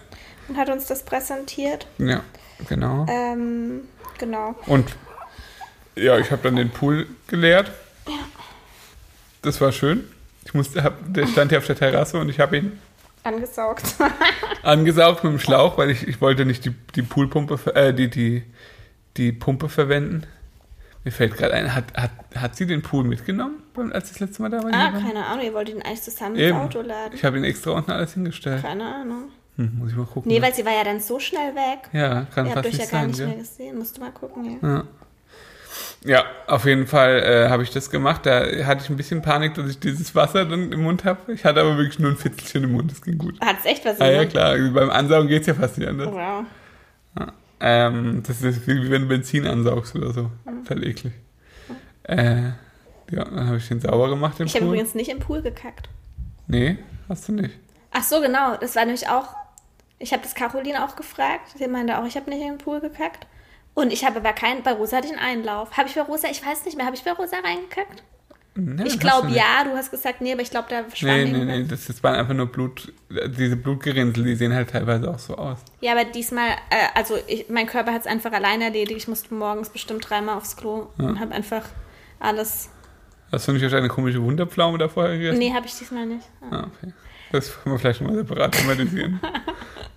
und 0.48 0.56
hat 0.56 0.70
uns 0.70 0.86
das 0.86 1.04
präsentiert. 1.04 1.86
ja, 1.98 2.22
genau. 2.68 3.06
Ähm, 3.08 3.82
genau. 4.18 4.54
Und 4.66 4.96
ja, 5.94 6.18
ich 6.18 6.30
habe 6.30 6.42
dann 6.42 6.56
den 6.56 6.70
Pool 6.70 7.06
geleert. 7.26 7.70
Das 9.42 9.60
war 9.60 9.72
schön. 9.72 10.08
Ich 10.44 10.54
musste, 10.54 10.82
hab, 10.82 10.94
der 11.12 11.26
stand 11.26 11.50
hier 11.50 11.58
auf 11.58 11.66
der 11.66 11.76
Terrasse 11.76 12.18
und 12.18 12.28
ich 12.28 12.40
habe 12.40 12.56
ihn 12.56 12.80
Angesaugt. 13.24 13.84
angesaugt 14.62 15.22
mit 15.22 15.32
dem 15.32 15.38
Schlauch, 15.38 15.78
weil 15.78 15.90
ich, 15.90 16.08
ich 16.08 16.20
wollte 16.20 16.44
nicht 16.44 16.64
die, 16.64 16.74
die 16.96 17.02
Poolpumpe, 17.02 17.74
äh, 17.74 17.94
die, 17.94 18.10
die, 18.10 18.42
die 19.16 19.32
Pumpe 19.32 19.68
verwenden. 19.68 20.26
Mir 21.04 21.10
fällt 21.10 21.36
gerade 21.36 21.54
ein, 21.54 21.74
hat, 21.74 21.84
hat, 21.96 22.10
hat 22.36 22.54
sie 22.56 22.66
den 22.66 22.82
Pool 22.82 23.02
mitgenommen, 23.04 23.62
als 23.92 24.06
ich 24.06 24.18
das 24.18 24.20
letzte 24.20 24.42
Mal 24.42 24.50
da 24.50 24.62
war? 24.62 24.70
ah, 24.72 24.90
keine 24.92 25.24
Ahnung, 25.26 25.44
ihr 25.44 25.52
wollt 25.52 25.68
ihn 25.68 25.82
eigentlich 25.82 26.02
zusammen 26.02 26.36
Eben. 26.36 26.56
ins 26.56 26.64
Auto 26.66 26.80
laden. 26.80 27.12
Ich 27.14 27.24
habe 27.24 27.38
ihn 27.38 27.44
extra 27.44 27.72
unten 27.72 27.90
alles 27.90 28.14
hingestellt. 28.14 28.62
Keine 28.62 28.84
Ahnung. 28.84 29.24
Hm, 29.56 29.72
muss 29.78 29.90
ich 29.90 29.96
mal 29.96 30.06
gucken. 30.06 30.30
Nee, 30.30 30.40
weil 30.40 30.54
sie 30.54 30.64
war 30.64 30.72
ja 30.72 30.84
dann 30.84 31.00
so 31.00 31.18
schnell 31.18 31.54
weg. 31.54 31.88
ja, 31.92 32.26
kann 32.34 32.46
Ihr 32.46 32.54
habt 32.54 32.64
fast 32.66 32.74
euch 32.74 32.84
ja 32.86 32.90
gar 32.90 33.00
sein, 33.00 33.06
nicht 33.08 33.18
gell? 33.18 33.26
mehr 33.26 33.36
gesehen. 33.36 33.78
Musst 33.78 33.96
du 33.96 34.00
mal 34.00 34.12
gucken, 34.12 34.58
ja. 34.62 34.68
Ja. 34.68 34.84
Ja, 36.04 36.24
auf 36.48 36.64
jeden 36.64 36.86
Fall 36.88 37.20
äh, 37.22 37.48
habe 37.48 37.62
ich 37.62 37.70
das 37.70 37.88
gemacht. 37.90 38.26
Da 38.26 38.40
hatte 38.66 38.82
ich 38.82 38.90
ein 38.90 38.96
bisschen 38.96 39.22
Panik, 39.22 39.54
dass 39.54 39.70
ich 39.70 39.78
dieses 39.78 40.14
Wasser 40.14 40.44
dann 40.44 40.72
im 40.72 40.82
Mund 40.82 41.04
habe. 41.04 41.32
Ich 41.32 41.44
hatte 41.44 41.60
aber 41.60 41.76
wirklich 41.76 41.98
nur 42.00 42.10
ein 42.10 42.16
Fitzelchen 42.16 42.64
im 42.64 42.72
Mund, 42.72 42.90
das 42.90 43.02
ging 43.02 43.18
gut. 43.18 43.40
Hat 43.40 43.56
es 43.60 43.66
echt 43.66 43.84
was 43.84 44.00
Ah, 44.00 44.06
im 44.08 44.12
ja, 44.14 44.18
Mund? 44.20 44.30
klar, 44.30 44.56
beim 44.72 44.90
Ansaugen 44.90 45.28
geht 45.28 45.42
es 45.42 45.46
ja 45.46 45.54
fast 45.54 45.78
nicht 45.78 45.88
anders. 45.88 46.08
Wow. 46.10 46.44
Ähm, 47.64 48.24
das 48.26 48.42
ist 48.42 48.66
wie 48.66 48.90
wenn 48.90 49.02
du 49.02 49.08
Benzin 49.08 49.46
ansaugst 49.46 49.94
oder 49.94 50.12
so. 50.12 50.22
Mhm. 50.44 50.64
Total 50.64 50.84
eklig. 50.84 51.12
Äh, 52.02 52.42
ja, 53.10 53.24
dann 53.24 53.46
habe 53.46 53.58
ich 53.58 53.68
den 53.68 53.80
sauber 53.80 54.08
gemacht, 54.08 54.38
den 54.38 54.46
Ich 54.46 54.54
habe 54.54 54.64
Pool. 54.64 54.74
übrigens 54.74 54.94
nicht 54.96 55.10
im 55.10 55.20
Pool 55.20 55.42
gekackt. 55.42 55.88
Nee, 56.48 56.78
hast 57.08 57.28
du 57.28 57.32
nicht. 57.32 57.54
Ach 57.92 58.02
so, 58.02 58.20
genau. 58.20 58.56
Das 58.56 58.74
war 58.74 58.84
nämlich 58.84 59.08
auch. 59.08 59.28
Ich 59.98 60.12
habe 60.12 60.22
das 60.24 60.34
Caroline 60.34 60.84
auch 60.84 60.96
gefragt. 60.96 61.52
Sie 61.56 61.68
meinte 61.68 61.96
auch, 61.98 62.04
ich 62.06 62.16
habe 62.16 62.28
nicht 62.28 62.42
in 62.42 62.48
den 62.48 62.58
Pool 62.58 62.80
gekackt. 62.80 63.26
Und 63.74 63.92
ich 63.92 64.04
habe 64.04 64.18
aber 64.18 64.32
keinen. 64.32 64.62
Bei 64.64 64.72
Rosa 64.72 64.96
hatte 64.96 65.06
ich 65.06 65.12
einen 65.16 65.22
Einlauf. 65.40 65.76
Habe 65.76 65.88
ich 65.88 65.94
bei 65.94 66.02
Rosa, 66.02 66.28
ich 66.28 66.44
weiß 66.44 66.64
nicht 66.64 66.76
mehr, 66.76 66.84
habe 66.86 66.96
ich 66.96 67.04
bei 67.04 67.12
Rosa 67.12 67.36
reingekackt? 67.36 68.02
Nee, 68.54 68.84
Ich 68.84 68.98
glaube 69.00 69.30
ja, 69.30 69.64
du 69.64 69.70
hast 69.70 69.90
gesagt, 69.90 70.20
nee, 70.20 70.32
aber 70.32 70.42
ich 70.42 70.50
glaube, 70.50 70.66
da 70.68 70.84
schwamm 70.94 71.10
Nee, 71.10 71.24
nee, 71.24 71.30
irgendwas. 71.30 71.56
nee, 71.56 71.64
das, 71.68 71.86
das 71.86 72.02
waren 72.02 72.16
einfach 72.16 72.34
nur 72.34 72.46
Blut, 72.52 72.92
diese 73.38 73.56
Blutgerinnsel, 73.56 74.24
die 74.24 74.34
sehen 74.34 74.52
halt 74.54 74.70
teilweise 74.70 75.10
auch 75.10 75.18
so 75.18 75.36
aus. 75.36 75.58
Ja, 75.80 75.92
aber 75.92 76.04
diesmal, 76.04 76.50
äh, 76.68 76.88
also 76.94 77.14
ich, 77.28 77.48
mein 77.48 77.66
Körper 77.66 77.92
hat 77.92 78.02
es 78.02 78.06
einfach 78.06 78.32
alleine 78.32 78.64
erledigt. 78.64 78.98
Ich 78.98 79.08
musste 79.08 79.32
morgens 79.34 79.70
bestimmt 79.70 80.08
dreimal 80.08 80.36
aufs 80.36 80.56
Klo 80.56 80.88
und 80.98 81.18
habe 81.18 81.32
einfach 81.34 81.64
alles. 82.20 82.68
Hast 83.30 83.48
du 83.48 83.52
nicht 83.52 83.62
wahrscheinlich 83.62 83.90
eine 83.90 83.94
komische 83.94 84.22
Wunderpflaume 84.22 84.76
da 84.76 84.88
vorher 84.90 85.16
gegessen? 85.16 85.38
Nee, 85.38 85.54
habe 85.54 85.66
ich 85.66 85.78
diesmal 85.78 86.04
nicht. 86.04 86.28
Ja. 86.42 86.58
Ah, 86.58 86.66
okay. 86.76 86.92
Das 87.32 87.62
können 87.62 87.74
wir 87.74 87.78
vielleicht 87.78 88.02
mal 88.02 88.14
separat 88.14 88.52
thematisieren. 88.52 89.18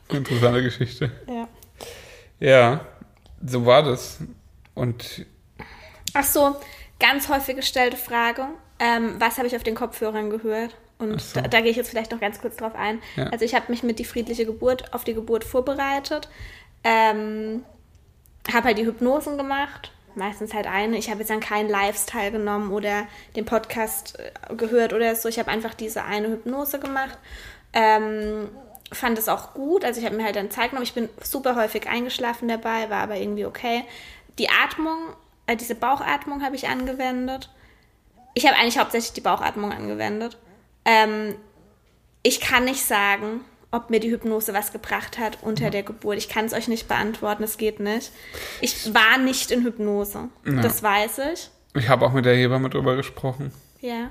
Eine 0.08 0.18
interessante 0.20 0.64
Geschichte. 0.64 1.12
Ja. 1.28 1.50
Ja, 2.40 2.86
so 3.46 3.66
war 3.66 3.84
das. 3.84 4.20
Und 4.74 5.26
Ach 6.14 6.24
so, 6.24 6.56
ganz 7.08 7.30
häufig 7.30 7.56
gestellte 7.56 7.98
Frage. 7.98 8.48
Ähm, 8.80 9.16
was 9.20 9.38
habe 9.38 9.48
ich 9.48 9.56
auf 9.56 9.64
den 9.64 9.76
Kopfhörern 9.76 10.30
gehört? 10.30 10.76
Und 10.98 11.22
so. 11.22 11.42
da, 11.42 11.48
da 11.48 11.62
gehe 11.62 11.72
ich 11.72 11.78
jetzt 11.78 11.90
vielleicht 11.90 12.12
noch 12.12 12.20
ganz 12.20 12.40
kurz 12.40 12.58
drauf 12.58 12.76
ein. 12.76 13.02
Ja. 13.16 13.28
Also 13.28 13.46
ich 13.46 13.54
habe 13.54 13.66
mich 13.70 13.84
mit 13.84 14.00
die 14.00 14.06
friedliche 14.06 14.46
Geburt 14.46 14.94
auf 14.94 15.04
die 15.04 15.14
Geburt 15.14 15.44
vorbereitet. 15.44 16.30
Ähm, 16.84 17.64
habe 18.52 18.68
halt 18.68 18.78
die 18.78 18.86
Hypnosen 18.86 19.38
gemacht 19.38 19.92
meistens 20.16 20.54
halt 20.54 20.68
eine. 20.68 20.98
Ich 20.98 21.10
habe 21.10 21.20
jetzt 21.20 21.32
an 21.32 21.40
keinen 21.40 21.70
Lifestyle 21.70 22.32
genommen 22.32 22.72
oder 22.72 23.08
den 23.36 23.46
Podcast 23.46 24.18
äh, 24.20 24.56
gehört 24.56 24.94
oder 24.94 25.16
so. 25.16 25.30
Ich 25.30 25.40
habe 25.40 25.52
einfach 25.52 25.74
diese 25.74 26.04
eine 26.04 26.30
Hypnose 26.30 26.80
gemacht. 26.80 27.18
Ähm, 27.74 28.50
fand 28.92 29.18
es 29.18 29.30
auch 29.30 29.54
gut. 29.54 29.84
Also 29.84 30.00
ich 30.00 30.06
habe 30.06 30.16
mir 30.16 30.24
halt 30.24 30.36
dann 30.36 30.52
Zeit 30.52 30.70
genommen. 30.70 30.86
Ich 30.86 30.94
bin 30.94 31.10
super 31.22 31.56
häufig 31.56 31.88
eingeschlafen 31.88 32.48
dabei, 32.48 32.90
war 32.90 33.02
aber 33.02 33.18
irgendwie 33.18 33.46
okay. 33.46 33.84
Die 34.40 34.50
Atmung, 34.50 34.98
äh, 35.48 35.56
diese 35.56 35.76
Bauchatmung 35.76 36.44
habe 36.44 36.56
ich 36.56 36.68
angewendet. 36.68 37.50
Ich 38.34 38.46
habe 38.46 38.58
eigentlich 38.58 38.78
hauptsächlich 38.78 39.14
die 39.14 39.22
Bauchatmung 39.22 39.72
angewendet. 39.72 40.38
Ähm, 40.86 41.36
ich 42.24 42.42
kann 42.42 42.66
nicht 42.66 42.84
sagen, 42.84 43.42
ob 43.72 43.90
mir 43.90 44.00
die 44.00 44.12
Hypnose 44.12 44.54
was 44.54 44.72
gebracht 44.72 45.18
hat 45.20 45.38
unter 45.42 45.70
der 45.70 45.84
Geburt. 45.84 46.18
Ich 46.18 46.30
kann 46.30 46.46
es 46.46 46.54
euch 46.54 46.68
nicht 46.68 46.88
beantworten, 46.88 47.44
es 47.44 47.58
geht 47.58 47.80
nicht. 47.80 48.12
Ich 48.62 48.94
war 48.94 49.18
nicht 49.18 49.52
in 49.52 49.64
Hypnose, 49.64 50.30
Ja. 50.46 50.62
das 50.62 50.82
weiß 50.82 51.20
ich. 51.34 51.50
Ich 51.76 51.90
habe 51.90 52.06
auch 52.06 52.14
mit 52.14 52.26
der 52.26 52.36
Hebamme 52.36 52.70
drüber 52.70 52.96
gesprochen. 52.96 53.52
Ja. 53.82 54.10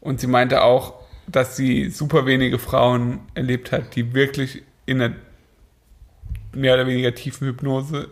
Und 0.00 0.20
sie 0.20 0.26
meinte 0.26 0.62
auch, 0.62 0.94
dass 1.26 1.56
sie 1.56 1.88
super 1.90 2.26
wenige 2.26 2.58
Frauen 2.58 3.20
erlebt 3.34 3.72
hat, 3.72 3.94
die 3.96 4.12
wirklich 4.14 4.62
in 4.84 5.00
einer 5.00 5.14
mehr 6.52 6.74
oder 6.74 6.86
weniger 6.86 7.14
tiefen 7.14 7.46
Hypnose 7.46 8.10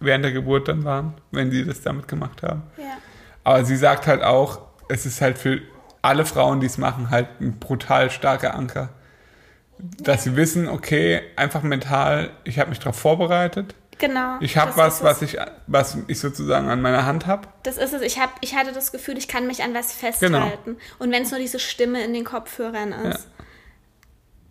während 0.00 0.24
der 0.24 0.32
Geburt 0.32 0.68
dann 0.68 0.84
waren, 0.84 1.14
wenn 1.30 1.50
sie 1.50 1.64
das 1.64 1.82
damit 1.82 2.08
gemacht 2.08 2.42
haben. 2.42 2.62
Ja. 2.76 2.84
Aber 3.44 3.64
sie 3.64 3.76
sagt 3.76 4.06
halt 4.06 4.22
auch, 4.22 4.60
es 4.88 5.06
ist 5.06 5.20
halt 5.20 5.38
für 5.38 5.60
alle 6.02 6.24
Frauen, 6.24 6.60
die 6.60 6.66
es 6.66 6.78
machen, 6.78 7.10
halt 7.10 7.28
ein 7.40 7.58
brutal 7.58 8.10
starker 8.10 8.54
Anker. 8.54 8.88
Dass 9.78 10.24
sie 10.24 10.36
wissen, 10.36 10.68
okay, 10.68 11.22
einfach 11.36 11.62
mental, 11.62 12.30
ich 12.44 12.58
habe 12.58 12.70
mich 12.70 12.78
darauf 12.80 12.96
vorbereitet. 12.98 13.74
Genau. 13.98 14.36
Ich 14.40 14.56
habe 14.56 14.76
was, 14.76 15.02
was 15.04 15.20
ich, 15.22 15.36
was 15.66 15.98
ich 16.06 16.18
sozusagen 16.18 16.68
an 16.70 16.80
meiner 16.80 17.04
Hand 17.04 17.26
habe. 17.26 17.48
Das 17.62 17.76
ist 17.76 17.92
es. 17.92 18.00
Ich, 18.02 18.18
hab, 18.18 18.30
ich 18.40 18.54
hatte 18.56 18.72
das 18.72 18.92
Gefühl, 18.92 19.18
ich 19.18 19.28
kann 19.28 19.46
mich 19.46 19.62
an 19.62 19.74
was 19.74 19.98
Genau. 20.00 20.38
festhalten. 20.40 20.76
Und 20.98 21.12
wenn 21.12 21.22
es 21.22 21.30
nur 21.30 21.40
diese 21.40 21.58
Stimme 21.58 22.02
in 22.02 22.14
den 22.14 22.24
Kopfhörern 22.24 22.92
ist. 22.92 23.28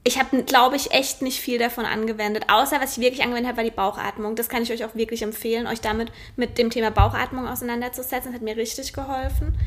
Ich 0.05 0.17
habe, 0.17 0.43
glaube 0.43 0.75
ich, 0.77 0.91
echt 0.91 1.21
nicht 1.21 1.39
viel 1.41 1.59
davon 1.59 1.85
angewendet. 1.85 2.45
Außer 2.47 2.79
was 2.81 2.97
ich 2.97 3.03
wirklich 3.03 3.21
angewendet 3.21 3.47
habe, 3.49 3.57
war 3.57 3.63
die 3.65 3.69
Bauchatmung. 3.71 4.35
Das 4.35 4.47
kann 4.49 4.63
ich 4.63 4.71
euch 4.71 4.85
auch 4.85 4.95
wirklich 4.95 5.21
empfehlen, 5.21 5.67
euch 5.67 5.81
damit 5.81 6.11
mit 6.37 6.57
dem 6.57 6.69
Thema 6.69 6.89
Bauchatmung 6.89 7.47
auseinanderzusetzen. 7.47 8.31
Das 8.31 8.33
hat 8.33 8.41
mir 8.41 8.55
richtig 8.55 8.93
geholfen. 8.93 9.57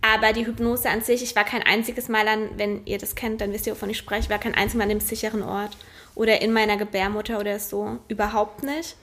Aber 0.00 0.32
die 0.32 0.46
Hypnose 0.46 0.88
an 0.88 1.02
sich, 1.02 1.22
ich 1.22 1.36
war 1.36 1.44
kein 1.44 1.62
einziges 1.62 2.08
Mal 2.08 2.26
an, 2.26 2.48
wenn 2.56 2.84
ihr 2.86 2.98
das 2.98 3.14
kennt, 3.14 3.40
dann 3.40 3.52
wisst 3.52 3.66
ihr, 3.66 3.74
wovon 3.74 3.90
ich 3.90 3.98
spreche, 3.98 4.22
ich 4.22 4.30
war 4.30 4.38
kein 4.38 4.54
einziges 4.54 4.74
Mal 4.74 4.84
an 4.84 4.88
dem 4.88 5.00
sicheren 5.00 5.42
Ort. 5.42 5.76
Oder 6.14 6.40
in 6.42 6.52
meiner 6.52 6.76
Gebärmutter 6.76 7.38
oder 7.38 7.58
so. 7.60 7.98
Überhaupt 8.08 8.62
nicht. 8.64 8.96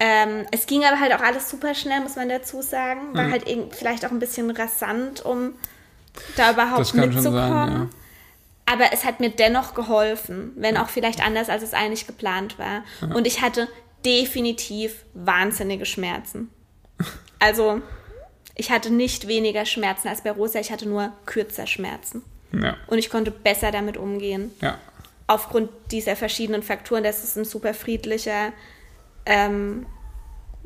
Ähm, 0.00 0.46
es 0.50 0.66
ging 0.66 0.84
aber 0.84 0.98
halt 1.00 1.12
auch 1.14 1.20
alles 1.20 1.50
super 1.50 1.74
schnell, 1.74 2.00
muss 2.00 2.16
man 2.16 2.28
dazu 2.28 2.62
sagen. 2.62 3.12
War 3.12 3.24
halt 3.30 3.48
irgend- 3.48 3.74
vielleicht 3.74 4.06
auch 4.06 4.10
ein 4.10 4.18
bisschen 4.20 4.50
rasant, 4.50 5.24
um 5.24 5.52
da 6.36 6.52
überhaupt 6.52 6.78
mitzukommen. 7.16 7.22
sein, 7.32 7.72
ja. 7.72 7.88
Aber 8.72 8.90
es 8.92 9.04
hat 9.04 9.20
mir 9.20 9.28
dennoch 9.28 9.74
geholfen, 9.74 10.52
wenn 10.56 10.78
auch 10.78 10.88
vielleicht 10.88 11.22
anders, 11.22 11.50
als 11.50 11.62
es 11.62 11.74
eigentlich 11.74 12.06
geplant 12.06 12.58
war. 12.58 12.84
Und 13.14 13.26
ich 13.26 13.42
hatte 13.42 13.68
definitiv 14.04 15.04
wahnsinnige 15.14 15.86
Schmerzen. 15.86 16.50
Also, 17.44 17.82
ich 18.54 18.70
hatte 18.70 18.92
nicht 18.92 19.26
weniger 19.26 19.66
Schmerzen 19.66 20.06
als 20.06 20.22
bei 20.22 20.30
Rosa, 20.30 20.60
ich 20.60 20.70
hatte 20.70 20.88
nur 20.88 21.12
kürzer 21.26 21.66
Schmerzen. 21.66 22.22
Ja, 22.52 22.76
Und 22.86 22.98
ich 22.98 23.10
konnte 23.10 23.32
besser 23.32 23.72
damit 23.72 23.96
umgehen 23.96 24.52
ja. 24.60 24.78
aufgrund 25.26 25.68
dieser 25.90 26.14
verschiedenen 26.14 26.62
Faktoren, 26.62 27.02
dass 27.02 27.24
es 27.24 27.34
ein 27.34 27.44
super 27.44 27.74
friedlicher, 27.74 28.52
ähm, 29.26 29.86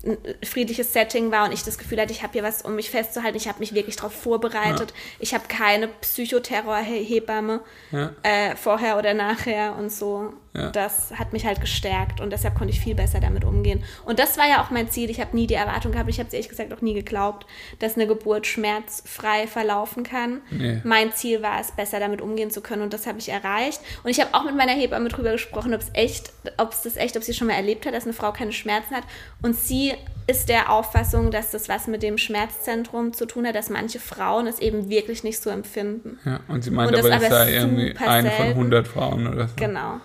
ein 0.04 0.18
friedliches 0.44 0.92
Setting 0.92 1.30
war 1.32 1.46
und 1.46 1.52
ich 1.52 1.64
das 1.64 1.78
Gefühl 1.78 2.00
hatte, 2.00 2.12
ich 2.12 2.22
habe 2.22 2.32
hier 2.34 2.42
was, 2.42 2.62
um 2.62 2.74
mich 2.76 2.90
festzuhalten. 2.90 3.36
Ich 3.36 3.48
habe 3.48 3.58
mich 3.60 3.74
wirklich 3.74 3.96
darauf 3.96 4.12
vorbereitet. 4.12 4.92
Ich 5.18 5.34
habe 5.34 5.44
keine 5.48 5.88
Psychoterror-Hebamme 5.88 7.60
Ja. 7.92 8.12
äh, 8.22 8.56
vorher 8.56 8.98
oder 8.98 9.14
nachher 9.14 9.76
und 9.76 9.90
so. 9.90 10.32
Ja. 10.56 10.70
Das 10.70 11.12
hat 11.14 11.32
mich 11.32 11.44
halt 11.44 11.60
gestärkt 11.60 12.20
und 12.20 12.30
deshalb 12.30 12.54
konnte 12.54 12.72
ich 12.72 12.80
viel 12.80 12.94
besser 12.94 13.20
damit 13.20 13.44
umgehen. 13.44 13.84
Und 14.04 14.18
das 14.18 14.38
war 14.38 14.48
ja 14.48 14.62
auch 14.62 14.70
mein 14.70 14.88
Ziel. 14.90 15.10
Ich 15.10 15.20
habe 15.20 15.36
nie 15.36 15.46
die 15.46 15.54
Erwartung 15.54 15.92
gehabt, 15.92 16.08
ich 16.08 16.18
habe 16.18 16.28
es 16.28 16.32
ehrlich 16.32 16.48
gesagt 16.48 16.72
auch 16.72 16.80
nie 16.80 16.94
geglaubt, 16.94 17.46
dass 17.78 17.96
eine 17.96 18.06
Geburt 18.06 18.46
schmerzfrei 18.46 19.46
verlaufen 19.46 20.02
kann. 20.02 20.40
Nee. 20.50 20.80
Mein 20.84 21.12
Ziel 21.12 21.42
war 21.42 21.60
es, 21.60 21.72
besser 21.72 22.00
damit 22.00 22.20
umgehen 22.20 22.50
zu 22.50 22.60
können 22.60 22.82
und 22.82 22.92
das 22.92 23.06
habe 23.06 23.18
ich 23.18 23.28
erreicht. 23.28 23.80
Und 24.02 24.10
ich 24.10 24.20
habe 24.20 24.30
auch 24.32 24.44
mit 24.44 24.56
meiner 24.56 24.72
Hebamme 24.72 25.08
drüber 25.08 25.32
gesprochen, 25.32 25.74
ob 25.74 25.80
es 25.80 25.90
echt, 25.92 26.32
ob 26.56 26.72
es 26.72 26.82
das 26.82 26.96
echt, 26.96 27.16
ob 27.16 27.22
sie 27.22 27.34
schon 27.34 27.48
mal 27.48 27.54
erlebt 27.54 27.86
hat, 27.86 27.94
dass 27.94 28.04
eine 28.04 28.12
Frau 28.14 28.32
keine 28.32 28.52
Schmerzen 28.52 28.94
hat. 28.94 29.04
Und 29.42 29.56
sie 29.56 29.92
ist 30.26 30.48
der 30.48 30.72
Auffassung, 30.72 31.30
dass 31.30 31.52
das 31.52 31.68
was 31.68 31.86
mit 31.86 32.02
dem 32.02 32.18
Schmerzzentrum 32.18 33.12
zu 33.12 33.26
tun 33.26 33.46
hat, 33.46 33.54
dass 33.54 33.70
manche 33.70 34.00
Frauen 34.00 34.46
es 34.46 34.58
eben 34.58 34.88
wirklich 34.88 35.22
nicht 35.22 35.40
so 35.40 35.50
empfinden. 35.50 36.18
ja. 36.24 36.40
Und 36.48 36.62
sie 36.62 36.70
meinte 36.70 36.94
Und 36.94 37.00
aber, 37.00 37.20
das 37.20 37.28
sei 37.28 37.52
irgendwie 37.52 37.96
eine 37.96 38.30
von 38.30 38.38
selten. 38.38 38.58
100 38.58 38.88
Frauen 38.88 39.26
oder 39.26 39.48
so. 39.48 39.54
Genau. 39.56 40.00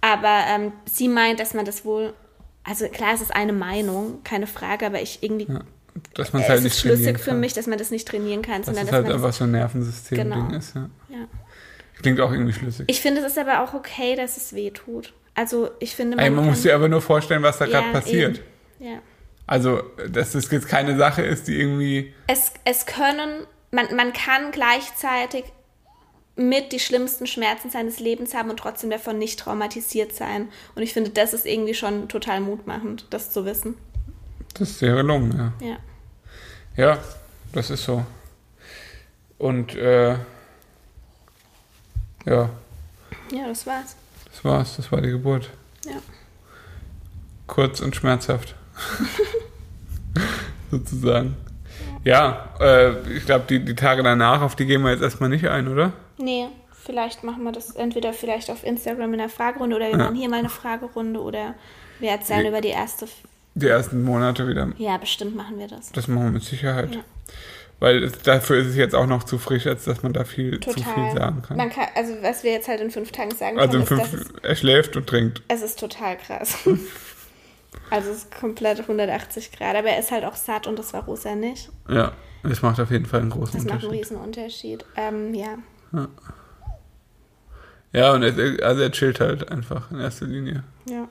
Aber 0.00 0.44
ähm, 0.48 0.72
sie 0.86 1.08
meint, 1.08 1.40
dass 1.40 1.54
man 1.54 1.64
das 1.64 1.84
wohl, 1.84 2.14
also 2.64 2.88
klar, 2.88 3.14
es 3.14 3.20
ist 3.20 3.34
eine 3.34 3.52
Meinung, 3.52 4.22
keine 4.24 4.46
Frage, 4.46 4.86
aber 4.86 5.00
ich 5.02 5.22
irgendwie, 5.22 5.46
Dass 6.14 6.32
man 6.32 6.42
es 6.42 6.48
halt 6.48 6.58
es 6.58 6.64
nicht 6.64 6.72
ist 6.74 6.80
schlüssig 6.80 7.04
trainieren 7.04 7.22
für 7.22 7.30
kann. 7.30 7.40
mich, 7.40 7.52
dass 7.52 7.66
man 7.66 7.78
das 7.78 7.90
nicht 7.90 8.08
trainieren 8.08 8.42
kann, 8.42 8.58
Dass 8.58 8.66
sondern 8.66 8.84
es 8.84 8.90
dass 8.90 8.94
halt 8.96 9.06
man 9.06 9.14
einfach 9.14 9.28
das, 9.28 9.36
so 9.38 9.44
ein 9.44 9.50
Nervensystem-Ding 9.50 10.30
Genau. 10.48 10.56
ist, 10.56 10.74
ja. 10.74 10.88
ja. 11.10 11.26
Klingt 12.00 12.20
auch 12.20 12.32
irgendwie 12.32 12.52
schlüssig. 12.54 12.86
Ich 12.88 13.00
finde, 13.02 13.20
es 13.20 13.26
ist 13.26 13.38
aber 13.38 13.62
auch 13.62 13.74
okay, 13.74 14.16
dass 14.16 14.36
es 14.38 14.54
weh 14.54 14.70
tut. 14.70 15.12
Also 15.34 15.70
ich 15.80 15.94
finde, 15.94 16.16
man, 16.16 16.24
Ey, 16.24 16.30
man 16.30 16.46
muss 16.46 16.62
sich 16.62 16.72
aber 16.72 16.88
nur 16.88 17.02
vorstellen, 17.02 17.42
was 17.42 17.58
da 17.58 17.66
Ja, 17.66 17.80
gerade 17.80 17.92
passiert. 17.92 18.38
eben. 18.78 18.88
Ja. 18.90 18.98
Also, 19.46 19.82
dass 20.08 20.32
das 20.32 20.50
jetzt 20.50 20.68
keine 20.68 20.96
Sache 20.96 21.22
ist, 21.22 21.48
die 21.48 21.58
irgendwie. 21.58 22.14
Es, 22.26 22.52
es 22.64 22.86
können, 22.86 23.46
man, 23.70 23.94
man 23.96 24.12
kann 24.12 24.50
gleichzeitig 24.52 25.44
mit 26.40 26.72
die 26.72 26.80
schlimmsten 26.80 27.26
Schmerzen 27.26 27.70
seines 27.70 28.00
Lebens 28.00 28.32
haben 28.34 28.48
und 28.48 28.58
trotzdem 28.58 28.88
davon 28.88 29.18
nicht 29.18 29.38
traumatisiert 29.38 30.14
sein. 30.14 30.48
Und 30.74 30.82
ich 30.82 30.94
finde, 30.94 31.10
das 31.10 31.34
ist 31.34 31.44
irgendwie 31.44 31.74
schon 31.74 32.08
total 32.08 32.40
mutmachend, 32.40 33.04
das 33.10 33.30
zu 33.30 33.44
wissen. 33.44 33.74
Das 34.54 34.70
ist 34.70 34.78
sehr 34.78 34.94
gelungen, 34.94 35.52
ja. 35.60 35.68
Ja. 35.68 35.76
Ja, 36.76 36.98
das 37.52 37.68
ist 37.68 37.84
so. 37.84 38.06
Und, 39.36 39.74
äh. 39.76 40.12
Ja, 42.26 42.50
Ja, 43.30 43.46
das 43.46 43.66
war's. 43.66 43.96
das 44.30 44.44
war's. 44.44 44.76
Das 44.76 44.90
war 44.90 45.02
die 45.02 45.10
Geburt. 45.10 45.50
Ja. 45.84 45.96
Kurz 47.46 47.80
und 47.80 47.94
schmerzhaft. 47.94 48.54
Sozusagen. 50.70 51.36
Ja, 52.04 52.48
äh, 52.60 52.98
ich 53.14 53.26
glaube, 53.26 53.44
die, 53.48 53.62
die 53.62 53.74
Tage 53.74 54.02
danach, 54.02 54.40
auf 54.40 54.56
die 54.56 54.64
gehen 54.64 54.82
wir 54.82 54.90
jetzt 54.90 55.02
erstmal 55.02 55.28
nicht 55.28 55.46
ein, 55.48 55.68
oder? 55.68 55.92
Nee, 56.20 56.48
vielleicht 56.72 57.24
machen 57.24 57.42
wir 57.44 57.52
das 57.52 57.70
entweder 57.76 58.12
vielleicht 58.12 58.50
auf 58.50 58.64
Instagram 58.64 59.12
in 59.12 59.18
der 59.18 59.28
Fragerunde 59.28 59.76
oder 59.76 59.86
wir 59.86 59.92
Ja. 59.92 60.04
machen 60.04 60.16
hier 60.16 60.28
mal 60.28 60.38
eine 60.40 60.48
Fragerunde 60.48 61.20
oder 61.20 61.54
wir 61.98 62.10
erzählen 62.10 62.42
Nee. 62.42 62.48
über 62.48 62.60
die 62.60 62.68
erste. 62.68 63.06
Die 63.54 63.66
ersten 63.66 64.02
Monate 64.04 64.46
wieder. 64.46 64.68
ja, 64.78 64.96
bestimmt 64.96 65.34
machen 65.36 65.58
wir 65.58 65.66
das. 65.66 65.92
Das 65.92 66.06
machen 66.08 66.24
wir 66.24 66.30
mit 66.32 66.44
Sicherheit. 66.44 66.94
Ja. 66.94 67.00
Weil 67.80 68.04
es, 68.04 68.12
dafür 68.22 68.58
ist 68.58 68.66
es 68.68 68.76
jetzt 68.76 68.94
auch 68.94 69.06
noch 69.06 69.24
zu 69.24 69.38
frisch, 69.38 69.66
als 69.66 69.84
dass 69.84 70.02
man 70.02 70.12
da 70.12 70.24
viel 70.24 70.60
zu 70.60 70.70
Total. 70.74 70.94
viel 70.94 71.18
sagen 71.18 71.40
kann. 71.42 71.56
Man 71.56 71.70
kann. 71.70 71.88
Also, 71.94 72.14
was 72.20 72.44
wir 72.44 72.52
jetzt 72.52 72.68
halt 72.68 72.80
in 72.82 72.90
fünf 72.90 73.10
Tagen 73.10 73.34
sagen 73.34 73.58
also 73.58 73.78
in 73.78 73.86
können, 73.86 74.00
ist, 74.02 74.12
dass 74.12 74.20
fünf, 74.20 74.32
er 74.42 74.54
schläft 74.56 74.96
und 74.96 75.06
trinkt. 75.06 75.42
es, 75.48 75.62
ist 75.62 75.78
total 75.80 76.18
krass. 76.18 76.58
also, 77.90 78.10
es 78.10 78.16
ist 78.18 78.38
komplett 78.38 78.80
180 78.80 79.52
Grad, 79.52 79.76
aber 79.76 79.88
er 79.88 79.98
ist 79.98 80.10
halt 80.10 80.24
auch 80.24 80.34
satt 80.36 80.66
und 80.66 80.78
das 80.78 80.92
war 80.92 81.04
Rosa 81.04 81.34
nicht. 81.34 81.70
Ja, 81.88 82.12
das 82.42 82.60
macht 82.62 82.78
auf 82.80 82.90
jeden 82.90 83.06
Fall 83.06 83.20
einen 83.20 83.30
großen 83.30 83.54
Das 83.54 83.64
macht 83.64 83.82
einen 83.84 83.92
Unterschied. 83.92 84.04
riesen 84.10 84.16
Unterschied. 84.22 84.84
Ähm, 84.96 85.34
ja. 85.34 85.58
Ja, 87.92 88.12
und 88.12 88.22
er, 88.22 88.64
also 88.66 88.82
er 88.82 88.92
chillt 88.92 89.20
halt 89.20 89.50
einfach 89.50 89.90
in 89.90 90.00
erster 90.00 90.26
Linie. 90.26 90.62
Ja. 90.88 91.08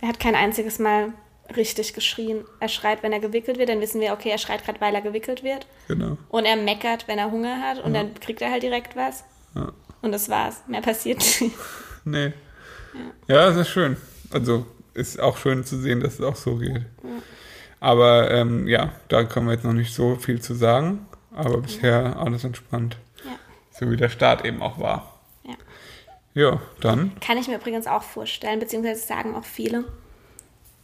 Er 0.00 0.08
hat 0.08 0.20
kein 0.20 0.34
einziges 0.34 0.78
Mal 0.78 1.12
richtig 1.56 1.94
geschrien. 1.94 2.44
Er 2.60 2.68
schreit, 2.68 3.02
wenn 3.02 3.12
er 3.12 3.20
gewickelt 3.20 3.58
wird, 3.58 3.68
dann 3.68 3.80
wissen 3.80 4.00
wir, 4.00 4.12
okay, 4.12 4.30
er 4.30 4.38
schreit 4.38 4.64
gerade, 4.64 4.80
weil 4.80 4.94
er 4.94 5.00
gewickelt 5.00 5.42
wird. 5.42 5.66
Genau. 5.88 6.18
Und 6.28 6.44
er 6.44 6.56
meckert, 6.56 7.08
wenn 7.08 7.18
er 7.18 7.30
Hunger 7.30 7.60
hat 7.60 7.82
und 7.82 7.94
dann 7.94 8.14
kriegt 8.14 8.42
er 8.42 8.50
halt 8.50 8.62
direkt 8.62 8.96
was. 8.96 9.24
Ja. 9.54 9.72
Und 10.02 10.12
das 10.12 10.28
war's. 10.28 10.62
Mehr 10.66 10.82
passiert 10.82 11.18
nicht. 11.18 11.54
Nee. 12.04 12.32
Ja, 13.26 13.48
es 13.48 13.56
ist 13.56 13.68
schön. 13.68 13.98
Also 14.30 14.64
ist 14.94 15.20
auch 15.20 15.36
schön 15.36 15.64
zu 15.64 15.78
sehen, 15.78 16.00
dass 16.00 16.14
es 16.14 16.22
auch 16.22 16.36
so 16.36 16.56
geht. 16.56 16.86
Aber 17.80 18.30
ähm, 18.30 18.66
ja, 18.66 18.92
da 19.08 19.24
können 19.24 19.46
wir 19.46 19.52
jetzt 19.52 19.64
noch 19.64 19.74
nicht 19.74 19.92
so 19.92 20.16
viel 20.16 20.40
zu 20.40 20.54
sagen. 20.54 21.06
Aber 21.38 21.58
bisher 21.58 22.16
alles 22.18 22.44
entspannt. 22.44 22.96
Ja. 23.24 23.32
So 23.70 23.90
wie 23.90 23.96
der 23.96 24.08
Start 24.08 24.44
eben 24.44 24.60
auch 24.62 24.78
war. 24.78 25.18
Ja. 25.44 25.54
Ja, 26.34 26.60
dann. 26.80 27.12
Kann 27.20 27.38
ich 27.38 27.48
mir 27.48 27.56
übrigens 27.56 27.86
auch 27.86 28.02
vorstellen, 28.02 28.58
beziehungsweise 28.60 29.06
sagen 29.06 29.34
auch 29.34 29.44
viele, 29.44 29.84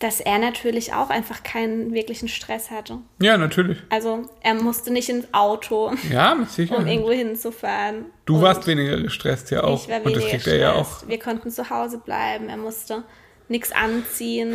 dass 0.00 0.20
er 0.20 0.38
natürlich 0.38 0.92
auch 0.92 1.10
einfach 1.10 1.42
keinen 1.42 1.92
wirklichen 1.94 2.28
Stress 2.28 2.70
hatte. 2.70 2.98
Ja, 3.20 3.36
natürlich. 3.36 3.78
Also 3.90 4.28
er 4.42 4.54
musste 4.54 4.92
nicht 4.92 5.08
ins 5.08 5.26
Auto, 5.32 5.92
Ja, 6.10 6.34
mit 6.34 6.48
um 6.48 6.52
Sicherheit. 6.52 6.86
irgendwo 6.86 7.12
hinzufahren. 7.12 8.06
Du 8.26 8.36
Und 8.36 8.42
warst 8.42 8.66
weniger 8.66 9.00
gestresst 9.00 9.50
ja 9.50 9.62
auch. 9.64 9.82
Ich 9.84 9.88
war 9.88 9.98
Und 9.98 10.06
das 10.06 10.14
weniger 10.22 10.30
kriegt 10.30 10.46
er 10.46 10.56
ja 10.56 10.72
auch. 10.72 10.88
gestresst. 10.88 11.08
Wir 11.08 11.18
konnten 11.18 11.50
zu 11.50 11.70
Hause 11.70 11.98
bleiben. 11.98 12.48
Er 12.48 12.56
musste 12.56 13.04
nichts 13.48 13.72
anziehen 13.72 14.54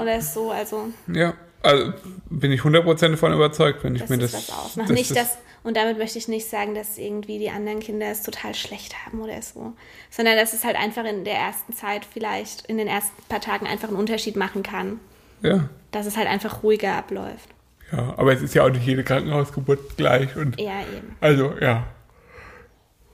oder 0.00 0.20
so. 0.20 0.50
Also 0.50 0.88
Ja. 1.06 1.34
Also 1.62 1.92
bin 2.30 2.52
ich 2.52 2.60
100% 2.60 3.08
davon 3.10 3.32
überzeugt, 3.32 3.82
wenn 3.84 3.94
ich 3.94 4.02
dass 4.02 4.10
mir 4.10 4.20
es 4.22 4.32
das. 4.32 4.48
was 4.48 4.58
ausmacht. 4.58 4.90
das 4.90 4.96
nicht 4.96 5.16
das, 5.16 5.38
und 5.64 5.76
damit 5.76 5.98
möchte 5.98 6.18
ich 6.18 6.28
nicht 6.28 6.48
sagen, 6.48 6.74
dass 6.74 6.98
irgendwie 6.98 7.38
die 7.38 7.50
anderen 7.50 7.80
Kinder 7.80 8.06
es 8.06 8.22
total 8.22 8.54
schlecht 8.54 8.94
haben 9.04 9.20
oder 9.20 9.42
so. 9.42 9.72
Sondern 10.10 10.36
dass 10.36 10.52
es 10.52 10.64
halt 10.64 10.76
einfach 10.76 11.04
in 11.04 11.24
der 11.24 11.34
ersten 11.34 11.72
Zeit 11.72 12.06
vielleicht, 12.10 12.66
in 12.66 12.78
den 12.78 12.86
ersten 12.86 13.22
paar 13.28 13.40
Tagen 13.40 13.66
einfach 13.66 13.88
einen 13.88 13.96
Unterschied 13.96 14.36
machen 14.36 14.62
kann. 14.62 15.00
Ja. 15.42 15.68
Dass 15.90 16.06
es 16.06 16.16
halt 16.16 16.28
einfach 16.28 16.62
ruhiger 16.62 16.94
abläuft. 16.94 17.48
Ja, 17.90 18.14
aber 18.16 18.32
es 18.32 18.42
ist 18.42 18.54
ja 18.54 18.64
auch 18.64 18.70
nicht 18.70 18.86
jede 18.86 19.02
Krankenhausgeburt 19.02 19.96
gleich. 19.96 20.36
Und 20.36 20.60
Ja, 20.60 20.80
eben. 20.82 21.16
also, 21.20 21.54
ja. 21.60 21.86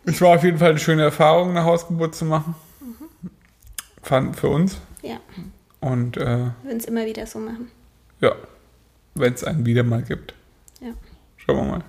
Es 0.05 0.20
war 0.20 0.36
auf 0.36 0.45
jeden 0.45 0.59
Fall 0.59 0.70
eine 0.70 0.78
schöne 0.78 1.03
Erfahrung, 1.03 1.51
eine 1.51 1.64
Hausgeburt 1.64 2.14
zu 2.14 2.26
machen. 2.26 2.55
Fand 4.03 4.36
für 4.36 4.49
uns. 4.49 4.78
Ja. 5.01 5.16
Und 5.80 6.18
äh, 6.18 6.20
Wir 6.20 6.55
würden 6.62 6.78
es 6.78 6.84
immer 6.84 7.07
wieder 7.07 7.26
so 7.26 7.38
machen. 7.38 7.70
Ja, 8.25 8.35
wenn 9.14 9.35
es 9.35 9.45
einen 9.45 9.66
wieder 9.66 9.83
mal 9.83 10.03
gibt. 10.03 10.35
Ja. 10.81 10.89
Schauen 11.37 11.57
wir 11.57 11.64
mal. 11.64 11.85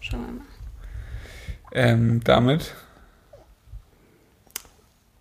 Schauen 0.00 0.26
wir 0.26 0.32
mal. 0.32 0.46
Ähm, 1.72 2.22
damit 2.24 2.74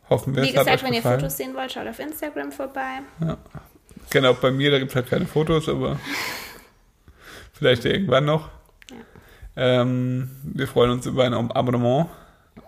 hoffen 0.09 0.35
wir, 0.35 0.43
Wie 0.43 0.49
es 0.49 0.55
hat 0.55 0.65
gesagt, 0.65 0.77
euch 0.77 0.87
wenn 0.87 0.93
ihr 0.93 0.99
gefallen. 0.99 1.19
Fotos 1.19 1.37
sehen 1.37 1.55
wollt, 1.55 1.71
schaut 1.71 1.87
auf 1.87 1.99
Instagram 1.99 2.51
vorbei. 2.51 2.99
Genau, 4.09 4.33
bei 4.33 4.51
mir, 4.51 4.69
da 4.71 4.79
gibt 4.79 4.91
es 4.91 4.95
halt 4.95 5.09
keine 5.09 5.25
Fotos, 5.25 5.67
aber 5.69 5.97
vielleicht 7.53 7.85
irgendwann 7.85 8.25
noch. 8.25 8.49
Ähm, 9.55 10.29
wir 10.43 10.67
freuen 10.67 10.91
uns 10.91 11.05
über 11.05 11.25
ein 11.25 11.33
Abonnement 11.33 12.07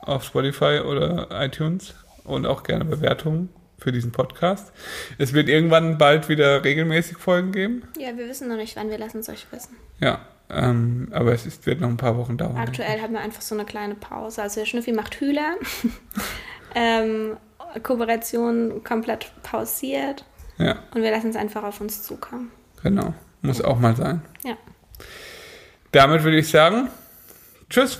auf 0.01 0.23
Spotify 0.23 0.79
oder 0.79 1.27
iTunes 1.31 1.95
und 2.23 2.45
auch 2.45 2.63
gerne 2.63 2.85
Bewertungen 2.85 3.49
für 3.77 3.91
diesen 3.91 4.11
Podcast. 4.11 4.71
Es 5.17 5.33
wird 5.33 5.49
irgendwann 5.49 5.97
bald 5.97 6.29
wieder 6.29 6.63
regelmäßig 6.63 7.17
Folgen 7.17 7.51
geben. 7.51 7.83
Ja, 7.97 8.15
wir 8.17 8.27
wissen 8.27 8.47
noch 8.49 8.55
nicht, 8.55 8.75
wann 8.75 8.89
wir 8.89 8.97
lassen 8.97 9.19
es 9.19 9.29
euch 9.29 9.45
wissen. 9.51 9.75
Ja, 9.99 10.21
ähm, 10.49 11.09
aber 11.11 11.33
es 11.33 11.45
ist, 11.45 11.65
wird 11.65 11.81
noch 11.81 11.89
ein 11.89 11.97
paar 11.97 12.17
Wochen 12.17 12.37
dauern. 12.37 12.57
Aktuell 12.57 13.01
haben 13.01 13.13
wir 13.13 13.19
einfach 13.21 13.41
so 13.41 13.55
eine 13.55 13.65
kleine 13.65 13.95
Pause. 13.95 14.41
Also 14.41 14.61
der 14.61 14.65
Schnüffi 14.65 14.93
macht 14.93 15.19
Hühler. 15.19 15.55
ähm, 16.75 17.37
Kooperation 17.81 18.83
komplett 18.83 19.31
pausiert. 19.41 20.25
Ja, 20.57 20.79
Und 20.93 21.01
wir 21.01 21.11
lassen 21.11 21.29
es 21.31 21.35
einfach 21.35 21.63
auf 21.63 21.81
uns 21.81 22.03
zukommen. 22.03 22.51
genau. 22.83 23.13
Muss 23.45 23.61
auch 23.61 23.77
mal 23.77 23.93
sein. 23.93 24.21
Ja. 24.45 24.55
Damit 25.91 26.23
würde 26.23 26.37
ich 26.37 26.47
sagen. 26.49 26.87
Tschüss. 27.69 27.99